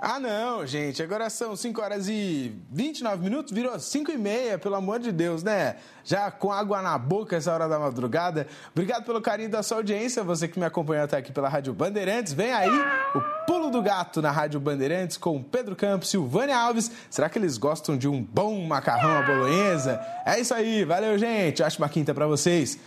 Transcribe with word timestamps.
Ah, 0.00 0.18
não, 0.18 0.66
gente. 0.66 1.02
Agora 1.02 1.28
são 1.30 1.56
5 1.56 1.80
horas 1.80 2.08
e 2.08 2.54
29 2.70 3.22
minutos. 3.22 3.52
Virou 3.52 3.78
5 3.78 4.10
e 4.10 4.18
meia, 4.18 4.58
pelo 4.58 4.74
amor 4.74 4.98
de 4.98 5.10
Deus, 5.10 5.42
né? 5.42 5.76
Já 6.04 6.30
com 6.30 6.52
água 6.52 6.82
na 6.82 6.96
boca 6.96 7.36
essa 7.36 7.52
hora 7.52 7.68
da 7.68 7.78
madrugada. 7.78 8.46
Obrigado 8.72 9.04
pelo 9.04 9.20
carinho 9.20 9.50
da 9.50 9.62
sua 9.62 9.78
audiência. 9.78 10.22
Você 10.22 10.46
que 10.46 10.58
me 10.58 10.64
acompanhou 10.64 11.04
até 11.04 11.16
aqui 11.16 11.32
pela 11.32 11.48
Rádio 11.48 11.72
Bandeirantes. 11.74 12.32
Vem 12.32 12.52
aí 12.52 12.70
o 13.14 13.20
Pulo 13.46 13.70
do 13.70 13.82
Gato 13.82 14.22
na 14.22 14.30
Rádio 14.30 14.60
Bandeirantes 14.60 15.16
com 15.16 15.42
Pedro 15.42 15.74
Campos, 15.74 16.08
Silvânia 16.08 16.56
Alves. 16.56 16.90
Será 17.10 17.28
que 17.28 17.38
eles 17.38 17.58
gostam 17.58 17.96
de 17.96 18.08
um 18.08 18.22
bom 18.22 18.64
macarrão 18.66 19.18
à 19.18 19.22
bolonhesa? 19.22 20.00
É 20.24 20.38
isso 20.38 20.54
aí. 20.54 20.84
Valeu, 20.84 21.18
gente. 21.18 21.62
Ótima 21.62 21.88
quinta 21.88 22.14
para 22.14 22.26
vocês. 22.26 22.78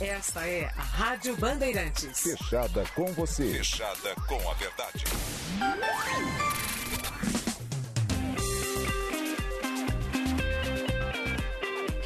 Esta 0.00 0.46
é 0.46 0.66
a 0.76 0.82
Rádio 0.82 1.34
Bandeirantes. 1.36 2.20
Fechada 2.20 2.84
com 2.94 3.06
você. 3.14 3.50
Fechada 3.50 4.14
com 4.28 4.50
a 4.50 4.54
verdade. 4.54 5.04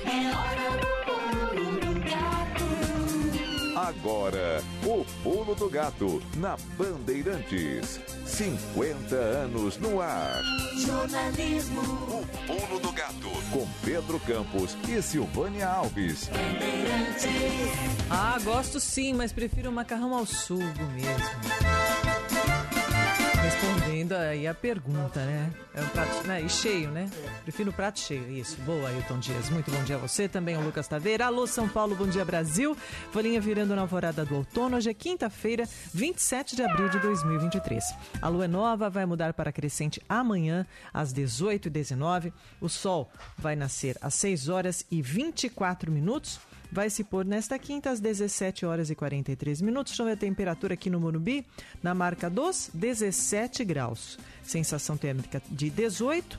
É 0.07 0.37
hora 0.37 0.81
do. 0.81 1.00
Agora, 3.81 4.63
o 4.85 5.07
pulo 5.23 5.55
do 5.55 5.71
gato 5.71 6.23
na 6.37 6.55
Bandeirantes. 6.77 7.99
50 8.27 9.17
anos 9.17 9.79
no 9.79 10.03
ar. 10.03 10.43
Jornalismo. 10.77 11.81
O 11.81 12.27
pulo 12.47 12.79
do 12.79 12.93
gato 12.93 13.31
com 13.51 13.67
Pedro 13.83 14.21
Campos 14.21 14.77
e 14.87 15.01
Silvânia 15.01 15.67
Alves. 15.67 16.29
Bandeirantes. 16.29 17.25
Ah, 18.11 18.39
gosto 18.45 18.79
sim, 18.79 19.15
mas 19.15 19.33
prefiro 19.33 19.73
macarrão 19.73 20.15
ao 20.15 20.27
sugo 20.27 20.85
mesmo. 20.95 22.10
Respondendo 24.01 24.13
aí 24.13 24.47
a 24.47 24.55
pergunta, 24.55 25.25
né? 25.25 25.53
É 25.75 25.81
um 25.83 25.89
prato 25.89 26.27
né? 26.27 26.41
e 26.41 26.49
cheio, 26.49 26.91
né? 26.91 27.11
Prefiro 27.43 27.71
o 27.71 27.73
prato 27.73 28.01
cheio. 28.01 28.31
Isso. 28.31 28.57
Boa, 28.63 28.89
Ailton 28.89 29.19
Dias. 29.19 29.51
Muito 29.51 29.71
bom 29.71 29.83
dia 29.85 29.97
a 29.97 29.99
você. 29.99 30.27
Também 30.27 30.57
o 30.57 30.61
Lucas 30.63 30.89
Taveira. 30.89 31.27
Alô, 31.27 31.47
São 31.47 31.69
Paulo. 31.69 31.95
Bom 31.95 32.07
dia, 32.07 32.25
Brasil. 32.25 32.75
Folhinha 33.13 33.41
virando 33.41 33.75
na 33.77 33.83
alvorada 33.83 34.25
do 34.25 34.37
outono. 34.37 34.79
Hoje 34.79 34.89
é 34.89 34.95
quinta-feira, 34.95 35.69
27 35.93 36.57
de 36.57 36.63
abril 36.63 36.89
de 36.89 36.99
2023. 36.99 37.85
A 38.23 38.29
lua 38.29 38.47
é 38.47 38.49
nova 38.49 38.89
vai 38.89 39.05
mudar 39.05 39.35
para 39.35 39.53
crescente 39.53 40.01
amanhã, 40.09 40.67
às 40.95 41.13
18h19. 41.13 42.33
O 42.59 42.69
sol 42.69 43.11
vai 43.37 43.55
nascer 43.55 43.99
às 44.01 44.15
6 44.15 44.49
horas 44.49 44.87
e 44.91 45.03
24 45.03 45.93
minutos 45.93 46.41
vai 46.71 46.89
se 46.91 47.05
pôr 47.05 47.25
nesta 47.25 47.59
quinta 47.59 47.91
às 47.91 48.01
17 48.01 48.65
horas 48.65 48.91
e 48.91 48.95
43 48.95 49.61
minutos. 49.61 49.97
Ver 49.97 50.13
a 50.13 50.17
temperatura 50.17 50.75
aqui 50.75 50.89
no 50.89 51.01
Morumbi, 51.01 51.47
na 51.83 51.95
marca 51.95 52.31
dos 52.31 52.71
17 52.73 53.65
graus. 53.65 54.19
Sensação 54.43 54.97
térmica 54.97 55.43
de 55.51 55.71
18 55.71 56.39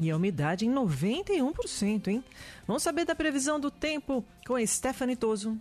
e 0.00 0.10
a 0.10 0.16
umidade 0.16 0.66
em 0.66 0.72
91%, 0.72 2.08
hein? 2.08 2.24
Vamos 2.66 2.82
saber 2.82 3.04
da 3.04 3.14
previsão 3.14 3.60
do 3.60 3.70
tempo 3.70 4.24
com 4.46 4.56
a 4.56 4.66
Stephanie 4.66 5.16
Toso. 5.16 5.58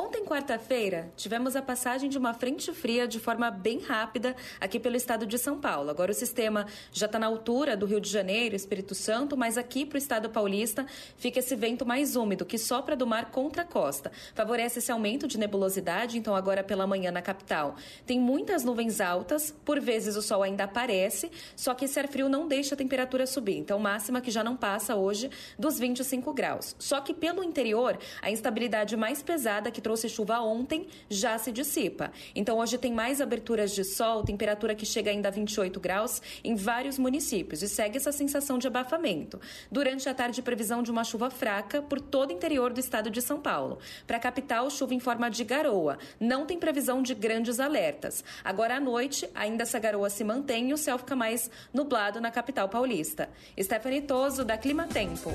Ontem, 0.00 0.24
quarta-feira, 0.24 1.12
tivemos 1.16 1.56
a 1.56 1.60
passagem 1.60 2.08
de 2.08 2.16
uma 2.16 2.32
frente 2.32 2.72
fria 2.72 3.08
de 3.08 3.18
forma 3.18 3.50
bem 3.50 3.80
rápida 3.80 4.36
aqui 4.60 4.78
pelo 4.78 4.94
estado 4.94 5.26
de 5.26 5.36
São 5.36 5.58
Paulo. 5.58 5.90
Agora 5.90 6.12
o 6.12 6.14
sistema 6.14 6.68
já 6.92 7.06
está 7.06 7.18
na 7.18 7.26
altura 7.26 7.76
do 7.76 7.84
Rio 7.84 8.00
de 8.00 8.08
Janeiro, 8.08 8.54
Espírito 8.54 8.94
Santo, 8.94 9.36
mas 9.36 9.58
aqui 9.58 9.84
para 9.84 9.96
o 9.96 9.98
estado 9.98 10.30
paulista 10.30 10.86
fica 11.16 11.40
esse 11.40 11.56
vento 11.56 11.84
mais 11.84 12.14
úmido 12.14 12.46
que 12.46 12.56
sopra 12.58 12.94
do 12.94 13.08
mar 13.08 13.32
contra 13.32 13.62
a 13.62 13.64
costa. 13.64 14.12
Favorece 14.36 14.78
esse 14.78 14.92
aumento 14.92 15.26
de 15.26 15.36
nebulosidade, 15.36 16.16
então 16.16 16.36
agora 16.36 16.62
pela 16.62 16.86
manhã 16.86 17.10
na 17.10 17.20
capital 17.20 17.74
tem 18.06 18.20
muitas 18.20 18.62
nuvens 18.62 19.00
altas, 19.00 19.52
por 19.64 19.80
vezes 19.80 20.14
o 20.14 20.22
sol 20.22 20.44
ainda 20.44 20.62
aparece, 20.62 21.28
só 21.56 21.74
que 21.74 21.86
esse 21.86 21.98
ar 21.98 22.06
frio 22.06 22.28
não 22.28 22.46
deixa 22.46 22.76
a 22.76 22.78
temperatura 22.78 23.26
subir. 23.26 23.56
Então 23.56 23.80
máxima 23.80 24.20
que 24.20 24.30
já 24.30 24.44
não 24.44 24.56
passa 24.56 24.94
hoje 24.94 25.28
dos 25.58 25.76
25 25.76 26.32
graus. 26.32 26.76
Só 26.78 27.00
que 27.00 27.12
pelo 27.12 27.42
interior, 27.42 27.98
a 28.22 28.30
instabilidade 28.30 28.96
mais 28.96 29.24
pesada 29.24 29.72
que 29.72 29.87
trouxe 29.88 30.06
chuva 30.06 30.38
ontem 30.40 30.86
já 31.08 31.38
se 31.38 31.50
dissipa. 31.50 32.12
Então 32.34 32.58
hoje 32.58 32.76
tem 32.76 32.92
mais 32.92 33.22
aberturas 33.22 33.74
de 33.74 33.82
sol, 33.82 34.22
temperatura 34.22 34.74
que 34.74 34.84
chega 34.84 35.10
ainda 35.10 35.28
a 35.28 35.30
28 35.30 35.80
graus 35.80 36.20
em 36.44 36.54
vários 36.54 36.98
municípios 36.98 37.62
e 37.62 37.68
segue 37.68 37.96
essa 37.96 38.12
sensação 38.12 38.58
de 38.58 38.66
abafamento. 38.66 39.40
Durante 39.72 40.06
a 40.06 40.12
tarde, 40.12 40.42
previsão 40.42 40.82
de 40.82 40.90
uma 40.90 41.04
chuva 41.04 41.30
fraca 41.30 41.80
por 41.80 42.02
todo 42.02 42.28
o 42.28 42.32
interior 42.34 42.70
do 42.70 42.80
estado 42.80 43.08
de 43.08 43.22
São 43.22 43.40
Paulo. 43.40 43.78
Para 44.06 44.18
a 44.18 44.20
capital, 44.20 44.68
chuva 44.68 44.92
em 44.92 45.00
forma 45.00 45.30
de 45.30 45.42
garoa. 45.42 45.96
Não 46.20 46.44
tem 46.44 46.58
previsão 46.58 47.02
de 47.02 47.14
grandes 47.14 47.58
alertas. 47.58 48.22
Agora 48.44 48.76
à 48.76 48.80
noite, 48.80 49.26
ainda 49.34 49.62
essa 49.62 49.78
garoa 49.78 50.10
se 50.10 50.22
mantém 50.22 50.68
e 50.68 50.74
o 50.74 50.76
céu 50.76 50.98
fica 50.98 51.16
mais 51.16 51.50
nublado 51.72 52.20
na 52.20 52.30
capital 52.30 52.68
paulista. 52.68 53.30
Stephanie 53.58 54.02
Toso, 54.02 54.44
da 54.44 54.58
Clima 54.58 54.86
Tempo. 54.86 55.32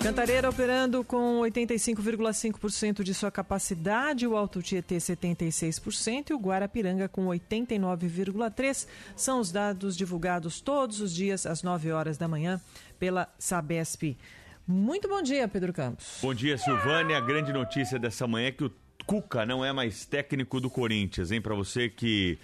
Cantareira 0.00 0.48
operando 0.48 1.02
com 1.02 1.40
85,5% 1.40 3.02
de 3.02 3.12
sua 3.12 3.32
capacidade, 3.32 3.87
o 4.26 4.36
Alto 4.36 4.62
Tietê 4.62 4.96
76% 4.96 6.30
e 6.30 6.34
o 6.34 6.38
Guarapiranga 6.38 7.08
com 7.08 7.26
89,3%. 7.26 8.86
São 9.16 9.40
os 9.40 9.50
dados 9.50 9.96
divulgados 9.96 10.60
todos 10.60 11.00
os 11.00 11.14
dias 11.14 11.46
às 11.46 11.62
9 11.62 11.90
horas 11.92 12.18
da 12.18 12.28
manhã 12.28 12.60
pela 12.98 13.28
Sabesp. 13.38 14.16
Muito 14.66 15.08
bom 15.08 15.22
dia, 15.22 15.48
Pedro 15.48 15.72
Campos. 15.72 16.18
Bom 16.20 16.34
dia, 16.34 16.58
Silvânia. 16.58 17.16
A 17.16 17.20
grande 17.20 17.52
notícia 17.52 17.98
dessa 17.98 18.26
manhã 18.26 18.48
é 18.48 18.52
que 18.52 18.64
o 18.64 18.72
Cuca 19.06 19.46
não 19.46 19.64
é 19.64 19.72
mais 19.72 20.04
técnico 20.04 20.60
do 20.60 20.68
Corinthians, 20.68 21.30
hein? 21.30 21.40
Para 21.40 21.54
você 21.54 21.88
que 21.88 22.38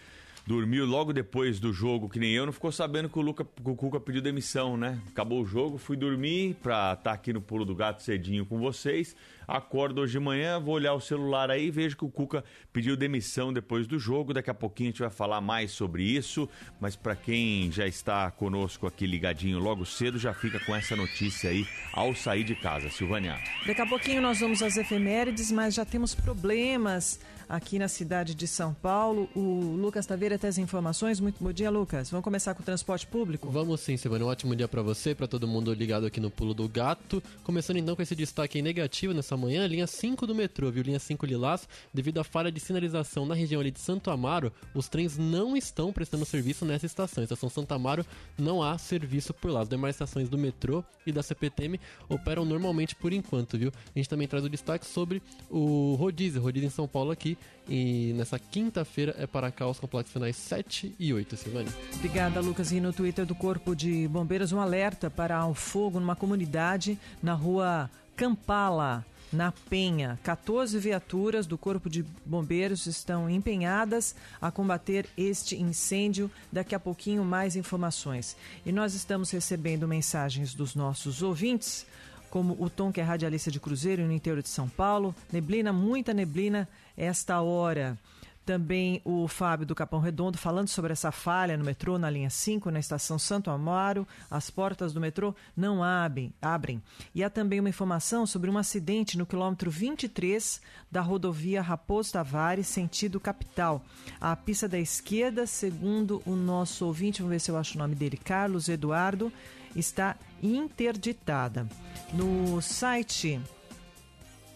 dormiu 0.47 0.84
logo 0.84 1.12
depois 1.12 1.59
do 1.59 1.72
jogo, 1.72 2.09
que 2.09 2.19
nem 2.19 2.32
eu, 2.32 2.44
não 2.44 2.53
ficou 2.53 2.71
sabendo 2.71 3.09
que 3.09 3.19
o, 3.19 3.22
Luca, 3.22 3.44
que 3.44 3.71
o 3.71 3.75
Cuca 3.75 3.99
pediu 3.99 4.21
demissão, 4.21 4.77
né? 4.77 5.00
Acabou 5.09 5.43
o 5.43 5.47
jogo, 5.47 5.78
fui 5.78 5.97
dormir 5.97 6.56
pra 6.62 6.93
estar 6.93 7.12
aqui 7.12 7.32
no 7.32 7.41
Pulo 7.41 7.65
do 7.65 7.75
Gato 7.75 8.03
cedinho 8.03 8.44
com 8.44 8.59
vocês. 8.59 9.16
Acordo 9.47 10.00
hoje 10.00 10.12
de 10.12 10.21
manhã, 10.21 10.59
vou 10.59 10.75
olhar 10.75 10.94
o 10.94 11.00
celular 11.00 11.50
aí 11.50 11.71
vejo 11.71 11.97
que 11.97 12.04
o 12.04 12.10
Cuca 12.10 12.44
pediu 12.72 12.97
demissão 12.97 13.53
depois 13.53 13.87
do 13.87 13.99
jogo. 13.99 14.33
Daqui 14.33 14.50
a 14.50 14.54
pouquinho 14.54 14.88
a 14.88 14.93
gente 14.93 15.00
vai 15.00 15.10
falar 15.10 15.41
mais 15.41 15.71
sobre 15.71 16.03
isso. 16.03 16.48
Mas 16.80 16.97
para 16.97 17.15
quem 17.15 17.71
já 17.71 17.86
está 17.86 18.30
conosco 18.30 18.86
aqui 18.86 19.07
ligadinho 19.07 19.59
logo 19.59 19.84
cedo, 19.84 20.18
já 20.18 20.33
fica 20.33 20.59
com 20.60 20.74
essa 20.74 20.97
notícia 20.97 21.51
aí 21.51 21.66
ao 21.92 22.15
sair 22.15 22.45
de 22.45 22.54
casa. 22.54 22.89
Silvânia. 22.91 23.39
Daqui 23.66 23.80
a 23.80 23.86
pouquinho 23.86 24.22
nós 24.22 24.41
vamos 24.41 24.63
às 24.63 24.77
efemérides, 24.77 25.51
mas 25.51 25.74
já 25.74 25.84
temos 25.84 26.15
problemas 26.15 27.21
aqui 27.48 27.78
na 27.78 27.88
cidade 27.88 28.34
de 28.34 28.46
São 28.46 28.74
Paulo. 28.74 29.28
O 29.34 29.76
Lucas 29.76 30.06
Taveira 30.06 30.38
tem 30.38 30.48
as 30.48 30.58
informações. 30.58 31.20
Muito 31.20 31.42
bom 31.42 31.52
dia, 31.52 31.70
Lucas. 31.70 32.10
Vamos 32.10 32.24
começar 32.24 32.54
com 32.54 32.62
o 32.62 32.64
transporte 32.64 33.06
público? 33.06 33.50
Vamos 33.50 33.80
sim, 33.80 33.96
Silvana. 33.96 34.24
Um 34.24 34.28
ótimo 34.28 34.54
dia 34.54 34.68
para 34.68 34.82
você, 34.82 35.14
para 35.14 35.26
todo 35.26 35.46
mundo 35.46 35.72
ligado 35.72 36.06
aqui 36.06 36.20
no 36.20 36.30
Pulo 36.30 36.54
do 36.54 36.68
Gato. 36.68 37.22
Começando 37.42 37.76
então 37.76 37.94
com 37.94 38.02
esse 38.02 38.14
destaque 38.14 38.60
negativo 38.62 39.12
nessa 39.12 39.36
manhã, 39.36 39.66
linha 39.66 39.86
5 39.86 40.26
do 40.26 40.34
metrô, 40.34 40.70
viu? 40.70 40.82
Linha 40.82 40.98
5 40.98 41.26
Lilás, 41.26 41.68
devido 41.92 42.18
à 42.18 42.24
falha 42.24 42.50
de 42.50 42.60
sinalização 42.60 43.26
na 43.26 43.34
região 43.34 43.60
ali 43.60 43.70
de 43.70 43.80
Santo 43.80 44.10
Amaro, 44.10 44.52
os 44.74 44.88
trens 44.88 45.16
não 45.18 45.56
estão 45.56 45.92
prestando 45.92 46.24
serviço 46.24 46.64
nessa 46.64 46.86
estação. 46.86 47.22
Estação 47.22 47.48
Santo 47.48 47.72
Amaro 47.72 48.04
não 48.38 48.62
há 48.62 48.76
serviço 48.78 49.32
por 49.34 49.50
lá. 49.50 49.60
As 49.62 49.68
demais 49.68 49.94
estações 49.94 50.28
do 50.28 50.38
metrô 50.38 50.84
e 51.06 51.12
da 51.12 51.22
CPTM 51.22 51.78
operam 52.08 52.44
normalmente 52.44 52.94
por 52.94 53.12
enquanto, 53.12 53.58
viu? 53.58 53.72
A 53.94 53.98
gente 53.98 54.08
também 54.08 54.26
traz 54.26 54.44
o 54.44 54.48
destaque 54.48 54.86
sobre 54.86 55.22
o 55.50 55.94
rodízio, 55.94 56.41
rodízio 56.41 56.66
em 56.66 56.70
São 56.70 56.88
Paulo 56.88 57.10
aqui, 57.10 57.34
e 57.69 58.13
nessa 58.16 58.39
quinta-feira 58.39 59.15
é 59.19 59.27
para 59.27 59.51
cá 59.51 59.66
os 59.66 59.81
complexos 59.81 60.13
finais 60.13 60.36
7 60.36 60.95
e 60.98 61.15
8, 61.15 61.36
Silvane. 61.36 61.71
Obrigada, 61.95 62.41
Lucas. 62.41 62.72
E 62.72 62.81
no 62.81 62.92
Twitter 62.92 63.25
do 63.25 63.34
Corpo 63.34 63.75
de 63.75 64.07
Bombeiros, 64.09 64.53
um 64.53 64.60
alerta 64.60 65.10
para 65.10 65.47
o 65.47 65.54
fogo 65.54 65.98
numa 65.98 66.15
comunidade 66.15 66.98
na 67.22 67.33
rua 67.33 67.91
Campala, 68.16 69.04
na 69.33 69.51
Penha. 69.51 70.19
14 70.22 70.78
viaturas 70.78 71.47
do 71.47 71.59
Corpo 71.59 71.89
de 71.89 72.04
Bombeiros 72.25 72.86
estão 72.86 73.28
empenhadas 73.28 74.15
a 74.41 74.51
combater 74.51 75.09
este 75.16 75.57
incêndio. 75.57 76.30
Daqui 76.53 76.75
a 76.75 76.80
pouquinho, 76.80 77.25
mais 77.25 77.57
informações. 77.57 78.37
E 78.65 78.71
nós 78.71 78.95
estamos 78.95 79.30
recebendo 79.30 79.89
mensagens 79.89 80.54
dos 80.54 80.75
nossos 80.75 81.22
ouvintes, 81.22 81.87
como 82.30 82.57
o 82.59 82.69
Tom, 82.69 82.92
que 82.92 83.01
é 83.01 83.04
radialista 83.04 83.51
de 83.51 83.60
Cruzeiro 83.60 84.04
no 84.04 84.13
interior 84.13 84.42
de 84.42 84.48
São 84.48 84.69
Paulo. 84.69 85.15
Neblina, 85.33 85.72
muita 85.72 86.13
neblina 86.13 86.69
esta 86.96 87.41
hora. 87.41 87.98
Também 88.44 89.00
o 89.06 89.26
Fábio 89.26 89.64
do 89.64 89.74
Capão 89.74 90.00
Redondo 90.00 90.36
falando 90.36 90.68
sobre 90.68 90.92
essa 90.92 91.10
falha 91.10 91.56
no 91.56 91.64
metrô 91.64 91.98
na 91.98 92.10
linha 92.10 92.28
5, 92.28 92.70
na 92.70 92.78
estação 92.78 93.18
Santo 93.18 93.50
Amaro. 93.50 94.06
As 94.30 94.50
portas 94.50 94.92
do 94.92 95.00
metrô 95.00 95.34
não 95.56 95.82
abrem. 95.82 96.32
abrem. 96.42 96.82
E 97.14 97.24
há 97.24 97.30
também 97.30 97.58
uma 97.58 97.70
informação 97.70 98.26
sobre 98.26 98.50
um 98.50 98.58
acidente 98.58 99.16
no 99.16 99.24
quilômetro 99.24 99.70
23 99.70 100.60
da 100.91 101.00
rodovia 101.00 101.62
Raposo 101.62 102.12
Tavares, 102.12 102.66
sentido 102.66 103.18
capital. 103.18 103.82
A 104.20 104.36
pista 104.36 104.68
da 104.68 104.78
esquerda, 104.78 105.46
segundo 105.46 106.22
o 106.26 106.36
nosso 106.36 106.84
ouvinte, 106.84 107.22
vamos 107.22 107.32
ver 107.32 107.41
se 107.41 107.50
eu 107.50 107.56
acho 107.56 107.76
o 107.76 107.78
nome 107.78 107.94
dele, 107.94 108.18
Carlos 108.18 108.68
Eduardo, 108.68 109.32
está 109.74 110.16
interditada. 110.42 111.66
No 112.12 112.60
site 112.60 113.41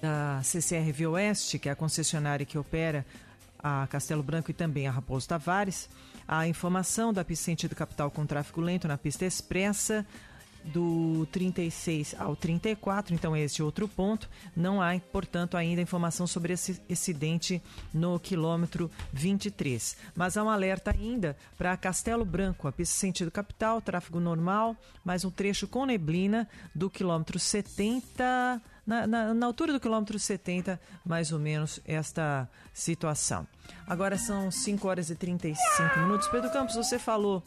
da 0.00 0.41
CCRV 0.43 1.06
Oeste, 1.09 1.59
que 1.59 1.69
é 1.69 1.73
a 1.73 1.77
concessionária 1.77 2.47
que 2.47 2.59
opera 2.59 3.05
a 3.59 3.87
Castelo 3.89 4.23
Branco 4.23 4.50
e 4.50 4.55
também 4.55 4.87
a 4.87 4.91
Raposo 4.91 5.29
Tavares, 5.29 5.89
a 6.27 6.47
informação 6.47 7.12
da 7.12 7.25
pista 7.25 7.47
sentido 7.47 7.75
capital 7.75 8.11
com 8.11 8.25
tráfego 8.25 8.61
lento 8.61 8.87
na 8.87 8.97
pista 8.97 9.25
expressa 9.25 10.06
do 10.65 11.27
36 11.33 12.15
ao 12.19 12.37
34, 12.37 13.15
então 13.15 13.37
esse 13.37 13.62
outro 13.62 13.89
ponto. 13.89 14.29
Não 14.55 14.83
há, 14.83 14.99
portanto, 15.12 15.56
ainda 15.56 15.81
informação 15.81 16.27
sobre 16.27 16.53
esse 16.53 16.81
acidente 16.91 17.62
no 17.93 18.19
quilômetro 18.19 18.91
23. 19.12 19.97
Mas 20.15 20.37
há 20.37 20.45
um 20.45 20.50
alerta 20.50 20.91
ainda 20.91 21.37
para 21.56 21.77
Castelo 21.77 22.25
Branco, 22.25 22.69
a 22.69 22.73
pista 22.73 22.97
sentido 22.97 23.31
capital, 23.31 23.81
tráfego 23.81 24.21
normal, 24.21 24.77
mais 25.05 25.25
um 25.25 25.31
trecho 25.31 25.67
com 25.67 25.87
neblina 25.87 26.49
do 26.75 26.91
quilômetro 26.91 27.39
70 27.39 28.61
na, 28.88 29.06
na, 29.06 29.35
na, 29.35 29.46
altura 29.46 29.70
do 29.70 29.79
quilômetro 29.79 30.19
70, 30.19 30.81
mais 31.05 31.31
ou 31.31 31.38
menos, 31.38 31.79
esta 31.85 32.49
situação. 32.73 33.46
Agora 33.87 34.17
são 34.17 34.50
5 34.50 34.88
horas 34.88 35.11
e 35.11 35.14
35 35.14 35.99
minutos. 36.00 36.26
Pedro 36.29 36.50
Campos, 36.50 36.75
você 36.75 36.99
falou 36.99 37.43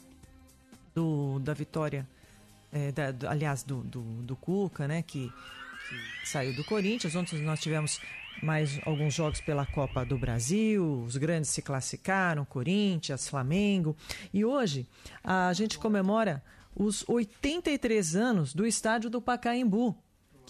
do, 0.93 1.39
da 1.39 1.55
vitória, 1.55 2.07
é, 2.71 2.91
da, 2.91 3.11
do, 3.11 3.27
aliás, 3.27 3.63
do, 3.63 3.81
do, 3.81 4.01
do, 4.01 4.35
Cuca, 4.35 4.87
né, 4.87 5.01
que, 5.01 5.33
que 5.89 6.29
saiu 6.29 6.55
do 6.55 6.63
Corinthians. 6.63 7.15
Ontem 7.15 7.41
nós 7.41 7.59
tivemos 7.59 7.99
mais 8.43 8.79
alguns 8.85 9.11
jogos 9.11 9.41
pela 9.41 9.65
Copa 9.65 10.05
do 10.05 10.19
Brasil, 10.19 11.01
os 11.01 11.17
grandes 11.17 11.49
se 11.49 11.63
classificaram, 11.63 12.45
Corinthians, 12.45 13.27
Flamengo. 13.27 13.97
E 14.31 14.45
hoje 14.45 14.87
a 15.23 15.51
gente 15.53 15.79
comemora 15.79 16.43
os 16.75 17.03
83 17.09 18.15
anos 18.15 18.53
do 18.53 18.63
estádio 18.63 19.09
do 19.09 19.19
Pacaembu, 19.19 19.97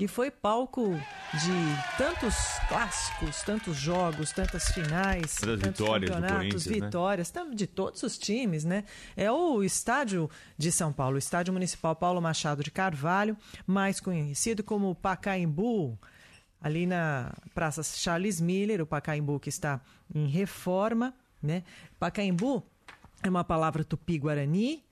que 0.02 0.08
foi 0.08 0.32
palco 0.32 1.00
de 1.32 1.96
tantos 1.96 2.34
clássicos, 2.68 3.44
tantos 3.44 3.78
jogos, 3.78 4.32
tantas 4.32 4.72
finais, 4.72 5.36
das 5.36 5.60
tantos 5.60 5.80
vitórias 5.80 6.10
campeonatos, 6.10 6.64
do 6.64 6.74
vitórias, 6.74 7.32
né? 7.32 7.46
de 7.54 7.68
todos 7.68 8.02
os 8.02 8.18
times, 8.18 8.66
né? 8.66 8.84
É 9.16 9.32
o 9.32 9.62
estádio 9.62 10.28
de 10.58 10.72
São 10.72 10.92
Paulo, 10.92 11.18
o 11.18 11.20
estádio 11.20 11.54
municipal 11.54 11.96
Paulo 11.96 12.20
Machado 12.20 12.64
de 12.64 12.72
Carvalho, 12.72 13.38
mais 13.68 14.00
conhecido 14.00 14.64
como 14.64 14.96
Pacaembu, 14.96 16.00
ali 16.60 16.88
na 16.88 17.32
Praça 17.54 17.84
Charles 17.84 18.42
Miller, 18.42 18.82
o 18.82 18.88
Pacaembu 18.88 19.40
que 19.40 19.50
está 19.50 19.80
em 20.16 20.26
reforma, 20.26 21.14
né? 21.44 21.62
Pacaembu 22.00 22.66
é 23.22 23.30
uma 23.30 23.44
palavra 23.44 23.84
tupi-guarani 23.84 24.84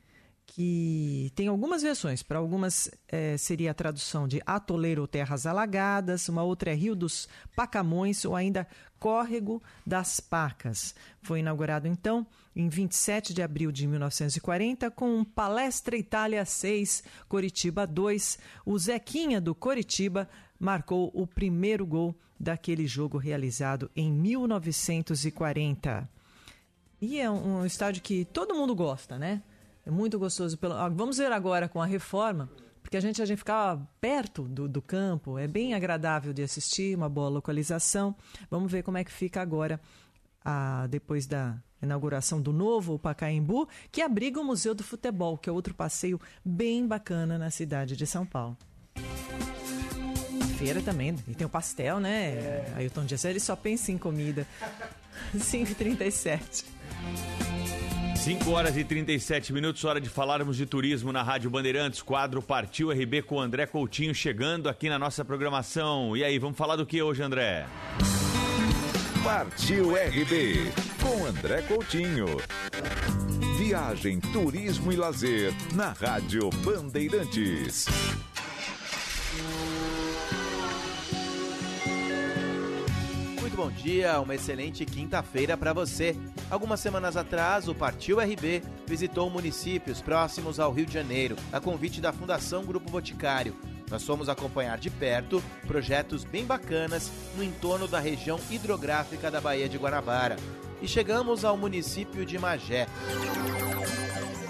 que 0.53 1.31
tem 1.35 1.47
algumas 1.47 1.83
versões. 1.83 2.23
Para 2.23 2.39
algumas 2.39 2.89
é, 3.07 3.37
seria 3.37 3.71
a 3.71 3.73
tradução 3.73 4.27
de 4.27 4.41
atoleiro 4.45 5.01
ou 5.01 5.07
terras 5.07 5.45
alagadas, 5.45 6.27
uma 6.27 6.43
outra 6.43 6.71
é 6.71 6.73
Rio 6.73 6.95
dos 6.95 7.29
Pacamões 7.55 8.25
ou 8.25 8.35
ainda 8.35 8.67
Córrego 8.99 9.61
das 9.85 10.19
Pacas. 10.19 10.95
Foi 11.21 11.39
inaugurado 11.39 11.87
então 11.87 12.25
em 12.55 12.67
27 12.67 13.33
de 13.33 13.41
abril 13.41 13.71
de 13.71 13.87
1940 13.87 14.89
com 14.91 15.23
Palestra 15.23 15.95
Itália 15.95 16.43
6, 16.43 17.03
Coritiba 17.27 17.85
2. 17.85 18.39
O 18.65 18.77
Zequinha 18.77 19.39
do 19.39 19.53
Coritiba 19.53 20.27
marcou 20.59 21.11
o 21.13 21.27
primeiro 21.27 21.85
gol 21.85 22.15
daquele 22.39 22.87
jogo 22.87 23.17
realizado 23.17 23.89
em 23.95 24.11
1940. 24.11 26.09
E 27.01 27.19
é 27.19 27.29
um, 27.29 27.59
um 27.59 27.65
estádio 27.65 28.01
que 28.01 28.25
todo 28.25 28.55
mundo 28.55 28.75
gosta, 28.75 29.17
né? 29.17 29.41
É 29.85 29.91
muito 29.91 30.19
gostoso. 30.19 30.57
Pelo... 30.57 30.75
Vamos 30.91 31.17
ver 31.17 31.31
agora 31.31 31.67
com 31.67 31.81
a 31.81 31.85
reforma, 31.85 32.49
porque 32.81 32.97
a 32.97 32.99
gente, 32.99 33.21
a 33.21 33.25
gente 33.25 33.37
ficava 33.39 33.87
perto 33.99 34.43
do, 34.43 34.67
do 34.67 34.81
campo, 34.81 35.37
é 35.37 35.47
bem 35.47 35.73
agradável 35.73 36.33
de 36.33 36.41
assistir, 36.41 36.95
uma 36.95 37.09
boa 37.09 37.29
localização. 37.29 38.15
Vamos 38.49 38.71
ver 38.71 38.83
como 38.83 38.97
é 38.97 39.03
que 39.03 39.11
fica 39.11 39.41
agora, 39.41 39.79
a, 40.43 40.87
depois 40.87 41.25
da 41.25 41.57
inauguração 41.81 42.41
do 42.41 42.51
novo 42.51 42.99
Pacaembu, 42.99 43.67
que 43.91 44.01
abriga 44.01 44.39
o 44.39 44.43
Museu 44.43 44.75
do 44.75 44.83
Futebol, 44.83 45.37
que 45.37 45.49
é 45.49 45.53
outro 45.53 45.73
passeio 45.73 46.19
bem 46.43 46.85
bacana 46.85 47.37
na 47.37 47.49
cidade 47.49 47.95
de 47.95 48.05
São 48.05 48.25
Paulo. 48.25 48.57
Feira 50.57 50.81
também, 50.81 51.15
e 51.25 51.33
tem 51.33 51.47
o 51.47 51.49
pastel, 51.49 52.01
né? 52.01 52.33
É. 52.33 52.73
Ailton 52.75 53.05
Dias, 53.05 53.23
ele 53.23 53.39
só 53.39 53.55
pensa 53.55 53.93
em 53.93 53.97
comida. 53.97 54.45
5h37. 55.35 56.65
5 58.24 58.51
horas 58.51 58.75
e 58.75 58.83
37 58.83 59.54
minutos, 59.54 59.86
hora 59.86 60.01
de 60.01 60.10
falarmos 60.10 60.57
de 60.57 60.66
turismo 60.66 61.10
na 61.10 61.24
Rádio 61.24 61.50
Bandeirantes, 61.50 62.01
quadro 62.01 62.42
Partiu 62.42 62.92
RB 62.92 63.21
com 63.21 63.39
André 63.39 63.66
Coutinho 63.66 64.13
chegando 64.13 64.68
aqui 64.68 64.89
na 64.89 65.00
nossa 65.00 65.24
programação. 65.24 66.18
E 66.18 66.24
aí, 66.24 66.38
vamos 66.38 66.57
falar 66.57 66.75
do 66.75 66.86
que 66.86 67.01
hoje, 67.01 67.24
André? 67.24 67.66
Partiu 69.24 69.92
RB 69.92 70.69
com 71.01 71.25
André 71.25 71.62
Coutinho. 71.62 72.25
Viagem, 73.57 74.19
turismo 74.19 74.92
e 74.92 74.97
lazer 74.97 75.54
na 75.73 75.94
Rádio 75.94 76.49
Bandeirantes. 76.66 77.85
Bom 83.59 83.69
dia, 83.69 84.21
uma 84.21 84.35
excelente 84.35 84.85
quinta-feira 84.85 85.57
para 85.57 85.73
você. 85.73 86.16
Algumas 86.49 86.80
semanas 86.80 87.18
atrás, 87.18 87.68
o 87.68 87.75
Partiu 87.75 88.18
RB 88.18 88.63
visitou 88.87 89.30
municípios 89.30 90.01
próximos 90.01 90.61
ao 90.61 90.71
Rio 90.71 90.85
de 90.85 90.94
Janeiro, 90.94 91.35
a 91.51 91.59
convite 91.59 91.99
da 91.99 92.13
Fundação 92.13 92.63
Grupo 92.63 92.89
Boticário. 92.89 93.54
Nós 93.92 94.06
fomos 94.06 94.30
acompanhar 94.30 94.78
de 94.78 94.89
perto 94.89 95.44
projetos 95.68 96.23
bem 96.23 96.45
bacanas 96.45 97.11
no 97.35 97.44
entorno 97.44 97.85
da 97.85 97.99
região 97.99 98.39
hidrográfica 98.49 99.30
da 99.30 99.42
Baía 99.42 99.68
de 99.68 99.78
Guanabara. 99.78 100.37
E 100.81 100.87
chegamos 100.87 101.44
ao 101.44 101.57
município 101.57 102.25
de 102.25 102.39
Magé. 102.39 102.87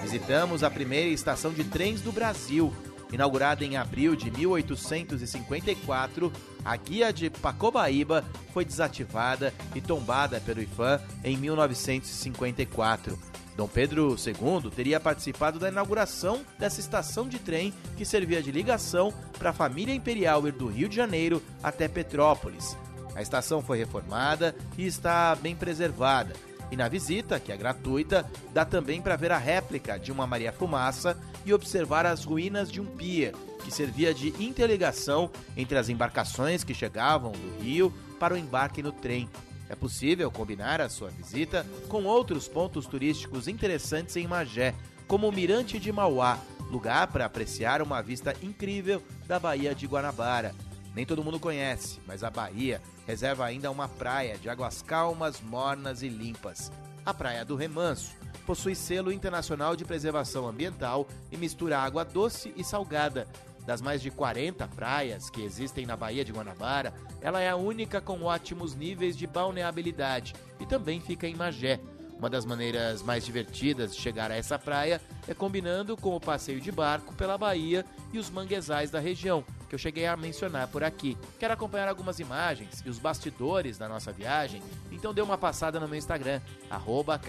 Visitamos 0.03 0.63
a 0.63 0.69
primeira 0.69 1.09
estação 1.09 1.51
de 1.51 1.63
trens 1.63 1.99
do 1.99 2.11
Brasil, 2.11 2.71
Inaugurada 3.11 3.65
em 3.65 3.75
abril 3.75 4.15
de 4.15 4.29
1854, 4.29 6.31
a 6.63 6.75
guia 6.75 7.11
de 7.11 7.29
Pacobaíba 7.29 8.23
foi 8.53 8.63
desativada 8.63 9.53
e 9.73 9.81
tombada 9.81 10.39
pelo 10.39 10.61
IFAM 10.61 11.01
em 11.23 11.35
1954. 11.35 13.17
Dom 13.57 13.67
Pedro 13.67 14.15
II 14.15 14.71
teria 14.71 14.99
participado 14.99 15.59
da 15.59 15.67
inauguração 15.67 16.41
dessa 16.57 16.79
estação 16.79 17.27
de 17.27 17.39
trem 17.39 17.73
que 17.97 18.05
servia 18.05 18.41
de 18.41 18.51
ligação 18.51 19.13
para 19.37 19.49
a 19.49 19.53
família 19.53 19.93
imperial 19.93 20.47
ir 20.47 20.53
do 20.53 20.67
Rio 20.67 20.87
de 20.87 20.95
Janeiro 20.95 21.41
até 21.61 21.87
Petrópolis. 21.87 22.77
A 23.15 23.21
estação 23.21 23.61
foi 23.61 23.77
reformada 23.77 24.55
e 24.77 24.85
está 24.85 25.35
bem 25.35 25.55
preservada. 25.55 26.33
E 26.71 26.75
na 26.75 26.87
visita, 26.87 27.39
que 27.39 27.51
é 27.51 27.57
gratuita, 27.57 28.29
dá 28.53 28.63
também 28.63 29.01
para 29.01 29.15
ver 29.15 29.31
a 29.31 29.37
réplica 29.37 29.97
de 29.97 30.11
uma 30.11 30.27
Maria 30.27 30.51
Fumaça 30.51 31.17
e 31.45 31.53
observar 31.53 32.05
as 32.05 32.23
ruínas 32.23 32.71
de 32.71 32.79
um 32.79 32.85
pier, 32.85 33.33
que 33.63 33.71
servia 33.71 34.13
de 34.13 34.29
interligação 34.43 35.29
entre 35.57 35.77
as 35.77 35.89
embarcações 35.89 36.63
que 36.63 36.73
chegavam 36.73 37.31
do 37.31 37.63
rio 37.63 37.91
para 38.19 38.33
o 38.33 38.37
embarque 38.37 38.83
no 38.83 38.91
trem. 38.91 39.27
É 39.67 39.75
possível 39.75 40.31
combinar 40.31 40.81
a 40.81 40.89
sua 40.89 41.09
visita 41.09 41.65
com 41.87 42.03
outros 42.05 42.47
pontos 42.47 42.85
turísticos 42.85 43.47
interessantes 43.47 44.15
em 44.15 44.27
Magé, 44.27 44.73
como 45.07 45.27
o 45.27 45.31
Mirante 45.31 45.79
de 45.79 45.91
Mauá, 45.91 46.39
lugar 46.71 47.07
para 47.07 47.25
apreciar 47.25 47.81
uma 47.81 48.01
vista 48.01 48.35
incrível 48.41 49.01
da 49.27 49.39
Baía 49.39 49.73
de 49.73 49.87
Guanabara. 49.87 50.53
Nem 50.95 51.05
todo 51.05 51.23
mundo 51.23 51.39
conhece, 51.39 51.99
mas 52.07 52.23
a 52.23 52.29
Bahia 52.29 52.81
reserva 53.05 53.45
ainda 53.45 53.71
uma 53.71 53.87
praia 53.87 54.37
de 54.37 54.49
águas 54.49 54.81
calmas, 54.81 55.41
mornas 55.41 56.01
e 56.01 56.09
limpas. 56.09 56.71
A 57.05 57.13
Praia 57.13 57.45
do 57.45 57.55
Remanso 57.55 58.11
possui 58.45 58.75
selo 58.75 59.11
internacional 59.11 59.75
de 59.75 59.85
preservação 59.85 60.47
ambiental 60.47 61.07
e 61.31 61.37
mistura 61.37 61.79
água 61.79 62.03
doce 62.03 62.53
e 62.55 62.63
salgada. 62.63 63.27
Das 63.65 63.81
mais 63.81 64.01
de 64.01 64.09
40 64.09 64.67
praias 64.69 65.29
que 65.29 65.43
existem 65.43 65.85
na 65.85 65.95
Baía 65.95 66.25
de 66.25 66.31
Guanabara, 66.31 66.93
ela 67.21 67.39
é 67.39 67.49
a 67.49 67.55
única 67.55 68.01
com 68.01 68.23
ótimos 68.23 68.75
níveis 68.75 69.15
de 69.15 69.27
balneabilidade 69.27 70.33
e 70.59 70.65
também 70.65 70.99
fica 70.99 71.27
em 71.27 71.35
Magé. 71.35 71.79
Uma 72.17 72.29
das 72.29 72.45
maneiras 72.45 73.01
mais 73.01 73.25
divertidas 73.25 73.95
de 73.95 74.01
chegar 74.01 74.31
a 74.31 74.35
essa 74.35 74.59
praia 74.59 74.99
é 75.27 75.33
combinando 75.33 75.95
com 75.95 76.15
o 76.15 76.19
passeio 76.19 76.59
de 76.59 76.71
barco 76.71 77.13
pela 77.13 77.37
Bahia 77.37 77.85
e 78.11 78.19
os 78.19 78.29
manguezais 78.29 78.91
da 78.91 78.99
região, 78.99 79.45
que 79.69 79.75
eu 79.75 79.79
cheguei 79.79 80.07
a 80.07 80.17
mencionar 80.17 80.67
por 80.67 80.83
aqui. 80.83 81.17
Quer 81.39 81.51
acompanhar 81.51 81.87
algumas 81.87 82.19
imagens 82.19 82.83
e 82.85 82.89
os 82.89 82.99
bastidores 82.99 83.77
da 83.77 83.87
nossa 83.87 84.11
viagem? 84.11 84.61
Então 84.91 85.13
dê 85.13 85.21
uma 85.21 85.37
passada 85.37 85.79
no 85.79 85.87
meu 85.87 85.97
Instagram, 85.97 86.41
arroba. 86.69 87.19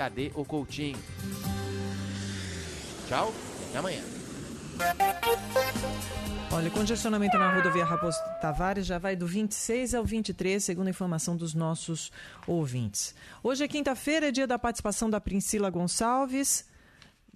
Tchau 3.08 3.34
e 3.60 3.68
até 3.68 3.78
amanhã. 3.78 4.02
Olha, 6.52 6.70
congestionamento 6.70 7.38
na 7.38 7.54
rodovia 7.54 7.84
Raposo 7.84 8.18
Tavares 8.40 8.86
já 8.86 8.98
vai 8.98 9.14
do 9.14 9.26
26 9.26 9.94
ao 9.94 10.04
23, 10.04 10.62
segundo 10.62 10.88
a 10.88 10.90
informação 10.90 11.36
dos 11.36 11.54
nossos 11.54 12.10
ouvintes. 12.46 13.14
Hoje 13.42 13.62
é 13.64 13.68
quinta-feira, 13.68 14.28
é 14.28 14.32
dia 14.32 14.46
da 14.46 14.58
participação 14.58 15.08
da 15.08 15.20
Priscila 15.20 15.70
Gonçalves, 15.70 16.64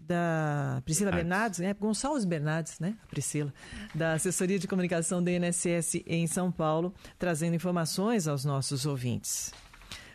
da 0.06 0.82
Priscila 0.84 1.10
Bernardes, 1.10 1.60
né? 1.60 1.74
Gonçalves 1.74 2.24
Bernardes, 2.24 2.78
né? 2.78 2.96
A 3.02 3.06
Priscila, 3.06 3.52
da 3.94 4.14
Assessoria 4.14 4.58
de 4.58 4.68
Comunicação 4.68 5.22
da 5.22 5.30
INSS 5.30 6.02
em 6.06 6.26
São 6.26 6.50
Paulo, 6.50 6.94
trazendo 7.18 7.54
informações 7.54 8.28
aos 8.28 8.44
nossos 8.44 8.86
ouvintes. 8.86 9.52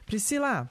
Priscila, 0.06 0.70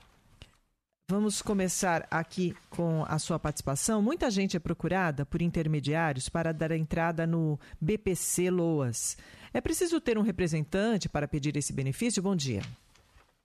Vamos 1.10 1.40
começar 1.40 2.06
aqui 2.10 2.54
com 2.68 3.02
a 3.08 3.18
sua 3.18 3.38
participação. 3.38 4.02
Muita 4.02 4.30
gente 4.30 4.58
é 4.58 4.60
procurada 4.60 5.24
por 5.24 5.40
intermediários 5.40 6.28
para 6.28 6.52
dar 6.52 6.70
entrada 6.70 7.26
no 7.26 7.58
BPC 7.80 8.50
Loas. 8.50 9.16
É 9.54 9.58
preciso 9.58 10.02
ter 10.02 10.18
um 10.18 10.22
representante 10.22 11.08
para 11.08 11.26
pedir 11.26 11.56
esse 11.56 11.72
benefício? 11.72 12.22
Bom 12.22 12.36
dia. 12.36 12.60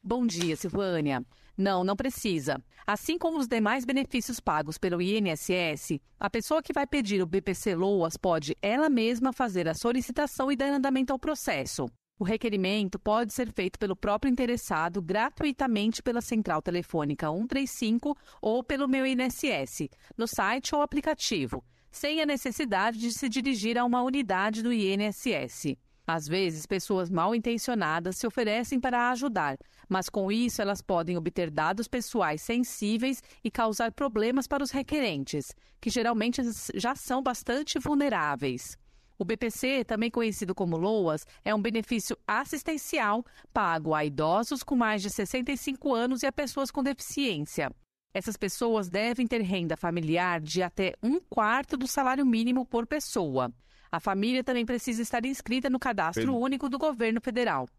Bom 0.04 0.28
dia, 0.28 0.58
Silvânia. 0.58 1.24
Não, 1.58 1.84
não 1.84 1.96
precisa. 1.96 2.62
Assim 2.86 3.18
como 3.18 3.38
os 3.38 3.48
demais 3.48 3.86
benefícios 3.86 4.40
pagos 4.40 4.78
pelo 4.78 5.02
INSS, 5.02 6.00
a 6.20 6.30
pessoa 6.30 6.64
que 6.64 6.74
vai 6.74 6.88
pedir 6.88 7.22
o 7.22 7.28
BPC 7.28 7.76
Loas 7.76 8.18
pode 8.18 8.58
ela 8.62 8.90
mesma 8.90 9.32
fazer 9.32 9.68
a 9.68 9.74
solicitação 9.74 10.52
e 10.52 10.56
dar 10.56 10.74
andamento 10.74 11.14
ao 11.14 11.20
processo. 11.20 11.86
O 12.20 12.24
requerimento 12.24 13.00
pode 13.00 13.34
ser 13.34 13.52
feito 13.52 13.78
pelo 13.80 13.96
próprio 13.96 14.32
interessado 14.32 15.02
gratuitamente 15.02 16.02
pela 16.02 16.22
central 16.22 16.62
telefônica 16.62 17.28
135 17.28 18.16
ou 18.42 18.64
pelo 18.64 18.88
meu 18.88 19.06
INSS, 19.06 19.90
no 20.18 20.28
site 20.28 20.76
ou 20.76 20.82
aplicativo, 20.82 21.64
sem 21.92 22.22
a 22.22 22.26
necessidade 22.26 23.00
de 23.00 23.12
se 23.12 23.28
dirigir 23.28 23.78
a 23.78 23.86
uma 23.86 24.02
unidade 24.04 24.62
do 24.62 24.72
INSS. 24.72 25.76
Às 26.06 26.28
vezes, 26.28 26.66
pessoas 26.66 27.10
mal 27.10 27.34
intencionadas 27.34 28.18
se 28.18 28.28
oferecem 28.28 28.80
para 28.80 29.12
ajudar, 29.12 29.58
mas 29.88 30.10
com 30.10 30.30
isso 30.30 30.62
elas 30.62 30.82
podem 30.82 31.18
obter 31.18 31.50
dados 31.50 31.88
pessoais 31.88 32.42
sensíveis 32.42 33.24
e 33.42 33.50
causar 33.50 33.92
problemas 33.94 34.46
para 34.46 34.64
os 34.64 34.72
requerentes, 34.72 35.56
que 35.80 35.90
geralmente 35.90 36.42
já 36.76 36.94
são 36.94 37.24
bastante 37.24 37.80
vulneráveis. 37.80 38.78
O 39.18 39.24
BPC, 39.24 39.86
também 39.86 40.12
conhecido 40.12 40.54
como 40.54 40.76
LOAS, 40.76 41.26
é 41.46 41.56
um 41.56 41.62
benefício 41.62 42.18
assistencial 42.28 43.24
pago 43.54 43.94
a 43.94 44.04
idosos 44.04 44.64
com 44.64 44.76
mais 44.76 45.02
de 45.02 45.10
65 45.10 45.94
anos 45.94 46.24
e 46.24 46.26
a 46.26 46.32
pessoas 46.32 46.70
com 46.70 46.84
deficiência. 46.84 47.72
Essas 48.14 48.36
pessoas 48.36 48.90
devem 48.90 49.26
ter 49.26 49.42
renda 49.42 49.78
familiar 49.78 50.42
de 50.42 50.62
até 50.62 50.96
um 51.02 51.20
quarto 51.20 51.78
do 51.78 51.88
salário 51.88 52.26
mínimo 52.26 52.66
por 52.66 52.86
pessoa. 52.86 53.52
A 53.94 54.00
família 54.00 54.44
também 54.44 54.66
precisa 54.66 55.04
estar 55.04 55.24
inscrita 55.24 55.70
no 55.70 55.78
cadastro 55.78 56.24
Pedro. 56.24 56.40
único 56.40 56.68
do 56.68 56.80
governo 56.80 57.22
federal. 57.22 57.70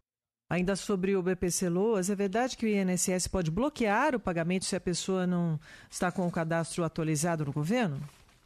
Ainda 0.49 0.77
sobre 0.77 1.17
o 1.17 1.23
BPC 1.25 1.69
Loas, 1.69 2.09
é 2.09 2.15
verdade 2.15 2.57
que 2.57 2.65
o 2.65 2.69
INSS 2.69 3.27
pode 3.27 3.51
bloquear 3.51 4.15
o 4.15 4.21
pagamento 4.21 4.65
se 4.65 4.77
a 4.77 4.81
pessoa 4.81 5.27
não 5.27 5.59
está 5.91 6.13
com 6.13 6.25
o 6.25 6.31
cadastro 6.31 6.85
atualizado 6.85 7.45
no 7.45 7.53
governo? 7.53 8.01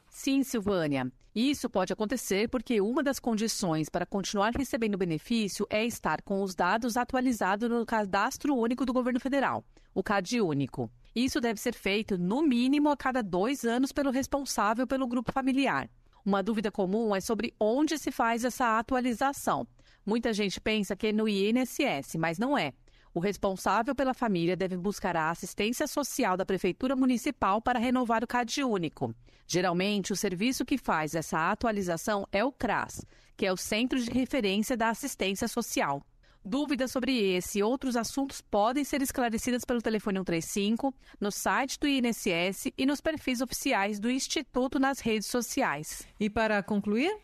Sim, 0.08 0.42
Silvânia. 0.42 1.12
Isso 1.34 1.68
pode 1.68 1.92
acontecer 1.92 2.48
porque 2.48 2.80
uma 2.80 3.02
das 3.02 3.20
condições 3.20 3.90
para 3.90 4.06
continuar 4.06 4.54
recebendo 4.56 4.94
o 4.94 4.98
benefício 4.98 5.66
é 5.68 5.84
estar 5.84 6.22
com 6.22 6.42
os 6.42 6.54
dados 6.54 6.96
atualizados 6.96 7.68
no 7.68 7.84
Cadastro 7.84 8.56
Único 8.56 8.86
do 8.86 8.94
Governo 8.94 9.20
Federal, 9.20 9.62
o 9.94 10.02
CAD 10.02 10.40
Único. 10.40 10.90
Isso 11.14 11.38
deve 11.38 11.60
ser 11.60 11.74
feito, 11.74 12.16
no 12.16 12.40
mínimo, 12.40 12.88
a 12.88 12.96
cada 12.96 13.22
dois 13.22 13.62
anos 13.64 13.92
pelo 13.92 14.10
responsável 14.10 14.86
pelo 14.86 15.06
grupo 15.06 15.32
familiar. 15.32 15.90
Uma 16.28 16.42
dúvida 16.42 16.70
comum 16.70 17.16
é 17.16 17.22
sobre 17.22 17.54
onde 17.58 17.96
se 17.96 18.12
faz 18.12 18.44
essa 18.44 18.78
atualização. 18.78 19.66
Muita 20.04 20.30
gente 20.30 20.60
pensa 20.60 20.94
que 20.94 21.06
é 21.06 21.12
no 21.12 21.26
INSS, 21.26 22.16
mas 22.18 22.38
não 22.38 22.56
é. 22.58 22.74
O 23.14 23.18
responsável 23.18 23.94
pela 23.94 24.12
família 24.12 24.54
deve 24.54 24.76
buscar 24.76 25.16
a 25.16 25.30
assistência 25.30 25.86
social 25.86 26.36
da 26.36 26.44
Prefeitura 26.44 26.94
Municipal 26.94 27.62
para 27.62 27.78
renovar 27.78 28.22
o 28.22 28.26
CAD 28.26 28.62
único. 28.62 29.14
Geralmente, 29.46 30.12
o 30.12 30.16
serviço 30.16 30.66
que 30.66 30.76
faz 30.76 31.14
essa 31.14 31.50
atualização 31.50 32.26
é 32.30 32.44
o 32.44 32.52
CRAS, 32.52 33.02
que 33.34 33.46
é 33.46 33.50
o 33.50 33.56
Centro 33.56 33.98
de 33.98 34.10
Referência 34.10 34.76
da 34.76 34.90
Assistência 34.90 35.48
Social. 35.48 36.02
Dúvidas 36.44 36.90
sobre 36.90 37.16
esse 37.34 37.58
e 37.58 37.62
outros 37.62 37.96
assuntos 37.96 38.40
podem 38.40 38.84
ser 38.84 39.02
esclarecidas 39.02 39.64
pelo 39.64 39.82
telefone 39.82 40.18
135, 40.18 40.94
no 41.20 41.30
site 41.30 41.78
do 41.78 41.86
INSS 41.86 42.72
e 42.76 42.86
nos 42.86 43.00
perfis 43.00 43.40
oficiais 43.40 43.98
do 44.00 44.10
Instituto 44.10 44.78
nas 44.78 45.00
redes 45.00 45.28
sociais. 45.28 46.06
E 46.18 46.30
para 46.30 46.62
concluir? 46.62 47.14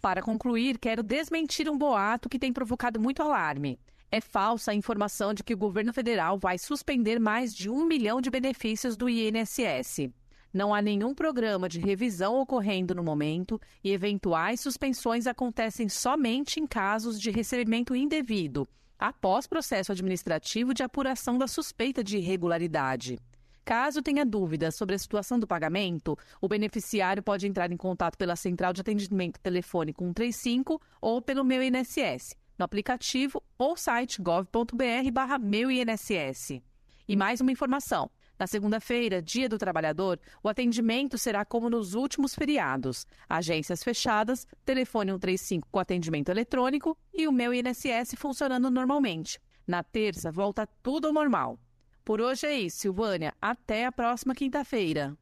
Para 0.00 0.22
concluir, 0.22 0.78
quero 0.78 1.02
desmentir 1.02 1.68
um 1.70 1.78
boato 1.78 2.28
que 2.28 2.38
tem 2.38 2.52
provocado 2.52 3.00
muito 3.00 3.22
alarme. 3.22 3.78
É 4.10 4.20
falsa 4.20 4.70
a 4.70 4.74
informação 4.74 5.34
de 5.34 5.42
que 5.42 5.54
o 5.54 5.58
governo 5.58 5.92
federal 5.92 6.38
vai 6.38 6.58
suspender 6.58 7.18
mais 7.18 7.54
de 7.54 7.70
um 7.70 7.84
milhão 7.84 8.20
de 8.20 8.30
benefícios 8.30 8.96
do 8.96 9.08
INSS. 9.08 10.10
Não 10.54 10.72
há 10.72 10.80
nenhum 10.80 11.12
programa 11.12 11.68
de 11.68 11.80
revisão 11.80 12.40
ocorrendo 12.40 12.94
no 12.94 13.02
momento 13.02 13.60
e 13.82 13.90
eventuais 13.90 14.60
suspensões 14.60 15.26
acontecem 15.26 15.88
somente 15.88 16.60
em 16.60 16.66
casos 16.66 17.20
de 17.20 17.28
recebimento 17.32 17.92
indevido, 17.92 18.64
após 18.96 19.48
processo 19.48 19.90
administrativo 19.90 20.72
de 20.72 20.84
apuração 20.84 21.36
da 21.36 21.48
suspeita 21.48 22.04
de 22.04 22.18
irregularidade. 22.18 23.18
Caso 23.64 24.00
tenha 24.00 24.24
dúvidas 24.24 24.76
sobre 24.76 24.94
a 24.94 24.98
situação 24.98 25.40
do 25.40 25.46
pagamento, 25.46 26.16
o 26.40 26.46
beneficiário 26.46 27.20
pode 27.20 27.48
entrar 27.48 27.72
em 27.72 27.76
contato 27.76 28.16
pela 28.16 28.36
Central 28.36 28.72
de 28.72 28.80
Atendimento 28.80 29.40
Telefônico 29.40 30.04
135 30.04 30.80
ou 31.00 31.20
pelo 31.20 31.42
meu 31.42 31.64
INSS, 31.64 32.36
no 32.56 32.64
aplicativo 32.64 33.42
ou 33.58 33.76
site 33.76 34.22
gov.br 34.22 35.10
barra 35.12 35.36
meu 35.36 35.68
INSS. 35.68 36.62
E 37.08 37.16
mais 37.16 37.40
uma 37.40 37.50
informação. 37.50 38.08
Na 38.38 38.46
segunda-feira, 38.46 39.22
dia 39.22 39.48
do 39.48 39.58
trabalhador, 39.58 40.18
o 40.42 40.48
atendimento 40.48 41.16
será 41.16 41.44
como 41.44 41.70
nos 41.70 41.94
últimos 41.94 42.34
feriados. 42.34 43.06
Agências 43.28 43.82
fechadas, 43.82 44.46
telefone 44.64 45.12
135 45.12 45.68
com 45.70 45.78
atendimento 45.78 46.30
eletrônico 46.30 46.96
e 47.12 47.28
o 47.28 47.32
meu 47.32 47.54
INSS 47.54 48.14
funcionando 48.16 48.70
normalmente. 48.70 49.40
Na 49.66 49.82
terça, 49.82 50.30
volta 50.30 50.68
tudo 50.82 51.06
ao 51.06 51.12
normal. 51.12 51.58
Por 52.04 52.20
hoje 52.20 52.46
é 52.46 52.58
isso, 52.58 52.78
Silvânia. 52.78 53.32
Até 53.40 53.86
a 53.86 53.92
próxima 53.92 54.34
quinta-feira. 54.34 55.16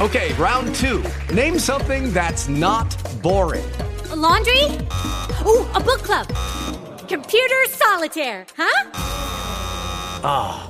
Okay, 0.00 0.32
round 0.38 0.72
two. 0.78 1.02
Name 1.34 1.58
something 1.58 2.10
that's 2.12 2.48
not 2.48 2.96
boring. 3.22 3.64
A 4.10 4.14
laundry? 4.14 4.64
Ooh, 5.46 5.68
a 5.74 5.80
book 5.80 6.02
club. 6.02 6.26
Computer 7.06 7.68
solitaire, 7.68 8.46
huh? 8.56 8.90
Ah, 10.22 10.69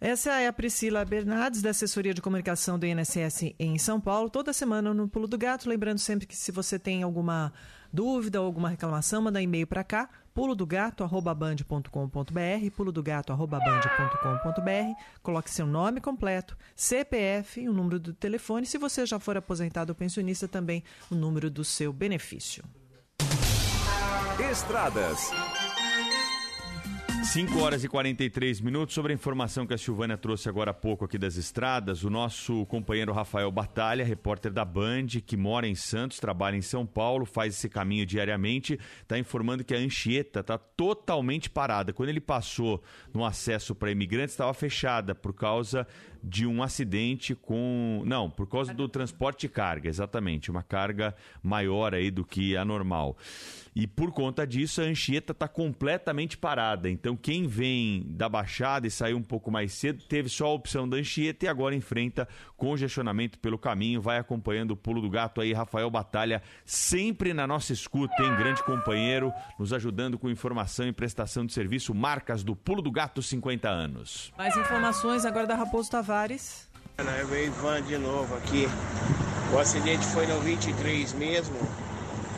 Essa 0.00 0.40
é 0.40 0.46
a 0.46 0.52
Priscila 0.52 1.04
Bernardes, 1.04 1.60
da 1.60 1.70
Assessoria 1.70 2.14
de 2.14 2.22
Comunicação 2.22 2.78
do 2.78 2.86
INSS 2.86 3.54
em 3.58 3.76
São 3.76 4.00
Paulo, 4.00 4.30
toda 4.30 4.50
semana 4.50 4.94
no 4.94 5.06
Pulo 5.06 5.28
do 5.28 5.36
Gato. 5.36 5.68
Lembrando 5.68 5.98
sempre 5.98 6.26
que 6.26 6.34
se 6.34 6.50
você 6.50 6.78
tem 6.78 7.02
alguma 7.02 7.52
dúvida 7.92 8.40
ou 8.40 8.46
alguma 8.46 8.70
reclamação, 8.70 9.20
manda 9.20 9.42
e-mail 9.42 9.66
para 9.66 9.84
cá, 9.84 10.08
pulo 10.32 10.54
do 10.54 10.64
gato 10.64 11.04
arroba 11.04 11.34
band.com.br, 11.34 12.70
pulo 12.74 12.90
do 12.90 13.02
gato 13.02 13.30
arroba 13.30 13.58
band.com.br, 13.58 15.02
coloque 15.22 15.50
seu 15.50 15.66
nome 15.66 16.00
completo, 16.00 16.56
CPF 16.74 17.68
o 17.68 17.72
número 17.72 18.00
do 18.00 18.14
telefone. 18.14 18.64
Se 18.64 18.78
você 18.78 19.04
já 19.04 19.18
for 19.18 19.36
aposentado 19.36 19.90
ou 19.90 19.94
pensionista, 19.94 20.48
também 20.48 20.82
o 21.10 21.14
número 21.14 21.50
do 21.50 21.62
seu 21.62 21.92
benefício. 21.92 22.64
Estradas. 24.50 25.30
5 27.32 27.60
horas 27.60 27.84
e 27.84 27.88
43 27.88 28.60
minutos. 28.60 28.92
Sobre 28.92 29.12
a 29.12 29.14
informação 29.14 29.64
que 29.64 29.72
a 29.72 29.78
Silvânia 29.78 30.18
trouxe 30.18 30.48
agora 30.48 30.72
há 30.72 30.74
pouco 30.74 31.04
aqui 31.04 31.16
das 31.16 31.36
estradas, 31.36 32.02
o 32.02 32.10
nosso 32.10 32.66
companheiro 32.66 33.12
Rafael 33.12 33.52
Batalha, 33.52 34.04
repórter 34.04 34.52
da 34.52 34.64
Band, 34.64 35.06
que 35.24 35.36
mora 35.36 35.68
em 35.68 35.76
Santos, 35.76 36.18
trabalha 36.18 36.56
em 36.56 36.60
São 36.60 36.84
Paulo, 36.84 37.24
faz 37.24 37.54
esse 37.54 37.68
caminho 37.68 38.04
diariamente, 38.04 38.76
está 39.00 39.16
informando 39.16 39.62
que 39.62 39.72
a 39.72 39.78
Anchieta 39.78 40.40
está 40.40 40.58
totalmente 40.58 41.48
parada. 41.48 41.92
Quando 41.92 42.08
ele 42.08 42.20
passou 42.20 42.82
no 43.14 43.24
acesso 43.24 43.76
para 43.76 43.92
imigrantes, 43.92 44.34
estava 44.34 44.52
fechada 44.52 45.14
por 45.14 45.32
causa 45.32 45.86
de 46.22 46.46
um 46.46 46.62
acidente 46.62 47.34
com. 47.34 48.02
Não, 48.04 48.28
por 48.30 48.46
causa 48.46 48.74
do 48.74 48.88
transporte 48.88 49.42
de 49.42 49.48
carga, 49.48 49.88
exatamente. 49.88 50.50
Uma 50.50 50.62
carga 50.62 51.14
maior 51.42 51.94
aí 51.94 52.10
do 52.10 52.24
que 52.24 52.56
a 52.56 52.64
normal. 52.64 53.16
E 53.74 53.86
por 53.86 54.10
conta 54.10 54.46
disso, 54.46 54.80
a 54.80 54.84
Anchieta 54.84 55.32
está 55.32 55.46
completamente 55.46 56.36
parada. 56.36 56.90
Então, 56.90 57.16
quem 57.16 57.46
vem 57.46 58.04
da 58.08 58.28
Baixada 58.28 58.86
e 58.86 58.90
saiu 58.90 59.16
um 59.16 59.22
pouco 59.22 59.50
mais 59.50 59.72
cedo, 59.72 60.02
teve 60.08 60.28
só 60.28 60.46
a 60.46 60.52
opção 60.52 60.88
da 60.88 60.96
Anchieta 60.96 61.44
e 61.44 61.48
agora 61.48 61.74
enfrenta 61.74 62.28
congestionamento 62.56 63.38
pelo 63.38 63.56
caminho. 63.56 64.00
Vai 64.00 64.18
acompanhando 64.18 64.72
o 64.72 64.76
pulo 64.76 65.00
do 65.00 65.08
gato 65.08 65.40
aí, 65.40 65.52
Rafael 65.52 65.88
Batalha, 65.88 66.42
sempre 66.64 67.32
na 67.32 67.46
nossa 67.46 67.72
escuta, 67.72 68.22
hein? 68.22 68.34
Grande 68.36 68.62
companheiro, 68.64 69.32
nos 69.58 69.72
ajudando 69.72 70.18
com 70.18 70.28
informação 70.28 70.88
e 70.88 70.92
prestação 70.92 71.46
de 71.46 71.52
serviço. 71.52 71.94
Marcas 71.94 72.42
do 72.42 72.56
Pulo 72.56 72.82
do 72.82 72.90
Gato 72.90 73.22
50 73.22 73.68
anos. 73.68 74.32
Mais 74.36 74.56
informações 74.56 75.24
agora 75.24 75.46
da 75.46 75.54
Raposo 75.54 75.90
Tavares. 75.90 76.09
Eu 76.98 77.26
veio 77.28 77.46
Ivan 77.46 77.82
de 77.82 77.96
novo 77.96 78.34
aqui. 78.36 78.68
O 79.54 79.58
acidente 79.58 80.04
foi 80.06 80.26
no 80.26 80.40
23 80.40 81.12
mesmo, 81.12 81.56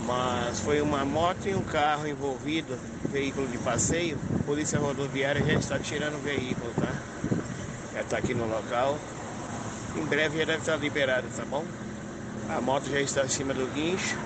mas 0.07 0.61
foi 0.61 0.81
uma 0.83 1.05
moto 1.05 1.47
e 1.47 1.55
um 1.55 1.63
carro 1.63 2.07
envolvido, 2.07 2.79
veículo 3.11 3.47
de 3.49 3.57
passeio. 3.59 4.19
Polícia 4.45 4.79
Rodoviária 4.79 5.43
já 5.45 5.55
está 5.55 5.79
tirando 5.79 6.17
o 6.17 6.19
veículo, 6.19 6.71
tá? 6.79 6.93
Já 7.95 8.01
está 8.03 8.19
aqui 8.19 8.35
no 8.35 8.47
local. 8.47 8.99
Em 9.97 10.05
breve 10.05 10.39
já 10.39 10.45
deve 10.45 10.59
estar 10.59 10.77
liberado, 10.77 11.27
tá 11.37 11.45
bom? 11.45 11.65
A 12.55 12.61
moto 12.61 12.91
já 12.91 13.01
está 13.01 13.23
acima 13.23 13.55
do 13.55 13.67
guincho 13.73 14.19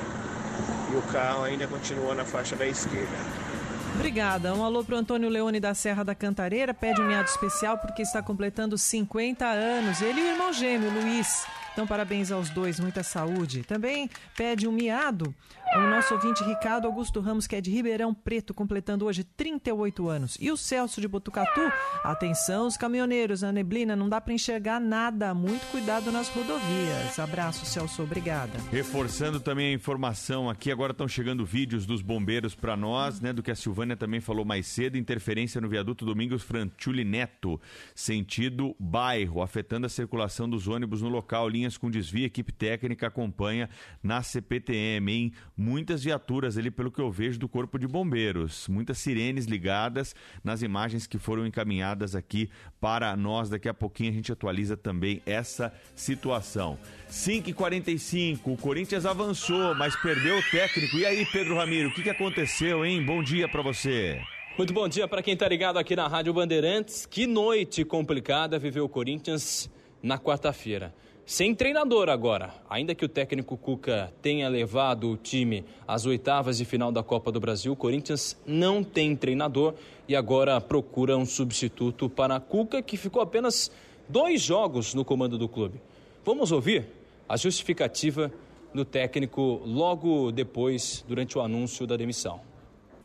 e 0.93 0.97
o 0.97 1.03
carro 1.13 1.45
ainda 1.45 1.69
continua 1.69 2.15
na 2.15 2.25
faixa 2.25 2.57
da 2.57 2.67
esquerda. 2.67 3.46
Obrigada. 3.95 4.55
Um 4.55 4.65
alô 4.65 4.85
pro 4.85 4.97
Antônio 4.97 5.29
Leone 5.29 5.61
da 5.61 5.75
Serra 5.75 6.05
da 6.05 6.15
Cantareira. 6.15 6.75
Pede 6.75 7.01
um 7.01 7.07
miado 7.07 7.29
especial 7.29 7.79
porque 7.79 8.03
está 8.03 8.23
completando 8.23 8.77
50 8.77 9.47
anos. 9.47 10.03
Ele 10.03 10.21
e 10.21 10.25
o 10.25 10.33
irmão 10.33 10.53
gêmeo, 10.53 10.91
Luiz. 10.91 11.47
Então, 11.73 11.87
parabéns 11.87 12.31
aos 12.33 12.49
dois, 12.49 12.81
muita 12.81 13.03
saúde. 13.03 13.63
Também 13.63 14.11
pede 14.37 14.67
um 14.67 14.73
miado 14.73 15.35
o 15.75 15.81
nosso 15.91 16.15
ouvinte 16.15 16.45
Ricardo 16.45 16.87
Augusto 16.87 17.21
Ramos, 17.21 17.47
que 17.47 17.57
é 17.57 17.61
de 17.61 17.71
Ribeirão 17.71 18.15
Preto, 18.15 18.55
completando 18.55 19.05
hoje 19.05 19.25
38 19.25 20.09
anos. 20.09 20.37
E 20.41 20.51
o 20.51 20.57
Celso 20.57 21.01
de 21.01 21.09
Botucatu, 21.09 21.61
atenção, 22.05 22.67
os 22.67 22.77
caminhoneiros, 22.77 23.43
a 23.43 23.51
neblina 23.51 23.97
não 23.97 24.09
dá 24.09 24.21
para 24.21 24.33
enxergar 24.33 24.81
nada. 24.81 25.35
Muito 25.35 25.67
cuidado 25.71 26.13
nas 26.13 26.29
rodovias. 26.29 27.19
Abraço, 27.19 27.67
Celso, 27.67 28.03
obrigada. 28.03 28.59
Reforçando 28.71 29.41
também 29.41 29.71
a 29.71 29.73
informação 29.73 30.49
aqui, 30.49 30.71
agora 30.71 30.93
estão 30.93 31.09
chegando 31.09 31.45
vídeos 31.45 31.85
dos 31.85 32.01
bombeiros 32.01 32.55
para 32.55 32.77
nós, 32.77 33.21
né, 33.21 33.33
do 33.33 33.43
que 33.43 33.51
a 33.51 33.57
Silvânia 33.57 33.97
também 33.97 34.21
falou 34.21 34.45
mais 34.45 34.67
cedo, 34.67 34.97
interferência 34.97 35.61
no 35.61 35.69
viaduto 35.69 36.07
Domingos 36.07 36.43
Frantuli 36.43 37.05
Neto, 37.05 37.61
sentido 37.95 38.75
bairro, 38.79 39.43
afetando 39.43 39.87
a 39.87 39.91
circulação 39.91 40.49
dos 40.49 40.69
ônibus 40.69 41.03
no 41.03 41.09
local, 41.09 41.49
linhas 41.49 41.77
com 41.77 41.91
desvio, 41.91 42.25
equipe 42.25 42.53
técnica 42.53 43.09
acompanha 43.09 43.69
na 44.03 44.23
CPTM, 44.23 45.13
hein? 45.13 45.33
Muitas 45.59 46.05
viaturas 46.05 46.59
ali, 46.59 46.71
pelo 46.71 46.91
que 46.91 47.01
eu 47.01 47.11
vejo, 47.11 47.39
do 47.39 47.49
Corpo 47.49 47.79
de 47.79 47.87
Bombeiros, 47.87 48.69
muitas 48.69 48.99
sirenes 48.99 49.47
ligadas 49.47 50.15
nas 50.45 50.61
imagens 50.61 51.07
que 51.07 51.17
foram 51.17 51.47
encaminhadas 51.47 52.15
aqui 52.15 52.51
para 52.79 53.17
nós. 53.17 53.49
Daqui 53.49 53.67
a 53.67 53.73
pouquinho 53.73 54.11
a 54.11 54.13
gente 54.13 54.31
atualiza 54.31 54.77
também 54.77 55.23
essa 55.25 55.73
situação. 55.95 56.79
5h45, 57.11 58.41
o 58.45 58.57
Corinthians 58.59 59.07
avançou, 59.07 59.75
mas 59.75 59.97
perdeu 59.97 60.39
o 60.39 60.43
técnico. 60.51 60.99
E 60.99 61.07
aí, 61.07 61.25
Pedro 61.25 61.57
Ramiro, 61.57 61.89
o 61.89 61.95
que, 61.95 62.03
que 62.03 62.11
aconteceu, 62.11 62.85
hein? 62.85 63.03
Bom 63.03 63.23
dia 63.23 63.49
para 63.49 63.63
você. 63.63 64.21
Muito 64.59 64.75
bom 64.75 64.87
dia 64.87 65.09
para 65.09 65.23
quem 65.23 65.33
está 65.33 65.49
ligado 65.49 65.79
aqui 65.79 65.97
na 65.97 66.07
Rádio 66.07 66.35
Bandeirantes. 66.35 67.07
Que 67.07 67.27
noite 67.27 67.83
complicada 67.83 68.59
viveu 68.59 68.85
o 68.85 68.89
Corinthians 68.91 69.71
na 70.03 70.19
quarta-feira. 70.19 70.95
Sem 71.27 71.57
treinador 71.57 72.09
agora. 72.09 72.55
Ainda 72.71 72.95
que 72.95 73.05
o 73.05 73.09
técnico 73.09 73.57
Cuca 73.57 74.13
tenha 74.23 74.49
levado 74.49 75.11
o 75.11 75.17
time 75.17 75.65
às 75.87 76.07
oitavas 76.07 76.57
de 76.57 76.65
final 76.65 76.93
da 76.93 77.03
Copa 77.03 77.33
do 77.33 77.41
Brasil, 77.41 77.73
o 77.73 77.77
Corinthians 77.77 78.37
não 78.47 78.85
tem 78.85 79.17
treinador 79.17 79.75
e 80.07 80.15
agora 80.15 80.61
procura 80.61 81.17
um 81.17 81.27
substituto 81.27 82.09
para 82.09 82.39
Cuca, 82.39 82.81
que 82.81 82.97
ficou 82.97 83.21
apenas 83.21 83.73
dois 84.09 84.41
jogos 84.41 84.95
no 84.95 85.05
comando 85.05 85.37
do 85.37 85.49
clube. 85.49 85.81
Vamos 86.25 86.53
ouvir 86.53 86.87
a 87.29 87.37
justificativa 87.37 88.31
do 88.73 88.85
técnico 88.85 89.61
logo 89.65 90.31
depois, 90.31 91.05
durante 91.09 91.37
o 91.37 91.41
anúncio 91.41 91.89
da 91.89 91.97
demissão. 91.97 92.41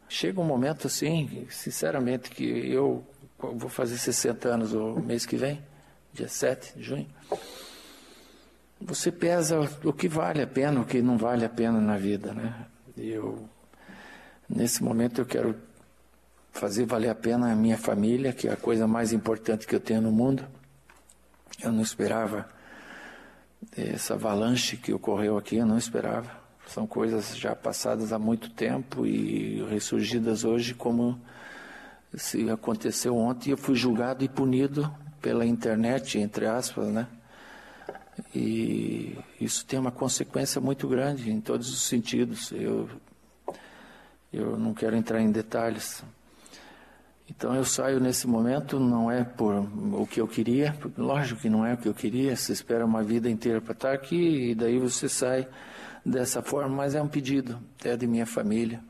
Chega 0.08 0.40
um 0.40 0.46
momento 0.46 0.86
assim, 0.86 1.48
sinceramente, 1.50 2.30
que 2.30 2.44
eu 2.44 3.04
vou 3.40 3.68
fazer 3.70 3.98
60 3.98 4.48
anos 4.48 4.74
o 4.74 5.00
mês 5.00 5.26
que 5.26 5.36
vem, 5.36 5.60
dia 6.14 6.28
7 6.28 6.78
de 6.78 6.84
junho. 6.84 7.08
Você 8.84 9.12
pesa 9.12 9.60
o 9.84 9.94
que 9.94 10.08
vale 10.08 10.42
a 10.42 10.48
pena, 10.48 10.82
o 10.82 10.86
que 10.86 11.02
não 11.02 11.18
vale 11.18 11.46
a 11.46 11.50
pena 11.50 11.80
na 11.80 11.98
vida, 11.98 12.34
né? 12.34 12.66
Eu, 12.98 13.48
nesse 14.50 14.84
momento, 14.84 15.22
eu 15.22 15.26
quero 15.26 15.56
fazer 16.52 16.86
valer 16.86 17.10
a 17.10 17.16
pena 17.16 17.52
a 17.52 17.56
minha 17.56 17.78
família, 17.78 18.34
que 18.34 18.48
é 18.48 18.52
a 18.52 18.58
coisa 18.58 18.88
mais 18.88 19.14
importante 19.14 19.68
que 19.68 19.76
eu 19.76 19.80
tenho 19.80 20.02
no 20.02 20.12
mundo. 20.12 20.44
Eu 21.62 21.72
não 21.72 21.82
esperava 21.82 22.50
essa 23.78 24.16
avalanche 24.16 24.78
que 24.78 24.92
ocorreu 24.92 25.38
aqui, 25.38 25.58
eu 25.58 25.66
não 25.66 25.78
esperava. 25.78 26.30
São 26.68 26.88
coisas 26.88 27.38
já 27.38 27.56
passadas 27.56 28.12
há 28.12 28.20
muito 28.20 28.50
tempo 28.50 29.06
e 29.06 29.64
ressurgidas 29.70 30.44
hoje 30.44 30.74
como 30.74 31.20
se 32.14 32.50
aconteceu 32.50 33.16
ontem. 33.16 33.52
Eu 33.52 33.58
fui 33.58 33.76
julgado 33.76 34.24
e 34.24 34.30
punido 34.30 34.92
pela 35.22 35.46
internet, 35.46 36.18
entre 36.18 36.48
aspas, 36.48 36.88
né? 36.88 37.08
E 38.36 39.18
isso 39.40 39.66
tem 39.66 39.80
uma 39.80 39.92
consequência 39.92 40.62
muito 40.62 40.88
grande 40.88 41.32
em 41.32 41.42
todos 41.42 41.70
os 41.70 41.82
sentidos. 41.82 42.52
Eu, 42.52 42.90
eu 44.32 44.58
não 44.58 44.74
quero 44.74 44.96
entrar 44.96 45.22
em 45.22 45.32
detalhes. 45.32 46.04
Então 47.30 47.56
eu 47.56 47.64
saio 47.64 48.00
nesse 48.00 48.28
momento, 48.28 48.78
não 48.80 49.10
é 49.10 49.24
por 49.24 49.56
o 49.94 50.06
que 50.06 50.20
eu 50.20 50.28
queria, 50.28 50.76
lógico 50.98 51.42
que 51.42 51.50
não 51.50 51.66
é 51.66 51.74
o 51.74 51.78
que 51.78 51.88
eu 51.88 51.94
queria, 51.94 52.36
você 52.36 52.52
espera 52.52 52.86
uma 52.86 53.02
vida 53.02 53.30
inteira 53.30 53.62
para 53.62 53.72
estar 53.72 53.94
aqui 53.94 54.52
e 54.52 54.56
daí 54.56 54.78
você 54.78 55.08
sai 55.08 55.48
dessa 56.06 56.42
forma, 56.42 56.76
mas 56.76 56.94
é 56.94 57.02
um 57.02 57.08
pedido, 57.08 57.58
é 57.86 57.96
de 57.96 58.06
minha 58.06 58.26
família. 58.26 58.84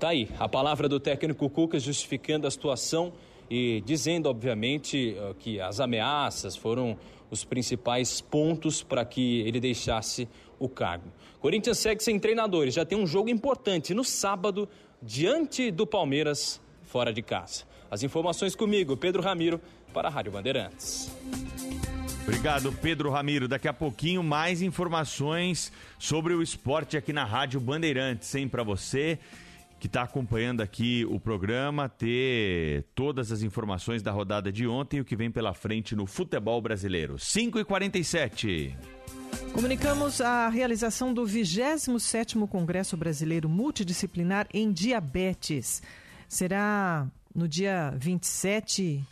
Tá 0.00 0.08
aí, 0.08 0.28
a 0.40 0.48
palavra 0.48 0.88
do 0.88 0.98
técnico 0.98 1.48
Cuca 1.48 1.78
justificando 1.78 2.48
a 2.48 2.50
situação 2.50 3.12
e 3.48 3.80
dizendo, 3.86 4.28
obviamente, 4.28 5.16
eh, 5.16 5.34
que 5.38 5.60
as 5.60 5.78
ameaças 5.78 6.56
foram 6.56 6.96
os 7.34 7.44
principais 7.44 8.20
pontos 8.20 8.82
para 8.82 9.04
que 9.04 9.40
ele 9.40 9.60
deixasse 9.60 10.28
o 10.58 10.68
cargo. 10.68 11.12
Corinthians 11.40 11.78
segue 11.78 12.02
sem 12.02 12.18
treinadores, 12.18 12.74
já 12.74 12.84
tem 12.84 12.96
um 12.96 13.06
jogo 13.06 13.28
importante 13.28 13.92
no 13.92 14.04
sábado, 14.04 14.68
diante 15.02 15.70
do 15.70 15.86
Palmeiras, 15.86 16.60
fora 16.84 17.12
de 17.12 17.20
casa. 17.20 17.64
As 17.90 18.02
informações 18.02 18.54
comigo, 18.54 18.96
Pedro 18.96 19.22
Ramiro, 19.22 19.60
para 19.92 20.08
a 20.08 20.10
Rádio 20.10 20.32
Bandeirantes. 20.32 21.10
Obrigado, 22.22 22.72
Pedro 22.72 23.10
Ramiro. 23.10 23.46
Daqui 23.46 23.68
a 23.68 23.72
pouquinho, 23.72 24.22
mais 24.22 24.62
informações 24.62 25.70
sobre 25.98 26.32
o 26.32 26.40
esporte 26.40 26.96
aqui 26.96 27.12
na 27.12 27.24
Rádio 27.24 27.60
Bandeirantes, 27.60 28.34
hein, 28.34 28.48
para 28.48 28.62
você 28.62 29.18
que 29.84 29.88
está 29.88 30.00
acompanhando 30.00 30.62
aqui 30.62 31.04
o 31.10 31.20
programa, 31.20 31.90
ter 31.90 32.86
todas 32.94 33.30
as 33.30 33.42
informações 33.42 34.02
da 34.02 34.10
rodada 34.10 34.50
de 34.50 34.66
ontem 34.66 34.96
e 34.96 35.00
o 35.02 35.04
que 35.04 35.14
vem 35.14 35.30
pela 35.30 35.52
frente 35.52 35.94
no 35.94 36.06
futebol 36.06 36.58
brasileiro. 36.62 37.18
5 37.18 37.58
e 37.58 37.64
47 37.66 38.74
Comunicamos 39.52 40.22
a 40.22 40.48
realização 40.48 41.12
do 41.12 41.24
27º 41.24 42.48
Congresso 42.48 42.96
Brasileiro 42.96 43.46
Multidisciplinar 43.46 44.48
em 44.54 44.72
Diabetes. 44.72 45.82
Será 46.30 47.06
no 47.34 47.46
dia 47.46 47.92
27 47.98 49.04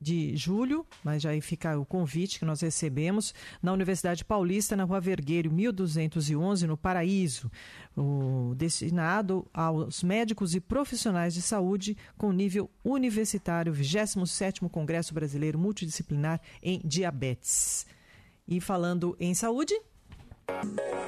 de 0.00 0.34
julho, 0.36 0.86
mas 1.04 1.22
já 1.22 1.30
aí 1.30 1.40
fica 1.40 1.78
o 1.78 1.84
convite 1.84 2.38
que 2.38 2.44
nós 2.44 2.60
recebemos, 2.60 3.34
na 3.62 3.72
Universidade 3.72 4.24
Paulista, 4.24 4.74
na 4.74 4.84
Rua 4.84 5.00
Vergueiro, 5.00 5.52
1211, 5.52 6.66
no 6.66 6.76
Paraíso, 6.76 7.50
o, 7.96 8.54
destinado 8.56 9.46
aos 9.52 10.02
médicos 10.02 10.54
e 10.54 10.60
profissionais 10.60 11.34
de 11.34 11.42
saúde 11.42 11.96
com 12.16 12.32
nível 12.32 12.70
universitário, 12.84 13.72
27º 13.72 14.68
Congresso 14.70 15.12
Brasileiro 15.12 15.58
Multidisciplinar 15.58 16.40
em 16.62 16.80
Diabetes. 16.84 17.86
E 18.48 18.60
falando 18.60 19.16
em 19.20 19.34
saúde, 19.34 19.74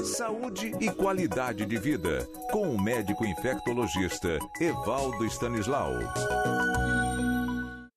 Saúde 0.03 0.73
e 0.81 0.91
qualidade 0.91 1.67
de 1.67 1.77
vida, 1.77 2.27
com 2.51 2.75
o 2.75 2.81
médico 2.81 3.25
infectologista 3.25 4.39
Evaldo 4.61 5.25
Stanislau. 5.27 5.95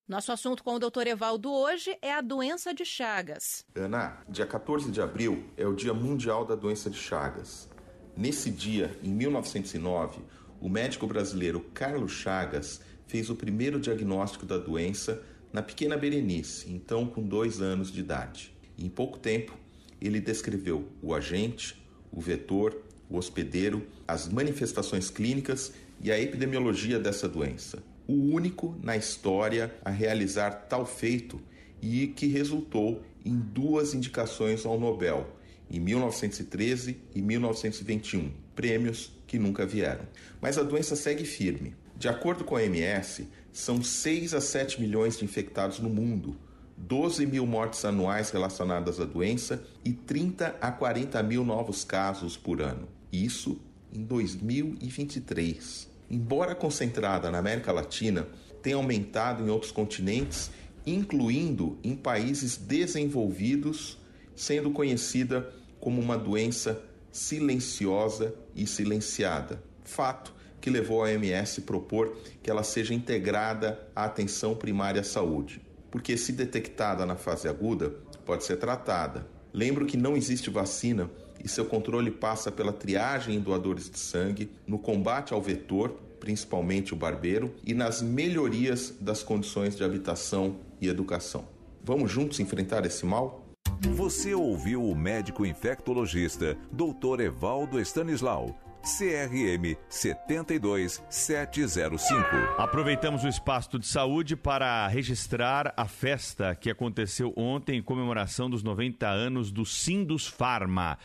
Nosso 0.08 0.30
assunto 0.30 0.62
com 0.62 0.76
o 0.76 0.78
Dr. 0.78 1.08
Evaldo 1.08 1.50
hoje 1.50 1.98
é 2.00 2.12
a 2.12 2.20
doença 2.20 2.72
de 2.72 2.84
Chagas. 2.84 3.64
Ana, 3.74 4.22
dia 4.28 4.46
14 4.46 4.88
de 4.92 5.00
abril 5.00 5.46
é 5.56 5.66
o 5.66 5.74
Dia 5.74 5.92
Mundial 5.92 6.44
da 6.44 6.54
Doença 6.54 6.88
de 6.88 6.96
Chagas. 6.96 7.68
Nesse 8.16 8.48
dia, 8.48 8.96
em 9.02 9.10
1909, 9.10 10.20
o 10.60 10.68
médico 10.68 11.08
brasileiro 11.08 11.58
Carlos 11.74 12.12
Chagas 12.12 12.80
fez 13.08 13.30
o 13.30 13.34
primeiro 13.34 13.80
diagnóstico 13.80 14.46
da 14.46 14.58
doença 14.58 15.20
na 15.52 15.60
pequena 15.60 15.96
Berenice, 15.96 16.70
então 16.70 17.04
com 17.08 17.26
dois 17.26 17.60
anos 17.60 17.90
de 17.90 17.98
idade. 17.98 18.54
Em 18.78 18.88
pouco 18.88 19.18
tempo, 19.18 19.58
ele 20.00 20.20
descreveu 20.20 20.88
o 21.02 21.16
agente, 21.16 21.84
o 22.12 22.20
vetor, 22.20 22.80
o 23.10 23.16
hospedeiro, 23.16 23.84
as 24.06 24.28
manifestações 24.28 25.10
clínicas 25.10 25.72
e 26.00 26.12
a 26.12 26.20
epidemiologia 26.20 26.96
dessa 26.96 27.28
doença. 27.28 27.82
O 28.06 28.12
único 28.12 28.76
na 28.82 28.96
história 28.96 29.74
a 29.84 29.90
realizar 29.90 30.50
tal 30.68 30.86
feito 30.86 31.40
e 31.82 32.06
que 32.08 32.26
resultou 32.26 33.02
em 33.24 33.36
duas 33.36 33.94
indicações 33.94 34.64
ao 34.64 34.78
Nobel, 34.78 35.26
em 35.70 35.80
1913 35.80 36.96
e 37.14 37.20
1921, 37.20 38.30
prêmios 38.54 39.12
que 39.26 39.38
nunca 39.38 39.66
vieram. 39.66 40.06
Mas 40.40 40.56
a 40.56 40.62
doença 40.62 40.94
segue 40.94 41.24
firme. 41.24 41.74
De 41.96 42.08
acordo 42.08 42.44
com 42.44 42.56
a 42.56 42.60
OMS, 42.60 43.28
são 43.52 43.82
6 43.82 44.34
a 44.34 44.40
7 44.40 44.80
milhões 44.80 45.18
de 45.18 45.24
infectados 45.24 45.80
no 45.80 45.88
mundo, 45.88 46.36
12 46.76 47.24
mil 47.26 47.46
mortes 47.46 47.84
anuais 47.84 48.30
relacionadas 48.30 49.00
à 49.00 49.04
doença 49.04 49.64
e 49.84 49.92
30 49.92 50.56
a 50.60 50.70
40 50.70 51.22
mil 51.22 51.44
novos 51.44 51.82
casos 51.82 52.36
por 52.36 52.60
ano. 52.60 52.86
Isso 53.10 53.58
em 53.92 54.04
2023. 54.04 55.95
Embora 56.10 56.54
concentrada 56.54 57.30
na 57.30 57.38
América 57.38 57.72
Latina, 57.72 58.26
tem 58.62 58.72
aumentado 58.72 59.44
em 59.44 59.50
outros 59.50 59.72
continentes, 59.72 60.50
incluindo 60.84 61.78
em 61.82 61.96
países 61.96 62.56
desenvolvidos, 62.56 63.98
sendo 64.34 64.70
conhecida 64.70 65.52
como 65.80 66.00
uma 66.00 66.16
doença 66.16 66.82
silenciosa 67.10 68.34
e 68.54 68.66
silenciada. 68.66 69.62
Fato 69.84 70.34
que 70.60 70.70
levou 70.70 71.02
a 71.02 71.08
OMS 71.08 71.60
a 71.60 71.64
propor 71.64 72.16
que 72.42 72.50
ela 72.50 72.62
seja 72.62 72.92
integrada 72.92 73.88
à 73.94 74.04
atenção 74.04 74.54
primária 74.54 75.00
à 75.00 75.04
saúde 75.04 75.60
porque 75.96 76.14
se 76.16 76.32
detectada 76.32 77.06
na 77.06 77.16
fase 77.16 77.48
aguda, 77.48 77.88
pode 78.26 78.44
ser 78.44 78.56
tratada. 78.56 79.26
Lembro 79.50 79.86
que 79.86 79.96
não 79.96 80.14
existe 80.14 80.50
vacina 80.50 81.10
e 81.46 81.48
seu 81.48 81.64
controle 81.64 82.10
passa 82.10 82.50
pela 82.50 82.72
triagem 82.72 83.36
em 83.36 83.40
doadores 83.40 83.88
de 83.88 84.00
sangue, 84.00 84.50
no 84.66 84.80
combate 84.80 85.32
ao 85.32 85.40
vetor, 85.40 85.90
principalmente 86.18 86.92
o 86.92 86.96
barbeiro, 86.96 87.54
e 87.64 87.72
nas 87.72 88.02
melhorias 88.02 88.92
das 89.00 89.22
condições 89.22 89.76
de 89.76 89.84
habitação 89.84 90.56
e 90.80 90.88
educação. 90.88 91.44
Vamos 91.84 92.10
juntos 92.10 92.40
enfrentar 92.40 92.84
esse 92.84 93.06
mal? 93.06 93.46
Você 93.94 94.34
ouviu 94.34 94.82
o 94.82 94.96
médico 94.96 95.46
infectologista 95.46 96.58
Dr. 96.72 97.20
Evaldo 97.20 97.78
Stanislau 97.78 98.58
CRM 98.86 99.76
72705. 99.88 102.24
Aproveitamos 102.56 103.24
o 103.24 103.28
espaço 103.28 103.80
de 103.80 103.86
saúde 103.86 104.36
para 104.36 104.88
registrar 104.88 105.74
a 105.76 105.86
festa 105.86 106.54
que 106.54 106.70
aconteceu 106.70 107.34
ontem 107.36 107.78
em 107.78 107.82
comemoração 107.82 108.48
dos 108.48 108.62
90 108.62 109.08
anos 109.08 109.50
do 109.50 109.64
Sindus 109.64 110.28
Pharma. 110.28 110.98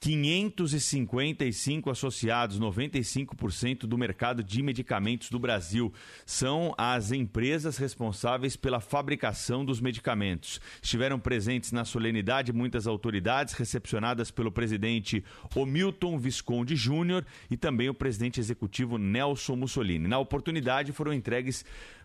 555 0.00 1.90
associados, 1.90 2.60
95% 2.60 3.80
do 3.80 3.98
mercado 3.98 4.44
de 4.44 4.62
medicamentos 4.62 5.28
do 5.28 5.38
Brasil. 5.38 5.92
São 6.24 6.72
as 6.78 7.10
empresas 7.10 7.76
responsáveis 7.78 8.54
pela 8.54 8.78
fabricação 8.80 9.64
dos 9.64 9.80
medicamentos. 9.80 10.60
Estiveram 10.80 11.18
presentes 11.18 11.72
na 11.72 11.84
solenidade 11.84 12.52
muitas 12.52 12.86
autoridades, 12.86 13.54
recepcionadas 13.54 14.30
pelo 14.30 14.52
presidente 14.52 15.24
Omilton 15.54 16.16
Visconde 16.16 16.76
Júnior 16.76 17.26
e 17.50 17.56
também 17.56 17.88
o 17.88 17.94
presidente 17.94 18.38
executivo 18.38 18.98
Nelson 18.98 19.56
Mussolini. 19.56 20.06
Na 20.06 20.18
oportunidade 20.18 20.92
foram 20.92 21.12
entregues 21.12 21.64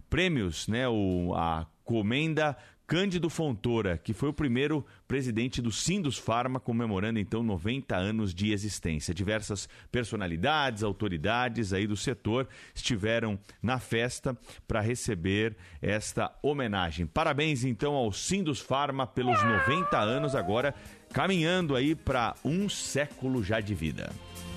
prêmios, 0.09 0.67
né? 0.67 0.87
O, 0.87 1.33
a 1.35 1.67
Comenda 1.83 2.55
Cândido 2.93 3.27
Fontoura, 3.27 3.97
que 3.97 4.13
foi 4.13 4.29
o 4.29 4.33
primeiro 4.33 4.85
presidente 5.07 5.63
do 5.63 5.71
Sindus 5.71 6.15
Pharma, 6.15 6.59
comemorando 6.59 7.17
então 7.17 7.41
90 7.41 7.97
anos 7.97 8.35
de 8.35 8.51
existência. 8.51 9.15
Diversas 9.15 9.67
personalidades, 9.91 10.83
autoridades 10.83 11.73
aí 11.73 11.87
do 11.87 11.97
setor 11.97 12.47
estiveram 12.71 13.39
na 13.63 13.79
festa 13.79 14.37
para 14.67 14.79
receber 14.79 15.57
esta 15.81 16.31
homenagem. 16.43 17.07
Parabéns 17.07 17.63
então 17.63 17.95
ao 17.95 18.11
Sindus 18.11 18.59
Pharma 18.59 19.07
pelos 19.07 19.41
90 19.43 19.97
anos 19.97 20.35
agora, 20.35 20.75
caminhando 21.11 21.75
aí 21.75 21.95
para 21.95 22.35
um 22.45 22.69
século 22.69 23.43
já 23.43 23.59
de 23.59 23.73
vida. 23.73 24.13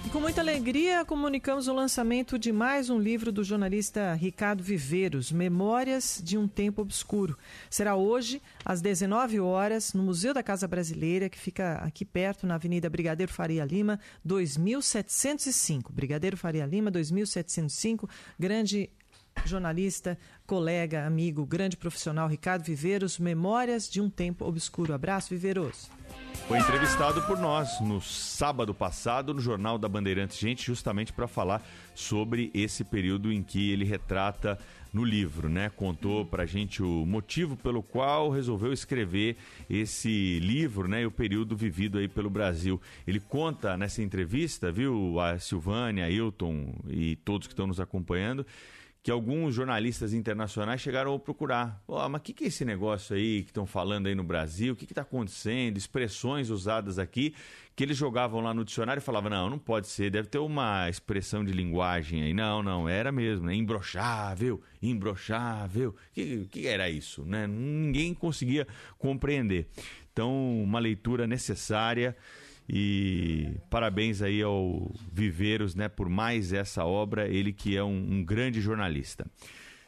E 0.06 0.08
com 0.08 0.20
muita 0.20 0.40
alegria, 0.40 1.04
comunicamos 1.04 1.66
o 1.66 1.74
lançamento 1.74 2.38
de 2.38 2.52
mais 2.52 2.88
um 2.88 2.96
livro 2.96 3.32
do 3.32 3.42
jornalista 3.42 4.14
Ricardo 4.14 4.62
Viveiros, 4.62 5.32
Memórias 5.32 6.20
de 6.22 6.38
um 6.38 6.46
Tempo 6.46 6.80
Obscuro. 6.80 7.36
Será 7.68 7.96
hoje, 7.96 8.40
às 8.64 8.80
19 8.80 9.40
horas, 9.40 9.94
no 9.94 10.04
Museu 10.04 10.32
da 10.32 10.44
Casa 10.44 10.68
Brasileira, 10.68 11.28
que 11.28 11.36
fica 11.36 11.78
aqui 11.78 12.04
perto, 12.04 12.46
na 12.46 12.54
Avenida 12.54 12.88
Brigadeiro 12.88 13.32
Faria 13.32 13.64
Lima, 13.64 13.98
2705. 14.24 15.92
Brigadeiro 15.92 16.36
Faria 16.36 16.64
Lima, 16.66 16.88
2705. 16.88 18.08
Grande 18.38 18.88
jornalista, 19.44 20.18
colega, 20.46 21.06
amigo, 21.06 21.44
grande 21.44 21.76
profissional 21.76 22.28
Ricardo 22.28 22.64
Viveiros, 22.64 23.18
Memórias 23.18 23.88
de 23.88 24.00
um 24.00 24.08
Tempo 24.08 24.44
Obscuro. 24.44 24.94
Abraço, 24.94 25.30
Viveiros. 25.30 25.90
Foi 26.48 26.58
entrevistado 26.58 27.20
por 27.22 27.38
nós 27.38 27.80
no 27.80 28.00
sábado 28.00 28.72
passado 28.72 29.34
no 29.34 29.40
Jornal 29.40 29.78
da 29.78 29.88
Bandeirantes 29.88 30.38
Gente, 30.38 30.64
justamente 30.64 31.12
para 31.12 31.26
falar 31.26 31.66
sobre 31.94 32.50
esse 32.54 32.84
período 32.84 33.32
em 33.32 33.42
que 33.42 33.72
ele 33.72 33.84
retrata 33.84 34.56
no 34.92 35.04
livro, 35.04 35.48
né? 35.48 35.70
Contou 35.70 36.24
pra 36.24 36.46
gente 36.46 36.82
o 36.82 37.04
motivo 37.04 37.56
pelo 37.56 37.82
qual 37.82 38.30
resolveu 38.30 38.72
escrever 38.72 39.36
esse 39.68 40.38
livro, 40.38 40.88
né? 40.88 41.02
E 41.02 41.06
o 41.06 41.10
período 41.10 41.56
vivido 41.56 41.98
aí 41.98 42.08
pelo 42.08 42.30
Brasil. 42.30 42.80
Ele 43.06 43.20
conta 43.20 43.76
nessa 43.76 44.00
entrevista, 44.00 44.72
viu, 44.72 45.20
a 45.20 45.38
Silvânia, 45.38 46.04
a 46.04 46.10
Hilton 46.10 46.74
e 46.88 47.16
todos 47.16 47.46
que 47.46 47.52
estão 47.52 47.66
nos 47.66 47.80
acompanhando, 47.80 48.46
que 49.06 49.10
alguns 49.12 49.54
jornalistas 49.54 50.12
internacionais 50.12 50.80
chegaram 50.80 51.14
a 51.14 51.18
procurar. 51.20 51.80
Pô, 51.86 51.96
mas 52.08 52.20
o 52.20 52.24
que, 52.24 52.32
que 52.32 52.42
é 52.42 52.46
esse 52.48 52.64
negócio 52.64 53.14
aí 53.14 53.44
que 53.44 53.50
estão 53.50 53.64
falando 53.64 54.08
aí 54.08 54.16
no 54.16 54.24
Brasil? 54.24 54.72
O 54.72 54.76
que 54.76 54.82
está 54.84 55.02
acontecendo? 55.02 55.76
Expressões 55.76 56.50
usadas 56.50 56.98
aqui 56.98 57.32
que 57.76 57.84
eles 57.84 57.96
jogavam 57.96 58.40
lá 58.40 58.52
no 58.52 58.64
dicionário 58.64 58.98
e 58.98 59.04
falavam: 59.04 59.30
não, 59.30 59.48
não 59.48 59.60
pode 59.60 59.86
ser, 59.86 60.10
deve 60.10 60.26
ter 60.26 60.38
uma 60.38 60.90
expressão 60.90 61.44
de 61.44 61.52
linguagem 61.52 62.24
aí. 62.24 62.34
Não, 62.34 62.64
não, 62.64 62.88
era 62.88 63.12
mesmo, 63.12 63.46
né? 63.46 63.54
Imbrochável, 63.54 64.60
imbrochável. 64.82 65.90
O 65.90 66.12
que, 66.12 66.46
que 66.46 66.66
era 66.66 66.90
isso? 66.90 67.22
Né? 67.24 67.46
Ninguém 67.46 68.12
conseguia 68.12 68.66
compreender. 68.98 69.68
Então, 70.12 70.60
uma 70.64 70.80
leitura 70.80 71.28
necessária. 71.28 72.16
E 72.68 73.54
parabéns 73.70 74.22
aí 74.22 74.42
ao 74.42 74.90
Viveiros, 75.12 75.74
né, 75.74 75.88
por 75.88 76.08
mais 76.08 76.52
essa 76.52 76.84
obra, 76.84 77.28
ele 77.28 77.52
que 77.52 77.76
é 77.76 77.84
um, 77.84 78.14
um 78.14 78.24
grande 78.24 78.60
jornalista. 78.60 79.26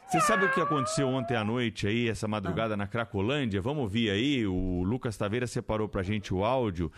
Você 0.07 0.21
sabe 0.21 0.45
o 0.45 0.51
que 0.51 0.59
aconteceu 0.59 1.07
ontem 1.07 1.35
à 1.35 1.43
noite 1.43 1.85
aí, 1.85 2.09
essa 2.09 2.27
madrugada 2.27 2.75
na 2.75 2.87
Cracolândia? 2.87 3.61
Vamos 3.61 3.83
ouvir 3.83 4.09
aí, 4.09 4.47
o 4.47 4.81
Lucas 4.81 5.15
Taveira 5.15 5.45
separou 5.45 5.87
pra 5.87 6.01
gente 6.01 6.33
o 6.33 6.43
áudio. 6.43 6.91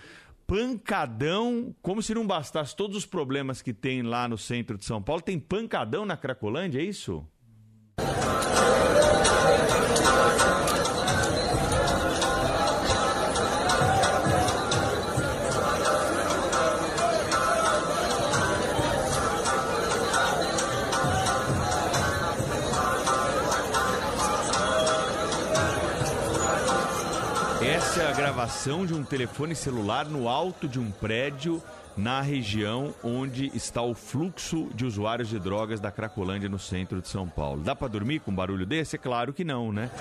Pancadão, 0.47 1.75
como 1.81 2.01
se 2.01 2.13
não 2.13 2.25
bastasse 2.25 2.75
todos 2.75 2.95
os 2.95 3.05
problemas 3.05 3.61
que 3.61 3.73
tem 3.73 4.01
lá 4.01 4.29
no 4.29 4.37
centro 4.37 4.77
de 4.77 4.85
São 4.85 5.01
Paulo, 5.01 5.21
tem 5.21 5.37
pancadão 5.39 6.05
na 6.05 6.15
Cracolândia, 6.15 6.79
é 6.79 6.83
isso? 6.83 7.25
Gravação 28.41 28.87
de 28.87 28.93
um 28.95 29.03
telefone 29.03 29.53
celular 29.53 30.05
no 30.05 30.27
alto 30.27 30.67
de 30.67 30.79
um 30.79 30.89
prédio 30.89 31.61
na 31.95 32.21
região 32.21 32.91
onde 33.03 33.55
está 33.55 33.83
o 33.83 33.93
fluxo 33.93 34.67
de 34.73 34.83
usuários 34.83 35.29
de 35.29 35.37
drogas 35.37 35.79
da 35.79 35.91
Cracolândia 35.91 36.49
no 36.49 36.57
centro 36.57 36.99
de 36.99 37.07
São 37.07 37.27
Paulo. 37.27 37.61
Dá 37.61 37.75
para 37.75 37.87
dormir 37.87 38.19
com 38.19 38.31
um 38.31 38.35
barulho 38.35 38.65
desse? 38.65 38.95
É 38.95 38.99
claro 38.99 39.31
que 39.31 39.43
não, 39.43 39.71
né? 39.71 39.91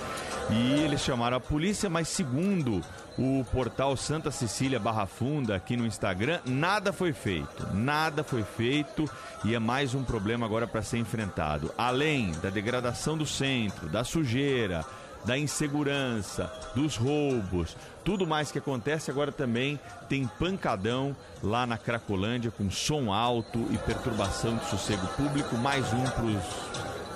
E 0.49 0.81
eles 0.81 1.03
chamaram 1.03 1.37
a 1.37 1.41
polícia, 1.41 1.91
mas 1.91 2.09
segundo 2.09 2.81
o 3.19 3.45
portal 3.53 3.95
Santa 3.95 4.31
Cecília 4.31 4.81
Barra 4.81 5.05
Funda 5.05 5.55
aqui 5.55 5.77
no 5.77 5.85
Instagram, 5.85 6.41
nada 6.47 6.95
foi 6.95 7.13
feito. 7.13 7.67
Nada 7.75 8.25
foi 8.25 8.43
feito 8.43 9.05
e 9.45 9.55
é 9.55 9.59
mais 9.59 9.95
um 9.95 10.03
problema 10.03 10.47
agora 10.47 10.67
para 10.67 10.81
ser 10.81 10.97
enfrentado. 10.97 11.71
Além 11.77 12.33
da 12.41 12.49
degradação 12.49 13.19
do 13.19 13.27
centro, 13.27 13.87
da 13.91 14.03
sujeira, 14.03 14.83
da 15.25 15.37
insegurança, 15.37 16.53
dos 16.75 16.97
roubos, 16.97 17.77
tudo 18.05 18.27
mais 18.27 18.51
que 18.51 18.59
acontece 18.59 19.11
agora 19.11 19.31
também 19.33 19.79
tem 20.09 20.27
pancadão 20.39 21.15
lá 21.43 21.67
na 21.67 21.79
Cracolândia 21.79 22.51
com 22.51 22.71
som 22.71 23.13
alto 23.13 23.67
e 23.71 23.79
perturbação 23.79 24.57
de 24.57 24.67
sossego 24.67 25.07
público, 25.09 25.57
mais 25.57 25.87
um 25.93 26.05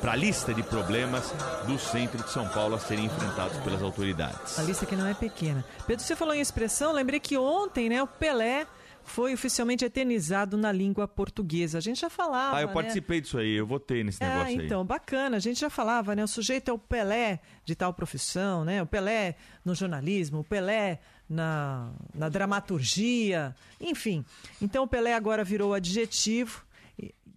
para 0.00 0.12
a 0.12 0.16
lista 0.16 0.52
de 0.52 0.62
problemas 0.62 1.32
do 1.66 1.78
centro 1.78 2.22
de 2.22 2.30
São 2.30 2.46
Paulo 2.48 2.74
a 2.74 2.78
serem 2.78 3.06
enfrentados 3.06 3.56
pelas 3.58 3.82
autoridades. 3.82 4.58
A 4.58 4.62
lista 4.62 4.84
que 4.84 4.94
não 4.94 5.06
é 5.06 5.14
pequena. 5.14 5.64
Pedro, 5.86 6.04
você 6.04 6.14
falou 6.14 6.34
em 6.34 6.40
expressão, 6.40 6.92
lembrei 6.92 7.18
que 7.18 7.38
ontem, 7.38 7.88
né, 7.88 8.02
o 8.02 8.06
Pelé 8.06 8.66
foi 9.04 9.34
oficialmente 9.34 9.84
eternizado 9.84 10.56
na 10.56 10.72
língua 10.72 11.06
portuguesa. 11.06 11.78
A 11.78 11.80
gente 11.80 12.00
já 12.00 12.10
falava. 12.10 12.56
Ah, 12.56 12.62
eu 12.62 12.68
né? 12.68 12.72
participei 12.74 13.20
disso 13.20 13.38
aí, 13.38 13.52
eu 13.54 13.66
votei 13.66 14.02
nesse 14.02 14.22
É, 14.22 14.28
negócio 14.28 14.58
aí. 14.60 14.66
então, 14.66 14.84
bacana. 14.84 15.36
A 15.36 15.40
gente 15.40 15.60
já 15.60 15.70
falava, 15.70 16.14
né? 16.16 16.24
O 16.24 16.28
sujeito 16.28 16.70
é 16.70 16.72
o 16.74 16.78
Pelé 16.78 17.40
de 17.64 17.74
tal 17.74 17.92
profissão, 17.92 18.64
né? 18.64 18.82
O 18.82 18.86
Pelé 18.86 19.36
no 19.64 19.74
jornalismo, 19.74 20.40
o 20.40 20.44
Pelé 20.44 21.00
na, 21.28 21.90
na 22.14 22.28
dramaturgia, 22.28 23.54
enfim. 23.80 24.24
Então, 24.60 24.84
o 24.84 24.88
Pelé 24.88 25.14
agora 25.14 25.44
virou 25.44 25.74
adjetivo 25.74 26.63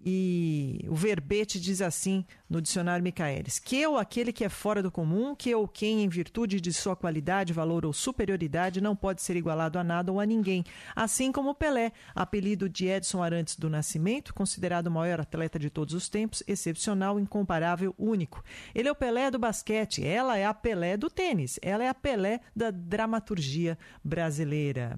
e, 0.10 0.86
o 0.88 0.96
verbete 0.96 1.60
diz 1.60 1.82
assim 1.82 2.24
no 2.50 2.62
dicionário 2.62 3.04
Micaelis: 3.04 3.60
que 3.60 3.86
ou 3.86 3.98
aquele 3.98 4.32
que 4.32 4.46
é 4.46 4.48
fora 4.48 4.82
do 4.82 4.89
comum, 4.89 5.36
que 5.36 5.54
ou 5.54 5.67
quem, 5.67 6.02
em 6.02 6.08
virtude 6.08 6.62
de 6.62 6.72
sua 6.72 6.96
qualidade, 6.96 7.52
valor 7.52 7.86
ou 7.86 7.91
superioridade, 7.91 8.80
não 8.80 8.96
pode 8.96 9.22
ser 9.22 9.36
igualado 9.36 9.78
a 9.78 9.84
nada 9.84 10.10
ou 10.10 10.22
a 10.22 10.26
ninguém. 10.26 10.63
Assim 10.96 11.30
como 11.30 11.50
o 11.50 11.54
Pelé, 11.54 11.91
apelido 12.15 12.70
de 12.70 12.88
Edson 12.88 13.22
Arantes 13.22 13.58
do 13.58 13.70
Nascimento, 13.70 14.34
considerado 14.34 14.88
o 14.88 14.91
maior 14.91 15.20
atleta 15.20 15.60
de 15.60 15.70
todos 15.70 15.93
os 15.93 16.08
tempos, 16.08 16.41
excepcional, 16.48 17.20
incomparável, 17.20 17.93
único. 17.98 18.41
Ele 18.74 18.88
é 18.88 18.91
o 18.93 18.96
Pelé 18.96 19.30
do 19.30 19.38
basquete, 19.38 20.06
ela 20.06 20.38
é 20.38 20.46
a 20.46 20.54
Pelé 20.54 20.96
do 20.96 21.10
tênis, 21.10 21.60
ela 21.62 21.84
é 21.84 21.89
a 21.89 21.93
Pelé 21.93 22.39
da 22.56 22.72
dramaturgia 22.72 23.78
brasileira. 24.02 24.98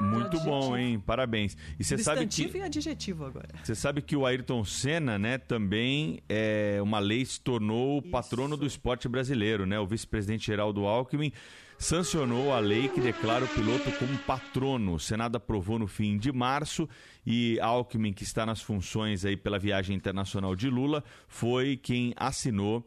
Muito 0.00 0.38
bom, 0.40 0.76
hein? 0.76 0.98
Parabéns. 0.98 1.56
E 1.78 1.84
você 1.84 1.98
sabe 1.98 2.26
que 2.26 2.50
e 2.54 2.62
adjetivo 2.62 3.24
agora. 3.24 3.48
Você 3.62 3.74
sabe 3.74 4.02
que 4.02 4.16
o 4.16 4.26
Ayrton 4.26 4.64
Senna, 4.64 5.18
né, 5.18 5.38
também 5.38 6.20
é 6.28 6.78
uma 6.82 6.98
lei 6.98 7.24
se 7.24 7.40
tornou 7.40 7.98
o 7.98 8.02
patrono 8.02 8.56
do 8.56 8.66
esporte 8.66 9.08
brasileiro, 9.08 9.66
né? 9.66 9.78
O 9.78 9.86
vice-presidente 9.86 10.46
Geraldo 10.46 10.86
Alckmin 10.86 11.32
sancionou 11.78 12.52
a 12.52 12.58
lei 12.58 12.88
que 12.88 13.00
declara 13.00 13.44
o 13.44 13.48
piloto 13.48 13.90
como 13.98 14.16
patrono. 14.18 14.94
O 14.94 15.00
Senado 15.00 15.36
aprovou 15.36 15.78
no 15.78 15.86
fim 15.86 16.16
de 16.16 16.32
março 16.32 16.88
e 17.26 17.58
Alckmin, 17.60 18.12
que 18.12 18.22
está 18.22 18.46
nas 18.46 18.60
funções 18.60 19.24
aí 19.24 19.36
pela 19.36 19.58
viagem 19.58 19.96
internacional 19.96 20.54
de 20.54 20.68
Lula, 20.68 21.02
foi 21.26 21.76
quem 21.76 22.14
assinou 22.16 22.86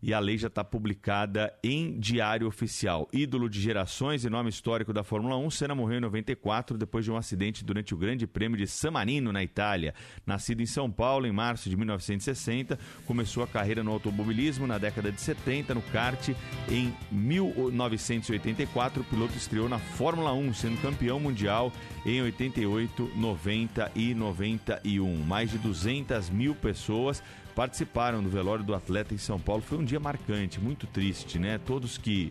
e 0.00 0.14
a 0.14 0.20
lei 0.20 0.38
já 0.38 0.46
está 0.46 0.62
publicada 0.62 1.52
em 1.62 1.98
Diário 1.98 2.46
Oficial. 2.46 3.08
Ídolo 3.12 3.48
de 3.48 3.60
gerações 3.60 4.24
e 4.24 4.30
nome 4.30 4.48
histórico 4.48 4.92
da 4.92 5.02
Fórmula 5.02 5.36
1, 5.36 5.50
Senna 5.50 5.74
morreu 5.74 5.98
em 5.98 6.02
94 6.02 6.78
depois 6.78 7.04
de 7.04 7.10
um 7.10 7.16
acidente 7.16 7.64
durante 7.64 7.94
o 7.94 7.96
Grande 7.96 8.26
Prêmio 8.26 8.56
de 8.56 8.66
San 8.66 8.92
Marino, 8.92 9.32
na 9.32 9.42
Itália. 9.42 9.94
Nascido 10.24 10.60
em 10.60 10.66
São 10.66 10.90
Paulo 10.90 11.26
em 11.26 11.32
março 11.32 11.68
de 11.68 11.76
1960, 11.76 12.78
começou 13.06 13.42
a 13.42 13.46
carreira 13.46 13.82
no 13.82 13.90
automobilismo 13.90 14.66
na 14.66 14.78
década 14.78 15.10
de 15.10 15.20
70, 15.20 15.74
no 15.74 15.82
kart. 15.82 16.28
Em 16.70 16.94
1984, 17.10 19.02
o 19.02 19.04
piloto 19.04 19.36
estreou 19.36 19.68
na 19.68 19.78
Fórmula 19.78 20.32
1, 20.32 20.54
sendo 20.54 20.80
campeão 20.80 21.18
mundial 21.18 21.72
em 22.06 22.22
88, 22.22 23.10
90 23.16 23.90
e 23.94 24.14
91. 24.14 25.16
Mais 25.24 25.50
de 25.50 25.58
200 25.58 26.30
mil 26.30 26.54
pessoas 26.54 27.22
participaram 27.58 28.22
do 28.22 28.30
velório 28.30 28.62
do 28.62 28.72
atleta 28.72 29.12
em 29.12 29.18
São 29.18 29.36
Paulo. 29.36 29.60
Foi 29.62 29.78
um 29.78 29.84
dia 29.84 29.98
marcante, 29.98 30.60
muito 30.60 30.86
triste, 30.86 31.40
né? 31.40 31.58
Todos 31.58 31.98
que 31.98 32.30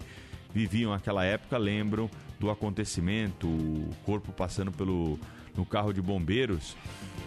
viviam 0.54 0.94
aquela 0.94 1.26
época 1.26 1.58
lembram 1.58 2.10
do 2.40 2.50
acontecimento, 2.50 3.46
o 3.46 3.90
corpo 4.06 4.32
passando 4.32 4.72
pelo 4.72 5.20
no 5.54 5.66
carro 5.66 5.92
de 5.92 6.02
bombeiros 6.02 6.78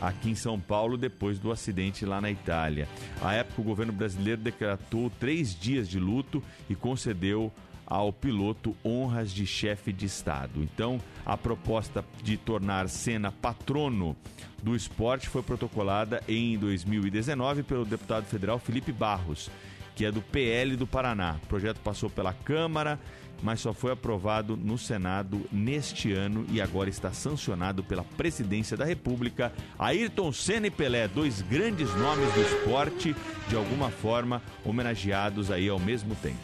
aqui 0.00 0.30
em 0.30 0.34
São 0.34 0.58
Paulo 0.58 0.96
depois 0.96 1.38
do 1.38 1.52
acidente 1.52 2.06
lá 2.06 2.22
na 2.22 2.30
Itália. 2.30 2.88
À 3.20 3.34
época, 3.34 3.60
o 3.60 3.64
governo 3.64 3.92
brasileiro 3.92 4.40
decretou 4.40 5.10
três 5.20 5.54
dias 5.54 5.86
de 5.86 6.00
luto 6.00 6.42
e 6.70 6.74
concedeu 6.74 7.52
ao 7.86 8.12
piloto 8.12 8.74
honras 8.82 9.30
de 9.30 9.44
chefe 9.44 9.92
de 9.92 10.06
Estado. 10.06 10.62
Então, 10.62 10.98
a 11.26 11.36
proposta 11.36 12.02
de 12.22 12.36
tornar 12.38 12.88
Senna 12.88 13.32
patrono 13.32 14.16
do 14.62 14.76
esporte 14.76 15.28
foi 15.28 15.42
protocolada 15.42 16.22
em 16.28 16.58
2019 16.58 17.62
pelo 17.62 17.84
deputado 17.84 18.24
federal 18.24 18.58
Felipe 18.58 18.92
Barros, 18.92 19.50
que 19.94 20.04
é 20.04 20.12
do 20.12 20.22
PL 20.22 20.76
do 20.76 20.86
Paraná. 20.86 21.36
O 21.42 21.46
projeto 21.46 21.78
passou 21.80 22.08
pela 22.08 22.32
Câmara, 22.32 22.98
mas 23.42 23.60
só 23.60 23.72
foi 23.72 23.92
aprovado 23.92 24.56
no 24.56 24.76
Senado 24.76 25.46
neste 25.50 26.12
ano 26.12 26.44
e 26.50 26.60
agora 26.60 26.90
está 26.90 27.12
sancionado 27.12 27.82
pela 27.82 28.04
Presidência 28.04 28.76
da 28.76 28.84
República. 28.84 29.52
Ayrton 29.78 30.32
Senna 30.32 30.66
e 30.66 30.70
Pelé, 30.70 31.08
dois 31.08 31.40
grandes 31.42 31.94
nomes 31.96 32.32
do 32.34 32.40
esporte, 32.40 33.16
de 33.48 33.56
alguma 33.56 33.90
forma 33.90 34.42
homenageados 34.64 35.50
aí 35.50 35.68
ao 35.68 35.78
mesmo 35.78 36.14
tempo. 36.16 36.38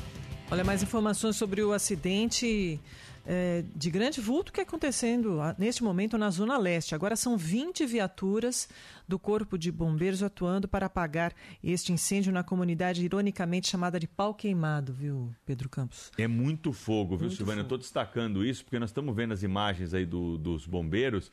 Olha, 0.51 0.63
mais 0.63 0.83
informações 0.83 1.37
sobre 1.37 1.63
o 1.63 1.73
acidente 1.73 2.81
é, 3.29 3.65
de 3.75 3.91
grande 3.91 4.21
vulto 4.21 4.53
que 4.53 4.61
é 4.61 4.62
acontecendo 4.62 5.39
neste 5.59 5.83
momento 5.83 6.17
na 6.17 6.31
Zona 6.31 6.57
Leste. 6.57 6.95
Agora 6.95 7.17
são 7.17 7.37
20 7.37 7.85
viaturas 7.85 8.69
do 9.09 9.19
Corpo 9.19 9.59
de 9.59 9.71
Bombeiros 9.73 10.23
atuando 10.23 10.69
para 10.69 10.87
apagar 10.87 11.33
este 11.62 11.93
incêndio 11.93 12.33
na 12.33 12.43
comunidade 12.45 13.05
ironicamente 13.05 13.69
chamada 13.69 13.99
de 13.99 14.07
Pau 14.07 14.33
Queimado, 14.33 14.93
viu, 14.93 15.35
Pedro 15.45 15.69
Campos? 15.69 16.11
É 16.17 16.27
muito 16.29 16.73
fogo, 16.73 17.17
viu, 17.17 17.27
Muito 17.27 17.37
Silvana? 17.37 17.61
Eu 17.61 17.65
fogo. 17.65 17.67
estou 17.75 17.79
destacando 17.79 18.45
isso 18.45 18.65
porque 18.65 18.79
nós 18.79 18.91
estamos 18.91 19.15
vendo 19.15 19.33
as 19.35 19.43
imagens 19.43 19.93
aí 19.93 20.07
do- 20.07 20.39
dos 20.39 20.67
bombeiros. 20.67 21.31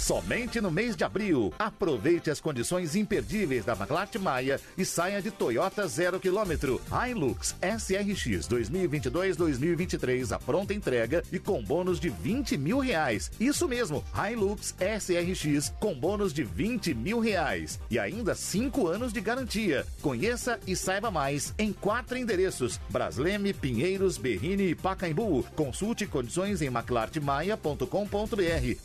Somente 0.00 0.60
no 0.62 0.70
mês 0.70 0.96
de 0.96 1.04
abril, 1.04 1.52
aproveite 1.58 2.30
as 2.30 2.40
condições 2.40 2.96
imperdíveis 2.96 3.66
da 3.66 3.74
McLart 3.74 4.16
Maia 4.16 4.58
e 4.76 4.82
saia 4.84 5.20
de 5.20 5.30
Toyota 5.30 5.86
zero 5.86 6.18
quilômetro. 6.18 6.80
Hilux 6.90 7.54
SRX 7.60 8.48
2022-2023 8.48 10.32
a 10.34 10.38
pronta 10.38 10.72
entrega 10.72 11.22
e 11.30 11.38
com 11.38 11.62
bônus 11.62 12.00
de 12.00 12.08
20 12.08 12.56
mil 12.56 12.78
reais. 12.78 13.30
Isso 13.38 13.68
mesmo, 13.68 14.02
Hilux 14.16 14.74
SRX 14.80 15.74
com 15.78 15.94
bônus 15.94 16.32
de 16.32 16.44
20 16.44 16.94
mil 16.94 17.20
reais 17.20 17.78
e 17.90 17.98
ainda 17.98 18.34
5 18.34 18.86
anos 18.88 19.12
de 19.12 19.20
garantia. 19.20 19.86
Conheça 20.00 20.58
e 20.66 20.74
saiba 20.74 21.10
mais 21.10 21.54
em 21.58 21.74
quatro 21.74 22.16
endereços: 22.16 22.80
Brasleme, 22.88 23.52
Pinheiros, 23.52 24.16
Berrini 24.16 24.70
e 24.70 24.74
Pacaembu. 24.74 25.44
Consulte 25.54 26.06
condições 26.06 26.62
em 26.62 26.70
maclartmaia.com.br. 26.70 27.86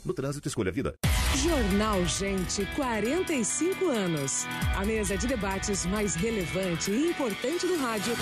No 0.04 0.14
trânsito, 0.14 0.50
escolha 0.50 0.72
a 0.72 0.74
vida. 0.74 0.94
Jornal 1.36 2.06
Gente, 2.06 2.66
45 2.76 3.90
anos. 3.90 4.46
A 4.76 4.86
mesa 4.86 5.18
de 5.18 5.28
debates 5.28 5.86
mais 5.86 6.16
relevante 6.16 6.92
e 6.92 7.10
importante 7.10 7.68
do 7.68 7.78
rádio 7.78 8.16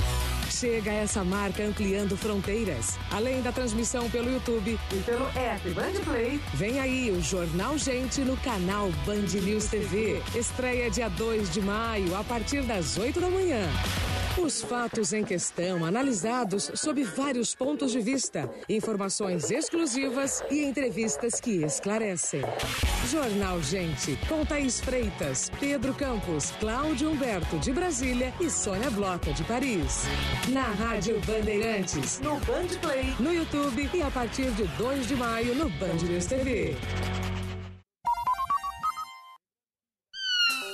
chega 0.54 0.92
essa 0.92 1.24
marca 1.24 1.63
ampliando 1.63 2.16
fronteiras. 2.16 2.98
Além 3.12 3.42
da 3.42 3.52
transmissão 3.52 4.10
pelo 4.10 4.32
YouTube 4.32 4.80
e 4.92 4.96
pelo 4.98 5.26
app 5.38 5.70
Bandplay, 5.72 6.39
vem 6.54 6.80
aí 6.80 7.12
o 7.12 7.22
Jornal 7.22 7.78
Gente 7.78 8.22
no 8.22 8.38
canal 8.38 8.89
Band 9.06 9.42
News 9.42 9.66
TV. 9.66 10.22
Estreia 10.36 10.89
dia 10.89 11.10
2 11.10 11.52
de 11.52 11.62
maio, 11.62 12.16
a 12.16 12.24
partir 12.24 12.62
das 12.63 12.98
8 12.98 13.20
da 13.20 13.30
manhã. 13.30 13.68
Os 14.38 14.63
fatos 14.63 15.13
em 15.13 15.24
questão, 15.24 15.86
analisados 15.86 16.72
sob 16.74 17.04
vários 17.04 17.54
pontos 17.54 17.92
de 17.92 18.00
vista, 18.00 18.50
informações 18.68 19.52
exclusivas 19.52 20.44
e 20.50 20.63
entrevistas 20.63 21.39
que 21.39 21.63
esclarecem. 21.63 22.42
Jornal 23.12 23.62
Gente, 23.62 24.18
com 24.28 24.44
Thaís 24.44 24.82
Freitas, 24.82 25.52
Pedro 25.60 25.94
Campos, 25.94 26.52
Cláudio 26.60 27.12
Humberto 27.12 27.60
de 27.60 27.72
Brasília 27.72 28.34
e 28.42 28.50
Sônia 28.50 28.89
Blota 28.89 29.32
de 29.32 29.44
Paris. 29.44 30.06
Na 30.50 30.64
Rádio 30.64 31.22
Bandeirantes, 31.22 32.20
no 32.20 32.32
Band 32.42 32.68
Play, 32.82 33.16
no 33.18 33.34
YouTube 33.34 33.90
e 33.94 34.02
a 34.02 34.12
partir 34.12 34.52
de 34.52 34.66
2 34.78 35.08
de 35.08 35.16
maio 35.16 35.56
no 35.56 35.70
Band 35.70 36.04
News 36.04 36.26
TV. 36.26 36.76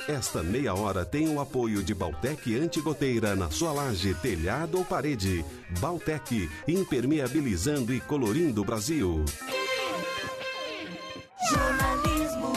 Esta 0.07 0.41
meia 0.41 0.73
hora 0.73 1.05
tem 1.05 1.29
o 1.29 1.39
apoio 1.39 1.83
de 1.83 1.93
Baltec 1.93 2.57
Antigoteira 2.57 3.35
na 3.35 3.51
sua 3.51 3.71
laje, 3.71 4.15
telhado 4.15 4.79
ou 4.79 4.85
parede. 4.85 5.45
Baltec, 5.79 6.49
impermeabilizando 6.67 7.93
e 7.93 7.99
colorindo 7.99 8.63
o 8.63 8.65
Brasil. 8.65 9.23
Jornalismo 11.47 12.53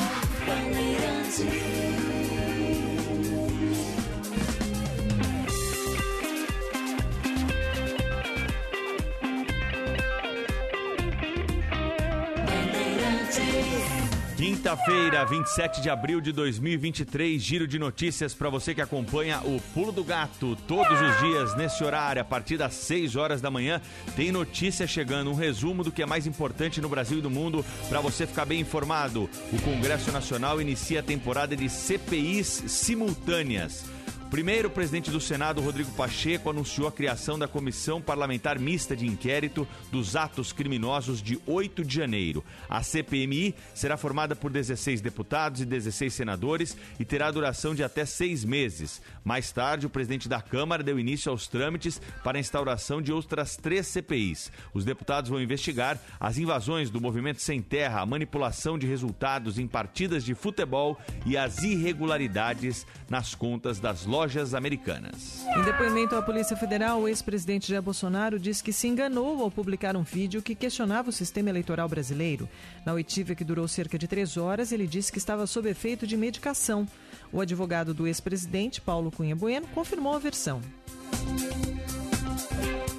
Quinta-feira, 14.36 15.24
27 15.24 15.80
de 15.80 15.88
abril 15.88 16.20
de 16.20 16.32
2023, 16.32 17.40
giro 17.40 17.68
de 17.68 17.78
notícias 17.78 18.34
para 18.34 18.50
você 18.50 18.74
que 18.74 18.80
acompanha 18.80 19.40
o 19.44 19.60
Pulo 19.72 19.92
do 19.92 20.02
Gato 20.02 20.56
todos 20.66 21.00
os 21.00 21.18
dias 21.20 21.56
nesse 21.56 21.84
horário, 21.84 22.20
a 22.20 22.24
partir 22.24 22.56
das 22.56 22.74
6 22.74 23.14
horas 23.14 23.40
da 23.40 23.52
manhã. 23.52 23.80
Tem 24.16 24.32
notícia 24.32 24.84
chegando, 24.84 25.30
um 25.30 25.34
resumo 25.34 25.84
do 25.84 25.92
que 25.92 26.02
é 26.02 26.06
mais 26.06 26.26
importante 26.26 26.80
no 26.80 26.88
Brasil 26.88 27.20
e 27.20 27.22
no 27.22 27.30
mundo 27.30 27.64
para 27.88 28.00
você 28.00 28.26
ficar 28.26 28.44
bem 28.44 28.60
informado. 28.60 29.30
O 29.52 29.62
Congresso 29.62 30.10
Nacional 30.10 30.60
inicia 30.60 30.98
a 30.98 31.04
temporada 31.04 31.54
de 31.54 31.68
CPIs 31.68 32.64
simultâneas. 32.66 33.84
Primeiro, 34.32 34.68
o 34.68 34.70
presidente 34.70 35.10
do 35.10 35.20
Senado, 35.20 35.60
Rodrigo 35.60 35.90
Pacheco, 35.90 36.48
anunciou 36.48 36.88
a 36.88 36.92
criação 36.92 37.38
da 37.38 37.46
Comissão 37.46 38.00
Parlamentar 38.00 38.58
Mista 38.58 38.96
de 38.96 39.06
Inquérito 39.06 39.68
dos 39.90 40.16
Atos 40.16 40.54
Criminosos 40.54 41.20
de 41.20 41.38
8 41.46 41.84
de 41.84 41.94
janeiro. 41.96 42.42
A 42.66 42.82
CPMI 42.82 43.54
será 43.74 43.98
formada 43.98 44.34
por 44.34 44.50
16 44.50 45.02
deputados 45.02 45.60
e 45.60 45.66
16 45.66 46.14
senadores 46.14 46.74
e 46.98 47.04
terá 47.04 47.30
duração 47.30 47.74
de 47.74 47.84
até 47.84 48.06
seis 48.06 48.42
meses. 48.42 49.02
Mais 49.22 49.52
tarde, 49.52 49.86
o 49.86 49.90
presidente 49.90 50.30
da 50.30 50.40
Câmara 50.40 50.82
deu 50.82 50.98
início 50.98 51.30
aos 51.30 51.46
trâmites 51.46 52.00
para 52.24 52.38
a 52.38 52.40
instauração 52.40 53.02
de 53.02 53.12
outras 53.12 53.58
três 53.58 53.86
CPIs. 53.88 54.50
Os 54.72 54.82
deputados 54.82 55.28
vão 55.28 55.42
investigar 55.42 56.00
as 56.18 56.38
invasões 56.38 56.88
do 56.88 57.02
Movimento 57.02 57.42
Sem 57.42 57.60
Terra, 57.60 58.00
a 58.00 58.06
manipulação 58.06 58.78
de 58.78 58.86
resultados 58.86 59.58
em 59.58 59.68
partidas 59.68 60.24
de 60.24 60.34
futebol 60.34 60.98
e 61.26 61.36
as 61.36 61.62
irregularidades 61.62 62.86
nas 63.10 63.34
contas 63.34 63.78
das 63.78 64.06
lojas 64.06 64.21
americanas. 64.54 65.44
Em 65.56 65.62
depoimento 65.62 66.14
à 66.14 66.22
Polícia 66.22 66.56
Federal, 66.56 67.00
o 67.00 67.08
ex-presidente 67.08 67.68
Jair 67.68 67.82
Bolsonaro 67.82 68.38
disse 68.38 68.62
que 68.62 68.72
se 68.72 68.88
enganou 68.88 69.42
ao 69.42 69.50
publicar 69.50 69.96
um 69.96 70.02
vídeo 70.02 70.42
que 70.42 70.54
questionava 70.54 71.10
o 71.10 71.12
sistema 71.12 71.50
eleitoral 71.50 71.88
brasileiro. 71.88 72.48
Na 72.86 72.92
oitiva, 72.92 73.34
que 73.34 73.44
durou 73.44 73.66
cerca 73.68 73.98
de 73.98 74.06
três 74.06 74.36
horas, 74.36 74.72
ele 74.72 74.86
disse 74.86 75.10
que 75.10 75.18
estava 75.18 75.46
sob 75.46 75.68
efeito 75.68 76.06
de 76.06 76.16
medicação. 76.16 76.86
O 77.32 77.40
advogado 77.40 77.92
do 77.92 78.06
ex-presidente, 78.06 78.80
Paulo 78.80 79.10
Cunha 79.10 79.34
Bueno, 79.34 79.66
confirmou 79.68 80.14
a 80.14 80.18
versão. 80.18 80.60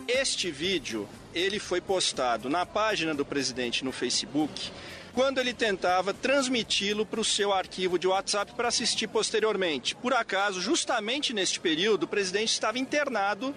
Este 0.08 0.52
vídeo, 0.52 1.08
ele 1.34 1.60
foi 1.60 1.82
postado 1.82 2.50
na 2.50 2.66
página 2.66 3.14
do 3.14 3.26
presidente 3.26 3.84
no 3.84 3.92
Facebook 3.92 4.72
quando 5.14 5.40
ele 5.40 5.54
tentava 5.54 6.14
transmiti-lo 6.14 7.06
para 7.06 7.20
o 7.20 7.26
seu 7.26 7.54
arquivo 7.54 8.00
de 8.00 8.08
WhatsApp 8.08 8.54
para 8.54 8.68
assistir 8.68 9.08
posteriormente. 9.08 9.96
Por 9.96 10.14
acaso, 10.14 10.60
justamente 10.60 11.34
neste 11.34 11.60
período, 11.60 12.04
o 12.04 12.08
presidente 12.08 12.50
estava 12.50 12.80
internado 12.80 13.54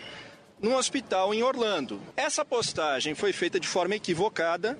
num 0.60 0.74
hospital 0.74 1.34
em 1.34 1.42
Orlando. 1.42 2.00
Essa 2.16 2.44
postagem 2.44 3.14
foi 3.14 3.32
feita 3.32 3.58
de 3.58 3.66
forma 3.66 3.94
equivocada, 3.94 4.78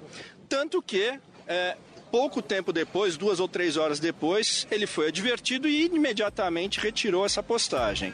tanto 0.48 0.82
que 0.82 1.18
é, 1.46 1.76
pouco 2.10 2.40
tempo 2.40 2.72
depois, 2.72 3.16
duas 3.16 3.40
ou 3.40 3.48
três 3.48 3.76
horas 3.76 4.00
depois, 4.00 4.66
ele 4.70 4.86
foi 4.86 5.08
advertido 5.08 5.68
e 5.68 5.86
imediatamente 5.86 6.80
retirou 6.80 7.24
essa 7.24 7.42
postagem. 7.42 8.12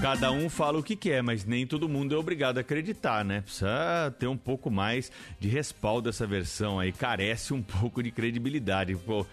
Cada 0.00 0.30
um 0.30 0.50
fala 0.50 0.78
o 0.78 0.82
que 0.82 0.96
quer, 0.96 1.22
mas 1.22 1.44
nem 1.44 1.66
todo 1.66 1.88
mundo 1.88 2.14
é 2.14 2.18
obrigado 2.18 2.58
a 2.58 2.60
acreditar, 2.60 3.24
né? 3.24 3.40
Precisa 3.40 4.14
ter 4.18 4.26
um 4.26 4.36
pouco 4.36 4.70
mais 4.70 5.10
de 5.40 5.48
respaldo 5.48 6.10
essa 6.10 6.26
versão 6.26 6.78
aí. 6.78 6.92
Carece 6.92 7.54
um 7.54 7.62
pouco 7.80 8.02
de 8.02 8.10
credibilidade. 8.10 8.94
Pô, 8.96 9.26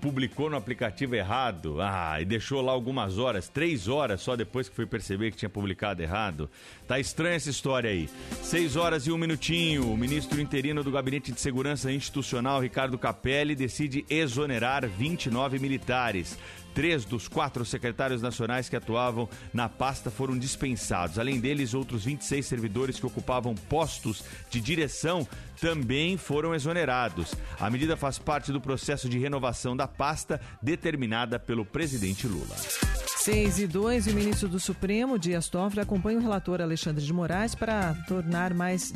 publicou 0.00 0.48
no 0.48 0.56
aplicativo 0.56 1.14
errado, 1.14 1.80
ah, 1.80 2.20
e 2.20 2.24
deixou 2.24 2.62
lá 2.62 2.72
algumas 2.72 3.18
horas, 3.18 3.48
três 3.48 3.88
horas 3.88 4.20
só 4.20 4.34
depois 4.34 4.68
que 4.68 4.74
foi 4.74 4.86
perceber 4.86 5.30
que 5.30 5.36
tinha 5.36 5.48
publicado 5.48 6.02
errado. 6.02 6.50
Tá 6.88 6.98
estranha 6.98 7.36
essa 7.36 7.50
história 7.50 7.90
aí. 7.90 8.08
Seis 8.42 8.76
horas 8.76 9.06
e 9.06 9.12
um 9.12 9.18
minutinho, 9.18 9.90
o 9.90 9.96
ministro 9.96 10.40
interino 10.40 10.82
do 10.82 10.90
Gabinete 10.90 11.32
de 11.32 11.40
Segurança 11.40 11.92
Institucional, 11.92 12.60
Ricardo 12.60 12.98
Capelli, 12.98 13.54
decide 13.54 14.04
exonerar 14.08 14.86
29 14.88 15.58
militares. 15.58 16.38
Três 16.76 17.06
dos 17.06 17.26
quatro 17.26 17.64
secretários 17.64 18.20
nacionais 18.20 18.68
que 18.68 18.76
atuavam 18.76 19.26
na 19.50 19.66
pasta 19.66 20.10
foram 20.10 20.36
dispensados. 20.36 21.18
Além 21.18 21.40
deles, 21.40 21.72
outros 21.72 22.04
26 22.04 22.44
servidores 22.44 23.00
que 23.00 23.06
ocupavam 23.06 23.54
postos 23.54 24.22
de 24.50 24.60
direção 24.60 25.26
também 25.58 26.18
foram 26.18 26.54
exonerados. 26.54 27.34
A 27.58 27.70
medida 27.70 27.96
faz 27.96 28.18
parte 28.18 28.52
do 28.52 28.60
processo 28.60 29.08
de 29.08 29.18
renovação 29.18 29.74
da 29.74 29.88
pasta 29.88 30.38
determinada 30.60 31.38
pelo 31.38 31.64
presidente 31.64 32.26
Lula. 32.26 32.54
6 33.26 33.58
e 33.58 33.66
2, 33.66 34.06
e 34.06 34.10
o 34.10 34.14
ministro 34.14 34.46
do 34.46 34.60
Supremo, 34.60 35.18
Dias 35.18 35.48
Toffoli, 35.48 35.80
acompanha 35.80 36.18
o 36.18 36.22
relator 36.22 36.60
Alexandre 36.60 37.02
de 37.02 37.12
Moraes 37.12 37.54
para 37.54 37.94
tornar 38.06 38.52
mais, 38.52 38.92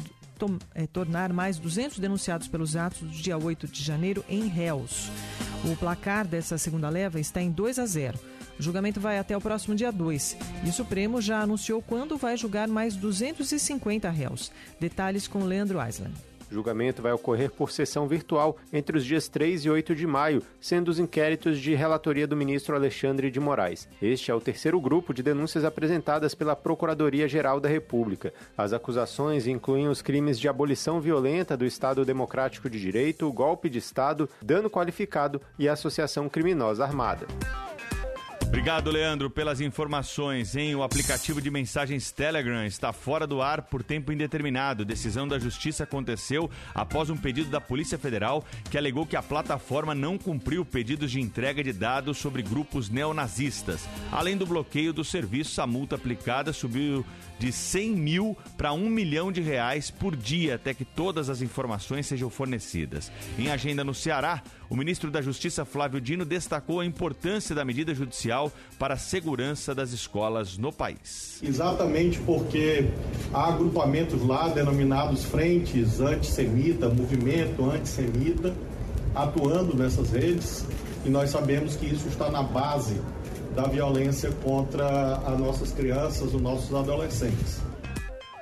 é, 0.74 0.86
tornar 0.86 1.32
mais 1.32 1.58
200 1.58 1.98
denunciados 1.98 2.46
pelos 2.46 2.76
atos 2.76 3.00
do 3.00 3.08
dia 3.08 3.36
8 3.36 3.66
de 3.66 3.82
janeiro 3.82 4.24
em 4.28 4.46
réus. 4.46 5.10
O 5.64 5.76
placar 5.76 6.26
dessa 6.26 6.56
segunda 6.56 6.88
leva 6.88 7.18
está 7.18 7.42
em 7.42 7.50
2 7.50 7.78
a 7.78 7.86
0. 7.86 8.18
O 8.58 8.62
julgamento 8.62 9.00
vai 9.00 9.18
até 9.18 9.36
o 9.36 9.40
próximo 9.40 9.74
dia 9.74 9.90
2 9.90 10.36
e 10.64 10.68
o 10.68 10.72
Supremo 10.72 11.20
já 11.20 11.40
anunciou 11.40 11.82
quando 11.82 12.16
vai 12.16 12.36
julgar 12.36 12.68
mais 12.68 12.94
250 12.94 14.08
réus. 14.10 14.52
Detalhes 14.78 15.26
com 15.26 15.44
Leandro 15.44 15.80
Aislan. 15.80 16.10
O 16.50 16.54
julgamento 16.54 17.00
vai 17.00 17.12
ocorrer 17.12 17.50
por 17.50 17.70
sessão 17.70 18.08
virtual 18.08 18.56
entre 18.72 18.98
os 18.98 19.04
dias 19.04 19.28
3 19.28 19.64
e 19.64 19.70
8 19.70 19.94
de 19.94 20.06
maio, 20.06 20.42
sendo 20.60 20.88
os 20.88 20.98
inquéritos 20.98 21.60
de 21.60 21.74
relatoria 21.74 22.26
do 22.26 22.36
ministro 22.36 22.74
Alexandre 22.74 23.30
de 23.30 23.38
Moraes. 23.38 23.88
Este 24.02 24.32
é 24.32 24.34
o 24.34 24.40
terceiro 24.40 24.80
grupo 24.80 25.14
de 25.14 25.22
denúncias 25.22 25.64
apresentadas 25.64 26.34
pela 26.34 26.56
Procuradoria-Geral 26.56 27.60
da 27.60 27.68
República. 27.68 28.34
As 28.58 28.72
acusações 28.72 29.46
incluem 29.46 29.86
os 29.86 30.02
crimes 30.02 30.40
de 30.40 30.48
abolição 30.48 31.00
violenta 31.00 31.56
do 31.56 31.64
Estado 31.64 32.04
Democrático 32.04 32.68
de 32.68 32.80
Direito, 32.80 33.32
golpe 33.32 33.70
de 33.70 33.78
Estado, 33.78 34.28
dano 34.42 34.68
qualificado 34.68 35.40
e 35.56 35.68
associação 35.68 36.28
criminosa 36.28 36.84
armada. 36.84 37.26
Obrigado, 38.50 38.90
Leandro, 38.90 39.30
pelas 39.30 39.60
informações. 39.60 40.54
O 40.76 40.82
aplicativo 40.82 41.40
de 41.40 41.52
mensagens 41.52 42.10
Telegram 42.10 42.66
está 42.66 42.92
fora 42.92 43.24
do 43.24 43.40
ar 43.40 43.62
por 43.62 43.80
tempo 43.80 44.10
indeterminado. 44.10 44.84
Decisão 44.84 45.26
da 45.26 45.38
Justiça 45.38 45.84
aconteceu 45.84 46.50
após 46.74 47.10
um 47.10 47.16
pedido 47.16 47.48
da 47.48 47.60
Polícia 47.60 47.96
Federal 47.96 48.44
que 48.68 48.76
alegou 48.76 49.06
que 49.06 49.14
a 49.14 49.22
plataforma 49.22 49.94
não 49.94 50.18
cumpriu 50.18 50.64
pedidos 50.64 51.12
de 51.12 51.20
entrega 51.20 51.62
de 51.62 51.72
dados 51.72 52.18
sobre 52.18 52.42
grupos 52.42 52.90
neonazistas. 52.90 53.88
Além 54.10 54.36
do 54.36 54.44
bloqueio 54.44 54.92
do 54.92 55.04
serviço, 55.04 55.62
a 55.62 55.66
multa 55.66 55.94
aplicada 55.94 56.52
subiu 56.52 57.06
de 57.40 57.50
100 57.50 57.96
mil 57.96 58.36
para 58.58 58.70
1 58.74 58.90
milhão 58.90 59.32
de 59.32 59.40
reais 59.40 59.90
por 59.90 60.14
dia 60.14 60.56
até 60.56 60.74
que 60.74 60.84
todas 60.84 61.30
as 61.30 61.40
informações 61.40 62.06
sejam 62.06 62.28
fornecidas. 62.28 63.10
Em 63.38 63.50
agenda 63.50 63.82
no 63.82 63.94
Ceará, 63.94 64.42
o 64.68 64.76
ministro 64.76 65.10
da 65.10 65.22
Justiça 65.22 65.64
Flávio 65.64 66.02
Dino 66.02 66.26
destacou 66.26 66.80
a 66.80 66.84
importância 66.84 67.54
da 67.54 67.64
medida 67.64 67.94
judicial 67.94 68.52
para 68.78 68.92
a 68.92 68.98
segurança 68.98 69.74
das 69.74 69.90
escolas 69.92 70.58
no 70.58 70.70
país. 70.70 71.40
Exatamente 71.42 72.18
porque 72.20 72.90
há 73.32 73.48
agrupamentos 73.48 74.22
lá 74.22 74.48
denominados 74.48 75.24
frentes 75.24 75.98
antissemita, 75.98 76.90
movimento 76.90 77.70
antissemita, 77.70 78.54
atuando 79.14 79.74
nessas 79.74 80.10
redes 80.10 80.66
e 81.06 81.08
nós 81.08 81.30
sabemos 81.30 81.74
que 81.74 81.86
isso 81.86 82.06
está 82.06 82.30
na 82.30 82.42
base 82.42 83.00
da 83.54 83.64
violência 83.64 84.30
contra 84.42 85.16
as 85.16 85.38
nossas 85.38 85.72
crianças, 85.72 86.34
os 86.34 86.40
nossos 86.40 86.74
adolescentes. 86.74 87.60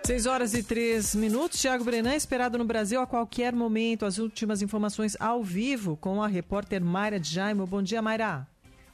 6 0.05 0.27
horas 0.27 0.55
e 0.55 0.63
3 0.63 1.15
minutos. 1.17 1.61
Tiago 1.61 1.85
Brenan, 1.85 2.15
esperado 2.15 2.57
no 2.57 2.65
Brasil 2.65 3.01
a 3.01 3.07
qualquer 3.07 3.53
momento. 3.53 4.07
As 4.07 4.19
últimas 4.19 4.63
informações 4.63 5.17
ao 5.21 5.43
vivo 5.43 5.97
com 5.97 6.23
a 6.23 6.27
repórter 6.27 6.83
Mayra 6.83 7.23
Jaime. 7.23 7.67
Bom 7.67 7.83
dia, 7.83 8.01
Mayra. 8.01 8.47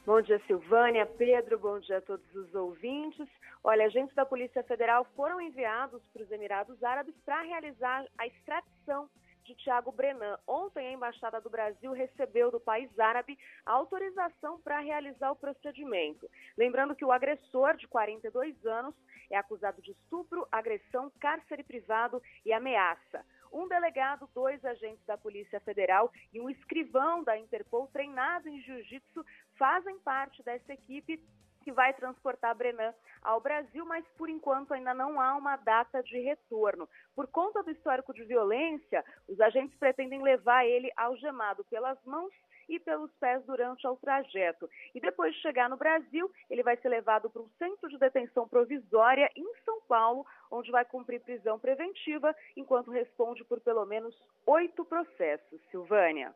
Bom 0.05 0.21
dia, 0.21 0.39
Silvânia, 0.45 1.05
Pedro, 1.05 1.57
bom 1.57 1.79
dia 1.79 1.97
a 1.97 2.01
todos 2.01 2.25
os 2.35 2.53
ouvintes. 2.53 3.27
Olha, 3.63 3.85
agentes 3.85 4.13
da 4.13 4.25
Polícia 4.25 4.61
Federal 4.63 5.07
foram 5.15 5.41
enviados 5.41 6.01
para 6.13 6.21
os 6.21 6.31
Emirados 6.31 6.83
Árabes 6.83 7.15
para 7.25 7.41
realizar 7.41 8.05
a 8.17 8.27
extradição 8.27 9.09
de 9.45 9.55
Tiago 9.55 9.91
Brenan. 9.91 10.37
Ontem, 10.47 10.87
a 10.87 10.91
Embaixada 10.91 11.39
do 11.39 11.49
Brasil 11.49 11.91
recebeu 11.93 12.51
do 12.51 12.59
país 12.59 12.89
árabe 12.99 13.37
a 13.65 13.71
autorização 13.71 14.59
para 14.59 14.79
realizar 14.79 15.31
o 15.31 15.35
procedimento. 15.35 16.29
Lembrando 16.57 16.95
que 16.95 17.05
o 17.05 17.11
agressor, 17.11 17.77
de 17.77 17.87
42 17.87 18.65
anos, 18.65 18.95
é 19.29 19.37
acusado 19.37 19.81
de 19.81 19.91
estupro, 19.91 20.47
agressão, 20.51 21.11
cárcere 21.19 21.63
privado 21.63 22.21
e 22.45 22.51
ameaça. 22.51 23.23
Um 23.51 23.67
delegado, 23.67 24.29
dois 24.33 24.63
agentes 24.65 25.05
da 25.05 25.17
Polícia 25.17 25.59
Federal 25.61 26.11
e 26.33 26.41
um 26.41 26.49
escrivão 26.49 27.23
da 27.23 27.37
Interpol 27.37 27.87
treinado 27.87 28.49
em 28.49 28.59
jiu-jitsu 28.61 29.23
fazem 29.57 29.97
parte 29.99 30.43
dessa 30.43 30.73
equipe 30.73 31.21
que 31.65 31.71
vai 31.71 31.91
transportar 31.95 32.55
Brenan 32.55 32.93
ao 33.23 33.41
Brasil, 33.41 33.83
mas 33.85 34.05
por 34.15 34.29
enquanto 34.29 34.71
ainda 34.71 34.93
não 34.93 35.19
há 35.19 35.35
uma 35.35 35.57
data 35.57 36.01
de 36.03 36.19
retorno. 36.19 36.87
Por 37.15 37.25
conta 37.25 37.63
do 37.63 37.71
histórico 37.71 38.13
de 38.13 38.23
violência, 38.23 39.03
os 39.27 39.41
agentes 39.41 39.75
pretendem 39.79 40.21
levar 40.21 40.63
ele 40.63 40.91
algemado 40.95 41.65
pelas 41.65 41.97
mãos 42.05 42.31
e 42.69 42.79
pelos 42.79 43.11
pés 43.15 43.43
durante 43.45 43.85
o 43.87 43.95
trajeto. 43.95 44.69
E 44.93 44.99
depois 44.99 45.33
de 45.33 45.41
chegar 45.41 45.67
no 45.67 45.75
Brasil, 45.75 46.31
ele 46.51 46.61
vai 46.61 46.77
ser 46.77 46.89
levado 46.89 47.31
para 47.31 47.41
um 47.41 47.49
centro 47.57 47.89
de 47.89 47.97
detenção 47.97 48.47
provisória 48.47 49.29
em 49.35 49.45
São 49.63 49.81
Paulo, 49.81 50.23
onde 50.51 50.69
vai 50.71 50.85
cumprir 50.85 51.19
prisão 51.21 51.57
preventiva, 51.57 52.35
enquanto 52.55 52.91
responde 52.91 53.43
por 53.43 53.59
pelo 53.59 53.85
menos 53.85 54.15
oito 54.45 54.85
processos. 54.85 55.59
Silvânia. 55.71 56.31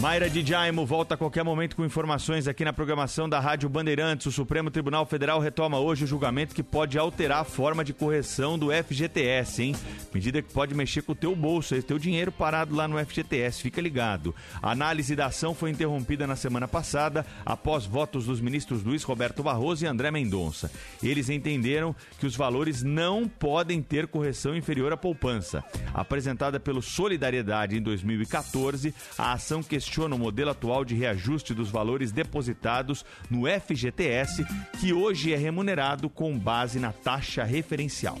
Mayra 0.00 0.30
de 0.30 0.46
Jaimo 0.46 0.86
volta 0.86 1.14
a 1.14 1.18
qualquer 1.18 1.42
momento 1.42 1.74
com 1.74 1.84
informações 1.84 2.46
aqui 2.46 2.64
na 2.64 2.72
programação 2.72 3.28
da 3.28 3.40
Rádio 3.40 3.68
Bandeirantes. 3.68 4.28
O 4.28 4.32
Supremo 4.32 4.70
Tribunal 4.70 5.04
Federal 5.04 5.40
retoma 5.40 5.80
hoje 5.80 6.04
o 6.04 6.06
julgamento 6.06 6.54
que 6.54 6.62
pode 6.62 6.96
alterar 6.96 7.40
a 7.40 7.44
forma 7.44 7.84
de 7.84 7.92
correção 7.92 8.56
do 8.56 8.68
FGTS, 8.70 9.60
hein? 9.60 9.76
Medida 10.14 10.40
que 10.40 10.52
pode 10.52 10.72
mexer 10.72 11.02
com 11.02 11.10
o 11.10 11.16
teu 11.16 11.34
bolso, 11.34 11.74
o 11.74 11.82
teu 11.82 11.98
dinheiro 11.98 12.30
parado 12.30 12.76
lá 12.76 12.86
no 12.86 13.04
FGTS, 13.04 13.60
fica 13.60 13.80
ligado. 13.80 14.32
A 14.62 14.70
análise 14.70 15.16
da 15.16 15.26
ação 15.26 15.52
foi 15.52 15.70
interrompida 15.70 16.28
na 16.28 16.36
semana 16.36 16.68
passada 16.68 17.26
após 17.44 17.84
votos 17.84 18.26
dos 18.26 18.40
ministros 18.40 18.84
Luiz 18.84 19.02
Roberto 19.02 19.42
Barroso 19.42 19.84
e 19.84 19.88
André 19.88 20.12
Mendonça. 20.12 20.70
Eles 21.02 21.28
entenderam 21.28 21.92
que 22.20 22.26
os 22.26 22.36
valores 22.36 22.84
não 22.84 23.26
podem 23.26 23.82
ter 23.82 24.06
correção 24.06 24.56
inferior 24.56 24.92
à 24.92 24.96
poupança. 24.96 25.64
Apresentada 25.92 26.60
pelo 26.60 26.80
Solidariedade 26.80 27.76
em 27.76 27.82
2014, 27.82 28.94
a 29.18 29.32
ação 29.32 29.60
questiona 29.60 29.87
questiona 29.88 30.14
o 30.14 30.18
modelo 30.18 30.50
atual 30.50 30.84
de 30.84 30.94
reajuste 30.94 31.54
dos 31.54 31.70
valores 31.70 32.12
depositados 32.12 33.06
no 33.30 33.44
FGTS, 33.46 34.44
que 34.78 34.92
hoje 34.92 35.32
é 35.32 35.36
remunerado 35.36 36.10
com 36.10 36.38
base 36.38 36.78
na 36.78 36.92
taxa 36.92 37.42
referencial. 37.42 38.18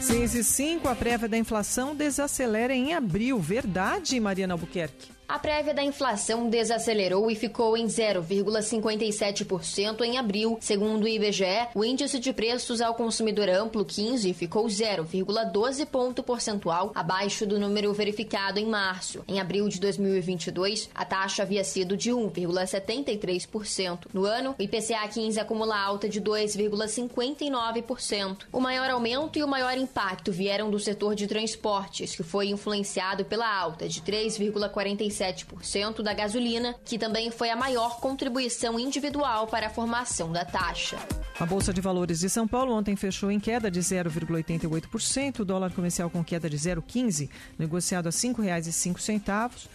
6 0.00 0.34
e 0.34 0.42
5, 0.42 0.88
a 0.88 0.94
prévia 0.94 1.28
da 1.28 1.36
inflação 1.36 1.94
desacelera 1.94 2.74
em 2.74 2.94
abril. 2.94 3.38
Verdade, 3.38 4.18
Mariana 4.18 4.54
Albuquerque? 4.54 5.19
A 5.30 5.38
prévia 5.38 5.72
da 5.72 5.82
inflação 5.84 6.50
desacelerou 6.50 7.30
e 7.30 7.36
ficou 7.36 7.76
em 7.76 7.86
0,57% 7.86 10.00
em 10.00 10.18
abril. 10.18 10.58
Segundo 10.60 11.04
o 11.04 11.08
IBGE, 11.08 11.68
o 11.72 11.84
índice 11.84 12.18
de 12.18 12.32
preços 12.32 12.80
ao 12.80 12.96
consumidor 12.96 13.48
amplo 13.48 13.84
15 13.84 14.34
ficou 14.34 14.66
0,12 14.66 15.86
ponto 15.86 16.24
percentual 16.24 16.90
abaixo 16.96 17.46
do 17.46 17.60
número 17.60 17.92
verificado 17.92 18.58
em 18.58 18.66
março. 18.66 19.22
Em 19.28 19.38
abril 19.38 19.68
de 19.68 19.78
2022, 19.78 20.90
a 20.92 21.04
taxa 21.04 21.44
havia 21.44 21.62
sido 21.62 21.96
de 21.96 22.10
1,73%. 22.10 24.06
No 24.12 24.24
ano, 24.24 24.56
o 24.58 24.62
IPCA 24.62 25.06
15 25.06 25.38
acumula 25.38 25.80
alta 25.80 26.08
de 26.08 26.20
2,59%. 26.20 28.46
O 28.52 28.58
maior 28.58 28.90
aumento 28.90 29.38
e 29.38 29.44
o 29.44 29.48
maior 29.48 29.78
impacto 29.78 30.32
vieram 30.32 30.72
do 30.72 30.80
setor 30.80 31.14
de 31.14 31.28
transportes, 31.28 32.16
que 32.16 32.24
foi 32.24 32.48
influenciado 32.48 33.24
pela 33.24 33.48
alta 33.48 33.88
de 33.88 34.00
3,47 34.00 35.19
0,7% 35.20 36.02
da 36.02 36.14
gasolina, 36.14 36.74
que 36.84 36.98
também 36.98 37.30
foi 37.30 37.50
a 37.50 37.56
maior 37.56 38.00
contribuição 38.00 38.78
individual 38.78 39.46
para 39.46 39.66
a 39.66 39.70
formação 39.70 40.32
da 40.32 40.44
taxa. 40.44 40.98
A 41.38 41.46
Bolsa 41.46 41.72
de 41.72 41.80
Valores 41.80 42.20
de 42.20 42.28
São 42.28 42.48
Paulo 42.48 42.72
ontem 42.74 42.96
fechou 42.96 43.30
em 43.30 43.38
queda 43.38 43.70
de 43.70 43.80
0,88%, 43.80 45.40
o 45.40 45.44
dólar 45.44 45.72
comercial 45.72 46.10
com 46.10 46.24
queda 46.24 46.48
de 46.48 46.56
0,15, 46.56 47.28
negociado 47.58 48.06
a 48.06 48.10
R$ 48.10 48.16
5,05 48.16 49.68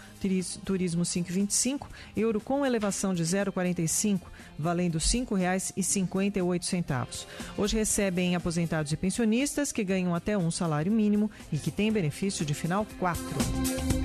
turismo 0.64 1.04
5,25, 1.04 1.88
euro 2.16 2.41
com 2.41 2.66
elevação 2.66 3.14
de 3.14 3.24
0,45, 3.24 4.22
valendo 4.58 4.95
R$ 4.95 5.06
5,58. 5.06 7.26
Hoje 7.58 7.78
recebem 7.78 8.36
aposentados 8.36 8.91
e 8.91 8.97
pensionistas 8.97 9.72
que 9.72 9.84
ganham 9.84 10.16
até 10.16 10.38
um 10.38 10.51
salário 10.51 10.91
mínimo 10.91 11.30
e 11.51 11.58
que 11.58 11.72
têm 11.72 11.91
benefício 11.91 12.45
de 12.45 12.53
final 12.53 12.86
4. 12.99 13.24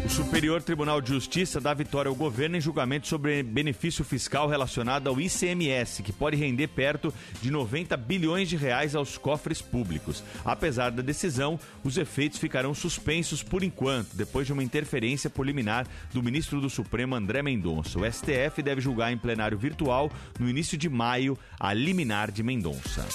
O 0.05 0.09
Superior 0.09 0.62
Tribunal 0.62 1.01
de 1.01 1.11
Justiça 1.11 1.61
dá 1.61 1.74
vitória 1.74 2.09
ao 2.09 2.14
governo 2.14 2.57
em 2.57 2.61
julgamento 2.61 3.07
sobre 3.07 3.42
benefício 3.42 4.05
fiscal 4.05 4.48
relacionado 4.48 5.09
ao 5.09 5.20
ICMS, 5.20 6.03
que 6.03 6.12
pode 6.12 6.36
render 6.36 6.68
perto 6.68 7.12
de 7.40 7.51
90 7.51 7.96
bilhões 7.96 8.48
de 8.48 8.57
reais 8.57 8.94
aos 8.94 9.18
cofres 9.18 9.61
públicos. 9.61 10.22
Apesar 10.44 10.90
da 10.90 11.03
decisão, 11.03 11.59
os 11.84 11.96
efeitos 11.96 12.38
ficarão 12.38 12.74
suspensos 12.74 13.42
por 13.42 13.62
enquanto, 13.62 14.16
depois 14.16 14.46
de 14.46 14.53
uma 14.53 14.64
interferência 14.64 15.30
preliminar 15.30 15.86
do 16.12 16.22
ministro 16.22 16.61
do 16.61 16.70
Supremo 16.70 17.14
André 17.14 17.42
Mendonça. 17.42 17.98
O 17.98 18.11
STF 18.11 18.62
deve 18.62 18.80
julgar 18.80 19.12
em 19.12 19.18
plenário 19.18 19.59
virtual 19.59 20.11
no 20.41 20.49
início 20.49 20.76
de 20.76 20.88
maio 20.88 21.38
a 21.59 21.72
liminar 21.74 22.32
de 22.32 22.43
Mendonça. 22.43 23.07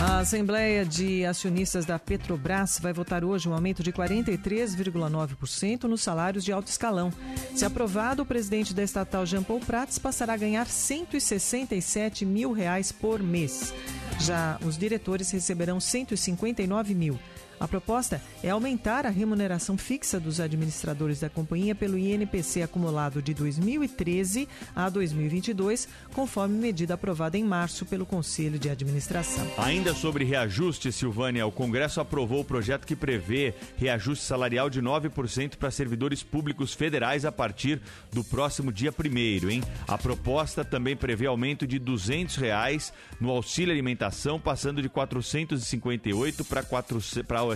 A 0.00 0.20
Assembleia 0.20 0.86
de 0.86 1.24
Acionistas 1.26 1.84
da 1.84 1.98
Petrobras 1.98 2.78
vai 2.80 2.92
votar 2.92 3.24
hoje 3.24 3.48
um 3.48 3.52
aumento 3.52 3.82
de 3.82 3.92
43,9% 3.92 5.82
nos 5.84 6.02
salários 6.02 6.44
de 6.44 6.52
alto 6.52 6.68
escalão. 6.68 7.12
Se 7.54 7.64
aprovado, 7.64 8.22
o 8.22 8.26
presidente 8.26 8.72
da 8.72 8.84
estatal 8.84 9.26
Jean 9.26 9.42
Paul 9.42 9.58
Prats 9.58 9.98
passará 9.98 10.34
a 10.34 10.36
ganhar 10.36 10.66
167 10.66 12.24
mil 12.24 12.52
reais 12.52 12.92
por 12.92 13.20
mês. 13.20 13.74
Já 14.20 14.56
os 14.64 14.78
diretores 14.78 15.30
receberão 15.32 15.80
159 15.80 16.94
mil. 16.94 17.18
A 17.62 17.68
proposta 17.68 18.20
é 18.42 18.50
aumentar 18.50 19.06
a 19.06 19.08
remuneração 19.08 19.78
fixa 19.78 20.18
dos 20.18 20.40
administradores 20.40 21.20
da 21.20 21.30
companhia 21.30 21.76
pelo 21.76 21.96
INPC 21.96 22.60
acumulado 22.60 23.22
de 23.22 23.32
2013 23.32 24.48
a 24.74 24.90
2022, 24.90 25.86
conforme 26.12 26.58
medida 26.58 26.94
aprovada 26.94 27.38
em 27.38 27.44
março 27.44 27.86
pelo 27.86 28.04
Conselho 28.04 28.58
de 28.58 28.68
Administração. 28.68 29.46
Ainda 29.56 29.94
sobre 29.94 30.24
reajuste, 30.24 30.90
Silvânia, 30.90 31.46
o 31.46 31.52
Congresso 31.52 32.00
aprovou 32.00 32.40
o 32.40 32.44
projeto 32.44 32.84
que 32.84 32.96
prevê 32.96 33.54
reajuste 33.76 34.24
salarial 34.24 34.68
de 34.68 34.82
9% 34.82 35.54
para 35.54 35.70
servidores 35.70 36.20
públicos 36.20 36.74
federais 36.74 37.24
a 37.24 37.30
partir 37.30 37.80
do 38.12 38.24
próximo 38.24 38.72
dia 38.72 38.92
1 38.92 39.48
hein? 39.48 39.62
A 39.86 39.96
proposta 39.96 40.64
também 40.64 40.96
prevê 40.96 41.26
aumento 41.26 41.64
de 41.64 41.78
200 41.78 42.34
reais 42.34 42.92
no 43.20 43.30
auxílio 43.30 43.72
alimentação, 43.72 44.40
passando 44.40 44.82
de 44.82 44.88
458 44.88 46.44
para 46.44 46.64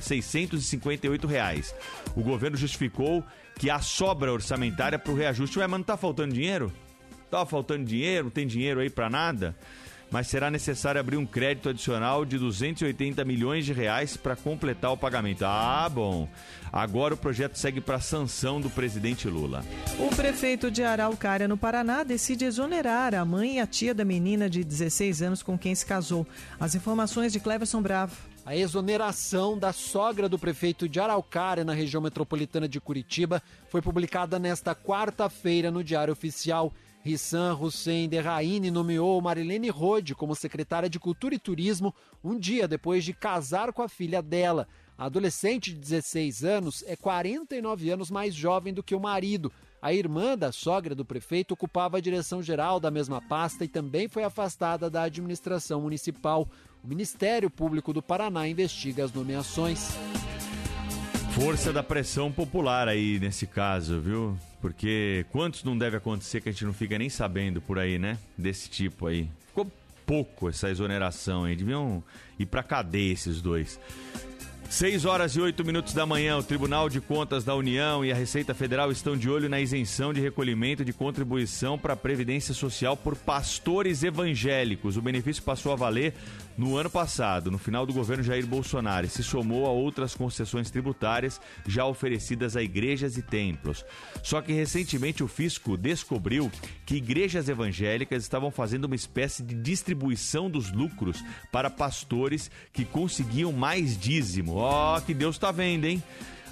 658 0.00 1.26
reais. 1.26 1.74
O 2.14 2.22
governo 2.22 2.56
justificou 2.56 3.24
que 3.58 3.70
há 3.70 3.80
sobra 3.80 4.32
orçamentária 4.32 4.98
para 4.98 5.12
o 5.12 5.16
reajuste. 5.16 5.58
Ué, 5.58 5.66
mas 5.66 5.78
não 5.78 5.84
tá 5.84 5.96
faltando 5.96 6.34
dinheiro? 6.34 6.72
Tava 7.30 7.46
faltando 7.46 7.84
dinheiro, 7.84 8.24
não 8.24 8.30
tem 8.30 8.46
dinheiro 8.46 8.80
aí 8.80 8.90
para 8.90 9.10
nada? 9.10 9.56
Mas 10.10 10.28
será 10.28 10.50
necessário 10.50 11.00
abrir 11.00 11.16
um 11.16 11.26
crédito 11.26 11.68
adicional 11.68 12.24
de 12.24 12.38
280 12.38 13.24
milhões 13.24 13.64
de 13.64 13.72
reais 13.72 14.16
para 14.16 14.36
completar 14.36 14.92
o 14.92 14.96
pagamento. 14.96 15.44
Ah, 15.44 15.88
bom. 15.92 16.28
Agora 16.72 17.14
o 17.14 17.16
projeto 17.16 17.56
segue 17.56 17.80
para 17.80 17.98
sanção 17.98 18.60
do 18.60 18.70
presidente 18.70 19.28
Lula. 19.28 19.64
O 19.98 20.14
prefeito 20.14 20.70
de 20.70 20.84
Araucária, 20.84 21.48
no 21.48 21.56
Paraná, 21.56 22.04
decide 22.04 22.44
exonerar 22.44 23.14
a 23.14 23.24
mãe 23.24 23.56
e 23.56 23.60
a 23.60 23.66
tia 23.66 23.92
da 23.92 24.04
menina 24.04 24.48
de 24.48 24.62
16 24.62 25.22
anos 25.22 25.42
com 25.42 25.58
quem 25.58 25.74
se 25.74 25.84
casou. 25.84 26.24
As 26.60 26.76
informações 26.76 27.32
de 27.32 27.40
Cleverson 27.40 27.82
Bravo. 27.82 28.35
A 28.46 28.54
exoneração 28.54 29.58
da 29.58 29.72
sogra 29.72 30.28
do 30.28 30.38
prefeito 30.38 30.88
de 30.88 31.00
Araucária, 31.00 31.64
na 31.64 31.74
região 31.74 32.00
metropolitana 32.00 32.68
de 32.68 32.80
Curitiba, 32.80 33.42
foi 33.68 33.82
publicada 33.82 34.38
nesta 34.38 34.72
quarta-feira 34.72 35.68
no 35.68 35.82
Diário 35.82 36.12
Oficial. 36.12 36.72
Rissan 37.02 37.56
Hussein 37.60 38.08
Derraine 38.08 38.70
nomeou 38.70 39.20
Marilene 39.20 39.68
Rode 39.68 40.14
como 40.14 40.32
secretária 40.36 40.88
de 40.88 41.00
Cultura 41.00 41.34
e 41.34 41.40
Turismo 41.40 41.92
um 42.22 42.38
dia 42.38 42.68
depois 42.68 43.04
de 43.04 43.12
casar 43.12 43.72
com 43.72 43.82
a 43.82 43.88
filha 43.88 44.22
dela. 44.22 44.68
A 44.96 45.06
adolescente 45.06 45.72
de 45.72 45.80
16 45.80 46.44
anos 46.44 46.84
é 46.86 46.94
49 46.94 47.90
anos 47.90 48.12
mais 48.12 48.32
jovem 48.32 48.72
do 48.72 48.82
que 48.82 48.94
o 48.94 49.00
marido. 49.00 49.52
A 49.82 49.92
irmã 49.92 50.38
da 50.38 50.52
sogra 50.52 50.94
do 50.94 51.04
prefeito 51.04 51.52
ocupava 51.52 51.98
a 51.98 52.00
direção 52.00 52.42
geral 52.42 52.80
da 52.80 52.90
mesma 52.90 53.20
pasta 53.20 53.64
e 53.64 53.68
também 53.68 54.08
foi 54.08 54.24
afastada 54.24 54.88
da 54.88 55.02
administração 55.02 55.80
municipal. 55.80 56.48
O 56.86 56.88
Ministério 56.88 57.50
Público 57.50 57.92
do 57.92 58.00
Paraná 58.00 58.46
investiga 58.46 59.04
as 59.04 59.12
nomeações. 59.12 59.90
Força 61.32 61.72
da 61.72 61.82
pressão 61.82 62.30
popular 62.30 62.86
aí 62.86 63.18
nesse 63.18 63.44
caso, 63.44 64.00
viu? 64.00 64.38
Porque 64.60 65.26
quantos 65.32 65.64
não 65.64 65.76
deve 65.76 65.96
acontecer 65.96 66.40
que 66.40 66.48
a 66.48 66.52
gente 66.52 66.64
não 66.64 66.72
fica 66.72 66.96
nem 66.96 67.10
sabendo 67.10 67.60
por 67.60 67.80
aí, 67.80 67.98
né? 67.98 68.16
Desse 68.38 68.70
tipo 68.70 69.08
aí. 69.08 69.28
Ficou 69.48 69.68
pouco 70.06 70.48
essa 70.48 70.70
exoneração 70.70 71.42
aí. 71.42 71.56
Deviam 71.56 72.04
ir 72.38 72.46
pra 72.46 72.62
cadeia 72.62 73.12
esses 73.12 73.42
dois. 73.42 73.80
6 74.68 75.04
horas 75.04 75.36
e 75.36 75.40
8 75.40 75.64
minutos 75.64 75.94
da 75.94 76.04
manhã, 76.04 76.36
o 76.36 76.42
Tribunal 76.42 76.88
de 76.88 77.00
Contas 77.00 77.44
da 77.44 77.54
União 77.54 78.04
e 78.04 78.10
a 78.10 78.16
Receita 78.16 78.52
Federal 78.52 78.90
estão 78.90 79.16
de 79.16 79.30
olho 79.30 79.48
na 79.48 79.60
isenção 79.60 80.12
de 80.12 80.20
recolhimento 80.20 80.84
de 80.84 80.92
contribuição 80.92 81.78
para 81.78 81.92
a 81.92 81.96
Previdência 81.96 82.52
Social 82.52 82.96
por 82.96 83.16
pastores 83.16 84.02
evangélicos. 84.02 84.96
O 84.96 85.02
benefício 85.02 85.42
passou 85.42 85.72
a 85.72 85.76
valer 85.76 86.14
no 86.56 86.76
ano 86.76 86.88
passado, 86.88 87.50
no 87.50 87.58
final 87.58 87.84
do 87.84 87.92
governo 87.92 88.22
Jair 88.22 88.46
Bolsonaro, 88.46 89.08
se 89.08 89.22
somou 89.22 89.66
a 89.66 89.70
outras 89.70 90.14
concessões 90.14 90.70
tributárias 90.70 91.40
já 91.66 91.84
oferecidas 91.84 92.56
a 92.56 92.62
igrejas 92.62 93.16
e 93.16 93.22
templos. 93.22 93.84
Só 94.22 94.40
que 94.40 94.52
recentemente 94.52 95.22
o 95.22 95.28
fisco 95.28 95.76
descobriu 95.76 96.50
que 96.84 96.96
igrejas 96.96 97.48
evangélicas 97.48 98.22
estavam 98.22 98.50
fazendo 98.50 98.84
uma 98.84 98.96
espécie 98.96 99.42
de 99.42 99.54
distribuição 99.54 100.50
dos 100.50 100.72
lucros 100.72 101.22
para 101.52 101.70
pastores 101.70 102.50
que 102.72 102.84
conseguiam 102.84 103.52
mais 103.52 103.96
dízimo. 103.98 104.54
Ó, 104.54 104.96
oh, 104.96 105.00
que 105.02 105.12
Deus 105.12 105.36
está 105.36 105.52
vendo, 105.52 105.84
hein? 105.84 106.02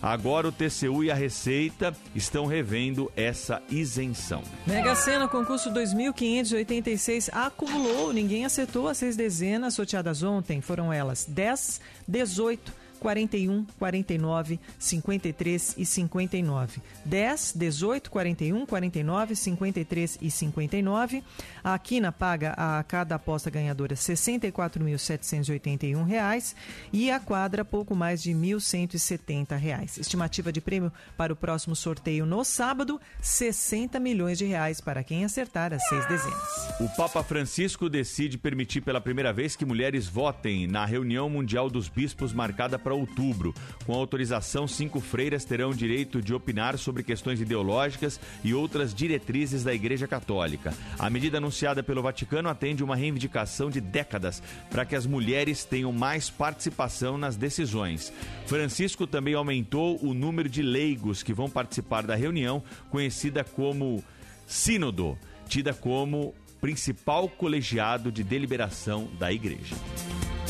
Agora 0.02 0.48
o 0.48 0.52
TCU 0.52 1.02
e 1.02 1.10
a 1.10 1.14
Receita 1.14 1.94
estão 2.14 2.46
revendo 2.46 3.10
essa 3.16 3.62
isenção. 3.70 4.42
Mega 4.66 4.94
Sena, 4.94 5.26
concurso 5.26 5.70
2586 5.70 7.30
acumulou, 7.32 8.12
ninguém 8.12 8.44
acertou 8.44 8.88
as 8.88 8.98
seis 8.98 9.16
dezenas 9.16 9.74
sorteadas 9.74 10.22
ontem. 10.22 10.60
Foram 10.60 10.92
elas 10.92 11.24
10, 11.28 11.80
18, 12.06 12.72
41, 13.04 13.66
49, 13.78 14.58
53 14.78 15.74
e 15.76 15.84
59. 15.84 16.80
10, 17.04 17.52
18, 17.54 18.10
41, 18.10 18.64
49, 18.64 19.36
53 19.36 20.18
e 20.22 20.30
59. 20.30 21.22
A 21.62 21.78
Quina 21.78 22.10
paga 22.10 22.54
a 22.56 22.82
cada 22.82 23.16
aposta 23.16 23.50
ganhadora 23.50 23.92
R$ 23.92 24.00
64.781 24.00 26.54
e 26.94 27.10
a 27.10 27.20
quadra 27.20 27.62
pouco 27.62 27.94
mais 27.94 28.22
de 28.22 28.32
R$ 28.32 28.38
1.170. 28.38 29.98
Estimativa 29.98 30.50
de 30.50 30.62
prêmio 30.62 30.90
para 31.14 31.30
o 31.30 31.36
próximo 31.36 31.76
sorteio 31.76 32.24
no 32.24 32.42
sábado, 32.42 32.98
60 33.20 34.00
milhões 34.00 34.38
de 34.38 34.46
reais 34.46 34.80
para 34.80 35.04
quem 35.04 35.26
acertar 35.26 35.74
as 35.74 35.86
seis 35.88 36.08
dezenas. 36.08 36.80
O 36.80 36.88
Papa 36.96 37.22
Francisco 37.22 37.90
decide 37.90 38.38
permitir 38.38 38.80
pela 38.80 38.98
primeira 38.98 39.30
vez 39.30 39.54
que 39.54 39.66
mulheres 39.66 40.06
votem 40.06 40.66
na 40.66 40.86
reunião 40.86 41.28
mundial 41.28 41.68
dos 41.68 41.86
bispos 41.86 42.32
marcada 42.32 42.78
para 42.78 42.93
outubro. 42.94 43.54
Com 43.84 43.92
autorização, 43.94 44.66
cinco 44.66 45.00
freiras 45.00 45.44
terão 45.44 45.72
direito 45.72 46.22
de 46.22 46.32
opinar 46.32 46.78
sobre 46.78 47.02
questões 47.02 47.40
ideológicas 47.40 48.20
e 48.42 48.54
outras 48.54 48.94
diretrizes 48.94 49.64
da 49.64 49.74
Igreja 49.74 50.06
Católica. 50.06 50.72
A 50.98 51.10
medida 51.10 51.38
anunciada 51.38 51.82
pelo 51.82 52.02
Vaticano 52.02 52.48
atende 52.48 52.82
uma 52.82 52.96
reivindicação 52.96 53.70
de 53.70 53.80
décadas 53.80 54.42
para 54.70 54.84
que 54.84 54.96
as 54.96 55.06
mulheres 55.06 55.64
tenham 55.64 55.92
mais 55.92 56.30
participação 56.30 57.18
nas 57.18 57.36
decisões. 57.36 58.12
Francisco 58.46 59.06
também 59.06 59.34
aumentou 59.34 59.98
o 60.02 60.14
número 60.14 60.48
de 60.48 60.62
leigos 60.62 61.22
que 61.22 61.32
vão 61.32 61.50
participar 61.50 62.06
da 62.06 62.14
reunião, 62.14 62.62
conhecida 62.90 63.44
como 63.44 64.02
Sínodo, 64.46 65.18
tida 65.48 65.72
como 65.72 66.34
principal 66.64 67.28
colegiado 67.28 68.10
de 68.10 68.24
deliberação 68.24 69.06
da 69.18 69.30
Igreja. 69.30 69.76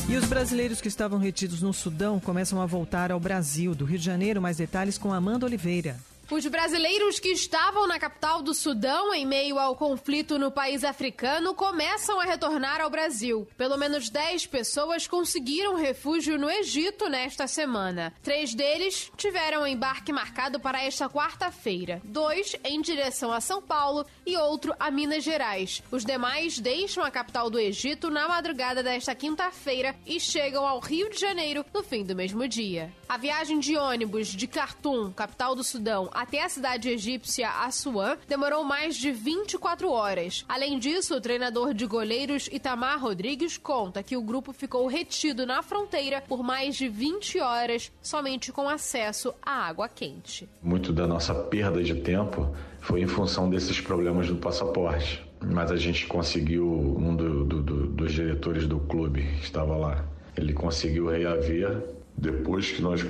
E 0.07 0.15
os 0.15 0.23
brasileiros 0.23 0.79
que 0.79 0.87
estavam 0.87 1.19
retidos 1.19 1.61
no 1.61 1.73
Sudão 1.73 2.21
começam 2.21 2.61
a 2.61 2.65
voltar 2.65 3.11
ao 3.11 3.19
Brasil. 3.19 3.75
Do 3.75 3.83
Rio 3.83 3.99
de 3.99 4.05
Janeiro, 4.05 4.41
mais 4.41 4.55
detalhes 4.55 4.97
com 4.97 5.11
Amanda 5.11 5.45
Oliveira. 5.45 5.97
Os 6.29 6.43
brasileiros 6.47 7.19
que 7.19 7.29
estavam 7.29 7.85
na 7.85 7.99
capital 7.99 8.41
do 8.41 8.51
Sudão 8.51 9.13
em 9.13 9.25
meio 9.27 9.59
ao 9.59 9.75
conflito 9.75 10.39
no 10.39 10.49
país 10.49 10.83
africano 10.83 11.53
começam 11.53 12.19
a 12.19 12.23
retornar 12.23 12.81
ao 12.81 12.89
Brasil. 12.89 13.47
Pelo 13.55 13.77
menos 13.77 14.09
10 14.09 14.47
pessoas 14.47 15.07
conseguiram 15.07 15.75
refúgio 15.75 16.39
no 16.39 16.49
Egito 16.49 17.07
nesta 17.09 17.45
semana. 17.45 18.11
Três 18.23 18.55
deles 18.55 19.11
tiveram 19.15 19.67
embarque 19.67 20.11
marcado 20.11 20.59
para 20.59 20.83
esta 20.83 21.07
quarta-feira, 21.07 22.01
dois 22.03 22.55
em 22.63 22.81
direção 22.81 23.31
a 23.31 23.39
São 23.39 23.61
Paulo 23.61 24.03
e 24.25 24.35
outro 24.35 24.73
a 24.79 24.89
Minas 24.89 25.23
Gerais. 25.23 25.83
Os 25.91 26.03
demais 26.03 26.57
deixam 26.57 27.03
a 27.03 27.11
capital 27.11 27.51
do 27.51 27.59
Egito 27.59 28.09
na 28.09 28.27
madrugada 28.27 28.81
desta 28.81 29.13
quinta-feira 29.13 29.95
e 30.07 30.19
chegam 30.19 30.67
ao 30.67 30.79
Rio 30.79 31.07
de 31.07 31.19
Janeiro 31.19 31.63
no 31.71 31.83
fim 31.83 32.03
do 32.03 32.15
mesmo 32.15 32.47
dia. 32.47 32.91
A 33.07 33.15
viagem 33.15 33.59
de 33.59 33.77
ônibus 33.77 34.29
de 34.29 34.47
Khartoum, 34.47 35.13
capital 35.13 35.53
do 35.53 35.63
Sudão, 35.63 36.09
até 36.15 36.43
a 36.43 36.49
cidade 36.49 36.89
egípcia 36.89 37.49
Assuan 37.49 38.17
demorou 38.27 38.63
mais 38.63 38.95
de 38.95 39.11
24 39.11 39.91
horas. 39.91 40.45
Além 40.47 40.79
disso, 40.79 41.15
o 41.15 41.21
treinador 41.21 41.73
de 41.73 41.85
goleiros 41.85 42.47
Itamar 42.51 42.99
Rodrigues 42.99 43.57
conta 43.57 44.01
que 44.01 44.17
o 44.17 44.21
grupo 44.21 44.53
ficou 44.53 44.87
retido 44.87 45.45
na 45.45 45.61
fronteira 45.61 46.21
por 46.21 46.41
mais 46.41 46.75
de 46.75 46.87
20 46.87 47.39
horas, 47.39 47.91
somente 48.01 48.51
com 48.51 48.69
acesso 48.69 49.33
à 49.41 49.67
água 49.67 49.89
quente. 49.89 50.47
Muito 50.63 50.93
da 50.93 51.05
nossa 51.05 51.35
perda 51.35 51.83
de 51.83 51.95
tempo 51.95 52.55
foi 52.79 53.01
em 53.01 53.07
função 53.07 53.49
desses 53.49 53.81
problemas 53.81 54.27
do 54.27 54.35
passaporte. 54.37 55.23
Mas 55.41 55.71
a 55.71 55.75
gente 55.75 56.07
conseguiu, 56.07 56.65
um 56.65 57.15
do, 57.15 57.43
do, 57.43 57.61
do, 57.61 57.87
dos 57.87 58.13
diretores 58.13 58.65
do 58.67 58.79
clube 58.79 59.21
estava 59.41 59.75
lá, 59.75 60.05
ele 60.35 60.53
conseguiu 60.53 61.07
reaver 61.07 61.83
depois 62.17 62.71
que 62.71 62.81
nós 62.81 63.05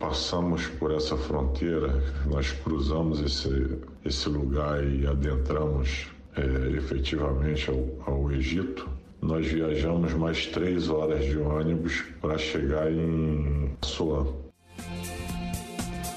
passamos 0.00 0.66
por 0.66 0.90
essa 0.92 1.16
fronteira, 1.16 2.02
nós 2.26 2.50
cruzamos 2.50 3.20
esse, 3.20 3.78
esse 4.04 4.28
lugar 4.30 4.82
e 4.82 5.06
adentramos 5.06 6.08
é, 6.36 6.76
efetivamente 6.76 7.70
ao, 7.70 7.86
ao 8.06 8.32
Egito, 8.32 8.88
nós 9.20 9.46
viajamos 9.46 10.14
mais 10.14 10.46
três 10.46 10.88
horas 10.88 11.22
de 11.26 11.36
ônibus 11.36 12.02
para 12.20 12.38
chegar 12.38 12.90
em 12.90 13.70
Assuã. 13.82 14.26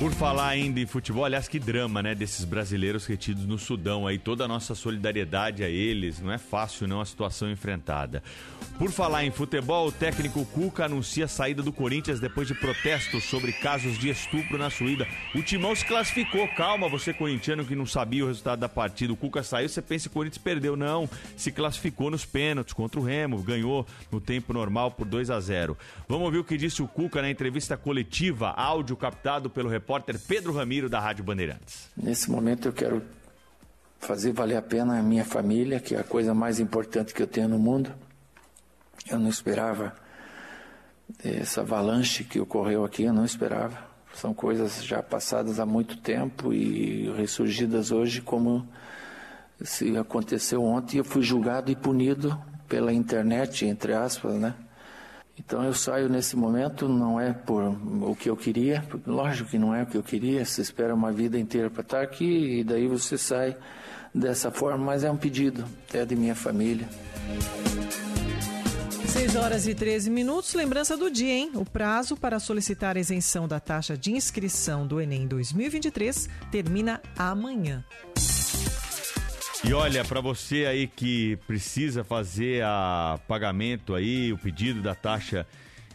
Por 0.03 0.11
falar 0.11 0.49
ainda 0.49 0.81
em 0.81 0.85
futebol, 0.85 1.23
aliás, 1.23 1.47
que 1.47 1.57
drama, 1.57 2.03
né, 2.03 2.13
desses 2.13 2.43
brasileiros 2.43 3.05
retidos 3.05 3.45
no 3.45 3.57
Sudão 3.57 4.05
aí, 4.05 4.19
toda 4.19 4.43
a 4.43 4.47
nossa 4.49 4.75
solidariedade 4.75 5.63
a 5.63 5.69
eles, 5.69 6.19
não 6.19 6.29
é 6.29 6.37
fácil 6.37 6.89
não 6.89 6.99
a 6.99 7.05
situação 7.05 7.49
enfrentada. 7.49 8.21
Por 8.77 8.91
falar 8.91 9.23
em 9.23 9.31
futebol, 9.31 9.87
o 9.87 9.91
técnico 9.93 10.45
Cuca 10.47 10.83
anuncia 10.83 11.23
a 11.23 11.27
saída 11.29 11.63
do 11.63 11.71
Corinthians 11.71 12.19
depois 12.19 12.49
de 12.49 12.53
protestos 12.53 13.23
sobre 13.23 13.53
casos 13.53 13.97
de 13.97 14.09
estupro 14.09 14.57
na 14.57 14.69
Suída. 14.69 15.07
O 15.33 15.41
Timão 15.41 15.73
se 15.73 15.85
classificou, 15.85 16.49
calma, 16.49 16.89
você 16.89 17.13
corintiano 17.13 17.63
que 17.63 17.73
não 17.73 17.85
sabia 17.85 18.25
o 18.25 18.27
resultado 18.27 18.59
da 18.59 18.67
partida, 18.67 19.13
o 19.13 19.15
Cuca 19.15 19.41
saiu, 19.41 19.69
você 19.69 19.81
pensa 19.81 20.09
que 20.09 20.11
o 20.11 20.15
Corinthians 20.15 20.43
perdeu, 20.43 20.75
não, 20.75 21.09
se 21.37 21.49
classificou 21.49 22.11
nos 22.11 22.25
pênaltis 22.25 22.73
contra 22.73 22.99
o 22.99 23.03
Remo, 23.03 23.41
ganhou 23.41 23.87
no 24.11 24.19
tempo 24.19 24.51
normal 24.51 24.91
por 24.91 25.07
2 25.07 25.29
a 25.29 25.39
0. 25.39 25.77
Vamos 26.09 26.25
ouvir 26.25 26.39
o 26.39 26.43
que 26.43 26.57
disse 26.57 26.83
o 26.83 26.89
Cuca 26.89 27.21
na 27.21 27.29
entrevista 27.29 27.77
coletiva, 27.77 28.49
áudio 28.49 28.97
captado 28.97 29.49
pelo 29.49 29.69
repórter 29.69 29.92
Pedro 30.01 30.53
Ramiro 30.53 30.89
da 30.89 30.99
Rádio 30.99 31.23
Bandeirantes. 31.23 31.89
Nesse 31.95 32.29
momento 32.29 32.67
eu 32.67 32.73
quero 32.73 33.01
fazer 33.99 34.31
valer 34.33 34.57
a 34.57 34.61
pena 34.61 34.99
a 34.99 35.03
minha 35.03 35.25
família, 35.25 35.79
que 35.79 35.95
é 35.95 35.99
a 35.99 36.03
coisa 36.03 36.33
mais 36.33 36.59
importante 36.59 37.13
que 37.13 37.21
eu 37.21 37.27
tenho 37.27 37.47
no 37.47 37.59
mundo. 37.59 37.91
Eu 39.09 39.19
não 39.19 39.29
esperava 39.29 39.95
essa 41.23 41.61
avalanche 41.61 42.23
que 42.23 42.39
ocorreu 42.39 42.83
aqui, 42.83 43.03
eu 43.03 43.13
não 43.13 43.25
esperava. 43.25 43.77
São 44.13 44.33
coisas 44.33 44.83
já 44.83 45.01
passadas 45.01 45.59
há 45.59 45.65
muito 45.65 45.97
tempo 45.97 46.53
e 46.53 47.11
ressurgidas 47.17 47.91
hoje 47.91 48.21
como 48.21 48.67
se 49.61 49.97
aconteceu 49.97 50.63
ontem. 50.63 50.97
Eu 50.97 51.03
fui 51.03 51.23
julgado 51.23 51.71
e 51.71 51.75
punido 51.75 52.39
pela 52.67 52.93
internet, 52.93 53.65
entre 53.65 53.93
aspas, 53.93 54.35
né? 54.35 54.53
Então 55.37 55.63
eu 55.63 55.73
saio 55.73 56.07
nesse 56.07 56.35
momento, 56.35 56.87
não 56.87 57.19
é 57.19 57.33
por 57.33 57.63
o 57.63 58.15
que 58.15 58.29
eu 58.29 58.37
queria, 58.37 58.83
lógico 59.05 59.49
que 59.49 59.57
não 59.57 59.73
é 59.73 59.83
o 59.83 59.85
que 59.85 59.97
eu 59.97 60.03
queria, 60.03 60.45
você 60.45 60.61
espera 60.61 60.93
uma 60.93 61.11
vida 61.11 61.39
inteira 61.39 61.69
para 61.69 61.81
estar 61.81 62.01
aqui 62.01 62.59
e 62.59 62.63
daí 62.63 62.87
você 62.87 63.17
sai 63.17 63.57
dessa 64.13 64.51
forma, 64.51 64.85
mas 64.85 65.03
é 65.03 65.09
um 65.09 65.17
pedido, 65.17 65.65
é 65.91 66.05
de 66.05 66.15
minha 66.15 66.35
família. 66.35 66.87
6 69.13 69.35
horas 69.35 69.67
e 69.67 69.75
13 69.75 70.09
minutos. 70.09 70.53
Lembrança 70.53 70.97
do 70.97 71.09
dia, 71.09 71.31
hein? 71.31 71.51
O 71.53 71.63
prazo 71.63 72.17
para 72.17 72.39
solicitar 72.39 72.97
a 72.97 72.99
isenção 72.99 73.47
da 73.47 73.59
taxa 73.59 73.95
de 73.95 74.11
inscrição 74.11 74.87
do 74.87 74.99
Enem 74.99 75.27
2023 75.27 76.27
termina 76.51 76.99
amanhã. 77.17 77.83
E 79.65 79.73
olha, 79.73 80.03
para 80.03 80.19
você 80.19 80.65
aí 80.65 80.87
que 80.87 81.37
precisa 81.47 82.03
fazer 82.03 82.63
a 82.65 83.17
pagamento 83.27 83.95
aí, 83.95 84.33
o 84.33 84.37
pedido 84.37 84.81
da 84.81 84.93
taxa 84.93 85.47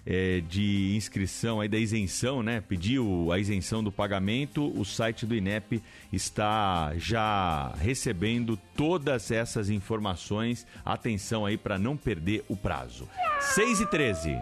é, 0.06 0.40
de 0.40 0.96
inscrição 0.96 1.60
aí 1.60 1.68
da 1.68 1.76
isenção, 1.76 2.42
né? 2.42 2.62
Pediu 2.66 3.30
a 3.30 3.38
isenção 3.38 3.84
do 3.84 3.92
pagamento, 3.92 4.72
o 4.74 4.82
site 4.86 5.26
do 5.26 5.34
INEP 5.34 5.82
está 6.10 6.94
já 6.96 7.74
recebendo 7.78 8.58
todas 8.74 9.30
essas 9.30 9.68
informações. 9.68 10.66
Atenção 10.82 11.44
aí 11.44 11.58
para 11.58 11.78
não 11.78 11.94
perder 11.94 12.42
o 12.48 12.56
prazo. 12.56 13.06
6 13.38 13.80
e 13.80 13.86
13. 13.86 14.38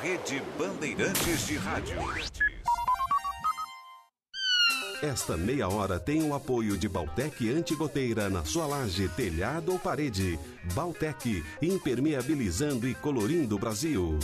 Rede 0.00 0.42
Bandeirantes 0.58 1.46
de 1.46 1.58
Rádio. 1.58 1.96
Esta 5.02 5.34
meia 5.34 5.66
hora 5.66 5.98
tem 5.98 6.22
o 6.22 6.34
apoio 6.34 6.76
de 6.76 6.86
Baltec 6.86 7.48
Antigoteira 7.48 8.28
na 8.28 8.44
sua 8.44 8.66
laje, 8.66 9.08
telhado 9.08 9.72
ou 9.72 9.78
parede. 9.78 10.38
Baltec, 10.74 11.42
impermeabilizando 11.62 12.86
e 12.86 12.94
colorindo 12.94 13.56
o 13.56 13.58
Brasil. 13.58 14.18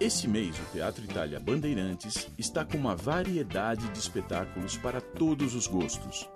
Esse 0.00 0.26
mês, 0.26 0.56
o 0.58 0.72
Teatro 0.72 1.04
Itália 1.04 1.38
Bandeirantes 1.38 2.26
está 2.36 2.64
com 2.64 2.76
uma 2.76 2.96
variedade 2.96 3.86
de 3.90 3.98
espetáculos 3.98 4.76
para 4.76 5.00
todos 5.00 5.54
os 5.54 5.66
gostos. 5.66 6.28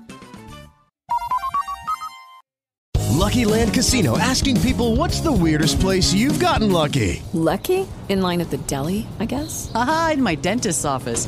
Lucky 3.13 3.45
Land 3.45 3.73
Casino 3.73 4.15
asking 4.17 4.59
people 4.61 4.95
what's 4.97 5.21
the 5.21 5.31
weirdest 5.31 5.79
place 5.79 6.13
you've 6.13 6.37
gotten 6.39 6.71
lucky? 6.71 7.23
Lucky? 7.33 7.87
In 8.09 8.21
line 8.21 8.41
at 8.41 8.51
the 8.51 8.57
deli, 8.67 9.07
I 9.19 9.25
guess? 9.25 9.71
Aha, 9.73 10.11
in 10.13 10.21
my 10.21 10.35
dentist's 10.35 10.85
office. 10.85 11.27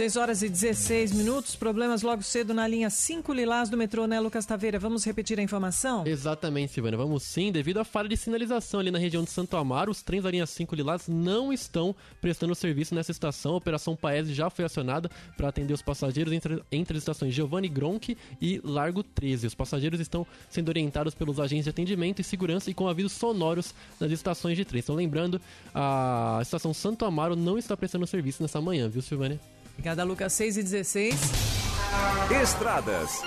6 0.00 0.16
horas 0.16 0.42
e 0.42 0.48
16 0.48 1.12
minutos. 1.12 1.54
Problemas 1.54 2.00
logo 2.00 2.22
cedo 2.22 2.54
na 2.54 2.66
linha 2.66 2.88
5 2.88 3.34
Lilás 3.34 3.68
do 3.68 3.76
metrô, 3.76 4.06
né, 4.06 4.18
Lucas 4.18 4.46
Taveira? 4.46 4.78
Vamos 4.78 5.04
repetir 5.04 5.38
a 5.38 5.42
informação? 5.42 6.06
Exatamente, 6.06 6.72
Silvana. 6.72 6.96
Vamos 6.96 7.22
sim. 7.22 7.52
Devido 7.52 7.80
à 7.80 7.84
falha 7.84 8.08
de 8.08 8.16
sinalização 8.16 8.80
ali 8.80 8.90
na 8.90 8.98
região 8.98 9.22
de 9.22 9.28
Santo 9.28 9.58
Amaro, 9.58 9.90
os 9.90 10.00
trens 10.00 10.22
da 10.22 10.30
linha 10.30 10.46
5 10.46 10.74
Lilás 10.74 11.06
não 11.06 11.52
estão 11.52 11.94
prestando 12.18 12.54
serviço 12.54 12.94
nessa 12.94 13.10
estação. 13.10 13.52
A 13.52 13.56
Operação 13.56 13.94
Paese 13.94 14.32
já 14.32 14.48
foi 14.48 14.64
acionada 14.64 15.10
para 15.36 15.48
atender 15.48 15.74
os 15.74 15.82
passageiros 15.82 16.32
entre, 16.32 16.62
entre 16.72 16.96
as 16.96 17.02
estações 17.02 17.34
Giovanni 17.34 17.68
Gronk 17.68 18.16
e 18.40 18.58
Largo 18.64 19.02
13. 19.02 19.48
Os 19.48 19.54
passageiros 19.54 20.00
estão 20.00 20.26
sendo 20.48 20.70
orientados 20.70 21.14
pelos 21.14 21.38
agentes 21.38 21.64
de 21.64 21.70
atendimento 21.70 22.20
e 22.20 22.24
segurança 22.24 22.70
e 22.70 22.74
com 22.74 22.88
avisos 22.88 23.12
sonoros 23.12 23.74
nas 24.00 24.10
estações 24.10 24.56
de 24.56 24.64
trem. 24.64 24.80
Então, 24.80 24.94
lembrando, 24.94 25.38
a 25.74 26.38
estação 26.40 26.72
Santo 26.72 27.04
Amaro 27.04 27.36
não 27.36 27.58
está 27.58 27.76
prestando 27.76 28.06
serviço 28.06 28.42
nessa 28.42 28.62
manhã, 28.62 28.88
viu, 28.88 29.02
Silvânia? 29.02 29.38
Obrigada, 29.80 30.04
Lucas. 30.04 30.34
6 30.34 30.58
e 30.58 30.62
16. 30.62 31.14
Estradas. 32.42 33.22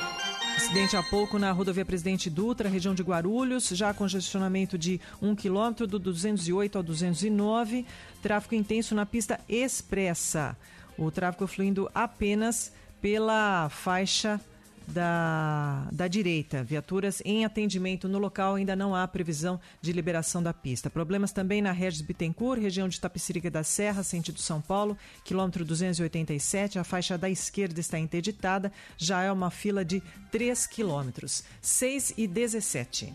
Acidente 0.55 0.95
há 0.95 1.01
pouco 1.01 1.39
na 1.39 1.51
rodovia 1.51 1.83
Presidente 1.83 2.29
Dutra, 2.29 2.69
região 2.69 2.93
de 2.93 3.01
Guarulhos, 3.01 3.69
já 3.69 3.91
congestionamento 3.91 4.77
de 4.77 5.01
1 5.19 5.35
quilômetro 5.35 5.87
do 5.87 5.97
208 5.97 6.77
ao 6.77 6.83
209, 6.83 7.87
tráfego 8.21 8.53
intenso 8.53 8.93
na 8.93 9.03
pista 9.03 9.39
expressa. 9.49 10.55
O 10.95 11.09
tráfego 11.09 11.47
fluindo 11.47 11.89
apenas 11.91 12.71
pela 13.01 13.67
faixa 13.69 14.39
da, 14.87 15.87
da 15.91 16.07
direita. 16.07 16.63
Viaturas 16.63 17.21
em 17.25 17.45
atendimento 17.45 18.07
no 18.07 18.17
local 18.17 18.55
ainda 18.55 18.75
não 18.75 18.95
há 18.95 19.07
previsão 19.07 19.59
de 19.81 19.91
liberação 19.91 20.41
da 20.43 20.53
pista. 20.53 20.89
Problemas 20.89 21.31
também 21.31 21.61
na 21.61 21.71
Regis 21.71 22.01
Bittencourt, 22.01 22.61
região 22.61 22.87
de 22.87 22.99
Tapicirica 22.99 23.49
da 23.49 23.63
Serra, 23.63 24.03
sentido 24.03 24.39
São 24.39 24.61
Paulo, 24.61 24.97
quilômetro 25.23 25.63
287. 25.63 26.79
A 26.79 26.83
faixa 26.83 27.17
da 27.17 27.29
esquerda 27.29 27.79
está 27.79 27.97
interditada, 27.97 28.71
já 28.97 29.21
é 29.21 29.31
uma 29.31 29.49
fila 29.49 29.85
de 29.85 30.01
3 30.31 30.67
quilômetros. 30.67 31.43
6 31.61 32.15
e 32.17 32.27
17. 32.27 33.13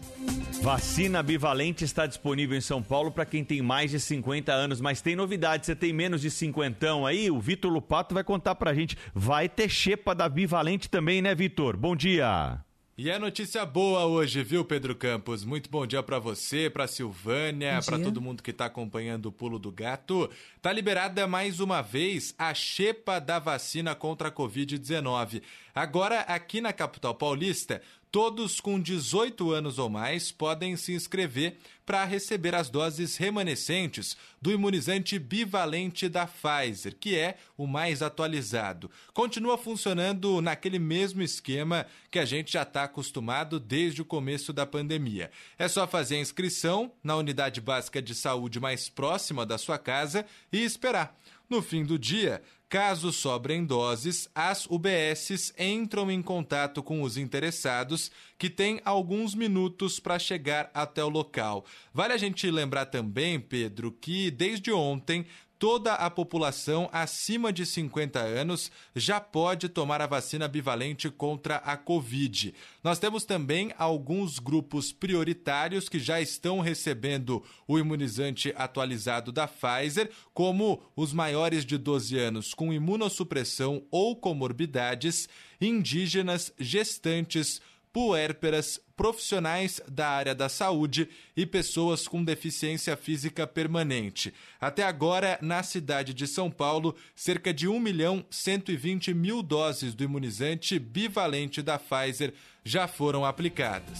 Vacina 0.62 1.22
bivalente 1.22 1.84
está 1.84 2.06
disponível 2.06 2.56
em 2.56 2.60
São 2.60 2.82
Paulo 2.82 3.10
para 3.10 3.26
quem 3.26 3.44
tem 3.44 3.60
mais 3.60 3.90
de 3.90 4.00
50 4.00 4.52
anos, 4.52 4.80
mas 4.80 5.00
tem 5.00 5.14
novidade, 5.14 5.66
você 5.66 5.76
tem 5.76 5.92
menos 5.92 6.20
de 6.20 6.30
50 6.30 6.78
aí, 7.06 7.30
o 7.30 7.40
Vitor 7.40 7.70
Lupato 7.70 8.14
vai 8.14 8.22
contar 8.22 8.54
pra 8.54 8.72
gente. 8.72 8.96
Vai 9.14 9.48
ter 9.48 9.68
xepa 9.68 10.14
da 10.14 10.28
bivalente 10.28 10.88
também, 10.88 11.20
né, 11.20 11.34
Vitor? 11.34 11.57
Bom 11.58 11.96
dia. 11.96 12.64
E 12.96 13.10
é 13.10 13.18
notícia 13.18 13.66
boa 13.66 14.06
hoje, 14.06 14.44
viu, 14.44 14.64
Pedro 14.64 14.94
Campos? 14.94 15.44
Muito 15.44 15.68
bom 15.68 15.84
dia 15.84 16.00
para 16.04 16.20
você, 16.20 16.70
para 16.70 16.86
Silvânia, 16.86 17.80
para 17.84 17.98
todo 17.98 18.20
mundo 18.20 18.44
que 18.44 18.52
está 18.52 18.66
acompanhando 18.66 19.26
o 19.26 19.32
Pulo 19.32 19.58
do 19.58 19.72
Gato. 19.72 20.30
Tá 20.62 20.72
liberada 20.72 21.26
mais 21.26 21.58
uma 21.58 21.82
vez 21.82 22.32
a 22.38 22.54
xepa 22.54 23.20
da 23.20 23.40
vacina 23.40 23.92
contra 23.92 24.28
a 24.28 24.32
Covid-19. 24.32 25.42
Agora, 25.74 26.20
aqui 26.20 26.60
na 26.60 26.72
capital 26.72 27.14
paulista, 27.14 27.82
todos 28.10 28.60
com 28.60 28.80
18 28.80 29.50
anos 29.52 29.78
ou 29.78 29.88
mais 29.88 30.32
podem 30.32 30.76
se 30.76 30.92
inscrever 30.92 31.56
para 31.84 32.04
receber 32.04 32.54
as 32.54 32.68
doses 32.68 33.16
remanescentes 33.16 34.14
do 34.42 34.52
imunizante 34.52 35.18
bivalente 35.18 36.06
da 36.06 36.26
Pfizer, 36.26 36.94
que 36.94 37.16
é 37.16 37.38
o 37.56 37.66
mais 37.66 38.02
atualizado. 38.02 38.90
Continua 39.14 39.56
funcionando 39.56 40.42
naquele 40.42 40.78
mesmo 40.78 41.22
esquema 41.22 41.86
que 42.10 42.18
a 42.18 42.26
gente 42.26 42.52
já 42.52 42.62
está 42.62 42.84
acostumado 42.84 43.58
desde 43.58 44.02
o 44.02 44.04
começo 44.04 44.52
da 44.52 44.66
pandemia. 44.66 45.30
É 45.58 45.66
só 45.66 45.86
fazer 45.86 46.16
a 46.16 46.20
inscrição 46.20 46.92
na 47.02 47.16
unidade 47.16 47.60
básica 47.60 48.02
de 48.02 48.14
saúde 48.14 48.60
mais 48.60 48.90
próxima 48.90 49.46
da 49.46 49.56
sua 49.56 49.78
casa 49.78 50.26
e 50.52 50.62
esperar. 50.62 51.18
No 51.48 51.62
fim 51.62 51.82
do 51.82 51.98
dia, 51.98 52.42
Caso 52.68 53.10
sobrem 53.12 53.64
doses, 53.64 54.28
as 54.34 54.66
UBSs 54.66 55.54
entram 55.58 56.10
em 56.10 56.20
contato 56.20 56.82
com 56.82 57.00
os 57.00 57.16
interessados, 57.16 58.10
que 58.36 58.50
têm 58.50 58.78
alguns 58.84 59.34
minutos 59.34 59.98
para 59.98 60.18
chegar 60.18 60.70
até 60.74 61.02
o 61.02 61.08
local. 61.08 61.64
Vale 61.94 62.12
a 62.12 62.18
gente 62.18 62.50
lembrar 62.50 62.84
também, 62.84 63.40
Pedro, 63.40 63.90
que 63.90 64.30
desde 64.30 64.70
ontem 64.70 65.24
toda 65.58 65.94
a 65.94 66.08
população 66.08 66.88
acima 66.92 67.52
de 67.52 67.66
50 67.66 68.20
anos 68.20 68.70
já 68.94 69.20
pode 69.20 69.68
tomar 69.68 70.00
a 70.00 70.06
vacina 70.06 70.46
bivalente 70.46 71.10
contra 71.10 71.56
a 71.56 71.76
Covid. 71.76 72.54
Nós 72.82 72.98
temos 72.98 73.24
também 73.24 73.72
alguns 73.76 74.38
grupos 74.38 74.92
prioritários 74.92 75.88
que 75.88 75.98
já 75.98 76.20
estão 76.20 76.60
recebendo 76.60 77.42
o 77.66 77.78
imunizante 77.78 78.54
atualizado 78.56 79.32
da 79.32 79.48
Pfizer, 79.48 80.10
como 80.32 80.82
os 80.94 81.12
maiores 81.12 81.64
de 81.64 81.76
12 81.76 82.16
anos 82.16 82.54
com 82.54 82.72
imunossupressão 82.72 83.82
ou 83.90 84.14
comorbidades, 84.14 85.28
indígenas, 85.60 86.52
gestantes, 86.58 87.60
puérperas, 87.92 88.80
profissionais 88.96 89.80
da 89.88 90.08
área 90.08 90.34
da 90.34 90.48
saúde 90.48 91.08
e 91.36 91.46
pessoas 91.46 92.08
com 92.08 92.24
deficiência 92.24 92.96
física 92.96 93.46
permanente. 93.46 94.34
Até 94.60 94.82
agora, 94.82 95.38
na 95.40 95.62
cidade 95.62 96.12
de 96.12 96.26
São 96.26 96.50
Paulo, 96.50 96.94
cerca 97.14 97.54
de 97.54 97.68
1 97.68 97.78
milhão 97.78 98.24
120 98.30 99.14
mil 99.14 99.42
doses 99.42 99.94
do 99.94 100.04
imunizante 100.04 100.78
bivalente 100.78 101.62
da 101.62 101.78
Pfizer 101.78 102.34
já 102.64 102.88
foram 102.88 103.24
aplicadas. 103.24 103.98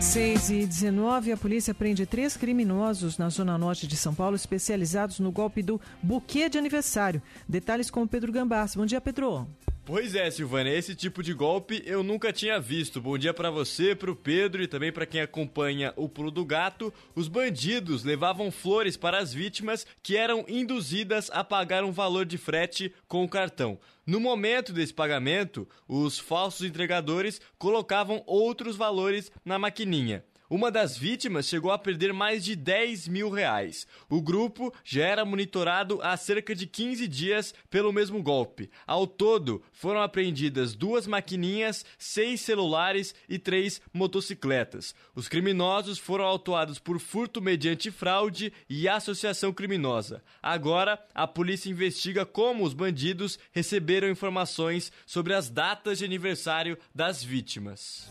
6 0.00 0.50
e 0.50 0.66
19, 0.66 1.32
a 1.32 1.36
polícia 1.36 1.74
prende 1.74 2.04
três 2.04 2.36
criminosos 2.36 3.16
na 3.16 3.30
zona 3.30 3.56
norte 3.56 3.86
de 3.86 3.96
São 3.96 4.14
Paulo, 4.14 4.36
especializados 4.36 5.18
no 5.18 5.32
golpe 5.32 5.62
do 5.62 5.80
buquê 6.02 6.48
de 6.50 6.58
aniversário. 6.58 7.22
Detalhes 7.48 7.90
com 7.90 8.02
o 8.02 8.08
Pedro 8.08 8.30
Gambás. 8.30 8.76
Bom 8.76 8.84
dia, 8.84 9.00
Pedro. 9.00 9.48
Pois 9.86 10.16
é, 10.16 10.28
Silvana, 10.32 10.68
esse 10.68 10.96
tipo 10.96 11.22
de 11.22 11.32
golpe 11.32 11.80
eu 11.86 12.02
nunca 12.02 12.32
tinha 12.32 12.58
visto. 12.58 13.00
Bom 13.00 13.16
dia 13.16 13.32
para 13.32 13.52
você, 13.52 13.94
pro 13.94 14.16
Pedro 14.16 14.60
e 14.60 14.66
também 14.66 14.90
para 14.90 15.06
quem 15.06 15.20
acompanha 15.20 15.92
o 15.94 16.08
Pulo 16.08 16.32
do 16.32 16.44
Gato. 16.44 16.92
Os 17.14 17.28
bandidos 17.28 18.02
levavam 18.02 18.50
flores 18.50 18.96
para 18.96 19.18
as 19.18 19.32
vítimas 19.32 19.86
que 20.02 20.16
eram 20.16 20.44
induzidas 20.48 21.30
a 21.30 21.44
pagar 21.44 21.84
um 21.84 21.92
valor 21.92 22.26
de 22.26 22.36
frete 22.36 22.92
com 23.06 23.22
o 23.22 23.28
cartão. 23.28 23.78
No 24.04 24.18
momento 24.18 24.72
desse 24.72 24.92
pagamento, 24.92 25.68
os 25.86 26.18
falsos 26.18 26.66
entregadores 26.66 27.40
colocavam 27.56 28.24
outros 28.26 28.74
valores 28.74 29.30
na 29.44 29.56
maquininha. 29.56 30.24
Uma 30.48 30.70
das 30.70 30.96
vítimas 30.96 31.48
chegou 31.48 31.72
a 31.72 31.78
perder 31.78 32.12
mais 32.12 32.44
de 32.44 32.54
10 32.54 33.08
mil 33.08 33.30
reais. 33.30 33.84
O 34.08 34.22
grupo 34.22 34.72
já 34.84 35.04
era 35.04 35.24
monitorado 35.24 35.98
há 36.02 36.16
cerca 36.16 36.54
de 36.54 36.68
15 36.68 37.08
dias 37.08 37.52
pelo 37.68 37.92
mesmo 37.92 38.22
golpe. 38.22 38.70
Ao 38.86 39.08
todo, 39.08 39.60
foram 39.72 40.00
apreendidas 40.00 40.72
duas 40.72 41.04
maquininhas, 41.06 41.84
seis 41.98 42.40
celulares 42.42 43.12
e 43.28 43.40
três 43.40 43.80
motocicletas. 43.92 44.94
Os 45.16 45.28
criminosos 45.28 45.98
foram 45.98 46.24
autuados 46.24 46.78
por 46.78 47.00
furto 47.00 47.42
mediante 47.42 47.90
fraude 47.90 48.52
e 48.70 48.88
associação 48.88 49.52
criminosa. 49.52 50.22
Agora, 50.40 51.04
a 51.12 51.26
polícia 51.26 51.70
investiga 51.70 52.24
como 52.24 52.64
os 52.64 52.72
bandidos 52.72 53.36
receberam 53.50 54.08
informações 54.08 54.92
sobre 55.04 55.34
as 55.34 55.50
datas 55.50 55.98
de 55.98 56.04
aniversário 56.04 56.78
das 56.94 57.22
vítimas. 57.22 58.08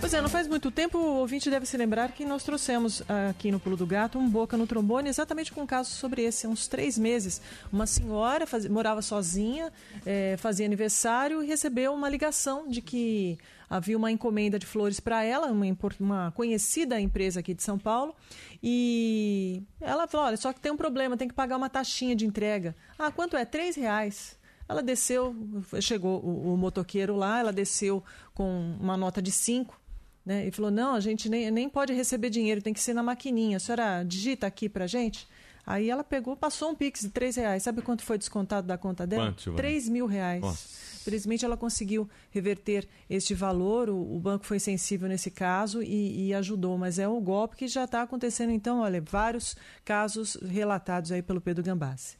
Pois 0.00 0.12
é, 0.12 0.20
não 0.20 0.28
faz 0.28 0.46
muito 0.46 0.70
tempo, 0.70 0.98
o 0.98 1.16
ouvinte 1.16 1.45
deve 1.50 1.66
se 1.66 1.76
lembrar 1.76 2.12
que 2.12 2.24
nós 2.24 2.42
trouxemos 2.42 3.02
aqui 3.30 3.50
no 3.50 3.58
Pulo 3.60 3.76
do 3.76 3.86
Gato 3.86 4.18
um 4.18 4.28
Boca 4.28 4.56
no 4.56 4.66
Trombone, 4.66 5.08
exatamente 5.08 5.52
com 5.52 5.62
um 5.62 5.66
caso 5.66 5.90
sobre 5.90 6.22
esse, 6.22 6.46
há 6.46 6.48
uns 6.48 6.66
três 6.66 6.98
meses. 6.98 7.40
Uma 7.72 7.86
senhora 7.86 8.46
faz, 8.46 8.68
morava 8.68 9.02
sozinha, 9.02 9.72
é, 10.04 10.36
fazia 10.38 10.66
aniversário 10.66 11.42
e 11.42 11.46
recebeu 11.46 11.92
uma 11.92 12.08
ligação 12.08 12.68
de 12.68 12.80
que 12.80 13.38
havia 13.68 13.96
uma 13.96 14.10
encomenda 14.10 14.58
de 14.58 14.66
flores 14.66 15.00
para 15.00 15.24
ela, 15.24 15.48
uma, 15.48 15.66
uma 15.98 16.32
conhecida 16.32 17.00
empresa 17.00 17.40
aqui 17.40 17.54
de 17.54 17.62
São 17.62 17.78
Paulo, 17.78 18.14
e 18.62 19.62
ela 19.80 20.06
falou, 20.06 20.26
olha, 20.26 20.36
só 20.36 20.52
que 20.52 20.60
tem 20.60 20.72
um 20.72 20.76
problema, 20.76 21.16
tem 21.16 21.28
que 21.28 21.34
pagar 21.34 21.56
uma 21.56 21.68
taxinha 21.68 22.14
de 22.14 22.26
entrega. 22.26 22.74
Ah, 22.98 23.10
quanto 23.10 23.36
é? 23.36 23.44
Três 23.44 23.76
reais. 23.76 24.38
Ela 24.68 24.82
desceu, 24.82 25.34
chegou 25.80 26.20
o, 26.24 26.54
o 26.54 26.56
motoqueiro 26.56 27.14
lá, 27.14 27.38
ela 27.38 27.52
desceu 27.52 28.02
com 28.34 28.76
uma 28.80 28.96
nota 28.96 29.22
de 29.22 29.30
cinco, 29.30 29.80
né? 30.26 30.48
E 30.48 30.50
falou: 30.50 30.70
não, 30.72 30.94
a 30.94 31.00
gente 31.00 31.28
nem, 31.28 31.48
nem 31.52 31.68
pode 31.68 31.92
receber 31.92 32.28
dinheiro, 32.28 32.60
tem 32.60 32.74
que 32.74 32.80
ser 32.80 32.92
na 32.92 33.02
maquininha. 33.02 33.58
A 33.58 33.60
senhora 33.60 34.02
digita 34.02 34.46
aqui 34.46 34.68
para 34.68 34.88
gente? 34.88 35.28
Aí 35.64 35.88
ela 35.90 36.04
pegou, 36.04 36.36
passou 36.36 36.70
um 36.70 36.74
Pix 36.74 37.00
de 37.00 37.08
3 37.10 37.36
reais. 37.36 37.62
Sabe 37.62 37.82
quanto 37.82 38.02
foi 38.02 38.18
descontado 38.18 38.66
da 38.66 38.78
conta 38.78 39.06
dela? 39.06 39.26
Quanto, 39.26 39.42
Giovana? 39.42 39.62
3 39.62 39.88
mil 39.88 40.06
reais. 40.06 40.40
Nossa. 40.40 40.86
Felizmente 41.02 41.44
ela 41.44 41.56
conseguiu 41.56 42.08
reverter 42.30 42.88
este 43.08 43.32
valor, 43.32 43.88
o, 43.88 44.16
o 44.16 44.18
banco 44.18 44.44
foi 44.44 44.58
sensível 44.58 45.08
nesse 45.08 45.30
caso 45.30 45.80
e, 45.80 46.26
e 46.26 46.34
ajudou, 46.34 46.76
mas 46.76 46.98
é 46.98 47.06
um 47.06 47.20
golpe 47.20 47.54
que 47.54 47.68
já 47.68 47.84
está 47.84 48.02
acontecendo, 48.02 48.50
então, 48.50 48.80
olha, 48.80 49.00
vários 49.00 49.56
casos 49.84 50.36
relatados 50.42 51.12
aí 51.12 51.22
pelo 51.22 51.40
Pedro 51.40 51.62
Gambassi. 51.62 52.16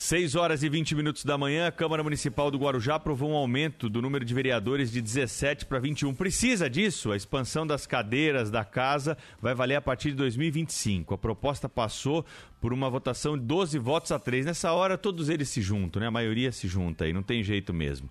6 0.00 0.36
horas 0.36 0.62
e 0.62 0.68
20 0.68 0.94
minutos 0.94 1.24
da 1.24 1.36
manhã, 1.36 1.66
a 1.66 1.72
Câmara 1.72 2.04
Municipal 2.04 2.52
do 2.52 2.58
Guarujá 2.58 2.94
aprovou 2.94 3.30
um 3.32 3.34
aumento 3.34 3.88
do 3.88 4.00
número 4.00 4.24
de 4.24 4.32
vereadores 4.32 4.92
de 4.92 5.02
17 5.02 5.66
para 5.66 5.80
21. 5.80 6.14
Precisa 6.14 6.70
disso? 6.70 7.10
A 7.10 7.16
expansão 7.16 7.66
das 7.66 7.84
cadeiras 7.84 8.48
da 8.48 8.64
casa 8.64 9.18
vai 9.42 9.56
valer 9.56 9.74
a 9.74 9.80
partir 9.82 10.10
de 10.10 10.16
2025. 10.16 11.14
A 11.14 11.18
proposta 11.18 11.68
passou 11.68 12.24
por 12.60 12.72
uma 12.72 12.88
votação 12.88 13.36
de 13.36 13.44
12 13.44 13.76
votos 13.80 14.12
a 14.12 14.20
3. 14.20 14.46
Nessa 14.46 14.72
hora, 14.72 14.96
todos 14.96 15.28
eles 15.28 15.48
se 15.48 15.60
juntam, 15.60 15.98
né? 15.98 16.06
A 16.06 16.12
maioria 16.12 16.52
se 16.52 16.68
junta 16.68 17.04
aí, 17.04 17.12
não 17.12 17.22
tem 17.22 17.42
jeito 17.42 17.74
mesmo. 17.74 18.08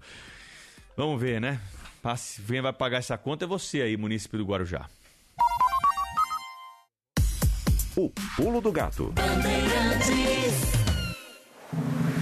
Vamos 0.97 1.21
ver, 1.21 1.39
né? 1.39 1.61
Quem 2.45 2.61
vai 2.61 2.73
pagar 2.73 2.97
essa 2.97 3.17
conta 3.17 3.45
é 3.45 3.47
você 3.47 3.81
aí, 3.81 3.95
munícipe 3.95 4.37
do 4.37 4.43
Guarujá. 4.43 4.89
O 7.95 8.11
pulo 8.35 8.59
do 8.59 8.73
gato. 8.73 9.13
you 11.73 12.16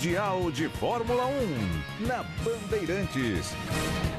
Mundial 0.00 0.50
de 0.50 0.66
Fórmula 0.66 1.26
1 1.26 2.06
na 2.06 2.24
Bandeirantes. 2.42 3.54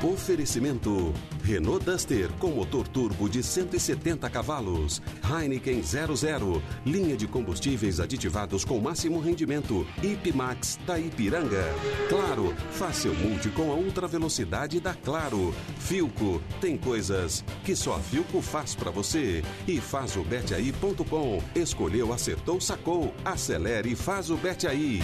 Oferecimento: 0.03 1.11
Renault 1.43 1.84
Duster 1.84 2.29
com 2.34 2.51
motor 2.51 2.88
turbo 2.88 3.27
de 3.27 3.41
170 3.41 4.29
cavalos, 4.29 5.01
Heineken 5.23 5.82
00, 5.82 6.61
linha 6.86 7.17
de 7.17 7.25
combustíveis 7.25 7.99
aditivados 7.99 8.63
com 8.63 8.79
máximo 8.79 9.19
rendimento, 9.19 9.88
Ipmax 10.03 10.77
da 10.86 10.99
Ipiranga. 10.99 11.65
Claro, 12.09 12.53
faça 12.73 13.01
seu 13.01 13.15
multi 13.15 13.49
com 13.49 13.71
a 13.71 13.75
ultra 13.75 14.07
velocidade 14.07 14.79
da 14.79 14.93
Claro. 14.93 15.51
Filco, 15.79 16.39
tem 16.59 16.77
coisas 16.77 17.43
que 17.63 17.75
só 17.75 17.95
a 17.95 17.99
Filco 17.99 18.39
faz 18.39 18.75
pra 18.75 18.91
você. 18.91 19.43
E 19.67 19.82
faz 19.82 20.15
o 20.15 20.23
betaí.com. 20.23 21.41
Escolheu, 21.55 22.13
acertou, 22.13 22.61
sacou. 22.61 23.11
Acelere 23.25 23.93
e 23.93 23.95
faz 23.95 24.29
o 24.29 24.38
Bet 24.38 24.67
aí. 24.67 24.99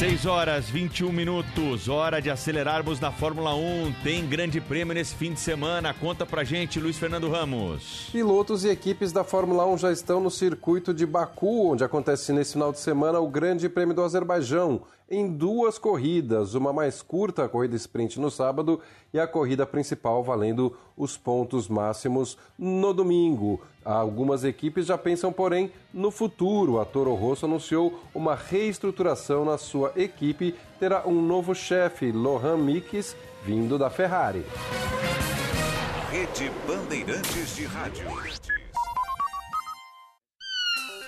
6 0.00 0.24
horas 0.24 0.70
21 0.70 1.12
minutos, 1.12 1.86
hora 1.86 2.22
de 2.22 2.30
acelerarmos 2.30 2.98
na 2.98 3.12
Fórmula 3.12 3.54
1. 3.54 3.92
Tem 4.02 4.26
grande 4.26 4.58
prêmio 4.58 4.94
nesse 4.94 5.14
fim 5.14 5.34
de 5.34 5.40
semana. 5.40 5.92
Conta 5.92 6.24
pra 6.24 6.42
gente, 6.42 6.80
Luiz 6.80 6.98
Fernando 6.98 7.28
Ramos. 7.28 8.08
Pilotos 8.10 8.64
e 8.64 8.70
equipes 8.70 9.12
da 9.12 9.22
Fórmula 9.24 9.66
1 9.66 9.76
já 9.76 9.92
estão 9.92 10.18
no 10.18 10.30
circuito 10.30 10.94
de 10.94 11.04
Baku, 11.04 11.72
onde 11.72 11.84
acontece 11.84 12.32
nesse 12.32 12.54
final 12.54 12.72
de 12.72 12.80
semana 12.80 13.20
o 13.20 13.28
Grande 13.28 13.68
Prêmio 13.68 13.94
do 13.94 14.02
Azerbaijão, 14.02 14.80
em 15.10 15.28
duas 15.28 15.76
corridas, 15.76 16.54
uma 16.54 16.72
mais 16.72 17.02
curta, 17.02 17.44
a 17.44 17.48
corrida 17.48 17.74
sprint 17.74 18.20
no 18.20 18.30
sábado, 18.30 18.80
e 19.12 19.18
a 19.18 19.26
corrida 19.26 19.66
principal 19.66 20.22
valendo 20.22 20.76
os 20.96 21.16
pontos 21.16 21.68
máximos 21.68 22.38
no 22.56 22.94
domingo. 22.94 23.60
Algumas 23.84 24.44
equipes 24.44 24.86
já 24.86 24.96
pensam, 24.96 25.32
porém, 25.32 25.72
no 25.92 26.12
futuro. 26.12 26.78
A 26.78 26.84
Toro 26.84 27.12
Rosso 27.14 27.44
anunciou 27.44 27.98
uma 28.14 28.36
reestruturação 28.36 29.44
na 29.44 29.58
sua 29.58 29.92
equipe, 29.96 30.54
terá 30.78 31.06
um 31.06 31.20
novo 31.20 31.54
chefe, 31.56 32.12
Lohan 32.12 32.56
Mikis, 32.56 33.16
vindo 33.44 33.76
da 33.76 33.90
Ferrari. 33.90 34.44
Rede 36.10 36.52
Bandeirantes 36.66 37.56
de 37.56 37.64
Rádio. 37.64 38.59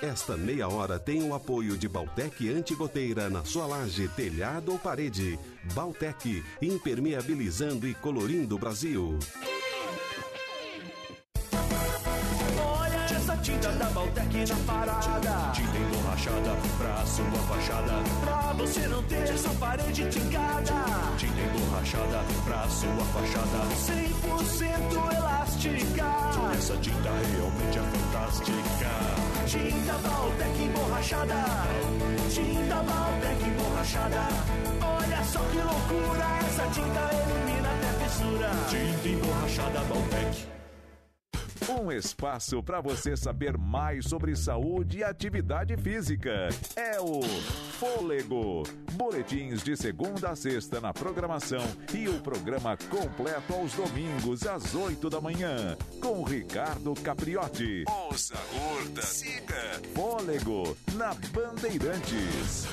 Esta 0.03 0.35
meia 0.35 0.67
hora 0.67 0.99
tem 0.99 1.23
o 1.23 1.33
apoio 1.33 1.77
de 1.77 1.87
Baltec 1.87 2.49
Antigoteira 2.49 3.29
na 3.29 3.45
sua 3.45 3.65
laje, 3.65 4.09
telhado 4.09 4.73
ou 4.73 4.77
parede. 4.77 5.39
Baltec, 5.73 6.43
impermeabilizando 6.61 7.87
e 7.87 7.93
colorindo 7.93 8.57
o 8.57 8.59
Brasil. 8.59 9.17
Baltec 14.33 14.49
na 14.49 14.55
parada. 14.65 15.51
Tinta 15.53 15.77
emborrachada 15.77 16.57
pra 16.77 17.05
sua 17.05 17.39
fachada. 17.47 17.93
Pra 18.21 18.53
você 18.53 18.87
não 18.87 19.03
ter 19.03 19.29
essa 19.29 19.49
parede 19.51 20.05
trincada. 20.07 20.73
Tinta 21.17 21.39
emborrachada 21.39 22.23
pra 22.43 22.67
sua 22.67 23.05
fachada. 23.13 23.59
100% 23.75 25.17
elástica. 25.17 26.05
Essa 26.57 26.77
tinta 26.77 27.09
realmente 27.09 27.77
é 27.77 27.81
fantástica. 27.81 28.89
Tinta 29.45 29.93
Baltec 29.99 30.63
emborrachada. 30.63 31.45
Tinta 32.29 32.75
Baltec 32.75 33.43
emborrachada. 33.45 34.27
Olha 34.81 35.23
só 35.23 35.39
que 35.39 35.57
loucura. 35.57 36.25
Essa 36.47 36.67
tinta 36.69 37.09
elimina 37.13 37.69
até 37.69 38.05
fissura. 38.05 38.49
Tinta 38.69 39.07
emborrachada 39.07 39.79
Baltec. 39.81 40.62
Um 41.69 41.91
espaço 41.91 42.61
para 42.61 42.81
você 42.81 43.15
saber 43.15 43.57
mais 43.57 44.05
sobre 44.05 44.35
saúde 44.35 44.99
e 44.99 45.03
atividade 45.03 45.75
física. 45.77 46.49
É 46.75 46.99
o 46.99 47.21
Fôlego. 47.79 48.63
Boletins 48.93 49.63
de 49.63 49.75
segunda 49.75 50.29
a 50.29 50.35
sexta 50.35 50.79
na 50.79 50.93
programação 50.93 51.63
e 51.93 52.07
o 52.07 52.19
programa 52.19 52.77
completo 52.89 53.53
aos 53.53 53.73
domingos 53.73 54.45
às 54.45 54.75
8 54.75 55.09
da 55.09 55.21
manhã. 55.21 55.77
Com 56.01 56.23
Ricardo 56.23 56.93
Capriotti. 56.95 57.83
Ouça, 57.87 58.35
curta, 58.35 59.01
siga. 59.01 59.81
Fôlego 59.93 60.77
na 60.95 61.13
Bandeirantes. 61.13 62.67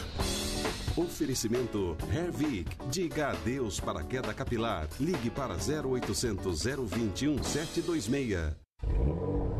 Oferecimento 0.96 1.96
Hervik. 2.12 2.76
Diga 2.90 3.30
adeus 3.30 3.80
para 3.80 4.00
a 4.00 4.04
queda 4.04 4.34
capilar. 4.34 4.88
Ligue 4.98 5.30
para 5.30 5.54
0800 5.54 6.62
021 6.62 7.42
726. 7.42 9.59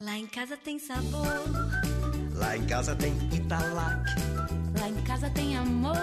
Lá 0.00 0.16
em 0.16 0.28
casa 0.28 0.56
tem 0.56 0.78
sabor. 0.78 1.26
Lá 2.36 2.56
em 2.56 2.64
casa 2.66 2.94
tem 2.94 3.12
Italac. 3.34 4.04
Lá 4.78 4.88
em 4.88 5.02
casa 5.02 5.28
tem 5.28 5.56
amor. 5.56 5.96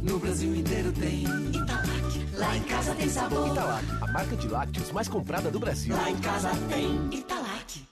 No 0.00 0.16
Brasil 0.20 0.54
inteiro 0.54 0.92
tem 0.92 1.24
Italac. 1.24 2.36
Lá 2.36 2.56
em 2.56 2.62
casa 2.62 2.94
tem 2.94 3.08
sabor. 3.08 3.48
Italac, 3.50 3.84
a 4.00 4.06
marca 4.12 4.36
de 4.36 4.46
lácteos 4.46 4.92
mais 4.92 5.08
comprada 5.08 5.50
do 5.50 5.58
Brasil. 5.58 5.92
Lá 5.92 6.08
em 6.08 6.20
casa 6.20 6.50
tem 6.68 7.18
Italac. 7.18 7.84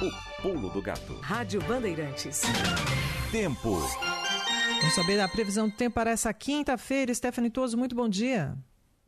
O 0.00 0.42
pulo 0.42 0.70
do 0.70 0.80
gato. 0.80 1.20
Rádio 1.20 1.60
Bandeirantes. 1.64 2.40
Tempo. 3.30 3.78
Vamos 4.80 4.94
saber 4.94 5.20
a 5.20 5.28
previsão 5.28 5.68
do 5.68 5.76
tempo 5.76 5.92
para 5.96 6.12
essa 6.12 6.32
quinta-feira. 6.32 7.14
Stephanie 7.14 7.50
Toso, 7.50 7.76
muito 7.76 7.94
bom 7.94 8.08
dia. 8.08 8.56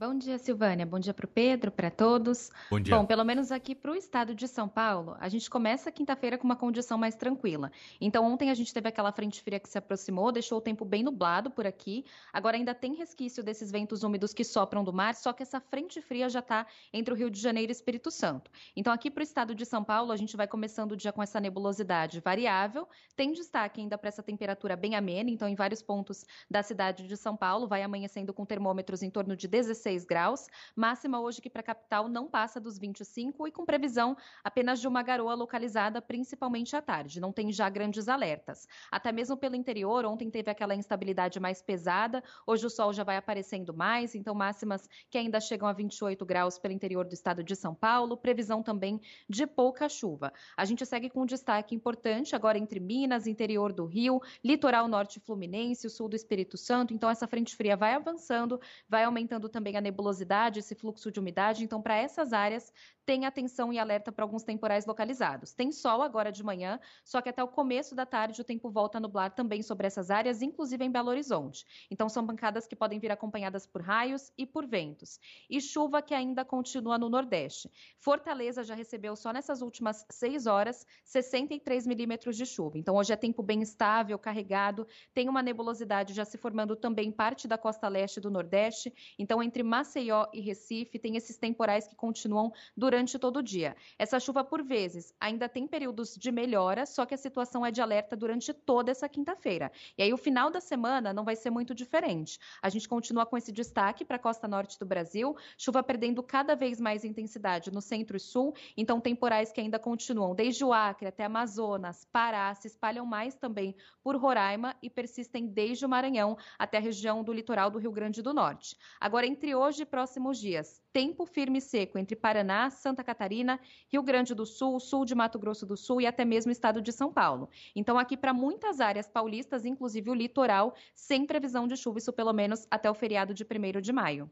Bom 0.01 0.15
dia, 0.17 0.39
Silvânia. 0.39 0.87
Bom 0.87 1.01
dia 1.01 1.13
para 1.13 1.27
o 1.27 1.29
Pedro, 1.29 1.73
para 1.73 1.91
todos. 1.91 2.53
Bom 2.71 2.79
dia. 2.79 2.95
Bom, 2.95 3.05
pelo 3.05 3.25
menos 3.25 3.51
aqui 3.51 3.75
para 3.75 3.91
o 3.91 3.97
estado 3.97 4.33
de 4.33 4.47
São 4.47 4.69
Paulo, 4.69 5.17
a 5.19 5.29
gente 5.29 5.51
começa 5.51 5.91
quinta-feira 5.91 6.39
com 6.39 6.45
uma 6.45 6.55
condição 6.55 6.97
mais 6.97 7.17
tranquila. 7.17 7.73
Então, 8.01 8.25
ontem 8.25 8.49
a 8.49 8.55
gente 8.55 8.73
teve 8.73 8.89
aquela 8.89 9.11
frente 9.11 9.43
fria 9.43 9.59
que 9.59 9.69
se 9.69 9.77
aproximou, 9.77 10.31
deixou 10.31 10.59
o 10.59 10.61
tempo 10.61 10.85
bem 10.85 11.03
nublado 11.03 11.51
por 11.51 11.67
aqui. 11.67 12.05
Agora 12.33 12.57
ainda 12.57 12.77
tem 12.77 12.95
resquício 12.95 13.43
desses 13.43 13.73
ventos 13.73 14.05
úmidos 14.05 14.33
que 14.33 14.45
sopram 14.45 14.85
do 14.85 14.93
mar, 14.93 15.17
só 15.17 15.33
que 15.33 15.43
essa 15.43 15.59
frente 15.59 16.01
fria 16.01 16.29
já 16.29 16.39
está 16.39 16.65
entre 16.93 17.13
o 17.13 17.17
Rio 17.17 17.29
de 17.29 17.41
Janeiro 17.41 17.73
e 17.73 17.75
Espírito 17.75 18.09
Santo. 18.13 18.53
Então, 18.77 18.93
aqui 18.93 19.11
para 19.11 19.23
o 19.23 19.25
estado 19.25 19.53
de 19.53 19.67
São 19.67 19.83
Paulo, 19.83 20.13
a 20.13 20.17
gente 20.17 20.37
vai 20.37 20.47
começando 20.47 20.93
o 20.93 20.97
dia 20.97 21.13
com 21.13 21.25
essa 21.25 21.41
nebulosidade 21.41 22.21
variável. 22.21 22.87
Tem 23.17 23.33
destaque 23.33 23.81
ainda 23.81 23.99
para 23.99 24.07
essa 24.07 24.23
temperatura 24.23 24.77
bem 24.77 24.95
amena, 24.95 25.29
então, 25.29 25.49
em 25.49 25.57
vários 25.57 25.83
pontos 25.83 26.25
da 26.49 26.63
cidade 26.63 27.09
de 27.09 27.17
São 27.17 27.37
Paulo, 27.37 27.67
vai 27.67 27.83
amanhecendo 27.83 28.33
com 28.33 28.47
termômetros 28.47 29.03
em 29.03 29.11
torno 29.11 29.35
de 29.35 29.49
16 29.49 29.88
16 29.89 30.05
graus. 30.05 30.47
Máxima 30.77 31.21
hoje 31.21 31.41
que 31.41 31.49
para 31.49 31.61
a 31.61 31.65
capital 31.65 32.09
não 32.09 32.29
passa 32.29 32.61
dos 32.61 32.79
25 32.79 33.49
e 33.49 33.53
com 33.53 33.65
previsão 33.65 34.17
apenas 34.45 34.81
de 34.81 34.87
uma 34.87 35.03
garoa 35.03 35.35
localizada, 35.35 36.03
principalmente 36.03 36.77
à 36.77 36.83
tarde. 36.83 37.21
Não 37.21 37.33
tem 37.33 37.51
já 37.51 37.69
grandes 37.69 38.09
alertas. 38.09 38.69
Até 38.91 39.11
mesmo 39.11 39.37
pelo 39.37 39.57
interior, 39.57 40.05
ontem 40.05 40.31
teve 40.31 40.51
aquela 40.51 40.75
instabilidade 40.75 41.41
mais 41.41 41.63
pesada. 41.63 42.23
Hoje 42.47 42.67
o 42.67 42.71
sol 42.71 42.93
já 42.93 43.03
vai 43.03 43.17
aparecendo 43.17 43.73
mais, 43.73 44.15
então 44.15 44.35
máximas 44.35 44.89
que 45.11 45.17
ainda 45.17 45.41
chegam 45.41 45.67
a 45.67 45.73
28 45.73 46.25
graus 46.27 46.59
pelo 46.59 46.75
interior 46.75 47.07
do 47.07 47.15
estado 47.15 47.43
de 47.43 47.57
São 47.57 47.75
Paulo. 47.75 48.17
Previsão 48.17 48.63
também 48.63 49.01
de 49.29 49.47
pouca 49.47 49.89
chuva. 49.89 50.33
A 50.57 50.65
gente 50.65 50.85
segue 50.85 51.09
com 51.09 51.23
um 51.23 51.27
destaque 51.27 51.75
importante 51.75 52.37
agora 52.37 52.59
entre 52.59 52.79
Minas, 52.79 53.27
interior 53.27 53.73
do 53.73 53.87
Rio, 53.87 54.21
litoral 54.45 54.87
norte 54.87 55.21
fluminense, 55.21 55.87
o 55.87 55.91
sul 55.91 56.09
do 56.09 56.17
Espírito 56.17 56.57
Santo. 56.57 56.93
Então 56.93 57.09
essa 57.09 57.27
frente 57.27 57.57
fria 57.57 57.77
vai 57.77 57.95
avançando, 57.95 58.61
vai 58.89 59.05
aumentando 59.05 59.49
também 59.49 59.77
a 59.77 59.78
nebulosidade, 59.81 60.59
esse 60.59 60.75
fluxo 60.75 61.11
de 61.11 61.21
umidade. 61.21 61.65
Então, 61.65 61.81
para 61.81 61.97
essas 61.97 62.33
áreas, 62.33 62.73
tem 63.09 63.25
atenção 63.25 63.73
e 63.73 63.79
alerta 63.79 64.13
para 64.13 64.23
alguns 64.23 64.43
temporais 64.43 64.85
localizados. 64.85 65.55
Tem 65.55 65.73
sol 65.73 66.03
agora 66.03 66.31
de 66.31 66.45
manhã, 66.45 66.79
só 67.03 67.23
que 67.23 67.31
até 67.31 67.43
o 67.43 67.49
começo 67.49 67.95
da 67.95 68.05
tarde 68.05 68.41
o 68.43 68.45
tempo 68.45 68.69
volta 68.69 68.99
a 68.99 69.01
nublar 69.01 69.35
também 69.35 69.63
sobre 69.63 69.87
essas 69.87 70.11
áreas, 70.11 70.43
inclusive 70.43 70.85
em 70.85 70.91
Belo 70.91 71.09
Horizonte. 71.09 71.65
Então, 71.91 72.07
são 72.07 72.27
pancadas 72.27 72.67
que 72.67 72.77
podem 72.77 72.99
vir 72.99 73.11
acompanhadas 73.11 73.67
por 73.67 73.81
raios 73.81 74.31
e 74.37 74.45
por 74.45 74.67
ventos. 74.67 75.19
E 75.49 75.59
chuva 75.59 76.03
que 76.03 76.13
ainda 76.13 76.45
continua 76.45 76.99
no 76.99 77.09
Nordeste. 77.09 77.71
Fortaleza 77.99 78.63
já 78.63 78.75
recebeu 78.75 79.17
só 79.17 79.33
nessas 79.33 79.63
últimas 79.63 80.05
seis 80.11 80.47
horas 80.47 80.87
63 81.05 81.87
milímetros 81.87 82.37
de 82.37 82.45
chuva. 82.45 82.77
Então, 82.77 82.95
hoje 82.97 83.13
é 83.13 83.17
tempo 83.17 83.43
bem 83.43 83.63
estável, 83.63 84.19
carregado. 84.19 84.87
Tem 85.15 85.31
uma 85.31 85.43
nebulosidade 85.43 86.13
já 86.13 86.27
se 86.27 86.37
formando 86.37 86.77
também 86.77 87.11
parte 87.11 87.49
da 87.49 87.57
costa 87.57 87.89
leste 87.89 88.21
do 88.21 88.31
Nordeste. 88.31 88.93
Então, 89.19 89.43
entre 89.43 89.63
Maceió 89.69 90.27
e 90.33 90.41
Recife, 90.41 90.99
tem 90.99 91.17
esses 91.17 91.37
temporais 91.37 91.87
que 91.87 91.95
continuam 91.95 92.53
durante 92.77 93.19
todo 93.19 93.39
o 93.39 93.43
dia. 93.43 93.77
Essa 93.99 94.19
chuva, 94.19 94.43
por 94.43 94.63
vezes, 94.63 95.15
ainda 95.21 95.49
tem 95.49 95.67
períodos 95.67 96.17
de 96.17 96.33
melhora, 96.33 96.87
só 96.87 97.05
que 97.07 97.15
a 97.15 97.19
situação 97.19 97.65
é 97.65 97.71
de 97.71 97.81
alerta 97.81 98.17
durante 98.17 98.53
toda 98.53 98.91
essa 98.91 99.09
quinta-feira. 99.09 99.71
E 99.97 100.03
aí, 100.03 100.13
o 100.13 100.17
final 100.17 100.51
da 100.51 100.61
semana 100.61 101.13
não 101.13 101.25
vai 101.25 101.37
ser 101.37 101.51
muito 101.51 101.75
diferente. 101.75 102.39
A 102.63 102.69
gente 102.69 102.89
continua 102.89 103.27
com 103.27 103.37
esse 103.37 103.53
destaque 103.53 104.05
para 104.05 104.17
a 104.17 104.19
costa 104.19 104.49
norte 104.49 104.79
do 104.79 104.87
Brasil, 104.87 105.37
chuva 105.57 105.83
perdendo 105.83 106.23
cada 106.23 106.57
vez 106.57 106.81
mais 106.81 107.05
intensidade 107.05 107.71
no 107.71 107.81
centro 107.81 108.17
e 108.17 108.21
sul, 108.21 108.55
então 108.77 109.01
temporais 109.01 109.53
que 109.53 109.61
ainda 109.61 109.79
continuam 109.79 110.35
desde 110.35 110.65
o 110.65 110.73
Acre 110.73 111.09
até 111.09 111.25
Amazonas, 111.25 112.05
Pará, 112.11 112.55
se 112.55 112.67
espalham 112.69 113.05
mais 113.05 113.35
também 113.35 113.77
por 114.03 114.17
Roraima 114.17 114.75
e 114.83 114.89
persistem 114.89 115.47
desde 115.47 115.85
o 115.85 115.89
Maranhão 115.89 116.37
até 116.59 116.79
a 116.79 116.81
região 116.81 117.23
do 117.23 117.33
litoral 117.33 117.71
do 117.71 117.79
Rio 117.79 117.93
Grande 117.93 118.23
do 118.23 118.33
Norte. 118.33 118.77
Agora, 119.01 119.27
entre 119.27 119.55
hoje 119.59 119.83
e 119.83 119.87
próximos 119.87 120.39
dias, 120.39 120.81
tempo 120.93 121.27
firme 121.27 121.59
e 121.59 121.61
seco 121.61 121.99
entre 121.99 122.17
Paraná, 122.17 122.71
Santa 122.71 123.05
Catarina, 123.05 123.61
Rio 123.89 124.03
Grande 124.03 124.35
do 124.35 124.47
Sul, 124.47 124.79
sul 124.81 125.05
de 125.05 125.15
Mato 125.15 125.39
Grosso 125.39 125.67
do 125.67 125.77
Sul 125.77 126.01
e 126.01 126.07
até 126.07 126.25
mesmo 126.25 126.53
estado 126.53 126.81
de 126.81 126.93
São 126.93 127.13
Paulo. 127.13 127.49
Então, 127.75 127.99
aqui 127.99 128.17
para 128.17 128.33
muitas 128.33 128.81
áreas 128.81 129.09
paulistas, 129.09 129.65
inclusive 129.65 130.11
o 130.11 130.15
litoral, 130.15 130.75
sem 130.95 131.27
previsão 131.27 131.67
de 131.67 131.77
chuva, 131.77 131.99
isso 131.99 132.13
pelo 132.13 132.33
menos 132.33 132.67
até 132.71 132.91
o 132.91 132.95
feriado 132.95 133.35
de 133.35 133.45
1 133.45 133.81
de 133.81 133.93
maio. 133.93 134.31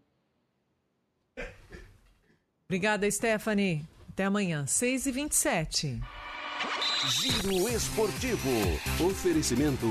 Obrigada, 2.66 3.10
Stephanie. 3.10 3.84
Até 4.08 4.24
amanhã, 4.24 4.64
6h27. 4.64 6.00
Giro 7.20 7.68
Esportivo. 7.68 8.50
Oferecimento 9.08 9.86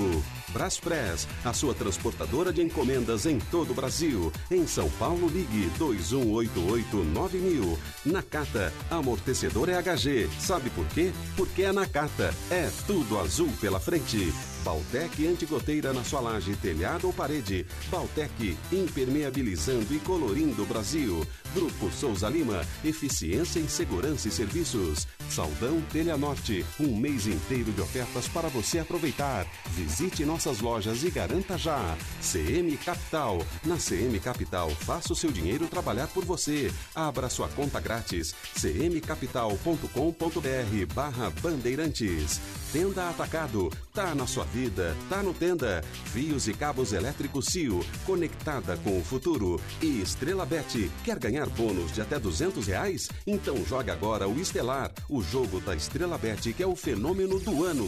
Braspress, 0.55 1.27
a 1.43 1.51
sua 1.51 1.73
transportadora 1.73 2.53
de 2.53 2.61
encomendas 2.61 3.25
em 3.25 3.39
todo 3.39 3.71
o 3.71 3.73
Brasil. 3.73 4.31
Em 4.49 4.65
São 4.65 4.89
Paulo, 4.91 5.27
ligue 5.27 5.69
21889000. 5.77 7.77
Nakata, 8.05 8.71
amortecedor 8.89 9.67
é 9.67 9.81
HG. 9.81 10.29
Sabe 10.39 10.69
por 10.69 10.85
quê? 10.87 11.11
Porque 11.35 11.63
é 11.63 11.73
Nakata. 11.73 12.33
É 12.49 12.71
tudo 12.87 13.19
azul 13.19 13.49
pela 13.59 13.81
frente. 13.81 14.33
Baltec 14.65 15.27
antigoteira 15.27 15.93
na 15.93 16.03
sua 16.03 16.19
laje, 16.19 16.55
telhado 16.55 17.05
ou 17.05 17.13
parede. 17.13 17.67
Baltec 17.87 18.57
impermeabilizando 18.71 19.93
e 19.93 19.99
colorindo 19.99 20.63
o 20.63 20.65
Brasil. 20.65 21.23
Grupo 21.53 21.91
Souza 21.91 22.27
Lima, 22.27 22.65
eficiência 22.83 23.59
em 23.59 23.67
segurança 23.67 24.27
e 24.27 24.31
serviços. 24.31 25.07
Saldão 25.29 25.79
Telha 25.93 26.17
Norte, 26.17 26.65
um 26.79 26.97
mês 26.97 27.27
inteiro 27.27 27.71
de 27.71 27.79
ofertas 27.79 28.27
para 28.27 28.49
você 28.49 28.79
aproveitar. 28.79 29.45
Visite 29.67 30.25
nossas 30.25 30.61
lojas 30.61 31.03
e 31.03 31.11
garanta 31.11 31.59
já. 31.59 31.95
CM 32.19 32.75
Capital. 32.77 33.45
Na 33.63 33.77
CM 33.77 34.19
Capital, 34.19 34.71
faça 34.71 35.13
o 35.13 35.15
seu 35.15 35.31
dinheiro 35.31 35.67
trabalhar 35.67 36.07
por 36.07 36.25
você. 36.25 36.73
Abra 36.95 37.29
sua 37.29 37.49
conta 37.49 37.79
grátis. 37.79 38.33
cmcapital.com.br 38.59 40.93
barra 40.93 41.29
Bandeirantes. 41.41 42.41
Tenda 42.73 43.09
Atacado. 43.09 43.71
Tá 43.93 44.15
na 44.15 44.27
sua 44.27 44.45
vida, 44.55 44.95
tá 45.09 45.21
no 45.21 45.33
Tenda. 45.33 45.83
Fios 46.13 46.47
e 46.47 46.53
cabos 46.53 46.93
elétricos 46.93 47.47
Cio, 47.47 47.85
conectada 48.05 48.77
com 48.77 48.97
o 48.97 49.03
futuro. 49.03 49.59
E 49.81 49.99
Estrela 49.99 50.45
Bet, 50.45 50.89
quer 51.03 51.19
ganhar 51.19 51.49
bônus 51.49 51.91
de 51.91 52.01
até 52.01 52.17
200 52.17 52.65
reais? 52.65 53.09
Então 53.27 53.57
joga 53.65 53.91
agora 53.91 54.29
o 54.29 54.39
Estelar, 54.39 54.93
o 55.09 55.21
jogo 55.21 55.59
da 55.59 55.75
Estrela 55.75 56.17
Bet, 56.17 56.53
que 56.53 56.63
é 56.63 56.67
o 56.67 56.75
fenômeno 56.75 57.37
do 57.37 57.65
ano. 57.65 57.85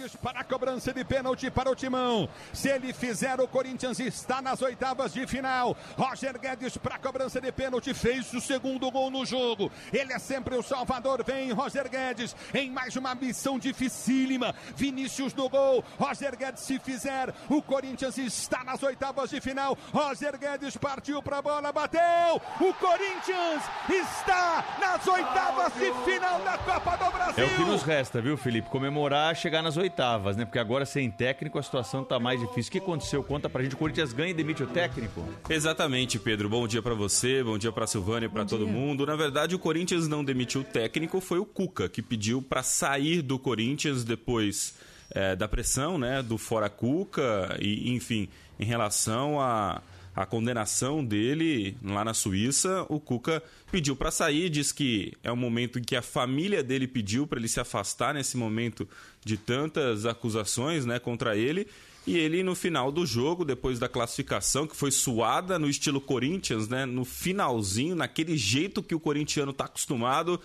Guedes 0.00 0.16
para 0.16 0.40
a 0.40 0.44
cobrança 0.44 0.92
de 0.92 1.04
pênalti 1.04 1.50
para 1.50 1.70
o 1.70 1.74
Timão. 1.74 2.28
Se 2.52 2.68
ele 2.68 2.92
fizer, 2.92 3.38
o 3.38 3.46
Corinthians 3.46 4.00
está 4.00 4.40
nas 4.40 4.62
oitavas 4.62 5.12
de 5.12 5.26
final. 5.26 5.76
Roger 5.96 6.38
Guedes 6.38 6.76
para 6.78 6.94
a 6.94 6.98
cobrança 6.98 7.40
de 7.40 7.52
pênalti 7.52 7.92
fez 7.92 8.32
o 8.32 8.40
segundo 8.40 8.90
gol 8.90 9.10
no 9.10 9.26
jogo. 9.26 9.70
Ele 9.92 10.12
é 10.12 10.18
sempre 10.18 10.56
o 10.56 10.62
salvador. 10.62 11.22
Vem 11.24 11.52
Roger 11.52 11.88
Guedes 11.88 12.34
em 12.54 12.70
mais 12.70 12.96
uma 12.96 13.14
missão 13.14 13.58
dificílima. 13.58 14.54
Vinícius 14.74 15.34
no 15.34 15.48
gol. 15.48 15.84
Roger 15.98 16.36
Guedes 16.36 16.62
se 16.62 16.78
fizer, 16.78 17.34
o 17.48 17.60
Corinthians 17.60 18.16
está 18.16 18.64
nas 18.64 18.82
oitavas 18.82 19.30
de 19.30 19.40
final. 19.40 19.76
Roger 19.92 20.38
Guedes 20.38 20.76
partiu 20.76 21.22
para 21.22 21.38
a 21.38 21.42
bola, 21.42 21.72
bateu. 21.72 22.40
O 22.60 22.72
Corinthians 22.74 23.62
está 23.88 24.64
nas 24.80 25.06
oitavas 25.06 25.72
de 25.74 25.92
final 26.10 26.40
da 26.40 26.56
Copa 26.58 26.96
do 26.96 27.10
Brasil. 27.10 27.44
É 27.44 27.46
o 27.46 27.56
que 27.56 27.64
nos 27.64 27.82
resta, 27.82 28.20
viu, 28.20 28.36
Felipe? 28.36 28.70
Comemorar, 28.70 29.34
chegar 29.34 29.62
nas 29.62 29.76
oitavas, 29.76 29.89
né? 30.36 30.44
Porque 30.44 30.58
agora 30.58 30.86
sem 30.86 31.10
técnico 31.10 31.58
a 31.58 31.62
situação 31.62 32.04
tá 32.04 32.18
mais 32.18 32.40
difícil. 32.40 32.68
O 32.68 32.72
que 32.72 32.78
aconteceu? 32.78 33.22
Conta 33.22 33.48
pra 33.48 33.62
gente. 33.62 33.74
O 33.74 33.78
Corinthians 33.78 34.12
ganha 34.12 34.30
e 34.30 34.34
demite 34.34 34.62
o 34.62 34.66
técnico? 34.66 35.24
Exatamente, 35.48 36.18
Pedro. 36.18 36.48
Bom 36.48 36.66
dia 36.66 36.82
para 36.82 36.94
você, 36.94 37.42
bom 37.42 37.58
dia 37.58 37.72
para 37.72 37.86
Silvânia, 37.86 38.28
para 38.28 38.44
todo 38.44 38.66
mundo. 38.66 39.04
Na 39.06 39.16
verdade, 39.16 39.54
o 39.54 39.58
Corinthians 39.58 40.08
não 40.08 40.24
demitiu 40.24 40.62
o 40.62 40.64
técnico, 40.64 41.20
foi 41.20 41.38
o 41.38 41.44
Cuca 41.44 41.88
que 41.88 42.02
pediu 42.02 42.42
para 42.42 42.62
sair 42.62 43.22
do 43.22 43.38
Corinthians 43.38 44.04
depois 44.04 44.74
é, 45.10 45.34
da 45.34 45.48
pressão, 45.48 45.98
né, 45.98 46.22
do 46.22 46.38
fora 46.38 46.68
Cuca 46.68 47.56
e, 47.60 47.92
enfim, 47.92 48.28
em 48.58 48.64
relação 48.64 49.40
a 49.40 49.82
a 50.14 50.26
condenação 50.26 51.04
dele 51.04 51.76
lá 51.82 52.04
na 52.04 52.12
Suíça, 52.12 52.84
o 52.88 52.98
Cuca 52.98 53.42
pediu 53.70 53.94
para 53.94 54.10
sair, 54.10 54.50
diz 54.50 54.72
que 54.72 55.12
é 55.22 55.30
o 55.30 55.36
momento 55.36 55.78
em 55.78 55.82
que 55.82 55.94
a 55.94 56.02
família 56.02 56.62
dele 56.62 56.86
pediu 56.86 57.26
para 57.26 57.38
ele 57.38 57.48
se 57.48 57.60
afastar 57.60 58.14
nesse 58.14 58.36
momento 58.36 58.88
de 59.24 59.36
tantas 59.36 60.04
acusações, 60.06 60.84
né, 60.84 60.98
contra 60.98 61.36
ele. 61.36 61.66
E 62.06 62.16
ele 62.18 62.42
no 62.42 62.54
final 62.54 62.90
do 62.90 63.04
jogo, 63.06 63.44
depois 63.44 63.78
da 63.78 63.88
classificação, 63.88 64.66
que 64.66 64.74
foi 64.74 64.90
suada 64.90 65.58
no 65.58 65.68
estilo 65.68 66.00
Corinthians, 66.00 66.66
né, 66.66 66.86
no 66.86 67.04
finalzinho, 67.04 67.94
naquele 67.94 68.36
jeito 68.36 68.82
que 68.82 68.94
o 68.94 69.00
corintiano 69.00 69.52
está 69.52 69.66
acostumado, 69.66 70.40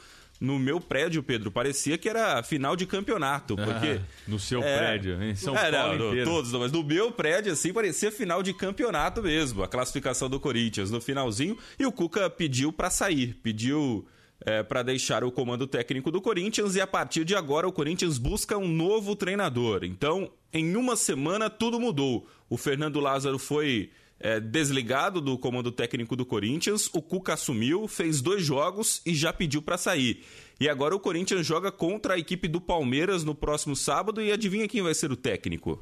no 0.46 0.60
meu 0.60 0.80
prédio, 0.80 1.24
Pedro, 1.24 1.52
parecia 1.52 1.98
que 1.98 2.08
era 2.08 2.42
final 2.44 2.76
de 2.76 2.86
campeonato, 2.86 3.56
porque... 3.56 4.00
Ah, 4.00 4.02
no 4.28 4.40
seu 4.40 4.64
é, 4.64 4.78
prédio, 4.78 5.22
em 5.22 5.36
São 5.36 5.58
é, 5.58 5.72
Paulo 5.72 5.98
não, 5.98 6.08
inteiro. 6.10 6.30
Todos, 6.30 6.52
mas 6.52 6.72
no 6.72 6.84
meu 6.84 7.12
prédio, 7.12 7.52
assim, 7.52 7.74
parecia 7.74 8.12
final 8.12 8.44
de 8.44 8.54
campeonato 8.54 9.24
mesmo, 9.24 9.64
a 9.64 9.68
classificação 9.68 10.30
do 10.30 10.40
Corinthians 10.40 10.92
no 10.92 11.02
finalzinho, 11.02 11.58
e 11.80 11.86
o 11.86 11.92
Cuca 11.92 12.30
pediu 12.30 12.72
para 12.72 12.90
sair, 12.90 13.36
pediu 13.42 14.08
é, 14.46 14.62
para 14.62 14.84
deixar 14.84 15.24
o 15.24 15.32
comando 15.32 15.66
técnico 15.66 16.12
do 16.12 16.22
Corinthians, 16.22 16.76
e 16.76 16.82
a 16.82 16.88
partir 16.88 17.26
de 17.26 17.36
agora 17.36 17.68
o 17.68 17.72
Corinthians 17.72 18.18
busca 18.18 18.58
um 18.58 18.68
novo 18.68 19.16
treinador. 19.16 19.84
Então, 19.84 20.32
em 20.54 20.76
uma 20.76 20.96
semana, 20.96 21.50
tudo 21.50 21.80
mudou. 21.80 22.28
O 22.50 22.58
Fernando 22.58 23.00
Lázaro 23.00 23.40
foi 23.40 23.90
é, 24.26 24.40
desligado 24.40 25.22
do 25.22 25.38
comando 25.38 25.72
técnico 25.72 26.16
do 26.16 26.26
Corinthians. 26.26 26.90
O 26.92 27.00
Cuca 27.00 27.36
assumiu, 27.36 27.88
fez 27.88 28.22
dois 28.22 28.44
jogos 28.44 29.00
e 29.06 29.14
já 29.14 29.32
pediu 29.32 29.62
para 29.62 29.78
sair. 29.78 30.26
E 30.60 30.68
agora 30.68 30.96
o 30.96 31.00
Corinthians 31.00 31.46
joga 31.46 31.72
contra 31.72 32.16
a 32.16 32.18
equipe 32.18 32.48
do 32.48 32.60
Palmeiras 32.60 33.24
no 33.24 33.36
próximo 33.36 33.76
sábado 33.76 34.20
e 34.20 34.32
adivinha 34.32 34.68
quem 34.68 34.82
vai 34.82 34.96
ser 34.96 35.12
o 35.12 35.16
técnico? 35.16 35.80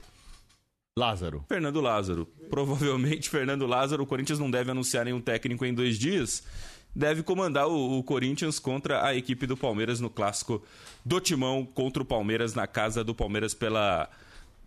Lázaro. 0.99 1.45
Fernando 1.47 1.79
Lázaro. 1.79 2.25
Provavelmente 2.49 3.29
Fernando 3.29 3.65
Lázaro. 3.65 4.03
O 4.03 4.05
Corinthians 4.05 4.39
não 4.39 4.51
deve 4.51 4.71
anunciar 4.71 5.05
nenhum 5.05 5.21
técnico 5.21 5.63
em 5.63 5.73
dois 5.73 5.97
dias. 5.97 6.43
Deve 6.93 7.23
comandar 7.23 7.69
o, 7.69 7.97
o, 7.97 8.03
Corinthians 8.03 8.59
contra 8.59 9.05
a 9.05 9.15
equipe 9.15 9.47
do 9.47 9.55
Palmeiras 9.55 10.01
no 10.01 10.09
clássico 10.09 10.61
do 11.05 11.21
Timão 11.21 11.65
contra 11.65 12.03
o 12.03 12.05
Palmeiras 12.05 12.53
na 12.53 12.67
casa 12.67 13.05
do 13.05 13.15
Palmeiras 13.15 13.53
pela, 13.53 14.09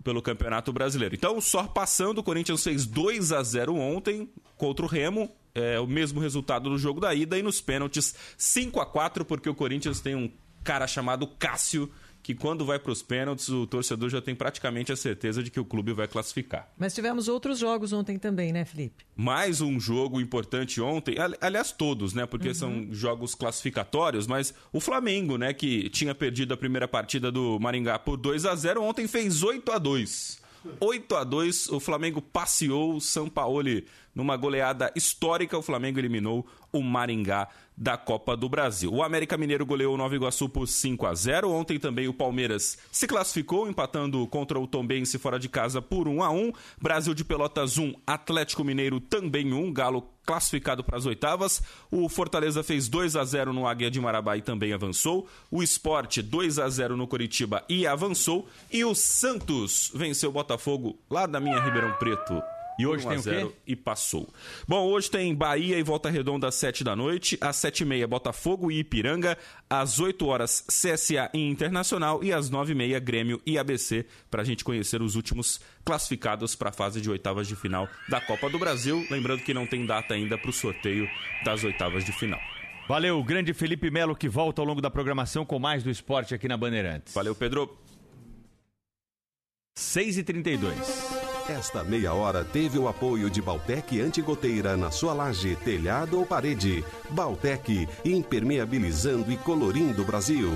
pelo 0.06 0.22
Campeonato 0.22 0.72
Brasileiro. 0.72 1.16
Então, 1.16 1.40
só 1.40 1.64
passando, 1.64 2.18
o 2.18 2.22
Corinthians 2.22 2.62
fez 2.62 2.86
2 2.86 3.32
a 3.32 3.42
0 3.42 3.74
ontem 3.74 4.30
contra 4.56 4.86
o 4.86 4.88
Remo. 4.88 5.28
É 5.52 5.80
o 5.80 5.86
mesmo 5.86 6.20
resultado 6.20 6.70
do 6.70 6.78
jogo 6.78 7.00
da 7.00 7.12
ida 7.12 7.36
e 7.36 7.42
nos 7.42 7.60
pênaltis 7.60 8.14
5 8.38 8.78
a 8.80 8.86
4 8.86 9.24
porque 9.24 9.48
o 9.48 9.54
Corinthians 9.54 10.00
tem 10.00 10.14
um 10.14 10.30
cara 10.62 10.86
chamado 10.86 11.26
Cássio 11.26 11.90
que 12.26 12.34
quando 12.34 12.64
vai 12.64 12.76
para 12.76 12.90
os 12.90 13.02
pênaltis, 13.02 13.48
o 13.50 13.68
torcedor 13.68 14.10
já 14.10 14.20
tem 14.20 14.34
praticamente 14.34 14.90
a 14.90 14.96
certeza 14.96 15.44
de 15.44 15.48
que 15.48 15.60
o 15.60 15.64
clube 15.64 15.92
vai 15.92 16.08
classificar. 16.08 16.68
Mas 16.76 16.92
tivemos 16.92 17.28
outros 17.28 17.56
jogos 17.56 17.92
ontem 17.92 18.18
também, 18.18 18.52
né, 18.52 18.64
Felipe? 18.64 19.04
Mais 19.14 19.60
um 19.60 19.78
jogo 19.78 20.20
importante 20.20 20.80
ontem, 20.80 21.14
aliás, 21.40 21.70
todos, 21.70 22.14
né? 22.14 22.26
Porque 22.26 22.48
uhum. 22.48 22.54
são 22.54 22.88
jogos 22.90 23.36
classificatórios, 23.36 24.26
mas 24.26 24.52
o 24.72 24.80
Flamengo, 24.80 25.38
né, 25.38 25.54
que 25.54 25.88
tinha 25.88 26.16
perdido 26.16 26.52
a 26.52 26.56
primeira 26.56 26.88
partida 26.88 27.30
do 27.30 27.60
Maringá 27.60 27.96
por 27.96 28.16
2 28.16 28.44
a 28.44 28.56
0 28.56 28.82
ontem 28.82 29.06
fez 29.06 29.44
8 29.44 29.70
a 29.70 29.78
2 29.78 30.45
8 30.80 31.16
a 31.16 31.24
2 31.24 31.68
o 31.68 31.80
Flamengo 31.80 32.20
passeou 32.20 32.94
o 32.94 33.00
São 33.00 33.28
Paulo 33.28 33.56
numa 34.14 34.36
goleada 34.36 34.92
histórica. 34.96 35.58
O 35.58 35.62
Flamengo 35.62 35.98
eliminou 35.98 36.46
o 36.72 36.82
Maringá 36.82 37.48
da 37.76 37.96
Copa 37.96 38.36
do 38.36 38.48
Brasil. 38.48 38.92
O 38.92 39.02
América 39.02 39.36
Mineiro 39.36 39.66
goleou 39.66 39.94
o 39.94 39.98
Nova 39.98 40.14
Iguaçu 40.14 40.48
por 40.48 40.66
5 40.66 41.06
a 41.06 41.14
0. 41.14 41.50
Ontem 41.50 41.78
também 41.78 42.08
o 42.08 42.14
Palmeiras 42.14 42.78
se 42.90 43.06
classificou, 43.06 43.68
empatando 43.68 44.26
contra 44.28 44.58
o 44.58 44.66
Tombense 44.66 45.18
fora 45.18 45.38
de 45.38 45.48
casa 45.48 45.82
por 45.82 46.08
1 46.08 46.22
a 46.22 46.30
1. 46.30 46.52
Brasil 46.80 47.12
de 47.12 47.24
Pelotas 47.24 47.76
1, 47.76 47.94
Atlético 48.06 48.64
Mineiro 48.64 48.98
também 49.00 49.52
1, 49.52 49.72
Galo 49.72 50.15
classificado 50.26 50.82
para 50.82 50.98
as 50.98 51.06
oitavas. 51.06 51.62
O 51.90 52.08
Fortaleza 52.08 52.62
fez 52.62 52.88
2 52.88 53.14
a 53.16 53.24
0 53.24 53.52
no 53.52 53.66
Águia 53.66 53.90
de 53.90 54.00
Marabá 54.00 54.36
e 54.36 54.42
também 54.42 54.72
avançou. 54.72 55.28
O 55.50 55.62
Esporte 55.62 56.20
2 56.20 56.58
a 56.58 56.68
0 56.68 56.96
no 56.96 57.06
Curitiba 57.06 57.64
e 57.68 57.86
avançou. 57.86 58.48
E 58.70 58.84
o 58.84 58.94
Santos 58.94 59.92
venceu 59.94 60.30
o 60.30 60.32
Botafogo 60.32 60.98
lá 61.08 61.26
da 61.26 61.38
minha 61.38 61.60
Ribeirão 61.60 61.92
Preto 61.92 62.42
e 62.78 62.86
hoje 62.86 63.06
tem 63.06 63.18
o 63.18 63.22
quê? 63.22 63.54
E 63.66 63.76
passou. 63.76 64.28
Bom, 64.66 64.84
hoje 64.86 65.10
tem 65.10 65.34
Bahia 65.34 65.78
e 65.78 65.82
Volta 65.82 66.10
Redonda 66.10 66.48
às 66.48 66.54
7 66.56 66.84
da 66.84 66.94
noite, 66.94 67.38
às 67.40 67.56
7 67.56 67.80
e 67.80 67.84
meia 67.86 68.06
Botafogo 68.06 68.70
e 68.70 68.80
Ipiranga, 68.80 69.36
às 69.68 69.98
8 69.98 70.26
horas 70.26 70.64
CSA 70.68 71.30
e 71.32 71.38
Internacional 71.38 72.22
e 72.22 72.32
às 72.32 72.50
9 72.50 72.72
e 72.72 72.74
meia 72.74 72.98
Grêmio 72.98 73.40
e 73.46 73.58
ABC, 73.58 74.04
para 74.30 74.42
a 74.42 74.44
gente 74.44 74.64
conhecer 74.64 75.00
os 75.00 75.16
últimos 75.16 75.60
classificados 75.84 76.54
para 76.54 76.70
a 76.70 76.72
fase 76.72 77.00
de 77.00 77.10
oitavas 77.10 77.48
de 77.48 77.56
final 77.56 77.88
da 78.08 78.20
Copa 78.20 78.50
do 78.50 78.58
Brasil. 78.58 79.06
Lembrando 79.10 79.42
que 79.42 79.54
não 79.54 79.66
tem 79.66 79.86
data 79.86 80.14
ainda 80.14 80.36
para 80.36 80.50
o 80.50 80.52
sorteio 80.52 81.08
das 81.44 81.64
oitavas 81.64 82.04
de 82.04 82.12
final. 82.12 82.40
Valeu, 82.88 83.22
grande 83.24 83.52
Felipe 83.52 83.90
Melo 83.90 84.14
que 84.14 84.28
volta 84.28 84.62
ao 84.62 84.66
longo 84.66 84.80
da 84.80 84.90
programação 84.90 85.44
com 85.44 85.58
mais 85.58 85.82
do 85.82 85.90
esporte 85.90 86.34
aqui 86.34 86.46
na 86.46 86.56
Bandeirantes. 86.56 87.14
Valeu, 87.14 87.34
Pedro. 87.34 87.76
6 89.74 90.18
e 90.18 90.22
32 90.22 91.15
esta 91.48 91.84
meia 91.84 92.12
hora 92.12 92.44
teve 92.44 92.78
o 92.78 92.88
apoio 92.88 93.30
de 93.30 93.40
Baltec 93.40 94.00
Antigoteira 94.00 94.76
na 94.76 94.90
sua 94.90 95.12
laje, 95.12 95.56
telhado 95.56 96.18
ou 96.18 96.26
parede. 96.26 96.84
Baltec, 97.10 97.88
impermeabilizando 98.04 99.30
e 99.30 99.36
colorindo 99.36 100.02
o 100.02 100.04
Brasil. 100.04 100.50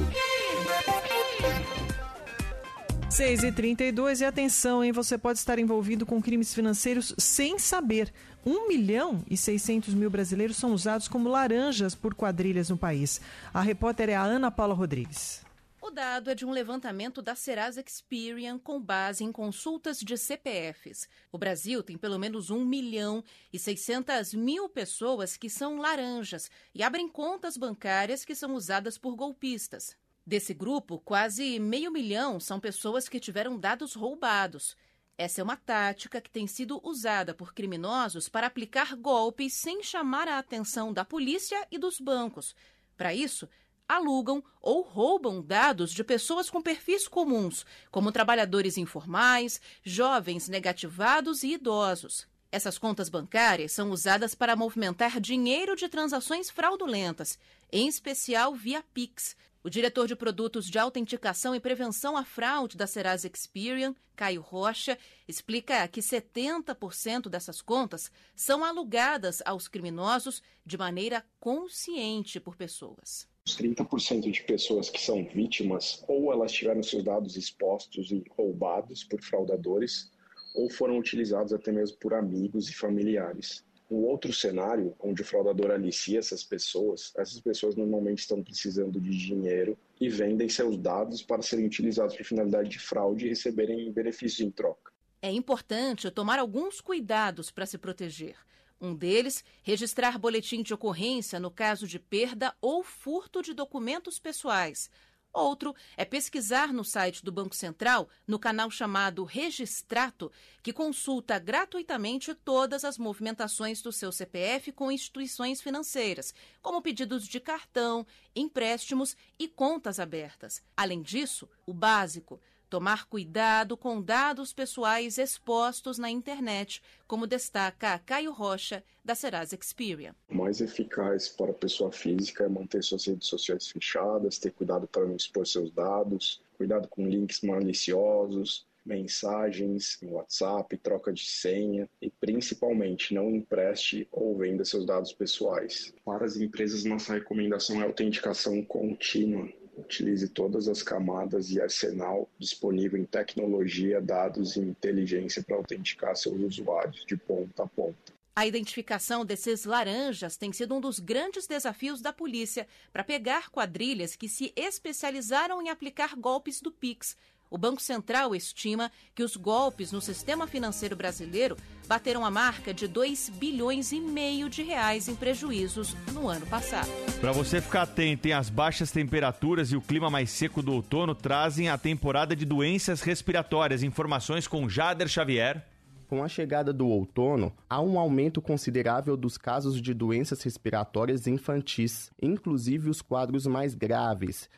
6 3.09 3.43
e 3.43 3.53
32 3.53 4.21
e 4.21 4.25
atenção, 4.25 4.83
hein? 4.83 4.93
Você 4.93 5.19
pode 5.19 5.39
estar 5.39 5.59
envolvido 5.59 6.07
com 6.07 6.23
crimes 6.23 6.55
financeiros 6.55 7.15
sem 7.19 7.59
saber. 7.59 8.13
1 8.47 8.69
milhão 8.69 9.23
e 9.29 9.37
600 9.37 9.95
mil 9.95 10.09
brasileiros 10.09 10.57
são 10.57 10.73
usados 10.73 11.07
como 11.07 11.29
laranjas 11.29 11.95
por 11.95 12.15
quadrilhas 12.15 12.71
no 12.71 12.77
país. 12.77 13.21
A 13.53 13.61
repórter 13.61 14.09
é 14.09 14.15
a 14.15 14.23
Ana 14.23 14.51
Paula 14.51 14.75
Rodrigues. 14.75 15.50
O 15.83 15.91
dado 15.91 16.31
é 16.31 16.35
de 16.35 16.45
um 16.45 16.51
levantamento 16.51 17.23
da 17.23 17.35
Serasa 17.35 17.83
Experian 17.85 18.59
com 18.59 18.79
base 18.79 19.25
em 19.25 19.33
consultas 19.33 19.99
de 19.99 20.19
CPFs. 20.19 21.09
O 21.33 21.39
Brasil 21.39 21.83
tem 21.83 21.97
pelo 21.97 22.19
menos 22.19 22.51
1 22.51 22.63
milhão 22.63 23.25
e 23.51 23.59
600 23.59 24.35
mil 24.35 24.69
pessoas 24.69 25.39
que 25.39 25.49
são 25.49 25.79
laranjas 25.79 26.51
e 26.75 26.83
abrem 26.83 27.09
contas 27.09 27.57
bancárias 27.57 28.27
que 28.27 28.35
são 28.35 28.55
usadas 28.55 28.99
por 28.99 29.17
golpistas. 29.17 29.97
Desse 30.27 30.53
grupo, 30.53 30.99
quase 30.99 31.59
meio 31.59 31.91
milhão 31.91 32.39
são 32.39 32.61
pessoas 32.61 33.09
que 33.09 33.19
tiveram 33.19 33.59
dados 33.59 33.95
roubados. 33.95 34.77
Essa 35.17 35.41
é 35.41 35.45
uma 35.45 35.57
tática 35.57 36.21
que 36.21 36.31
tem 36.31 36.47
sido 36.47 36.79
usada 36.87 37.33
por 37.33 37.55
criminosos 37.55 38.29
para 38.29 38.47
aplicar 38.47 38.95
golpes 38.97 39.55
sem 39.55 39.83
chamar 39.83 40.29
a 40.29 40.39
atenção 40.39 40.93
da 40.93 41.07
polícia 41.07 41.67
e 41.71 41.79
dos 41.79 41.99
bancos. 41.99 42.55
Para 42.99 43.15
isso, 43.15 43.49
alugam 43.91 44.43
ou 44.63 44.83
roubam 44.83 45.43
dados 45.43 45.93
de 45.93 46.05
pessoas 46.05 46.49
com 46.49 46.63
perfis 46.63 47.09
comuns, 47.09 47.67
como 47.91 48.13
trabalhadores 48.13 48.79
informais, 48.79 49.61
jovens 49.83 50.49
negativados 50.49 51.43
e 51.43 51.55
idosos. 51.55 52.29
Essas 52.53 52.79
contas 52.79 53.09
bancárias 53.09 53.73
são 53.73 53.91
usadas 53.91 54.35
para 54.35 54.57
movimentar 54.57 55.21
dinheiro 55.21 55.77
de 55.77 55.89
transações 55.89 56.51
fraudulentas, 56.51 57.39
em 57.71 57.87
especial 57.87 58.55
via 58.55 58.83
Pix. 58.93 59.37
O 59.63 59.69
diretor 59.69 60.09
de 60.09 60.17
produtos 60.17 60.67
de 60.67 60.79
autenticação 60.79 61.55
e 61.55 61.61
prevenção 61.61 62.17
à 62.17 62.25
fraude 62.25 62.77
da 62.77 62.87
Serasa 62.87 63.31
Experian, 63.33 63.95
Caio 64.17 64.41
Rocha, 64.41 64.99
explica 65.29 65.87
que 65.87 66.01
70% 66.01 67.29
dessas 67.29 67.61
contas 67.61 68.11
são 68.35 68.65
alugadas 68.65 69.43
aos 69.45 69.69
criminosos 69.69 70.43
de 70.65 70.79
maneira 70.79 71.25
consciente 71.39 72.41
por 72.41 72.57
pessoas. 72.57 73.30
Os 73.47 73.57
30% 73.57 74.31
de 74.31 74.43
pessoas 74.43 74.91
que 74.91 75.01
são 75.01 75.25
vítimas, 75.25 76.05
ou 76.07 76.33
elas 76.33 76.53
tiveram 76.53 76.83
seus 76.83 77.03
dados 77.03 77.37
expostos 77.37 78.11
e 78.13 78.23
roubados 78.37 79.03
por 79.03 79.21
fraudadores, 79.23 80.11
ou 80.55 80.71
foram 80.71 80.99
utilizados 80.99 81.53
até 81.53 81.73
mesmo 81.73 81.97
por 81.99 82.15
amigos 82.15 82.69
e 82.69 82.75
familiares. 82.75 83.65
Um 83.91 84.05
outro 84.05 84.33
cenário, 84.33 84.95
onde 85.01 85.23
o 85.23 85.25
fraudador 85.25 85.73
alicia 85.73 86.21
essas 86.21 86.45
pessoas, 86.45 87.13
essas 87.17 87.41
pessoas 87.41 87.75
normalmente 87.75 88.21
estão 88.21 88.43
precisando 88.43 89.01
de 89.01 89.11
dinheiro 89.11 89.77
e 90.01 90.09
vendem 90.09 90.49
seus 90.49 90.77
dados 90.77 91.23
para 91.23 91.43
serem 91.43 91.67
utilizados 91.67 92.15
para 92.15 92.25
finalidade 92.25 92.69
de 92.69 92.79
fraude 92.79 93.27
e 93.27 93.31
receberem 93.31 93.91
benefícios 93.91 94.47
em 94.47 94.51
troca. 94.51 94.93
É 95.21 95.31
importante 95.31 96.11
tomar 96.11 96.39
alguns 96.39 96.81
cuidados 96.81 97.51
para 97.51 97.67
se 97.67 97.79
proteger. 97.79 98.37
Um 98.81 98.95
deles, 98.95 99.45
registrar 99.63 100.19
boletim 100.19 100.63
de 100.63 100.73
ocorrência 100.73 101.39
no 101.39 101.51
caso 101.51 101.87
de 101.87 101.99
perda 101.99 102.57
ou 102.61 102.83
furto 102.83 103.43
de 103.43 103.53
documentos 103.53 104.19
pessoais. 104.19 104.91
Outro 105.33 105.77
é 105.97 106.05
pesquisar 106.05 106.73
no 106.73 106.85
site 106.85 107.25
do 107.25 107.31
Banco 107.31 107.55
Central, 107.55 108.09
no 108.27 108.39
canal 108.39 108.69
chamado 108.69 109.23
Registrato, 109.23 110.33
que 110.61 110.73
consulta 110.73 111.39
gratuitamente 111.39 112.35
todas 112.35 112.85
as 112.85 112.99
movimentações 112.99 113.81
do 113.81 113.93
seu 113.93 114.11
CPF 114.11 114.73
com 114.73 114.91
instituições 114.91 115.61
financeiras, 115.61 116.35
como 116.61 116.83
pedidos 116.83 117.29
de 117.29 117.39
cartão, 117.39 118.05
empréstimos 118.35 119.17
e 119.39 119.47
contas 119.47 120.01
abertas. 120.01 120.63
Além 120.77 121.01
disso, 121.01 121.49
o 121.65 121.73
básico, 121.73 122.41
tomar 122.71 123.07
cuidado 123.07 123.77
com 123.77 124.01
dados 124.01 124.53
pessoais 124.53 125.19
expostos 125.19 125.99
na 125.99 126.09
internet, 126.09 126.81
como 127.07 127.27
destaca 127.27 127.99
Caio 127.99 128.33
Rocha, 128.33 128.83
da 129.05 129.17
Serasa 129.17 129.59
Experian. 129.61 130.15
O 130.29 130.37
mais 130.37 130.61
eficaz 130.61 131.29
para 131.29 131.51
a 131.51 131.55
pessoa 131.55 131.91
física 131.91 132.45
é 132.45 132.49
manter 132.49 132.83
suas 132.83 133.05
redes 133.05 133.27
sociais 133.27 133.69
fechadas, 133.69 134.39
ter 134.39 134.53
cuidado 134.53 134.87
para 134.87 135.05
não 135.05 135.17
expor 135.17 135.47
seus 135.47 135.73
dados, 135.73 136.41
cuidado 136.57 136.87
com 136.87 137.07
links 137.07 137.41
maliciosos, 137.41 138.65
mensagens 138.85 139.99
no 140.01 140.13
WhatsApp, 140.13 140.77
troca 140.79 141.13
de 141.13 141.25
senha 141.25 141.89
e 142.01 142.09
principalmente 142.09 143.13
não 143.13 143.31
empreste 143.31 144.07
ou 144.11 144.37
venda 144.39 144.65
seus 144.65 144.87
dados 144.87 145.13
pessoais. 145.13 145.93
Para 146.05 146.25
as 146.25 146.37
empresas, 146.37 146.85
nossa 146.85 147.15
recomendação 147.15 147.81
é 147.81 147.85
autenticação 147.85 148.63
contínua 148.65 149.49
utilize 149.81 150.29
todas 150.29 150.69
as 150.69 150.83
camadas 150.83 151.51
e 151.51 151.61
arsenal 151.61 152.29
disponível 152.39 153.01
em 153.01 153.05
tecnologia, 153.05 154.01
dados 154.01 154.57
e 154.57 154.61
inteligência 154.61 155.43
para 155.43 155.57
autenticar 155.57 156.17
seus 156.17 156.41
usuários 156.41 157.05
de 157.05 157.17
ponta 157.17 157.65
a 157.65 157.67
ponta. 157.67 158.21
A 158.35 158.47
identificação 158.47 159.25
desses 159.25 159.65
laranjas 159.65 160.37
tem 160.37 160.53
sido 160.53 160.75
um 160.75 160.81
dos 160.81 160.99
grandes 160.99 161.47
desafios 161.47 162.01
da 162.01 162.13
polícia 162.13 162.67
para 162.93 163.05
pegar 163.05 163.51
quadrilhas 163.51 164.17
que 164.17 164.29
se 164.29 164.53
especializaram 164.57 165.61
em 165.61 165.69
aplicar 165.69 166.17
golpes 166.17 166.61
do 166.61 166.71
Pix. 166.71 167.17
O 167.51 167.59
Banco 167.59 167.83
Central 167.83 168.33
estima 168.33 168.93
que 169.13 169.25
os 169.25 169.37
golpes 169.37 169.91
no 169.91 170.01
sistema 170.01 170.47
financeiro 170.47 170.95
brasileiro 170.95 171.57
bateram 171.89 172.25
a 172.25 172.31
marca 172.31 172.73
de 172.73 172.87
2 172.87 173.29
bilhões 173.31 173.91
e 173.91 174.01
meio 174.01 174.49
de 174.49 174.63
reais 174.63 175.09
em 175.09 175.17
prejuízos 175.17 175.97
no 176.13 176.29
ano 176.29 176.47
passado. 176.47 176.89
Para 177.21 177.33
você 177.33 177.61
ficar 177.61 177.83
atento, 177.83 178.29
hein, 178.29 178.35
as 178.35 178.49
baixas 178.49 178.93
temperaturas 178.93 179.73
e 179.73 179.77
o 179.77 179.81
clima 179.81 180.09
mais 180.09 180.31
seco 180.31 180.63
do 180.63 180.73
outono 180.73 181.13
trazem 181.13 181.69
a 181.69 181.77
temporada 181.77 182.37
de 182.37 182.45
doenças 182.45 183.01
respiratórias. 183.01 183.83
Informações 183.83 184.47
com 184.47 184.69
Jader 184.69 185.09
Xavier. 185.09 185.67
Com 186.07 186.23
a 186.23 186.29
chegada 186.29 186.73
do 186.73 186.87
outono, 186.87 187.53
há 187.69 187.81
um 187.81 187.99
aumento 187.99 188.41
considerável 188.41 189.17
dos 189.17 189.37
casos 189.37 189.83
de 189.83 189.93
doenças 189.93 190.41
respiratórias 190.43 191.27
infantis, 191.27 192.13
inclusive 192.23 192.89
os 192.89 193.03
quadros 193.03 193.45
mais 193.45 193.75
graves. 193.75 194.49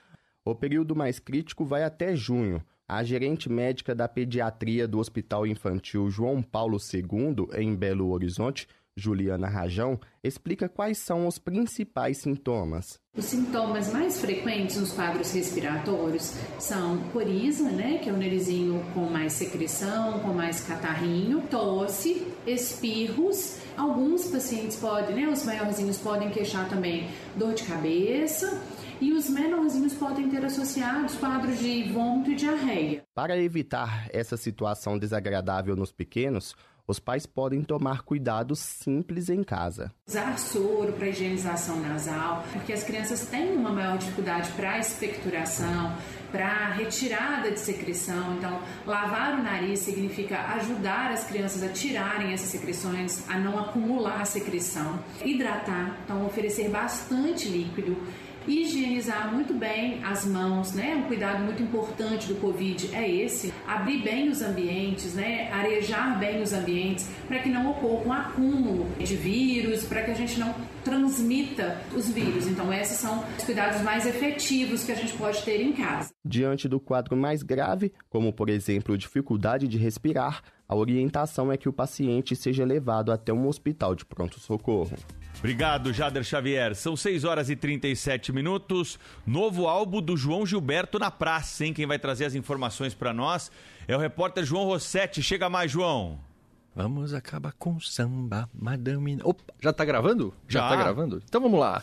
O 0.45 0.55
período 0.55 0.95
mais 0.95 1.19
crítico 1.19 1.65
vai 1.65 1.85
até 1.85 2.15
junho. 2.15 2.63
A 2.89 3.03
gerente 3.03 3.49
médica 3.49 3.95
da 3.95 4.09
pediatria 4.09 4.87
do 4.87 4.99
Hospital 4.99 5.47
Infantil 5.47 6.11
João 6.11 6.43
Paulo 6.43 6.79
II, 6.79 7.49
em 7.59 7.75
Belo 7.75 8.11
Horizonte, 8.11 8.67
Juliana 8.95 9.49
Rajão, 9.49 9.99
explica 10.23 10.69
quais 10.69 10.99
são 10.99 11.27
os 11.27 11.39
principais 11.39 12.19
sintomas. 12.19 13.01
Os 13.17 13.25
sintomas 13.25 13.93
mais 13.93 14.21
frequentes 14.21 14.77
nos 14.77 14.93
quadros 14.93 15.33
respiratórios 15.33 16.35
são 16.59 16.99
coriza, 17.13 17.71
né, 17.71 17.99
que 17.99 18.11
é 18.11 18.13
o 18.13 18.17
narizinho 18.17 18.85
com 18.93 19.07
mais 19.07 19.33
secreção, 19.33 20.21
com 20.21 20.35
mais 20.35 20.61
catarrinho, 20.61 21.43
tosse, 21.51 22.27
espirros. 22.47 23.59
Alguns 23.77 24.31
pacientes 24.31 24.77
podem, 24.77 25.17
né, 25.17 25.29
os 25.29 25.45
maiorzinhos 25.45 25.99
podem 25.99 26.31
queixar 26.31 26.69
também 26.69 27.09
dor 27.37 27.55
de 27.55 27.65
cabeça 27.65 28.61
e 29.03 29.13
os 29.13 29.29
menorzinhos 29.29 29.95
podem 29.95 30.31
ter 30.31 30.45
associados 30.45 31.17
quadros 31.17 31.59
de 31.59 31.91
vômito 31.93 32.31
e 32.31 32.37
diarreia. 32.37 33.03
Para 33.13 33.37
evitar 33.37 34.09
essa 34.13 34.37
situação 34.37 34.97
desagradável 34.97 35.75
nos 35.75 35.91
pequenos, 35.91 36.55
os 36.87 37.01
pais 37.01 37.27
podem 37.27 37.63
tomar 37.63 38.03
cuidados 38.03 38.61
simples 38.61 39.29
em 39.29 39.43
casa. 39.43 39.93
Usar 40.09 40.39
soro 40.39 40.93
para 40.93 41.09
higienização 41.09 41.81
nasal, 41.81 42.45
porque 42.53 42.73
as 42.73 42.85
crianças 42.85 43.27
têm 43.27 43.57
uma 43.57 43.73
maior 43.73 43.99
dificuldade 43.99 44.53
para 44.53 44.79
expectoração, 44.79 45.97
para 46.31 46.71
retirada 46.71 47.51
de 47.51 47.59
secreção. 47.59 48.37
Então, 48.37 48.61
lavar 48.87 49.39
o 49.39 49.43
nariz 49.43 49.81
significa 49.81 50.39
ajudar 50.55 51.11
as 51.11 51.25
crianças 51.25 51.65
a 51.65 51.69
tirarem 51.69 52.33
essas 52.33 52.49
secreções, 52.49 53.29
a 53.29 53.37
não 53.37 53.59
acumular 53.59 54.21
a 54.21 54.25
secreção. 54.25 54.99
Hidratar, 55.25 55.99
então 56.05 56.25
oferecer 56.25 56.69
bastante 56.69 57.49
líquido 57.49 57.97
higienizar 58.47 59.33
muito 59.33 59.55
bem 59.55 60.03
as 60.05 60.25
mãos, 60.25 60.73
né? 60.73 60.95
Um 60.97 61.03
cuidado 61.03 61.43
muito 61.43 61.63
importante 61.63 62.29
do 62.29 62.35
Covid 62.37 62.95
é 62.95 63.09
esse, 63.09 63.53
abrir 63.67 64.03
bem 64.03 64.29
os 64.29 64.43
ambientes, 64.43 65.15
né? 65.15 65.51
Arejar 65.53 66.19
bem 66.19 66.43
os 66.43 66.53
ambientes 66.53 67.09
para 67.27 67.39
que 67.39 67.49
não 67.49 67.71
ocorra 67.71 68.05
um 68.07 68.13
acúmulo 68.13 68.87
de 68.99 69.17
vírus, 69.17 69.85
para 69.85 70.03
que 70.03 70.11
a 70.11 70.15
gente 70.15 70.39
não 70.39 70.55
transmita 70.85 71.81
os 71.95 72.09
vírus. 72.11 72.47
Então, 72.47 72.73
esses 72.73 72.99
são 72.99 73.25
os 73.39 73.45
cuidados 73.45 73.81
mais 73.83 74.07
efetivos 74.07 74.85
que 74.85 74.93
a 74.93 74.97
gente 74.97 75.13
pode 75.15 75.43
ter 75.43 75.61
em 75.61 75.73
casa. 75.73 76.13
Diante 76.25 76.69
do 76.69 76.81
quadro 76.81 77.17
mais 77.17 77.43
grave, 77.43 77.93
como 78.09 78.33
por 78.33 78.49
exemplo 78.49 78.99
dificuldade 78.99 79.69
de 79.69 79.79
respirar, 79.79 80.43
a 80.69 80.75
orientação 80.75 81.53
é 81.53 81.57
que 81.57 81.69
o 81.69 81.73
paciente 81.73 82.35
seja 82.35 82.65
levado 82.65 83.13
até 83.13 83.33
um 83.33 83.47
hospital 83.47 83.95
de 83.95 84.05
pronto-socorro. 84.07 84.97
Obrigado, 85.43 85.93
Jader 85.93 86.23
Xavier. 86.23 86.73
São 86.77 86.95
6 86.95 87.25
horas 87.25 87.51
e 87.51 87.57
37 87.57 88.33
minutos. 88.33 88.97
Novo 89.27 89.67
álbum 89.67 90.01
do 90.01 90.17
João 90.17 90.47
Gilberto 90.47 91.01
na 91.01 91.11
praça, 91.11 91.67
hein? 91.67 91.75
Quem 91.75 91.85
vai 91.85 91.99
trazer 91.99 92.27
as 92.27 92.37
informações 92.37 92.95
para 92.95 93.13
nós 93.13 93.51
é 93.89 93.97
o 93.97 93.99
repórter 93.99 94.45
João 94.45 94.67
Rossetti. 94.67 95.21
Chega 95.21 95.51
mais, 95.51 95.69
João. 95.69 96.17
Vamos 96.77 97.13
acabar 97.13 97.53
com 97.59 97.81
samba, 97.81 98.49
madame. 98.55 99.19
Opa, 99.25 99.43
já 99.61 99.73
tá 99.73 99.85
gravando? 99.85 100.33
Já, 100.47 100.61
Já. 100.61 100.69
tá 100.69 100.77
gravando? 100.77 101.21
Então 101.29 101.41
vamos 101.41 101.59
lá. 101.59 101.83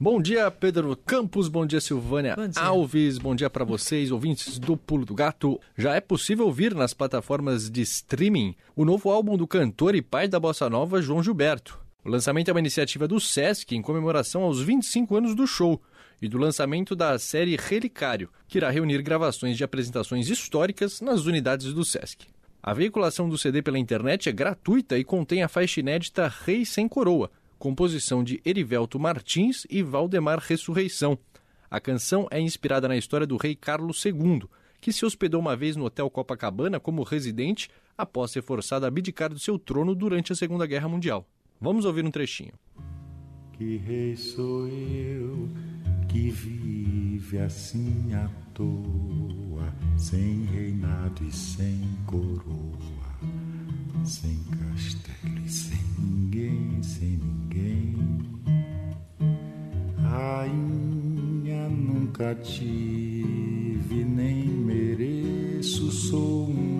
Bom 0.00 0.20
dia, 0.20 0.50
Pedro 0.50 0.96
Campos. 0.96 1.46
Bom 1.46 1.64
dia, 1.64 1.80
Silvânia 1.80 2.34
Bom 2.34 2.48
dia. 2.48 2.60
Alves. 2.60 3.18
Bom 3.18 3.36
dia 3.36 3.48
para 3.48 3.64
vocês, 3.64 4.10
ouvintes 4.10 4.58
do 4.58 4.76
Pulo 4.76 5.06
do 5.06 5.14
Gato. 5.14 5.60
Já 5.78 5.94
é 5.94 6.00
possível 6.00 6.46
ouvir 6.46 6.74
nas 6.74 6.92
plataformas 6.92 7.70
de 7.70 7.82
streaming 7.82 8.56
o 8.74 8.84
novo 8.84 9.10
álbum 9.10 9.36
do 9.36 9.46
cantor 9.46 9.94
e 9.94 10.02
pai 10.02 10.26
da 10.26 10.40
bossa 10.40 10.68
nova, 10.68 11.00
João 11.00 11.22
Gilberto. 11.22 11.85
O 12.06 12.08
lançamento 12.08 12.46
é 12.46 12.52
uma 12.52 12.60
iniciativa 12.60 13.08
do 13.08 13.18
SESC 13.18 13.74
em 13.74 13.82
comemoração 13.82 14.44
aos 14.44 14.62
25 14.62 15.16
anos 15.16 15.34
do 15.34 15.44
show 15.44 15.82
e 16.22 16.28
do 16.28 16.38
lançamento 16.38 16.94
da 16.94 17.18
série 17.18 17.56
Relicário, 17.56 18.30
que 18.46 18.58
irá 18.58 18.70
reunir 18.70 19.02
gravações 19.02 19.56
de 19.56 19.64
apresentações 19.64 20.30
históricas 20.30 21.00
nas 21.00 21.26
unidades 21.26 21.74
do 21.74 21.84
SESC. 21.84 22.28
A 22.62 22.72
veiculação 22.72 23.28
do 23.28 23.36
CD 23.36 23.60
pela 23.60 23.76
internet 23.76 24.28
é 24.28 24.32
gratuita 24.32 24.96
e 24.96 25.02
contém 25.02 25.42
a 25.42 25.48
faixa 25.48 25.80
inédita 25.80 26.32
Rei 26.44 26.64
Sem 26.64 26.86
Coroa, 26.86 27.28
composição 27.58 28.22
de 28.22 28.40
Erivelto 28.46 29.00
Martins 29.00 29.66
e 29.68 29.82
Valdemar 29.82 30.38
Ressurreição. 30.38 31.18
A 31.68 31.80
canção 31.80 32.28
é 32.30 32.40
inspirada 32.40 32.86
na 32.86 32.96
história 32.96 33.26
do 33.26 33.36
rei 33.36 33.56
Carlos 33.56 34.04
II, 34.04 34.44
que 34.80 34.92
se 34.92 35.04
hospedou 35.04 35.40
uma 35.40 35.56
vez 35.56 35.74
no 35.74 35.86
Hotel 35.86 36.08
Copacabana 36.08 36.78
como 36.78 37.02
residente 37.02 37.68
após 37.98 38.30
ser 38.30 38.42
forçado 38.42 38.84
a 38.84 38.88
abdicar 38.88 39.30
do 39.30 39.40
seu 39.40 39.58
trono 39.58 39.92
durante 39.92 40.32
a 40.32 40.36
Segunda 40.36 40.66
Guerra 40.66 40.88
Mundial. 40.88 41.26
Vamos 41.60 41.84
ouvir 41.84 42.04
um 42.04 42.10
trechinho. 42.10 42.52
Que 43.52 43.78
rei 43.78 44.16
sou 44.16 44.68
eu 44.68 45.48
que 46.08 46.30
vive 46.30 47.38
assim 47.38 48.12
à 48.14 48.28
toa, 48.54 49.74
sem 49.96 50.44
reinado 50.44 51.24
e 51.24 51.32
sem 51.32 51.80
coroa, 52.06 53.18
sem 54.04 54.38
castelo 54.44 55.44
e 55.44 55.48
sem 55.48 55.78
ninguém, 55.98 56.82
sem 56.82 57.18
ninguém. 57.18 57.96
Rainha 59.98 61.68
nunca 61.68 62.34
tive, 62.34 64.04
nem 64.04 64.44
mereço, 64.46 65.90
sou 65.90 66.50
um 66.50 66.75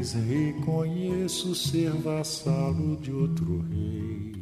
mas 0.00 0.14
reconheço 0.14 1.54
ser 1.54 1.90
vassalo 1.90 2.96
de 3.02 3.12
outro 3.12 3.60
rei. 3.68 4.32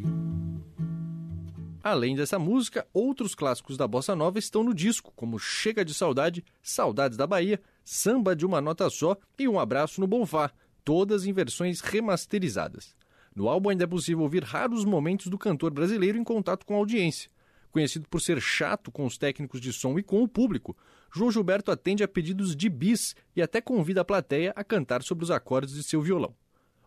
Além 1.82 2.14
dessa 2.14 2.38
música, 2.38 2.86
outros 2.94 3.34
clássicos 3.34 3.76
da 3.76 3.88
bossa 3.88 4.14
nova 4.14 4.38
estão 4.38 4.62
no 4.62 4.72
disco, 4.72 5.12
como 5.16 5.36
Chega 5.36 5.84
de 5.84 5.92
Saudade, 5.92 6.44
Saudades 6.62 7.18
da 7.18 7.26
Bahia, 7.26 7.60
Samba 7.84 8.36
de 8.36 8.46
uma 8.46 8.60
Nota 8.60 8.88
Só 8.88 9.16
e 9.36 9.48
Um 9.48 9.58
Abraço 9.58 10.00
no 10.00 10.06
Bonfá, 10.06 10.52
todas 10.84 11.26
em 11.26 11.32
versões 11.32 11.80
remasterizadas. 11.80 12.94
No 13.34 13.48
álbum 13.48 13.70
ainda 13.70 13.82
é 13.82 13.88
possível 13.88 14.22
ouvir 14.22 14.44
raros 14.44 14.84
momentos 14.84 15.26
do 15.26 15.36
cantor 15.36 15.72
brasileiro 15.72 16.16
em 16.16 16.22
contato 16.22 16.64
com 16.64 16.74
a 16.74 16.78
audiência. 16.78 17.32
Conhecido 17.72 18.08
por 18.08 18.20
ser 18.20 18.40
chato 18.40 18.92
com 18.92 19.04
os 19.04 19.18
técnicos 19.18 19.60
de 19.60 19.72
som 19.72 19.98
e 19.98 20.04
com 20.04 20.22
o 20.22 20.28
público, 20.28 20.76
João 21.14 21.30
Gilberto 21.30 21.70
atende 21.70 22.02
a 22.02 22.08
pedidos 22.08 22.54
de 22.54 22.68
bis 22.68 23.14
e 23.34 23.42
até 23.42 23.60
convida 23.60 24.02
a 24.02 24.04
plateia 24.04 24.52
a 24.54 24.62
cantar 24.62 25.02
sobre 25.02 25.24
os 25.24 25.30
acordes 25.30 25.74
de 25.74 25.82
seu 25.82 26.02
violão. 26.02 26.34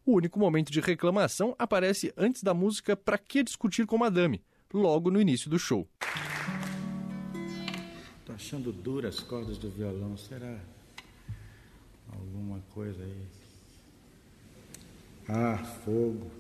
O 0.06 0.14
único 0.14 0.40
momento 0.40 0.72
de 0.72 0.80
reclamação 0.80 1.56
aparece 1.58 2.14
antes 2.18 2.44
da 2.44 2.54
música 2.54 2.96
Pra 2.96 3.18
Que 3.18 3.44
Discutir 3.44 3.86
com 3.86 3.98
Madame, 3.98 4.44
logo 4.74 5.12
no 5.12 5.22
início 5.22 5.50
do 5.50 5.60
show. 5.60 5.88
Tô 8.26 8.34
achando 8.34 8.72
duras 8.72 9.18
as 9.18 9.24
cordas 9.24 9.58
do 9.58 9.70
violão. 9.70 10.16
Será 10.18 10.60
alguma 12.12 12.60
coisa 12.74 13.04
aí? 13.04 13.26
Ah, 15.28 15.58
fogo. 15.58 16.32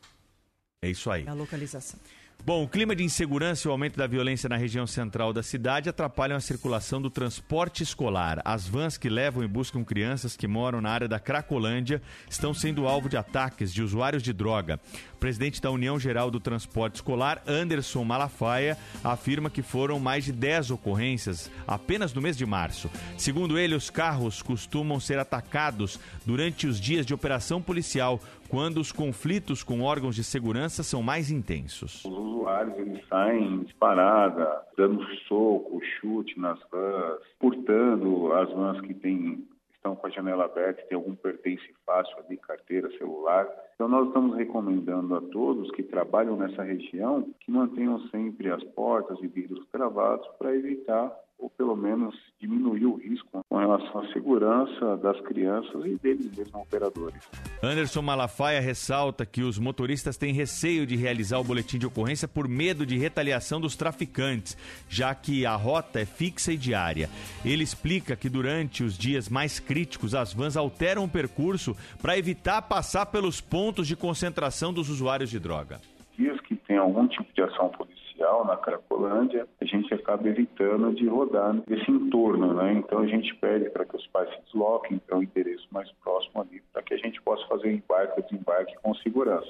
É 0.83 0.89
isso 0.89 1.11
aí. 1.11 1.25
É 1.27 1.31
a 1.31 1.35
localização. 1.35 1.99
Bom, 2.45 2.63
o 2.63 2.69
clima 2.69 2.97
de 2.97 3.05
insegurança 3.05 3.67
e 3.67 3.69
o 3.69 3.73
aumento 3.73 3.99
da 3.99 4.07
violência 4.07 4.49
na 4.49 4.57
região 4.57 4.87
central 4.87 5.33
da 5.35 5.43
cidade 5.43 5.91
atrapalham 5.91 6.37
a 6.37 6.41
circulação 6.41 7.03
do 7.03 7.11
transporte 7.11 7.83
escolar. 7.83 8.41
As 8.43 8.67
vans 8.67 8.97
que 8.97 9.09
levam 9.09 9.45
e 9.45 9.49
buscam 9.49 9.85
crianças 9.85 10.35
que 10.35 10.47
moram 10.47 10.81
na 10.81 10.89
área 10.89 11.09
da 11.09 11.21
Cracolândia 11.21 12.01
estão 12.31 12.55
sendo 12.55 12.87
alvo 12.87 13.09
de 13.09 13.19
ataques 13.19 13.73
de 13.73 13.83
usuários 13.83 14.23
de 14.23 14.33
droga. 14.33 14.81
Presidente 15.19 15.61
da 15.61 15.71
União 15.71 15.99
Geral 15.99 16.31
do 16.31 16.41
Transporte 16.41 16.97
Escolar, 16.97 17.43
Anderson 17.47 18.05
Malafaia, 18.05 18.77
afirma 19.03 19.51
que 19.51 19.63
foram 19.63 19.99
mais 19.99 20.25
de 20.25 20.33
10 20.33 20.71
ocorrências 20.71 21.51
apenas 21.67 22.15
no 22.15 22.23
mês 22.23 22.37
de 22.37 22.47
março. 22.47 22.91
Segundo 23.17 23.59
ele, 23.59 23.75
os 23.75 23.91
carros 23.91 24.43
costumam 24.43 25.01
ser 25.01 25.19
atacados 25.19 25.99
durante 26.25 26.67
os 26.67 26.81
dias 26.81 27.05
de 27.05 27.15
operação 27.15 27.61
policial, 27.61 28.21
quando 28.49 28.79
os 28.79 28.93
conflitos 28.93 29.63
com 29.63 29.83
órgãos 29.83 30.15
de 30.15 30.25
segurança 30.25 30.83
são 30.83 31.03
mais 31.03 31.31
intensos. 31.31 32.05
Os 32.05 32.13
usuários 32.13 32.79
eles 32.79 33.07
saem 33.09 33.63
disparada, 33.65 34.63
dando 34.77 35.05
soco, 35.29 35.81
chute 36.01 36.39
nas 36.39 36.59
vans, 36.71 37.19
furtando 37.39 38.33
as 38.33 38.49
vans 38.51 38.81
que 38.81 38.95
têm 38.95 39.47
estão 39.79 39.97
com 39.97 40.07
a 40.07 40.11
janela 40.11 40.45
aberta, 40.45 40.83
tem 40.89 40.97
algum 40.97 41.15
pertence 41.15 41.65
fácil 41.87 42.17
ali, 42.19 42.37
carteira, 42.37 42.91
celular. 42.99 43.49
Então 43.75 43.89
nós 43.89 44.09
estamos 44.09 44.37
recomendando 44.37 45.15
a 45.17 45.21
todos 45.21 45.71
que 45.71 45.83
trabalham 45.83 46.37
nessa 46.37 46.63
região 46.63 47.29
que 47.41 47.51
mantenham 47.51 47.99
sempre 48.09 48.51
as 48.51 48.63
portas 48.65 49.19
e 49.23 49.27
vidros 49.27 49.67
travados 49.69 50.27
para 50.39 50.55
evitar 50.55 51.17
ou 51.39 51.49
pelo 51.49 51.77
menos 51.77 52.15
diminuir 52.41 52.85
o 52.87 52.97
risco 52.97 53.45
com 53.49 53.57
relação 53.57 54.01
à 54.01 54.13
segurança 54.13 54.97
das 54.97 55.21
crianças 55.21 55.85
e 55.85 55.97
deles 55.97 56.37
mesmos 56.37 56.63
operadores. 56.63 57.23
Anderson 57.63 58.03
Malafaia 58.03 58.61
ressalta 58.61 59.25
que 59.25 59.43
os 59.43 59.59
motoristas 59.59 60.17
têm 60.17 60.33
receio 60.33 60.87
de 60.87 60.97
realizar 60.97 61.39
o 61.39 61.45
boletim 61.45 61.79
de 61.79 61.87
ocorrência 61.87 62.27
por 62.27 62.49
medo 62.49 62.85
de 62.85 62.99
retaliação 62.99 63.61
dos 63.61 63.77
traficantes, 63.77 64.57
já 64.89 65.15
que 65.15 65.47
a 65.47 65.55
rota 65.55 66.01
é 66.01 66.05
fixa 66.05 66.53
e 66.53 66.57
diária. 66.57 67.09
Ele 67.45 67.63
explica 67.63 68.17
que 68.17 68.29
durante 68.29 68.83
os 68.83 68.97
dias 68.97 69.29
mais 69.29 69.61
críticos 69.61 70.15
as 70.15 70.33
vans 70.33 70.57
alteram 70.57 71.05
o 71.05 71.09
percurso 71.09 71.77
para 72.03 72.19
evitar 72.19 72.63
passar 72.63 73.07
pelos 73.07 73.41
pontos 73.41 73.87
de 73.87 73.97
concentração 73.97 74.73
dos 74.73 74.89
usuários 74.89 75.31
de 75.31 75.39
droga. 75.39 75.81
Dias 76.17 76.41
que 76.41 76.57
tem 76.57 76.77
algum 76.77 77.07
tipo 77.07 77.33
de 77.33 77.43
ação 77.43 77.69
policial 77.69 77.98
na 78.19 78.57
Cracolândia, 78.57 79.47
a 79.61 79.65
gente 79.65 79.93
acaba 79.95 80.29
evitando 80.29 80.95
de 80.95 81.07
rodar 81.07 81.57
esse 81.69 81.91
entorno, 81.91 82.55
né? 82.55 82.73
Então 82.75 83.01
a 83.01 83.07
gente 83.07 83.35
pede 83.37 83.71
para 83.71 83.85
que 83.85 83.97
os 83.97 84.07
pais 84.09 84.29
se 84.31 84.41
desloquem 84.47 84.99
para 84.99 85.19
o 85.19 85.23
endereço 85.23 85.67
mais 85.71 85.91
próximo 86.03 86.41
ali, 86.41 86.63
para 86.73 86.83
que 86.83 86.95
a 86.95 86.97
gente 86.97 87.21
possa 87.23 87.47
fazer 87.47 87.73
embarque 87.73 88.21
e 88.21 88.23
desembarque 88.25 88.75
com 88.83 88.95
segurança. 88.97 89.49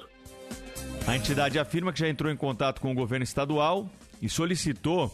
A 1.07 1.15
entidade 1.15 1.57
afirma 1.57 1.91
que 1.91 1.99
já 1.99 2.07
entrou 2.07 2.31
em 2.31 2.35
contato 2.35 2.79
com 2.79 2.91
o 2.91 2.95
governo 2.95 3.23
estadual 3.23 3.87
e 4.21 4.29
solicitou 4.29 5.11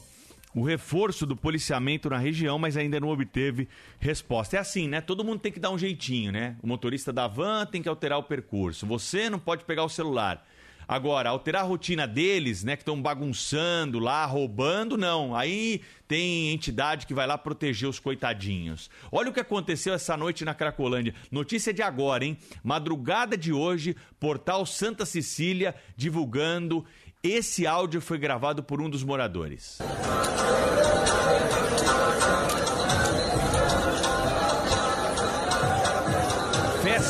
o 0.53 0.63
reforço 0.63 1.25
do 1.25 1.35
policiamento 1.35 2.09
na 2.09 2.17
região, 2.17 2.57
mas 2.57 2.77
ainda 2.77 2.99
não 2.99 3.09
obteve 3.09 3.67
resposta. 3.99 4.55
É 4.55 4.59
assim, 4.59 4.87
né? 4.87 5.01
Todo 5.01 5.23
mundo 5.23 5.39
tem 5.39 5.51
que 5.51 5.59
dar 5.59 5.69
um 5.69 5.77
jeitinho, 5.77 6.31
né? 6.31 6.55
O 6.63 6.67
motorista 6.67 7.11
da 7.11 7.27
van 7.27 7.65
tem 7.65 7.81
que 7.81 7.89
alterar 7.89 8.17
o 8.17 8.23
percurso. 8.23 8.85
Você 8.85 9.29
não 9.29 9.37
pode 9.37 9.65
pegar 9.65 9.83
o 9.83 9.89
celular. 9.89 10.45
Agora, 10.87 11.29
alterar 11.29 11.63
a 11.63 11.65
rotina 11.65 12.07
deles, 12.07 12.63
né, 12.63 12.75
que 12.75 12.81
estão 12.81 13.01
bagunçando 13.01 13.99
lá, 13.99 14.25
roubando, 14.25 14.97
não. 14.97 15.35
Aí 15.35 15.81
tem 16.07 16.51
entidade 16.51 17.07
que 17.07 17.13
vai 17.13 17.25
lá 17.25 17.37
proteger 17.37 17.89
os 17.89 17.99
coitadinhos. 17.99 18.89
Olha 19.11 19.29
o 19.29 19.33
que 19.33 19.39
aconteceu 19.39 19.93
essa 19.93 20.15
noite 20.15 20.45
na 20.45 20.53
Cracolândia. 20.53 21.15
Notícia 21.31 21.73
de 21.73 21.81
agora, 21.81 22.25
hein? 22.25 22.37
Madrugada 22.63 23.37
de 23.37 23.51
hoje, 23.51 23.95
portal 24.19 24.65
Santa 24.65 25.05
Cecília 25.05 25.75
divulgando. 25.95 26.85
Esse 27.23 27.65
áudio 27.65 28.01
foi 28.01 28.19
gravado 28.19 28.61
por 28.61 28.79
um 28.79 28.89
dos 28.89 29.03
moradores. 29.03 29.79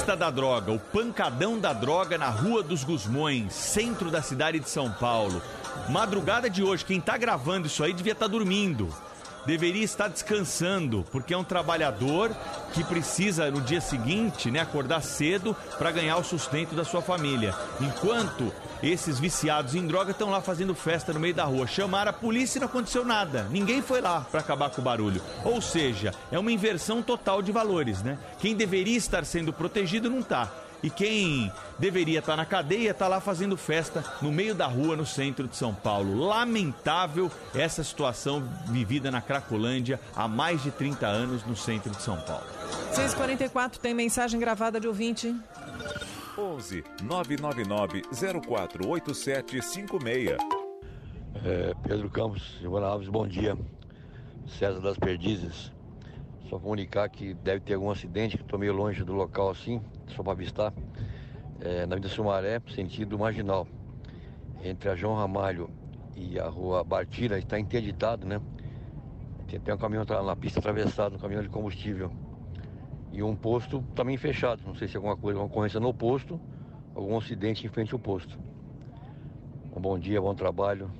Da 0.05 0.29
Droga, 0.29 0.71
o 0.71 0.79
pancadão 0.79 1.59
da 1.59 1.73
droga 1.73 2.15
na 2.15 2.29
Rua 2.29 2.61
dos 2.61 2.83
Gusmões, 2.83 3.51
centro 3.53 4.11
da 4.11 4.21
cidade 4.21 4.59
de 4.59 4.69
São 4.69 4.91
Paulo. 4.91 5.41
Madrugada 5.89 6.47
de 6.47 6.61
hoje, 6.63 6.85
quem 6.85 7.01
tá 7.01 7.17
gravando 7.17 7.65
isso 7.65 7.83
aí 7.83 7.91
devia 7.91 8.13
estar 8.13 8.27
tá 8.27 8.31
dormindo. 8.31 8.87
Deveria 9.45 9.83
estar 9.83 10.07
descansando, 10.07 11.05
porque 11.11 11.33
é 11.33 11.37
um 11.37 11.43
trabalhador 11.43 12.35
que 12.73 12.83
precisa 12.83 13.49
no 13.51 13.61
dia 13.61 13.79
seguinte, 13.79 14.49
né, 14.49 14.59
acordar 14.59 15.01
cedo 15.01 15.55
para 15.77 15.91
ganhar 15.91 16.17
o 16.17 16.23
sustento 16.23 16.75
da 16.75 16.83
sua 16.83 17.01
família. 17.01 17.53
Enquanto 17.79 18.51
esses 18.81 19.19
viciados 19.19 19.75
em 19.75 19.87
droga 19.87 20.11
estão 20.11 20.29
lá 20.29 20.41
fazendo 20.41 20.75
festa 20.75 21.13
no 21.13 21.19
meio 21.19 21.33
da 21.33 21.43
rua. 21.43 21.67
Chamaram 21.67 22.09
a 22.09 22.13
polícia 22.13 22.57
e 22.57 22.61
não 22.61 22.67
aconteceu 22.67 23.05
nada. 23.05 23.47
Ninguém 23.49 23.81
foi 23.81 24.01
lá 24.01 24.21
para 24.21 24.39
acabar 24.39 24.69
com 24.69 24.81
o 24.81 24.83
barulho. 24.83 25.21
Ou 25.43 25.61
seja, 25.61 26.13
é 26.31 26.37
uma 26.37 26.51
inversão 26.51 27.01
total 27.01 27.41
de 27.41 27.51
valores, 27.51 28.03
né? 28.03 28.17
Quem 28.39 28.55
deveria 28.55 28.97
estar 28.97 29.25
sendo 29.25 29.53
protegido 29.53 30.09
não 30.09 30.19
está. 30.19 30.51
E 30.85 30.89
quem 30.91 31.51
deveria 31.79 32.19
estar 32.19 32.37
na 32.37 32.45
cadeia 32.45 32.91
está 32.91 33.07
lá 33.07 33.19
fazendo 33.19 33.57
festa 33.57 34.05
no 34.21 34.31
meio 34.31 34.53
da 34.53 34.67
rua, 34.67 34.95
no 34.95 35.03
centro 35.03 35.47
de 35.47 35.55
São 35.55 35.73
Paulo. 35.73 36.15
Lamentável 36.15 37.31
essa 37.55 37.83
situação 37.83 38.47
vivida 38.67 39.09
na 39.09 39.19
Cracolândia 39.19 39.99
há 40.15 40.27
mais 40.27 40.61
de 40.61 40.69
30 40.69 41.07
anos 41.07 41.43
no 41.43 41.55
centro 41.55 41.89
de 41.89 41.99
São 42.03 42.21
Paulo. 42.21 42.45
6h44 42.93 43.77
tem 43.77 43.95
mensagem 43.95 44.39
gravada 44.39 44.79
de 44.79 44.87
ouvinte. 44.87 45.35
11 46.37 46.83
999 47.01 48.03
048756. 48.47 50.37
É, 51.43 51.73
Pedro 51.81 52.11
Campos, 52.11 52.43
Giovana 52.61 52.85
Alves, 52.85 53.09
bom 53.09 53.27
dia. 53.27 53.57
César 54.59 54.81
das 54.81 54.99
Perdizes. 54.99 55.71
Só 56.47 56.59
comunicar 56.59 57.09
que 57.09 57.33
deve 57.33 57.61
ter 57.61 57.73
algum 57.73 57.89
acidente, 57.89 58.37
que 58.37 58.43
estou 58.43 58.59
meio 58.59 58.73
longe 58.73 59.03
do 59.03 59.13
local 59.13 59.49
assim, 59.49 59.81
só 60.07 60.23
para. 60.23 60.73
É, 61.61 61.85
na 61.85 61.95
Vida 61.95 62.09
Sumaré, 62.09 62.61
sentido 62.73 63.17
marginal. 63.17 63.67
Entre 64.63 64.89
a 64.89 64.95
João 64.95 65.15
Ramalho 65.15 65.69
e 66.15 66.39
a 66.39 66.47
rua 66.47 66.83
Bartira, 66.83 67.37
está 67.37 67.59
interditado, 67.59 68.25
né? 68.25 68.41
Tem 69.47 69.59
até 69.59 69.73
um 69.73 69.77
caminhão 69.77 70.05
na 70.23 70.35
pista 70.35 70.59
atravessado, 70.59 71.15
um 71.15 71.19
caminhão 71.19 71.43
de 71.43 71.49
combustível 71.49 72.11
e 73.11 73.23
um 73.23 73.35
posto 73.35 73.81
também 73.95 74.17
fechado. 74.17 74.61
Não 74.65 74.75
sei 74.75 74.87
se 74.87 74.97
alguma 74.97 75.15
coisa, 75.15 75.39
alguma 75.39 75.51
ocorrência 75.51 75.79
no 75.79 75.93
posto, 75.93 76.39
algum 76.93 77.17
acidente 77.17 77.65
em 77.65 77.69
frente 77.69 77.93
ao 77.93 77.99
posto. 77.99 78.37
Um 79.75 79.79
bom 79.79 79.97
dia, 79.97 80.19
bom 80.19 80.35
trabalho. 80.35 80.91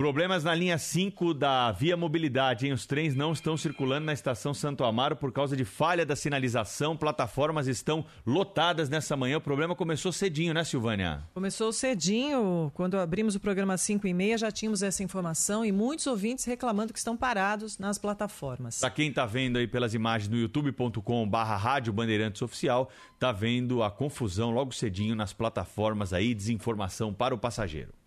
Problemas 0.00 0.44
na 0.44 0.54
linha 0.54 0.78
5 0.78 1.34
da 1.34 1.70
Via 1.72 1.94
Mobilidade, 1.94 2.64
hein? 2.64 2.72
Os 2.72 2.86
trens 2.86 3.14
não 3.14 3.32
estão 3.34 3.54
circulando 3.54 4.06
na 4.06 4.14
estação 4.14 4.54
Santo 4.54 4.82
Amaro 4.82 5.14
por 5.14 5.30
causa 5.30 5.54
de 5.54 5.62
falha 5.62 6.06
da 6.06 6.16
sinalização. 6.16 6.96
Plataformas 6.96 7.66
estão 7.66 8.06
lotadas 8.24 8.88
nessa 8.88 9.14
manhã. 9.14 9.36
O 9.36 9.42
problema 9.42 9.76
começou 9.76 10.10
cedinho, 10.10 10.54
né, 10.54 10.64
Silvânia? 10.64 11.22
Começou 11.34 11.70
cedinho. 11.70 12.72
Quando 12.72 12.98
abrimos 12.98 13.34
o 13.34 13.40
programa 13.40 13.76
5 13.76 14.06
e 14.06 14.14
meia, 14.14 14.38
já 14.38 14.50
tínhamos 14.50 14.82
essa 14.82 15.02
informação 15.02 15.66
e 15.66 15.70
muitos 15.70 16.06
ouvintes 16.06 16.46
reclamando 16.46 16.94
que 16.94 16.98
estão 16.98 17.14
parados 17.14 17.76
nas 17.76 17.98
plataformas. 17.98 18.80
Para 18.80 18.88
quem 18.88 19.10
está 19.10 19.26
vendo 19.26 19.58
aí 19.58 19.68
pelas 19.68 19.92
imagens 19.92 20.30
no 20.30 20.38
youtube.com 20.38 21.28
barra 21.28 21.58
Rádio 21.58 21.92
Bandeirantes 21.92 22.40
Oficial, 22.40 22.88
está 23.12 23.32
vendo 23.32 23.82
a 23.82 23.90
confusão 23.90 24.50
logo 24.50 24.72
cedinho 24.72 25.14
nas 25.14 25.34
plataformas 25.34 26.14
aí, 26.14 26.34
desinformação 26.34 27.12
para 27.12 27.34
o 27.34 27.38
passageiro. 27.38 27.99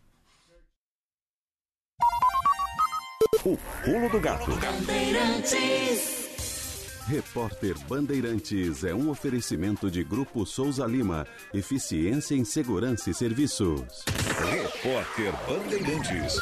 O 3.45 3.57
Pulo 3.83 4.09
do 4.09 4.21
Gato. 4.21 4.51
Repórter 7.05 7.77
Bandeirantes 7.89 8.85
é 8.85 8.95
um 8.95 9.09
oferecimento 9.09 9.91
de 9.91 10.01
Grupo 10.01 10.45
Souza 10.45 10.85
Lima. 10.85 11.27
Eficiência 11.53 12.35
em 12.35 12.45
Segurança 12.45 13.09
e 13.09 13.13
Serviços. 13.13 14.05
Repórter 14.49 15.33
Bandeirantes. 15.45 16.35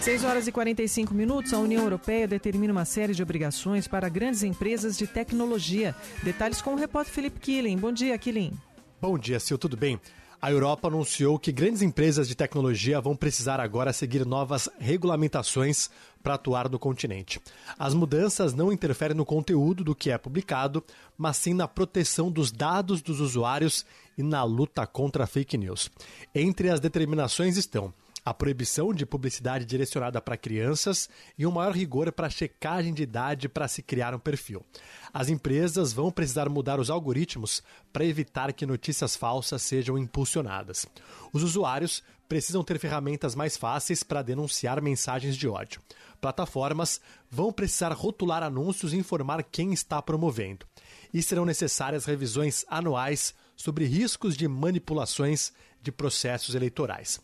6 0.00 0.24
horas 0.24 0.48
e 0.48 0.52
45 0.52 1.14
minutos, 1.14 1.52
a 1.54 1.58
União 1.60 1.84
Europeia 1.84 2.26
determina 2.26 2.72
uma 2.72 2.84
série 2.84 3.14
de 3.14 3.22
obrigações 3.22 3.86
para 3.86 4.08
grandes 4.08 4.42
empresas 4.42 4.98
de 4.98 5.06
tecnologia. 5.06 5.94
Detalhes 6.24 6.60
com 6.60 6.72
o 6.74 6.76
repórter 6.76 7.14
Felipe 7.14 7.38
Killing. 7.38 7.76
Bom 7.76 7.92
dia, 7.92 8.18
Killing. 8.18 8.52
Bom 9.00 9.16
dia, 9.16 9.38
Sil, 9.38 9.54
tudo 9.56 9.76
bem? 9.76 10.00
A 10.44 10.50
Europa 10.50 10.88
anunciou 10.88 11.38
que 11.38 11.50
grandes 11.50 11.80
empresas 11.80 12.28
de 12.28 12.34
tecnologia 12.34 13.00
vão 13.00 13.16
precisar 13.16 13.58
agora 13.60 13.94
seguir 13.94 14.26
novas 14.26 14.68
regulamentações 14.78 15.88
para 16.22 16.34
atuar 16.34 16.68
no 16.68 16.78
continente. 16.78 17.40
As 17.78 17.94
mudanças 17.94 18.52
não 18.52 18.70
interferem 18.70 19.16
no 19.16 19.24
conteúdo 19.24 19.82
do 19.82 19.94
que 19.94 20.10
é 20.10 20.18
publicado, 20.18 20.84
mas 21.16 21.38
sim 21.38 21.54
na 21.54 21.66
proteção 21.66 22.30
dos 22.30 22.52
dados 22.52 23.00
dos 23.00 23.20
usuários 23.20 23.86
e 24.18 24.22
na 24.22 24.44
luta 24.44 24.86
contra 24.86 25.26
fake 25.26 25.56
news. 25.56 25.90
Entre 26.34 26.68
as 26.68 26.78
determinações 26.78 27.56
estão 27.56 27.94
a 28.24 28.32
proibição 28.32 28.92
de 28.94 29.04
publicidade 29.04 29.64
direcionada 29.64 30.20
para 30.20 30.36
crianças 30.36 31.08
e 31.36 31.46
um 31.46 31.50
maior 31.50 31.72
rigor 31.72 32.10
para 32.10 32.28
a 32.28 32.30
checagem 32.30 32.94
de 32.94 33.02
idade 33.02 33.48
para 33.48 33.68
se 33.68 33.82
criar 33.82 34.14
um 34.14 34.18
perfil. 34.18 34.64
As 35.12 35.28
empresas 35.28 35.92
vão 35.92 36.10
precisar 36.10 36.48
mudar 36.48 36.80
os 36.80 36.88
algoritmos 36.88 37.62
para 37.92 38.04
evitar 38.04 38.52
que 38.52 38.64
notícias 38.64 39.14
falsas 39.14 39.62
sejam 39.62 39.98
impulsionadas. 39.98 40.86
Os 41.32 41.42
usuários 41.42 42.02
precisam 42.28 42.64
ter 42.64 42.78
ferramentas 42.78 43.34
mais 43.34 43.56
fáceis 43.56 44.02
para 44.02 44.22
denunciar 44.22 44.80
mensagens 44.80 45.36
de 45.36 45.46
ódio. 45.46 45.80
Plataformas 46.20 47.00
vão 47.30 47.52
precisar 47.52 47.92
rotular 47.92 48.42
anúncios 48.42 48.94
e 48.94 48.96
informar 48.96 49.44
quem 49.44 49.72
está 49.74 50.00
promovendo. 50.00 50.66
E 51.12 51.22
serão 51.22 51.44
necessárias 51.44 52.06
revisões 52.06 52.64
anuais 52.68 53.34
sobre 53.54 53.84
riscos 53.84 54.36
de 54.36 54.48
manipulações 54.48 55.52
de 55.82 55.92
processos 55.92 56.54
eleitorais. 56.54 57.20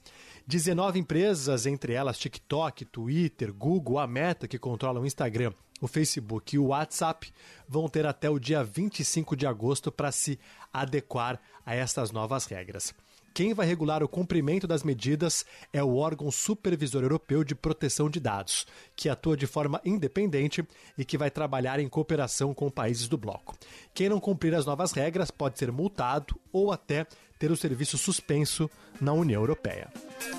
19 0.46 0.98
empresas, 0.98 1.66
entre 1.66 1.92
elas 1.92 2.18
TikTok, 2.18 2.84
Twitter, 2.84 3.52
Google, 3.52 3.98
a 3.98 4.06
Meta, 4.06 4.48
que 4.48 4.58
controla 4.58 5.00
o 5.00 5.06
Instagram, 5.06 5.52
o 5.80 5.86
Facebook 5.86 6.54
e 6.54 6.58
o 6.58 6.66
WhatsApp, 6.66 7.32
vão 7.68 7.88
ter 7.88 8.06
até 8.06 8.28
o 8.28 8.38
dia 8.38 8.62
25 8.62 9.36
de 9.36 9.46
agosto 9.46 9.90
para 9.90 10.12
se 10.12 10.38
adequar 10.72 11.40
a 11.64 11.74
estas 11.74 12.10
novas 12.10 12.46
regras. 12.46 12.94
Quem 13.32 13.54
vai 13.54 13.64
regular 13.64 14.02
o 14.02 14.08
cumprimento 14.08 14.66
das 14.66 14.82
medidas 14.82 15.46
é 15.72 15.82
o 15.82 15.96
órgão 15.96 16.30
supervisor 16.32 17.02
europeu 17.02 17.44
de 17.44 17.54
proteção 17.54 18.10
de 18.10 18.18
dados, 18.18 18.66
que 18.96 19.08
atua 19.08 19.36
de 19.36 19.46
forma 19.46 19.80
independente 19.84 20.66
e 20.98 21.04
que 21.04 21.16
vai 21.16 21.30
trabalhar 21.30 21.78
em 21.78 21.88
cooperação 21.88 22.52
com 22.52 22.68
países 22.68 23.06
do 23.06 23.16
bloco. 23.16 23.56
Quem 23.94 24.08
não 24.08 24.18
cumprir 24.18 24.52
as 24.54 24.66
novas 24.66 24.90
regras 24.90 25.30
pode 25.30 25.58
ser 25.58 25.70
multado 25.70 26.34
ou 26.52 26.72
até 26.72 27.06
ter 27.40 27.50
o 27.50 27.56
serviço 27.56 27.96
suspenso 27.96 28.70
na 29.00 29.14
União 29.14 29.40
Europeia. 29.40 29.88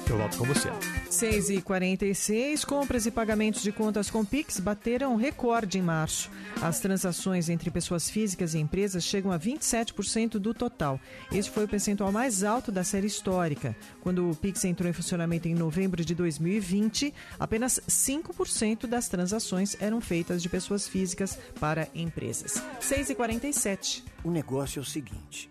Eu 0.08 0.18
volto 0.18 0.38
com 0.38 0.46
você. 0.46 0.70
6 1.10 1.50
e 1.50 1.62
46 1.62 2.64
compras 2.64 3.08
e 3.08 3.12
pagamentos 3.12 3.64
de 3.64 3.72
contas 3.72 4.10
com 4.10 4.24
Pix 4.24 4.60
bateram 4.60 5.16
recorde 5.16 5.80
em 5.80 5.82
março. 5.82 6.30
As 6.62 6.80
transações 6.80 7.50
entre 7.50 7.72
pessoas 7.72 8.08
físicas 8.08 8.54
e 8.54 8.60
empresas 8.60 9.04
chegam 9.04 9.32
a 9.32 9.40
27% 9.40 10.34
do 10.34 10.54
total. 10.54 11.00
Esse 11.32 11.50
foi 11.50 11.64
o 11.64 11.68
percentual 11.68 12.12
mais 12.12 12.44
alto 12.44 12.72
da 12.72 12.84
série 12.84 13.08
histórica. 13.08 13.76
Quando 14.02 14.30
o 14.30 14.36
Pix 14.36 14.64
entrou 14.64 14.88
em 14.88 14.94
funcionamento 14.94 15.48
em 15.48 15.56
novembro 15.56 16.06
de 16.06 16.14
2020, 16.14 17.12
apenas 17.40 17.80
5% 17.90 18.86
das 18.86 19.08
transações 19.08 19.76
eram 19.80 20.00
feitas 20.00 20.42
de 20.42 20.50
pessoas 20.50 20.88
físicas 20.88 21.40
para 21.60 21.88
empresas. 21.96 22.62
6 22.80 23.10
e 23.10 23.16
47 23.16 24.04
O 24.24 24.30
negócio 24.30 24.80
é 24.80 24.82
o 24.84 24.86
seguinte: 24.86 25.51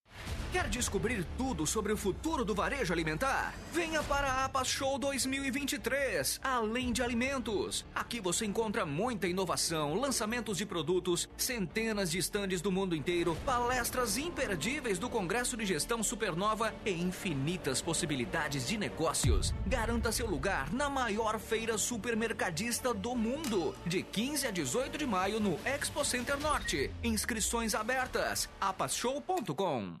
Quer 0.51 0.67
descobrir 0.67 1.25
tudo 1.37 1.65
sobre 1.65 1.93
o 1.93 1.97
futuro 1.97 2.43
do 2.43 2.53
varejo 2.53 2.91
alimentar? 2.91 3.53
Venha 3.71 4.03
para 4.03 4.27
a 4.27 4.45
APA 4.45 4.65
Show 4.65 4.99
2023, 4.99 6.41
além 6.43 6.91
de 6.91 7.01
alimentos. 7.01 7.85
Aqui 7.95 8.19
você 8.19 8.45
encontra 8.45 8.85
muita 8.85 9.29
inovação, 9.29 9.93
lançamentos 9.93 10.57
de 10.57 10.65
produtos, 10.65 11.29
centenas 11.37 12.11
de 12.11 12.17
estandes 12.17 12.59
do 12.59 12.69
mundo 12.69 12.93
inteiro, 12.93 13.37
palestras 13.45 14.17
imperdíveis 14.17 14.99
do 14.99 15.09
Congresso 15.09 15.55
de 15.55 15.65
Gestão 15.65 16.03
Supernova 16.03 16.73
e 16.85 16.91
infinitas 16.91 17.81
possibilidades 17.81 18.67
de 18.67 18.77
negócios. 18.77 19.53
Garanta 19.65 20.11
seu 20.11 20.27
lugar 20.27 20.69
na 20.73 20.89
maior 20.89 21.39
feira 21.39 21.77
supermercadista 21.77 22.93
do 22.93 23.15
mundo, 23.15 23.73
de 23.85 24.03
15 24.03 24.47
a 24.47 24.51
18 24.51 24.97
de 24.97 25.05
maio 25.05 25.39
no 25.39 25.57
Expo 25.65 26.03
Center 26.03 26.37
Norte. 26.37 26.91
Inscrições 27.01 27.73
abertas. 27.73 28.49
apashow.com 28.59 30.00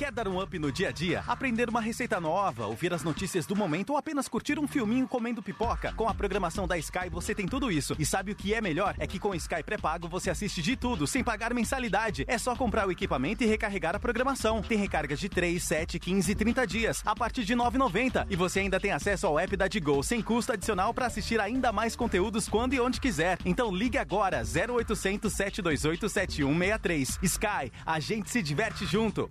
Quer 0.00 0.10
dar 0.10 0.26
um 0.26 0.40
up 0.40 0.58
no 0.58 0.72
dia 0.72 0.88
a 0.88 0.92
dia? 0.92 1.22
Aprender 1.28 1.68
uma 1.68 1.78
receita 1.82 2.18
nova, 2.18 2.64
ouvir 2.64 2.90
as 2.90 3.02
notícias 3.02 3.44
do 3.44 3.54
momento 3.54 3.90
ou 3.90 3.98
apenas 3.98 4.28
curtir 4.28 4.58
um 4.58 4.66
filminho 4.66 5.06
comendo 5.06 5.42
pipoca? 5.42 5.92
Com 5.92 6.08
a 6.08 6.14
programação 6.14 6.66
da 6.66 6.78
Sky 6.78 7.10
você 7.10 7.34
tem 7.34 7.46
tudo 7.46 7.70
isso. 7.70 7.94
E 7.98 8.06
sabe 8.06 8.32
o 8.32 8.34
que 8.34 8.54
é 8.54 8.62
melhor? 8.62 8.94
É 8.98 9.06
que 9.06 9.18
com 9.18 9.34
Sky 9.34 9.62
pré-pago 9.62 10.08
você 10.08 10.30
assiste 10.30 10.62
de 10.62 10.74
tudo, 10.74 11.06
sem 11.06 11.22
pagar 11.22 11.52
mensalidade. 11.52 12.24
É 12.26 12.38
só 12.38 12.56
comprar 12.56 12.88
o 12.88 12.90
equipamento 12.90 13.44
e 13.44 13.46
recarregar 13.46 13.94
a 13.94 14.00
programação. 14.00 14.62
Tem 14.62 14.78
recargas 14.78 15.20
de 15.20 15.28
3, 15.28 15.62
7, 15.62 15.98
15 15.98 16.32
e 16.32 16.34
30 16.34 16.66
dias, 16.66 17.02
a 17.04 17.14
partir 17.14 17.44
de 17.44 17.52
R$ 17.52 17.60
9,90. 17.60 18.26
E 18.30 18.36
você 18.36 18.60
ainda 18.60 18.80
tem 18.80 18.92
acesso 18.92 19.26
ao 19.26 19.38
app 19.38 19.54
da 19.54 19.68
Digo, 19.68 20.02
sem 20.02 20.22
custo 20.22 20.54
adicional 20.54 20.94
para 20.94 21.08
assistir 21.08 21.38
ainda 21.38 21.72
mais 21.72 21.94
conteúdos 21.94 22.48
quando 22.48 22.72
e 22.72 22.80
onde 22.80 22.98
quiser. 22.98 23.36
Então 23.44 23.70
ligue 23.70 23.98
agora, 23.98 24.38
0800 24.38 25.30
728 25.30 26.08
7163. 26.08 27.18
Sky, 27.22 27.70
a 27.84 28.00
gente 28.00 28.30
se 28.30 28.40
diverte 28.40 28.86
junto. 28.86 29.30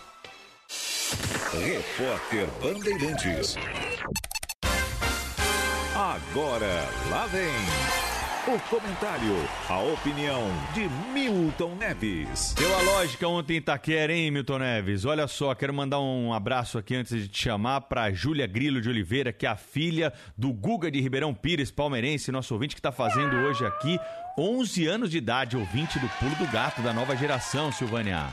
Repórter 1.53 2.47
Bandeirantes. 2.61 3.57
Agora, 5.93 6.87
lá 7.09 7.27
vem 7.27 7.51
o 8.47 8.59
comentário, 8.69 9.35
a 9.67 9.79
opinião 9.81 10.47
de 10.73 10.87
Milton 11.11 11.75
Neves. 11.75 12.53
Deu 12.53 12.73
a 12.73 12.81
lógica 12.83 13.27
ontem 13.27 13.55
em 13.55 13.57
Itaquera, 13.57 14.13
hein, 14.13 14.31
Milton 14.31 14.59
Neves? 14.59 15.03
Olha 15.03 15.27
só, 15.27 15.53
quero 15.53 15.73
mandar 15.73 15.99
um 15.99 16.33
abraço 16.33 16.77
aqui 16.77 16.95
antes 16.95 17.21
de 17.21 17.27
te 17.27 17.43
chamar 17.43 17.81
para 17.81 18.13
Júlia 18.13 18.47
Grilo 18.47 18.79
de 18.79 18.87
Oliveira, 18.87 19.33
que 19.33 19.45
é 19.45 19.49
a 19.49 19.57
filha 19.57 20.13
do 20.37 20.53
Guga 20.53 20.89
de 20.89 21.01
Ribeirão 21.01 21.33
Pires, 21.33 21.69
palmeirense, 21.69 22.31
nosso 22.31 22.53
ouvinte 22.53 22.75
que 22.75 22.79
está 22.79 22.93
fazendo 22.93 23.35
hoje 23.35 23.65
aqui 23.65 23.99
11 24.39 24.87
anos 24.87 25.11
de 25.11 25.17
idade, 25.17 25.57
ouvinte 25.57 25.99
do 25.99 26.07
Pulo 26.17 26.35
do 26.35 26.49
Gato 26.49 26.81
da 26.81 26.93
nova 26.93 27.13
geração, 27.17 27.73
Silvânia. 27.73 28.29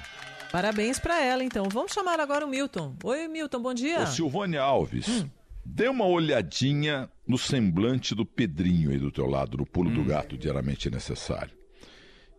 Parabéns 0.50 0.98
para 0.98 1.22
ela, 1.22 1.44
então. 1.44 1.68
Vamos 1.68 1.92
chamar 1.92 2.18
agora 2.20 2.44
o 2.44 2.48
Milton. 2.48 2.96
Oi, 3.04 3.28
Milton, 3.28 3.60
bom 3.60 3.74
dia. 3.74 4.02
Ô, 4.02 4.06
Silvânia 4.06 4.62
Alves, 4.62 5.26
dê 5.64 5.88
uma 5.88 6.06
olhadinha 6.06 7.08
no 7.26 7.36
semblante 7.36 8.14
do 8.14 8.24
Pedrinho 8.24 8.90
aí 8.90 8.98
do 8.98 9.12
teu 9.12 9.26
lado, 9.26 9.58
no 9.58 9.66
pulo 9.66 9.90
do 9.90 10.02
gato, 10.02 10.38
diariamente 10.38 10.90
necessário. 10.90 11.52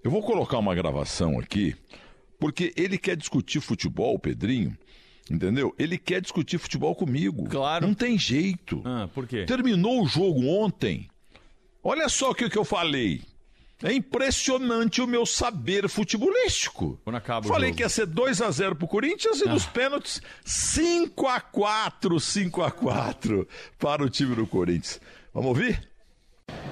Eu 0.04 0.10
vou 0.10 0.24
colocar 0.24 0.58
uma 0.58 0.74
gravação 0.74 1.40
aqui, 1.40 1.76
porque 2.40 2.74
ele 2.76 2.98
quer 2.98 3.16
discutir 3.16 3.60
futebol, 3.60 4.16
o 4.16 4.20
Pedrinho, 4.20 4.76
entendeu? 5.30 5.76
Ele 5.78 5.98
quer 5.98 6.22
discutir 6.22 6.58
futebol 6.58 6.96
comigo. 6.96 7.48
Claro. 7.48 7.86
Não 7.86 7.94
tem 7.94 8.18
jeito. 8.18 8.82
Ah, 8.86 9.08
por 9.14 9.28
quê? 9.28 9.46
Terminou 9.46 10.02
o 10.02 10.08
jogo 10.08 10.48
ontem. 10.48 11.08
Olha 11.84 12.10
só 12.10 12.32
o 12.32 12.36
que, 12.36 12.50
que 12.50 12.58
eu 12.58 12.66
falei. 12.66 13.22
É 13.82 13.94
impressionante 13.94 15.02
o 15.02 15.08
meu 15.08 15.26
saber 15.26 15.88
futebolístico. 15.88 17.00
Falei 17.48 17.72
que 17.72 17.82
ia 17.82 17.90
ser 17.90 18.06
2 18.06 18.42
a 18.42 18.52
0 18.52 18.76
pro 18.76 18.88
Corinthians 18.88 19.40
e 19.40 19.48
Ah. 19.48 19.54
nos 19.54 19.66
pênaltis 19.66 20.22
5 20.44 21.28
a 21.28 21.40
4, 21.40 22.20
5 22.20 22.62
a 22.62 22.72
4 22.72 23.48
para 23.78 24.04
o 24.04 24.10
time 24.10 24.36
do 24.36 24.46
Corinthians. 24.46 25.00
Vamos 25.34 25.50
ouvir? 25.50 25.88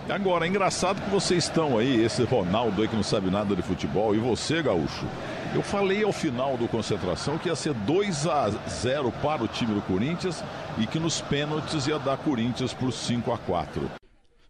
Agora, 0.10 0.46
é 0.46 0.50
engraçado 0.50 1.02
que 1.02 1.10
vocês 1.10 1.44
estão 1.46 1.78
aí, 1.78 2.04
esse 2.04 2.24
Ronaldo 2.24 2.82
aí 2.82 2.88
que 2.88 2.96
não 2.96 3.04
sabe 3.04 3.30
nada 3.30 3.56
de 3.56 3.62
futebol, 3.62 4.16
e 4.16 4.18
você, 4.20 4.62
Gaúcho. 4.62 5.06
Eu 5.54 5.62
falei 5.62 6.04
ao 6.04 6.12
final 6.12 6.58
do 6.58 6.68
concentração 6.68 7.38
que 7.38 7.48
ia 7.48 7.56
ser 7.56 7.74
2 7.74 8.26
a 8.28 8.50
0 8.70 9.12
para 9.22 9.44
o 9.44 9.48
time 9.48 9.74
do 9.74 9.82
Corinthians 9.82 10.44
e 10.78 10.88
que 10.88 11.00
nos 11.00 11.22
pênaltis 11.22 11.88
ia 11.88 12.00
dar 12.00 12.18
Corinthians 12.18 12.74
por 12.74 12.92
5 12.92 13.32
a 13.32 13.38
4. 13.38 13.90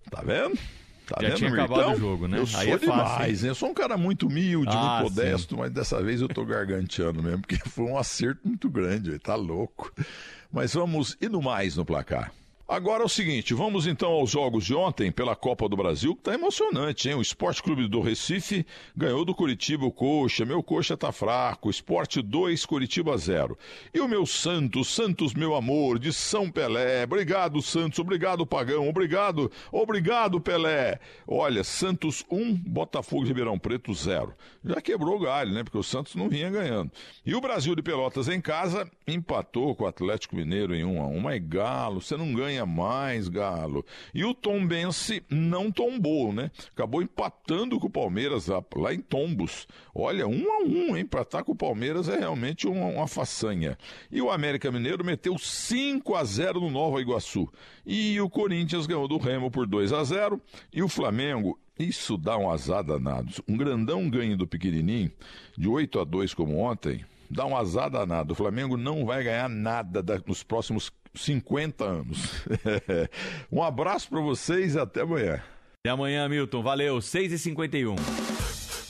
Tá 0.10 0.22
vendo? 0.24 0.58
Tá 1.08 1.16
Já 1.22 1.30
vendo, 1.30 1.38
tinha 1.38 1.54
acabado 1.54 1.92
o 1.94 1.96
jogo, 1.96 2.28
né? 2.28 2.38
Eu 2.38 2.42
Aí 2.42 2.48
sou 2.48 2.60
é 2.60 2.66
fácil, 2.80 2.80
demais, 2.80 3.44
hein? 3.44 3.50
Eu 3.50 3.56
sou 3.56 3.70
um 3.70 3.74
cara 3.74 3.98
muito 3.98 4.28
humilde, 4.28 4.70
Ah, 4.76 5.00
muito 5.00 5.16
modesto, 5.16 5.58
mas 5.58 5.72
dessa 5.72 6.04
vez 6.04 6.20
eu 6.20 6.28
tô 6.28 6.44
garganteando 6.44 7.24
mesmo, 7.24 7.40
porque 7.40 7.58
foi 7.70 7.86
um 7.86 7.98
acerto 7.98 8.46
muito 8.46 8.70
grande, 8.70 9.18
tá 9.18 9.34
louco. 9.34 9.94
Mas 10.52 10.74
vamos 10.74 11.16
indo 11.22 11.42
mais 11.42 11.78
no 11.78 11.86
placar. 11.86 12.34
Agora 12.70 13.02
é 13.02 13.06
o 13.06 13.10
seguinte, 13.10 13.54
vamos 13.54 13.88
então 13.88 14.12
aos 14.12 14.30
jogos 14.30 14.66
de 14.66 14.76
ontem 14.76 15.10
pela 15.10 15.38
Copa 15.38 15.70
do 15.70 15.78
Brasil, 15.78 16.14
que 16.14 16.24
tá 16.24 16.34
emocionante, 16.34 17.08
hein? 17.08 17.16
O 17.16 17.22
Esporte 17.22 17.64
Clube 17.64 17.88
do 17.88 18.02
Recife 18.02 18.66
ganhou 18.94 19.24
do 19.24 19.34
Curitiba 19.34 19.86
o 19.86 19.92
Coxa, 19.92 20.44
meu 20.44 20.62
Coxa 20.62 20.98
tá 20.98 21.14
fraco, 21.14 21.70
Esporte 21.70 22.22
2, 22.22 22.66
Curitiba 22.66 23.18
0. 23.18 23.58
E 23.94 24.02
o 24.02 24.08
meu 24.08 24.26
Santos, 24.26 24.94
Santos 24.94 25.34
meu 25.34 25.56
amor, 25.56 25.98
de 25.98 26.12
São 26.12 26.52
Pelé, 26.52 27.06
obrigado 27.06 27.62
Santos, 27.62 28.00
obrigado 28.00 28.46
Pagão, 28.46 28.90
obrigado, 28.90 29.50
obrigado 29.72 30.42
Pelé. 30.42 31.00
Olha, 31.26 31.64
Santos 31.64 32.26
1, 32.30 32.54
Botafogo 32.54 33.24
de 33.24 33.30
Ribeirão 33.30 33.58
Preto 33.58 33.94
0. 33.94 34.34
Já 34.66 34.82
quebrou 34.82 35.16
o 35.16 35.20
galho, 35.22 35.54
né? 35.54 35.64
Porque 35.64 35.78
o 35.78 35.84
Santos 35.84 36.16
não 36.16 36.28
vinha 36.28 36.50
ganhando. 36.50 36.92
E 37.26 37.34
o 37.34 37.40
Brasil 37.40 37.74
de 37.74 37.82
Pelotas 37.82 38.28
em 38.28 38.42
casa 38.42 38.92
empatou 39.08 39.74
com 39.74 39.86
o 39.86 39.88
Atlético 39.88 40.36
Mineiro 40.36 40.76
em 40.76 40.84
1 40.84 41.02
a 41.02 41.08
1 41.08 41.20
Mas 41.22 41.42
Galo, 41.48 42.02
você 42.02 42.18
não 42.18 42.34
ganha 42.34 42.57
mais, 42.66 43.28
Galo. 43.28 43.86
E 44.14 44.24
o 44.24 44.34
Tombense 44.34 45.24
não 45.30 45.72
tombou, 45.72 46.34
né? 46.34 46.52
Acabou 46.74 47.02
empatando 47.02 47.80
com 47.80 47.88
o 47.88 47.92
Palmeiras 47.92 48.48
lá, 48.48 48.64
lá 48.76 48.94
em 48.94 49.00
Tombos. 49.00 49.68
Olha, 49.94 50.28
1 50.28 50.52
a 50.52 50.64
1 50.64 50.98
hein? 50.98 51.06
Pra 51.06 51.22
estar 51.22 51.44
com 51.44 51.52
o 51.52 51.56
Palmeiras 51.56 52.10
é 52.10 52.18
realmente 52.18 52.68
uma, 52.68 52.86
uma 52.86 53.08
façanha. 53.08 53.78
E 54.12 54.22
o 54.22 54.32
América 54.32 54.72
Mineiro 54.72 55.04
meteu 55.04 55.38
5 55.38 56.16
a 56.16 56.24
0 56.24 56.60
no 56.60 56.70
Nova 56.70 57.02
Iguaçu. 57.02 57.48
E 57.86 58.20
o 58.20 58.30
Corinthians 58.30 58.86
ganhou 58.86 59.08
do 59.08 59.18
Remo 59.18 59.50
por 59.50 59.66
2 59.66 59.94
a 59.94 60.04
0 60.04 60.42
E 60.72 60.82
o 60.84 60.88
Flamengo 60.88 61.58
isso 61.80 62.18
dá 62.18 62.38
um 62.38 62.50
azar 62.50 62.84
danado. 62.84 63.32
Um 63.48 63.56
grandão 63.56 64.10
ganho 64.10 64.36
do 64.36 64.48
pequenininho, 64.48 65.12
de 65.56 65.68
8 65.68 66.00
a 66.00 66.04
2 66.04 66.34
como 66.34 66.58
ontem, 66.58 67.06
dá 67.30 67.46
um 67.46 67.56
azar 67.58 67.90
danado. 67.90 68.34
O 68.34 68.36
Flamengo 68.36 68.78
não 68.78 69.06
vai 69.06 69.24
ganhar 69.24 69.50
nada 69.50 70.02
da- 70.04 70.22
nos 70.26 70.44
próximos 70.44 70.92
50 71.16 71.84
anos. 71.84 72.44
um 73.52 73.64
abraço 73.64 74.10
para 74.10 74.22
vocês 74.22 74.76
e 74.76 74.80
até 74.80 75.02
amanhã. 75.02 75.42
Até 75.84 75.90
amanhã, 75.92 76.28
Milton. 76.28 76.62
Valeu, 76.62 76.98
6h51. 76.98 77.98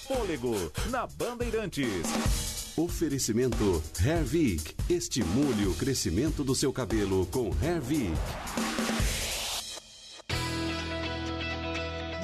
Fôlego 0.07 0.55
na 0.89 1.05
Bandeirantes. 1.05 2.73
Oferecimento 2.77 3.83
Hervik. 4.05 4.75
Estimule 4.89 5.65
o 5.65 5.73
crescimento 5.75 6.43
do 6.43 6.53
seu 6.55 6.71
cabelo 6.71 7.25
com 7.27 7.49
Hervik. 7.61 8.11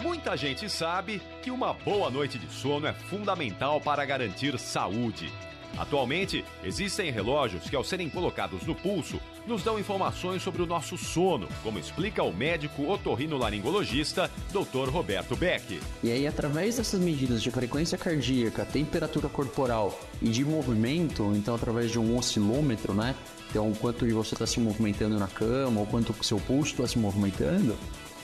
Muita 0.02 0.38
gente 0.38 0.70
sabe 0.70 1.22
que 1.42 1.52
uma 1.52 1.74
boa 1.74 2.10
noite 2.10 2.38
de 2.40 2.52
sono 2.54 2.88
é 2.88 2.94
fundamental 2.94 3.82
para 3.82 4.06
garantir 4.06 4.58
saúde. 4.60 5.32
Atualmente, 5.78 6.46
existem 6.64 7.12
relógios 7.12 7.70
que, 7.70 7.76
ao 7.76 7.84
serem 7.84 8.10
colocados 8.10 8.64
no 8.64 8.76
pulso, 8.76 9.20
nos 9.48 9.64
dão 9.64 9.80
informações 9.80 10.42
sobre 10.42 10.62
o 10.62 10.66
nosso 10.66 10.98
sono, 10.98 11.48
como 11.64 11.80
explica 11.80 12.24
o 12.24 12.34
médico 12.34 12.90
otorrinolaringologista 12.90 14.30
Dr. 14.52 14.90
Roberto 14.90 15.36
Beck. 15.36 15.82
E 16.04 16.12
aí, 16.12 16.28
através 16.28 16.78
dessas 16.78 17.00
medidas 17.00 17.42
de 17.42 17.50
frequência 17.50 17.98
cardíaca, 17.98 18.66
temperatura 18.66 19.28
corporal 19.28 20.00
e 20.22 20.30
de 20.30 20.46
movimento, 20.46 21.32
então 21.36 21.56
através 21.56 21.92
de 21.92 22.00
um 22.00 22.18
oscilômetro, 22.18 22.94
né? 22.94 23.16
Então, 23.50 23.70
o 23.70 23.76
quanto 23.76 24.08
você 24.14 24.36
está 24.36 24.48
se 24.48 24.60
movimentando 24.60 25.18
na 25.20 25.28
cama, 25.28 25.80
ou 25.80 25.86
quanto 25.86 26.12
o 26.12 26.24
seu 26.24 26.40
pulso 26.40 26.72
está 26.72 26.88
se 26.88 26.98
movimentando, 26.98 27.78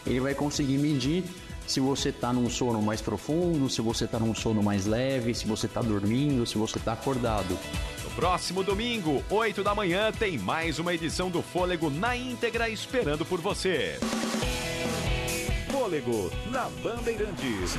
ele 0.06 0.20
vai 0.20 0.34
conseguir 0.34 0.78
medir 0.78 1.24
se 1.70 1.80
você 1.80 2.10
está 2.10 2.34
num 2.34 2.50
sono 2.50 2.82
mais 2.82 3.00
profundo, 3.00 3.70
se 3.70 3.80
você 3.80 4.06
está 4.06 4.18
num 4.18 4.34
sono 4.34 4.64
mais 4.64 4.88
leve, 4.88 5.36
se 5.36 5.46
você 5.46 5.68
está 5.68 5.84
dormindo, 5.84 6.44
se 6.44 6.58
você 6.58 6.80
está 6.80 6.94
acordado. 6.94 7.56
No 8.04 8.10
próximo 8.12 8.64
domingo, 8.64 9.24
8 9.30 9.64
da 9.64 9.76
manhã, 9.76 10.12
tem 10.12 10.36
mais 10.36 10.80
uma 10.80 10.96
edição 10.96 11.30
do 11.30 11.44
Fôlego 11.44 11.92
na 11.92 12.18
íntegra 12.18 12.68
esperando 12.68 13.24
por 13.24 13.40
você. 13.40 14.00
Fôlego 15.72 16.32
na 16.50 16.68
Bandeirantes. 16.82 17.78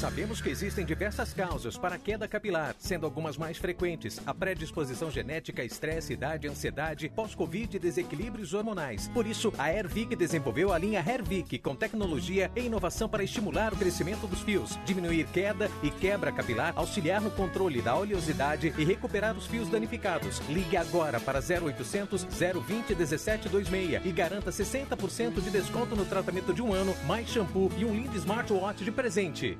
Sabemos 0.00 0.40
que 0.40 0.48
existem 0.48 0.86
diversas 0.86 1.34
causas 1.34 1.76
para 1.76 1.96
a 1.96 1.98
queda 1.98 2.26
capilar, 2.26 2.74
sendo 2.78 3.04
algumas 3.04 3.36
mais 3.36 3.58
frequentes 3.58 4.18
a 4.24 4.32
predisposição 4.32 5.10
genética, 5.10 5.62
estresse, 5.62 6.14
idade, 6.14 6.48
ansiedade, 6.48 7.10
pós-Covid 7.10 7.76
e 7.76 7.78
desequilíbrios 7.78 8.54
hormonais. 8.54 9.08
Por 9.08 9.26
isso, 9.26 9.52
a 9.58 9.70
Hervik 9.70 10.16
desenvolveu 10.16 10.72
a 10.72 10.78
linha 10.78 11.04
Hervik 11.06 11.58
com 11.58 11.76
tecnologia 11.76 12.50
e 12.56 12.60
inovação 12.60 13.10
para 13.10 13.22
estimular 13.22 13.74
o 13.74 13.76
crescimento 13.76 14.26
dos 14.26 14.40
fios, 14.40 14.78
diminuir 14.86 15.26
queda 15.26 15.70
e 15.82 15.90
quebra 15.90 16.32
capilar, 16.32 16.72
auxiliar 16.76 17.20
no 17.20 17.30
controle 17.30 17.82
da 17.82 17.94
oleosidade 17.94 18.72
e 18.78 18.84
recuperar 18.86 19.36
os 19.36 19.46
fios 19.46 19.68
danificados. 19.68 20.40
Ligue 20.48 20.78
agora 20.78 21.20
para 21.20 21.40
0800 21.40 22.24
020 22.24 22.94
1726 22.94 24.06
e 24.06 24.12
garanta 24.12 24.50
60% 24.50 25.42
de 25.42 25.50
desconto 25.50 25.94
no 25.94 26.06
tratamento 26.06 26.54
de 26.54 26.62
um 26.62 26.72
ano, 26.72 26.96
mais 27.06 27.28
shampoo 27.28 27.70
e 27.76 27.84
um 27.84 27.92
lindo 27.92 28.16
smartwatch 28.16 28.82
de 28.82 28.90
presente. 28.90 29.58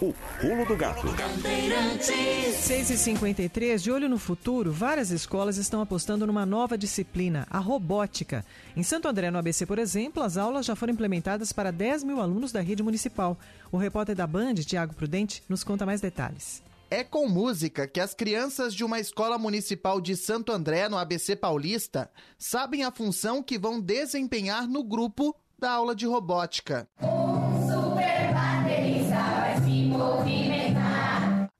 O 0.00 0.14
pulo 0.40 0.64
do 0.64 0.76
gato. 0.76 1.08
6h53, 1.08 3.78
de 3.78 3.90
olho 3.90 4.08
no 4.08 4.16
futuro, 4.18 4.72
várias 4.72 5.10
escolas 5.10 5.56
estão 5.56 5.80
apostando 5.80 6.24
numa 6.26 6.46
nova 6.46 6.78
disciplina, 6.78 7.44
a 7.50 7.58
robótica. 7.58 8.44
Em 8.76 8.84
Santo 8.84 9.08
André, 9.08 9.30
no 9.30 9.38
ABC, 9.38 9.66
por 9.66 9.78
exemplo, 9.78 10.22
as 10.22 10.36
aulas 10.36 10.66
já 10.66 10.76
foram 10.76 10.92
implementadas 10.92 11.52
para 11.52 11.72
10 11.72 12.04
mil 12.04 12.20
alunos 12.20 12.52
da 12.52 12.60
rede 12.60 12.82
municipal. 12.82 13.36
O 13.72 13.76
repórter 13.76 14.14
da 14.14 14.26
Band, 14.26 14.54
Tiago 14.54 14.94
Prudente, 14.94 15.42
nos 15.48 15.64
conta 15.64 15.84
mais 15.84 16.00
detalhes. 16.00 16.62
É 16.90 17.02
com 17.02 17.28
música 17.28 17.86
que 17.86 18.00
as 18.00 18.14
crianças 18.14 18.74
de 18.74 18.84
uma 18.84 19.00
escola 19.00 19.36
municipal 19.36 20.00
de 20.00 20.16
Santo 20.16 20.52
André, 20.52 20.88
no 20.88 20.96
ABC 20.96 21.36
Paulista, 21.36 22.10
sabem 22.38 22.84
a 22.84 22.92
função 22.92 23.42
que 23.42 23.58
vão 23.58 23.80
desempenhar 23.80 24.66
no 24.66 24.84
grupo 24.84 25.34
da 25.58 25.72
aula 25.72 25.94
de 25.94 26.06
robótica. 26.06 26.88
Baterista 27.00 27.37
vai 29.98 30.06
se 30.06 30.14
movimentar. 30.14 30.47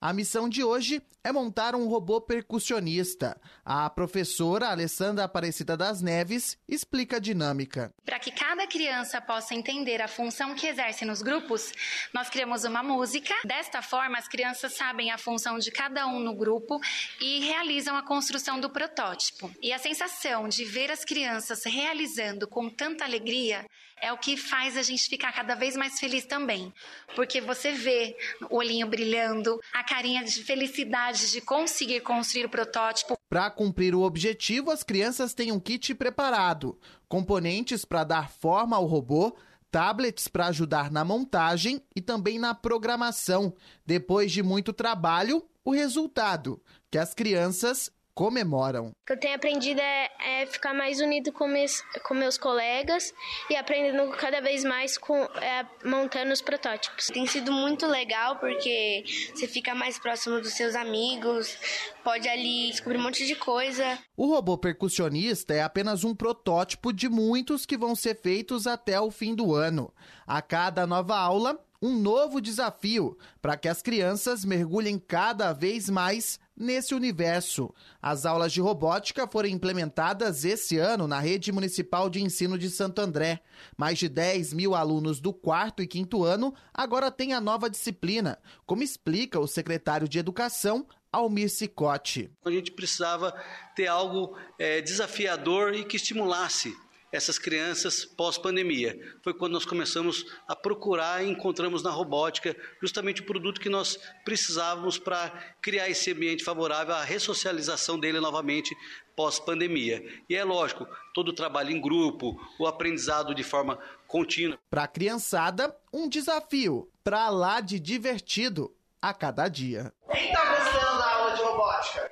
A 0.00 0.12
missão 0.12 0.48
de 0.48 0.62
hoje 0.62 1.02
é 1.24 1.32
montar 1.32 1.74
um 1.74 1.88
robô 1.88 2.20
percussionista. 2.20 3.36
A 3.64 3.90
professora 3.90 4.68
Alessandra 4.68 5.24
Aparecida 5.24 5.76
das 5.76 6.00
Neves 6.00 6.56
explica 6.68 7.16
a 7.16 7.18
dinâmica. 7.18 7.92
Para 8.04 8.20
que 8.20 8.30
cada 8.30 8.64
criança 8.68 9.20
possa 9.20 9.56
entender 9.56 10.00
a 10.00 10.06
função 10.06 10.54
que 10.54 10.68
exerce 10.68 11.04
nos 11.04 11.20
grupos, 11.20 11.72
nós 12.14 12.30
criamos 12.30 12.62
uma 12.62 12.80
música. 12.80 13.34
Desta 13.44 13.82
forma, 13.82 14.16
as 14.16 14.28
crianças 14.28 14.76
sabem 14.76 15.10
a 15.10 15.18
função 15.18 15.58
de 15.58 15.72
cada 15.72 16.06
um 16.06 16.20
no 16.20 16.32
grupo 16.32 16.80
e 17.20 17.40
realizam 17.40 17.96
a 17.96 18.02
construção 18.02 18.60
do 18.60 18.70
protótipo. 18.70 19.50
E 19.60 19.72
a 19.72 19.78
sensação 19.80 20.48
de 20.48 20.64
ver 20.64 20.92
as 20.92 21.04
crianças 21.04 21.64
realizando 21.64 22.46
com 22.46 22.70
tanta 22.70 23.04
alegria 23.04 23.66
é 24.00 24.12
o 24.12 24.18
que 24.18 24.36
faz 24.36 24.76
a 24.76 24.82
gente 24.82 25.08
ficar 25.08 25.32
cada 25.32 25.54
vez 25.54 25.76
mais 25.76 25.98
feliz 25.98 26.24
também. 26.24 26.72
Porque 27.14 27.40
você 27.40 27.72
vê 27.72 28.16
o 28.48 28.56
olhinho 28.56 28.86
brilhando, 28.86 29.60
a 29.72 29.82
carinha 29.88 30.22
de 30.22 30.44
felicidade 30.44 31.30
de 31.30 31.40
conseguir 31.40 32.00
construir 32.00 32.44
o 32.44 32.50
protótipo. 32.50 33.16
Para 33.28 33.50
cumprir 33.50 33.94
o 33.94 34.02
objetivo, 34.02 34.70
as 34.70 34.82
crianças 34.82 35.32
têm 35.32 35.50
um 35.50 35.58
kit 35.58 35.94
preparado: 35.94 36.78
componentes 37.08 37.84
para 37.84 38.04
dar 38.04 38.30
forma 38.30 38.76
ao 38.76 38.84
robô, 38.84 39.34
tablets 39.70 40.28
para 40.28 40.48
ajudar 40.48 40.90
na 40.90 41.04
montagem 41.04 41.82
e 41.96 42.02
também 42.02 42.38
na 42.38 42.54
programação. 42.54 43.54
Depois 43.86 44.30
de 44.30 44.42
muito 44.42 44.72
trabalho, 44.72 45.42
o 45.64 45.72
resultado, 45.72 46.62
que 46.90 46.98
as 46.98 47.14
crianças 47.14 47.90
comemoram. 48.18 48.88
O 48.88 49.06
que 49.06 49.12
eu 49.12 49.20
tenho 49.20 49.36
aprendido 49.36 49.80
é, 49.80 50.10
é 50.18 50.44
ficar 50.44 50.74
mais 50.74 51.00
unido 51.00 51.30
com 51.30 51.46
meus, 51.46 51.80
com 52.02 52.14
meus 52.14 52.36
colegas 52.36 53.14
e 53.48 53.54
aprendendo 53.54 54.10
cada 54.16 54.40
vez 54.40 54.64
mais 54.64 54.98
com 54.98 55.14
é, 55.22 55.64
montando 55.84 56.32
os 56.32 56.42
protótipos. 56.42 57.06
Tem 57.06 57.28
sido 57.28 57.52
muito 57.52 57.86
legal 57.86 58.34
porque 58.40 59.04
você 59.32 59.46
fica 59.46 59.72
mais 59.72 60.00
próximo 60.00 60.40
dos 60.40 60.52
seus 60.54 60.74
amigos, 60.74 61.56
pode 62.02 62.28
ali 62.28 62.70
descobrir 62.72 62.98
um 62.98 63.02
monte 63.02 63.24
de 63.24 63.36
coisa. 63.36 63.96
O 64.16 64.26
robô 64.26 64.58
percussionista 64.58 65.54
é 65.54 65.62
apenas 65.62 66.02
um 66.02 66.12
protótipo 66.12 66.92
de 66.92 67.08
muitos 67.08 67.64
que 67.64 67.78
vão 67.78 67.94
ser 67.94 68.20
feitos 68.20 68.66
até 68.66 69.00
o 69.00 69.12
fim 69.12 69.32
do 69.32 69.54
ano. 69.54 69.94
A 70.26 70.42
cada 70.42 70.88
nova 70.88 71.16
aula, 71.16 71.56
um 71.80 71.96
novo 71.96 72.40
desafio 72.40 73.16
para 73.40 73.56
que 73.56 73.68
as 73.68 73.80
crianças 73.80 74.44
mergulhem 74.44 74.98
cada 74.98 75.52
vez 75.52 75.88
mais 75.88 76.40
nesse 76.58 76.94
universo. 76.94 77.72
As 78.02 78.26
aulas 78.26 78.52
de 78.52 78.60
robótica 78.60 79.26
foram 79.26 79.48
implementadas 79.48 80.44
esse 80.44 80.78
ano 80.78 81.06
na 81.06 81.20
rede 81.20 81.52
municipal 81.52 82.10
de 82.10 82.22
ensino 82.22 82.58
de 82.58 82.68
Santo 82.68 83.00
André. 83.00 83.40
Mais 83.76 83.98
de 83.98 84.08
10 84.08 84.52
mil 84.52 84.74
alunos 84.74 85.20
do 85.20 85.32
quarto 85.32 85.82
e 85.82 85.86
quinto 85.86 86.24
ano 86.24 86.54
agora 86.74 87.10
têm 87.10 87.32
a 87.32 87.40
nova 87.40 87.70
disciplina, 87.70 88.38
como 88.66 88.82
explica 88.82 89.38
o 89.38 89.46
secretário 89.46 90.08
de 90.08 90.18
Educação, 90.18 90.86
Almir 91.12 91.50
Cicotti. 91.50 92.30
A 92.44 92.50
gente 92.50 92.72
precisava 92.72 93.32
ter 93.74 93.86
algo 93.86 94.36
é, 94.58 94.80
desafiador 94.80 95.74
e 95.74 95.84
que 95.84 95.96
estimulasse 95.96 96.76
essas 97.12 97.38
crianças 97.38 98.04
pós-pandemia. 98.04 98.98
Foi 99.22 99.32
quando 99.32 99.52
nós 99.52 99.64
começamos 99.64 100.24
a 100.46 100.54
procurar 100.54 101.24
e 101.24 101.30
encontramos 101.30 101.82
na 101.82 101.90
robótica 101.90 102.56
justamente 102.80 103.22
o 103.22 103.26
produto 103.26 103.60
que 103.60 103.68
nós 103.68 103.98
precisávamos 104.24 104.98
para 104.98 105.30
criar 105.62 105.88
esse 105.88 106.12
ambiente 106.12 106.44
favorável 106.44 106.94
à 106.94 107.02
ressocialização 107.02 107.98
dele 107.98 108.20
novamente 108.20 108.76
pós-pandemia. 109.16 110.04
E 110.28 110.36
é 110.36 110.44
lógico, 110.44 110.86
todo 111.14 111.28
o 111.28 111.34
trabalho 111.34 111.70
em 111.70 111.80
grupo, 111.80 112.38
o 112.58 112.66
aprendizado 112.66 113.34
de 113.34 113.42
forma 113.42 113.78
contínua. 114.06 114.58
Para 114.70 114.84
a 114.84 114.88
criançada, 114.88 115.74
um 115.92 116.08
desafio 116.08 116.88
para 117.02 117.28
lá 117.30 117.60
de 117.60 117.80
divertido 117.80 118.72
a 119.00 119.14
cada 119.14 119.48
dia. 119.48 119.92
Quem 120.10 120.26
está 120.26 120.44
gostando 120.44 120.98
da 120.98 121.12
aula 121.14 121.34
de 121.34 121.42
robótica? 121.42 122.10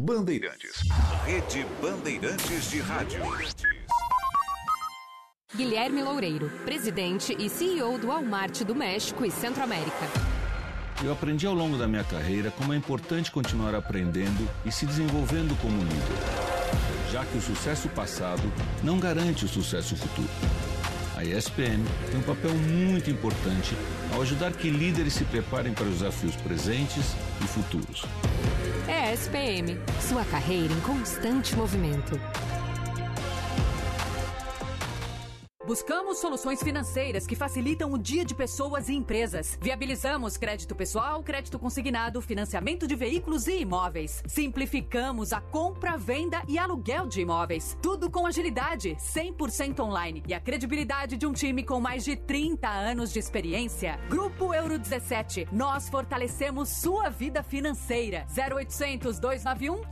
Bandeirantes. 0.00 0.80
Rede 1.26 1.66
Bandeirantes 1.82 2.70
de 2.70 2.80
Rádio. 2.80 3.20
Guilherme 5.54 6.02
Loureiro, 6.02 6.48
presidente 6.64 7.36
e 7.38 7.50
CEO 7.50 7.98
do 7.98 8.06
Walmart 8.06 8.62
do 8.62 8.74
México 8.74 9.26
e 9.26 9.30
Centro-América. 9.30 10.08
Eu 11.04 11.12
aprendi 11.12 11.46
ao 11.46 11.52
longo 11.52 11.76
da 11.76 11.86
minha 11.86 12.02
carreira 12.02 12.50
como 12.50 12.72
é 12.72 12.76
importante 12.76 13.30
continuar 13.30 13.74
aprendendo 13.74 14.48
e 14.64 14.72
se 14.72 14.86
desenvolvendo 14.86 15.54
como 15.60 15.82
líder, 15.82 17.12
já 17.12 17.22
que 17.26 17.36
o 17.36 17.42
sucesso 17.42 17.90
passado 17.90 18.50
não 18.82 18.98
garante 18.98 19.44
o 19.44 19.48
sucesso 19.48 19.94
futuro. 19.96 20.30
A 21.14 21.22
ESPM 21.22 21.84
tem 22.10 22.18
um 22.18 22.22
papel 22.22 22.54
muito 22.54 23.10
importante 23.10 23.76
ao 24.14 24.22
ajudar 24.22 24.52
que 24.52 24.70
líderes 24.70 25.12
se 25.12 25.24
preparem 25.26 25.74
para 25.74 25.84
os 25.84 25.98
desafios 25.98 26.34
presentes 26.36 27.14
e 27.44 27.46
futuros. 27.46 28.06
ESPM, 28.90 29.78
sua 30.00 30.24
carreira 30.24 30.74
em 30.74 30.80
constante 30.80 31.54
movimento. 31.54 32.20
Buscamos 35.66 36.18
soluções 36.18 36.62
financeiras 36.62 37.26
que 37.26 37.36
facilitam 37.36 37.92
o 37.92 37.98
dia 37.98 38.24
de 38.24 38.34
pessoas 38.34 38.88
e 38.88 38.94
empresas. 38.94 39.58
Viabilizamos 39.60 40.38
crédito 40.38 40.74
pessoal, 40.74 41.22
crédito 41.22 41.58
consignado, 41.58 42.22
financiamento 42.22 42.86
de 42.86 42.96
veículos 42.96 43.46
e 43.46 43.58
imóveis. 43.60 44.22
Simplificamos 44.26 45.34
a 45.34 45.40
compra, 45.40 45.98
venda 45.98 46.42
e 46.48 46.58
aluguel 46.58 47.06
de 47.06 47.20
imóveis. 47.20 47.76
Tudo 47.82 48.10
com 48.10 48.26
agilidade, 48.26 48.96
100% 48.96 49.80
online 49.80 50.22
e 50.26 50.32
a 50.32 50.40
credibilidade 50.40 51.18
de 51.18 51.26
um 51.26 51.32
time 51.34 51.62
com 51.62 51.78
mais 51.78 52.04
de 52.04 52.16
30 52.16 52.66
anos 52.66 53.12
de 53.12 53.18
experiência. 53.18 54.00
Grupo 54.08 54.54
Euro 54.54 54.78
17. 54.78 55.46
Nós 55.52 55.90
fortalecemos 55.90 56.70
sua 56.70 57.10
vida 57.10 57.42
financeira. 57.42 58.26
0800 58.34 59.18
291 59.18 59.82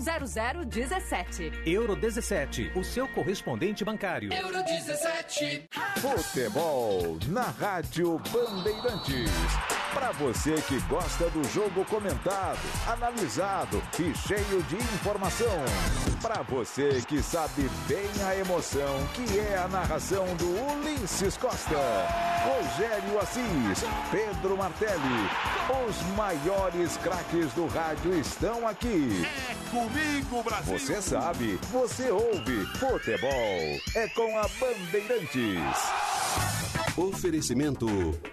0017. 0.66 1.52
Euro 1.66 1.94
17, 1.94 2.72
o 2.74 2.82
seu 2.82 3.06
correspondente 3.08 3.84
bancário. 3.84 4.32
Euro 4.32 4.64
17. 4.64 5.67
Futebol 6.00 7.18
na 7.28 7.50
Rádio 7.50 8.18
Bandeirantes. 8.32 9.77
Para 9.98 10.12
você 10.12 10.54
que 10.62 10.78
gosta 10.82 11.28
do 11.30 11.42
jogo 11.52 11.84
comentado, 11.86 12.60
analisado 12.86 13.82
e 13.98 14.16
cheio 14.16 14.62
de 14.62 14.76
informação. 14.76 15.58
Para 16.22 16.40
você 16.42 17.02
que 17.02 17.20
sabe 17.20 17.68
bem 17.88 18.08
a 18.24 18.36
emoção 18.36 18.96
que 19.12 19.40
é 19.40 19.58
a 19.58 19.66
narração 19.66 20.24
do 20.36 20.46
Ulisses 20.72 21.36
Costa, 21.36 21.74
Rogério 22.44 23.18
Assis, 23.18 23.84
Pedro 24.12 24.56
Martelli. 24.56 25.28
Os 25.88 26.00
maiores 26.16 26.96
craques 26.98 27.52
do 27.54 27.66
rádio 27.66 28.14
estão 28.20 28.68
aqui. 28.68 29.26
É 29.26 29.70
comigo, 29.70 30.44
Brasil. 30.44 30.78
Você 30.78 31.02
sabe, 31.02 31.58
você 31.72 32.08
ouve. 32.08 32.64
Futebol 32.78 33.80
é 33.96 34.08
com 34.14 34.38
a 34.38 34.46
Bandeirantes. 34.60 36.07
Oferecimento 36.98 37.86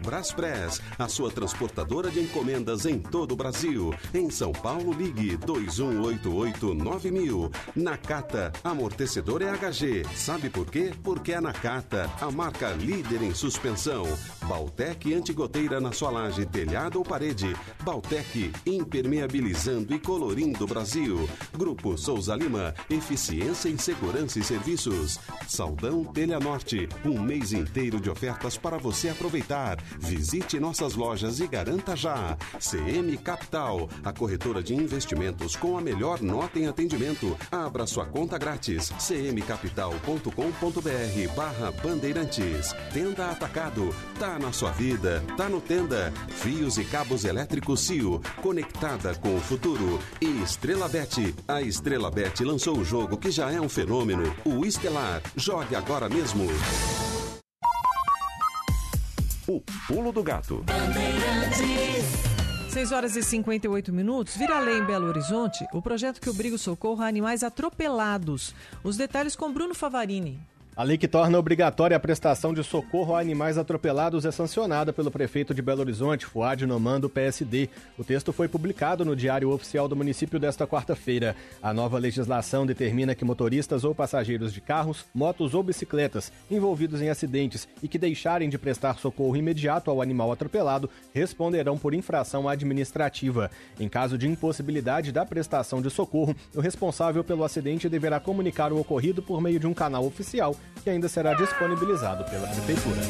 Braspress, 0.03 0.81
a 0.97 1.07
sua 1.07 1.29
transportadora 1.29 2.09
de 2.09 2.19
encomendas 2.19 2.87
em 2.87 2.97
todo 2.97 3.33
o 3.33 3.35
Brasil. 3.35 3.93
Em 4.11 4.31
São 4.31 4.51
Paulo, 4.51 4.91
ligue 4.91 5.37
2188-9000. 5.37 7.53
Nakata, 7.75 8.51
amortecedor 8.63 9.43
é 9.43 9.55
HG. 9.55 10.03
Sabe 10.15 10.49
por 10.49 10.65
quê? 10.65 10.91
Porque 11.03 11.33
é 11.33 11.39
Nakata, 11.39 12.09
a 12.19 12.31
marca 12.31 12.71
líder 12.71 13.21
em 13.21 13.35
suspensão. 13.35 14.03
Baltec 14.47 15.13
antigoteira 15.13 15.79
na 15.79 15.91
sua 15.91 16.09
laje, 16.09 16.43
telhado 16.43 16.97
ou 16.97 17.05
parede. 17.05 17.55
Baltec, 17.83 18.51
impermeabilizando 18.65 19.93
e 19.93 19.99
colorindo 19.99 20.63
o 20.63 20.67
Brasil. 20.67 21.29
Grupo 21.55 21.95
Souza 21.99 22.35
Lima, 22.35 22.73
eficiência 22.89 23.69
em 23.69 23.77
segurança 23.77 24.39
e 24.39 24.43
serviços. 24.43 25.19
Saldão 25.47 26.03
Telha 26.03 26.39
Norte, 26.39 26.89
um 27.05 27.21
mês 27.21 27.53
inteiro 27.53 28.01
de 28.01 28.09
ofertas 28.55 28.57
para 28.57 28.77
você 28.77 29.09
aproveitar. 29.09 29.77
Visite 29.99 30.59
nossas 30.59 30.95
lojas 30.95 31.39
e 31.39 31.47
garanta 31.47 31.95
já. 31.95 32.37
CM 32.59 33.15
Capital, 33.17 33.89
a 34.03 34.11
corretora 34.11 34.63
de 34.63 34.73
investimentos 34.73 35.55
com 35.55 35.77
a 35.77 35.81
melhor 35.81 36.21
nota 36.21 36.59
em 36.59 36.67
atendimento. 36.67 37.37
Abra 37.51 37.85
sua 37.85 38.05
conta 38.05 38.37
grátis. 38.37 38.89
cmcapital.com.br 38.89 41.35
barra 41.35 41.71
Bandeirantes. 41.71 42.73
Tenda 42.93 43.31
Atacado. 43.31 43.93
Tá 44.19 44.39
na 44.39 44.51
sua 44.51 44.71
vida, 44.71 45.23
tá 45.37 45.49
no 45.49 45.61
Tenda. 45.61 46.11
Fios 46.29 46.77
e 46.77 46.85
cabos 46.85 47.25
elétricos 47.25 47.81
Cio, 47.81 48.21
conectada 48.41 49.13
com 49.15 49.35
o 49.35 49.39
futuro. 49.39 49.99
E 50.21 50.41
Estrela 50.41 50.87
Bet. 50.87 51.35
A 51.47 51.61
Estrela 51.61 52.09
Bet 52.09 52.43
lançou 52.43 52.77
o 52.77 52.85
jogo 52.85 53.17
que 53.17 53.31
já 53.31 53.51
é 53.51 53.59
um 53.59 53.69
fenômeno, 53.69 54.33
o 54.43 54.65
Estelar. 54.65 55.21
Jogue 55.35 55.75
agora 55.75 56.09
mesmo. 56.09 56.45
O 59.47 59.61
Pulo 59.87 60.11
do 60.11 60.23
Gato. 60.23 60.63
6 62.69 62.91
horas 62.91 63.15
e 63.15 63.21
58 63.21 63.93
minutos. 63.93 64.35
Vira 64.35 64.59
lei 64.59 64.79
em 64.79 64.83
Belo 64.83 65.07
Horizonte 65.07 65.63
o 65.71 65.83
projeto 65.83 66.19
que 66.19 66.29
obriga 66.29 66.55
o 66.55 66.59
socorro 66.59 67.03
a 67.03 67.07
animais 67.07 67.43
atropelados. 67.43 68.55
Os 68.83 68.97
detalhes 68.97 69.35
com 69.35 69.53
Bruno 69.53 69.75
Favarini. 69.75 70.39
A 70.77 70.83
lei 70.83 70.97
que 70.97 71.07
torna 71.07 71.39
obrigatória 71.39 71.95
a 71.95 71.99
prestação 72.01 72.53
de 72.53 72.61
socorro 72.61 73.15
a 73.15 73.21
animais 73.21 73.57
atropelados 73.57 74.25
é 74.25 74.31
sancionada 74.31 74.91
pelo 74.91 75.09
prefeito 75.09 75.53
de 75.53 75.61
Belo 75.61 75.79
Horizonte, 75.79 76.25
Fuad 76.25 76.65
Noman, 76.65 76.99
do 76.99 77.09
PSD. 77.09 77.69
O 77.97 78.03
texto 78.03 78.33
foi 78.33 78.49
publicado 78.49 79.05
no 79.05 79.15
Diário 79.15 79.51
Oficial 79.51 79.87
do 79.87 79.95
município 79.95 80.37
desta 80.37 80.67
quarta-feira. 80.67 81.33
A 81.63 81.73
nova 81.73 81.97
legislação 81.97 82.65
determina 82.65 83.15
que 83.15 83.23
motoristas 83.23 83.85
ou 83.85 83.95
passageiros 83.95 84.51
de 84.51 84.59
carros, 84.59 85.05
motos 85.15 85.53
ou 85.53 85.63
bicicletas 85.63 86.29
envolvidos 86.51 87.01
em 87.01 87.07
acidentes 87.07 87.69
e 87.81 87.87
que 87.87 87.97
deixarem 87.97 88.49
de 88.49 88.57
prestar 88.57 88.97
socorro 88.97 89.37
imediato 89.37 89.89
ao 89.89 90.01
animal 90.01 90.29
atropelado 90.29 90.89
responderão 91.13 91.77
por 91.77 91.93
infração 91.93 92.49
administrativa. 92.49 93.49
Em 93.79 93.87
caso 93.87 94.17
de 94.17 94.27
impossibilidade 94.27 95.13
da 95.13 95.25
prestação 95.25 95.81
de 95.81 95.89
socorro, 95.89 96.35
o 96.53 96.59
responsável 96.59 97.23
pelo 97.23 97.45
acidente 97.45 97.87
deverá 97.87 98.19
comunicar 98.19 98.73
o 98.73 98.77
ocorrido 98.81 99.23
por 99.23 99.39
meio 99.39 99.57
de 99.57 99.67
um 99.67 99.73
canal 99.73 100.05
oficial 100.05 100.53
que 100.83 100.89
ainda 100.89 101.07
será 101.07 101.33
disponibilizado 101.33 102.23
pela 102.25 102.47
Prefeitura. 102.47 103.01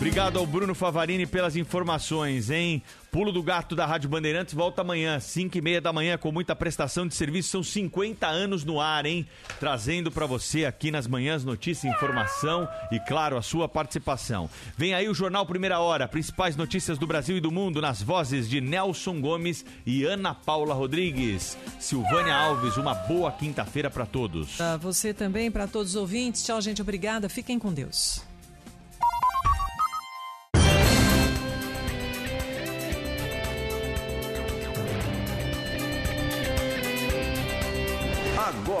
Obrigado 0.00 0.38
ao 0.38 0.46
Bruno 0.46 0.74
Favarini 0.74 1.26
pelas 1.26 1.56
informações, 1.56 2.48
hein? 2.48 2.82
Pulo 3.12 3.30
do 3.30 3.42
Gato 3.42 3.76
da 3.76 3.84
Rádio 3.84 4.08
Bandeirantes 4.08 4.54
volta 4.54 4.80
amanhã, 4.80 5.20
5 5.20 5.58
e 5.58 5.60
meia 5.60 5.78
da 5.78 5.92
manhã, 5.92 6.16
com 6.16 6.32
muita 6.32 6.56
prestação 6.56 7.06
de 7.06 7.14
serviço. 7.14 7.50
São 7.50 7.62
50 7.62 8.26
anos 8.26 8.64
no 8.64 8.80
ar, 8.80 9.04
hein? 9.04 9.28
Trazendo 9.58 10.10
para 10.10 10.24
você 10.24 10.64
aqui 10.64 10.90
nas 10.90 11.06
manhãs 11.06 11.44
notícia, 11.44 11.86
informação 11.86 12.66
e, 12.90 12.98
claro, 12.98 13.36
a 13.36 13.42
sua 13.42 13.68
participação. 13.68 14.48
Vem 14.74 14.94
aí 14.94 15.06
o 15.06 15.12
Jornal 15.12 15.44
Primeira 15.44 15.78
Hora, 15.80 16.08
principais 16.08 16.56
notícias 16.56 16.96
do 16.96 17.06
Brasil 17.06 17.36
e 17.36 17.40
do 17.40 17.50
mundo, 17.50 17.82
nas 17.82 18.00
vozes 18.00 18.48
de 18.48 18.58
Nelson 18.58 19.20
Gomes 19.20 19.66
e 19.84 20.06
Ana 20.06 20.34
Paula 20.34 20.72
Rodrigues. 20.72 21.58
Silvânia 21.78 22.34
Alves, 22.34 22.78
uma 22.78 22.94
boa 22.94 23.30
quinta-feira 23.30 23.90
para 23.90 24.06
todos. 24.06 24.56
Para 24.56 24.78
você 24.78 25.12
também, 25.12 25.50
para 25.50 25.66
todos 25.66 25.90
os 25.90 25.96
ouvintes. 25.96 26.42
Tchau, 26.42 26.58
gente. 26.62 26.80
Obrigada. 26.80 27.28
Fiquem 27.28 27.58
com 27.58 27.70
Deus. 27.70 28.29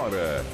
放 0.00 0.10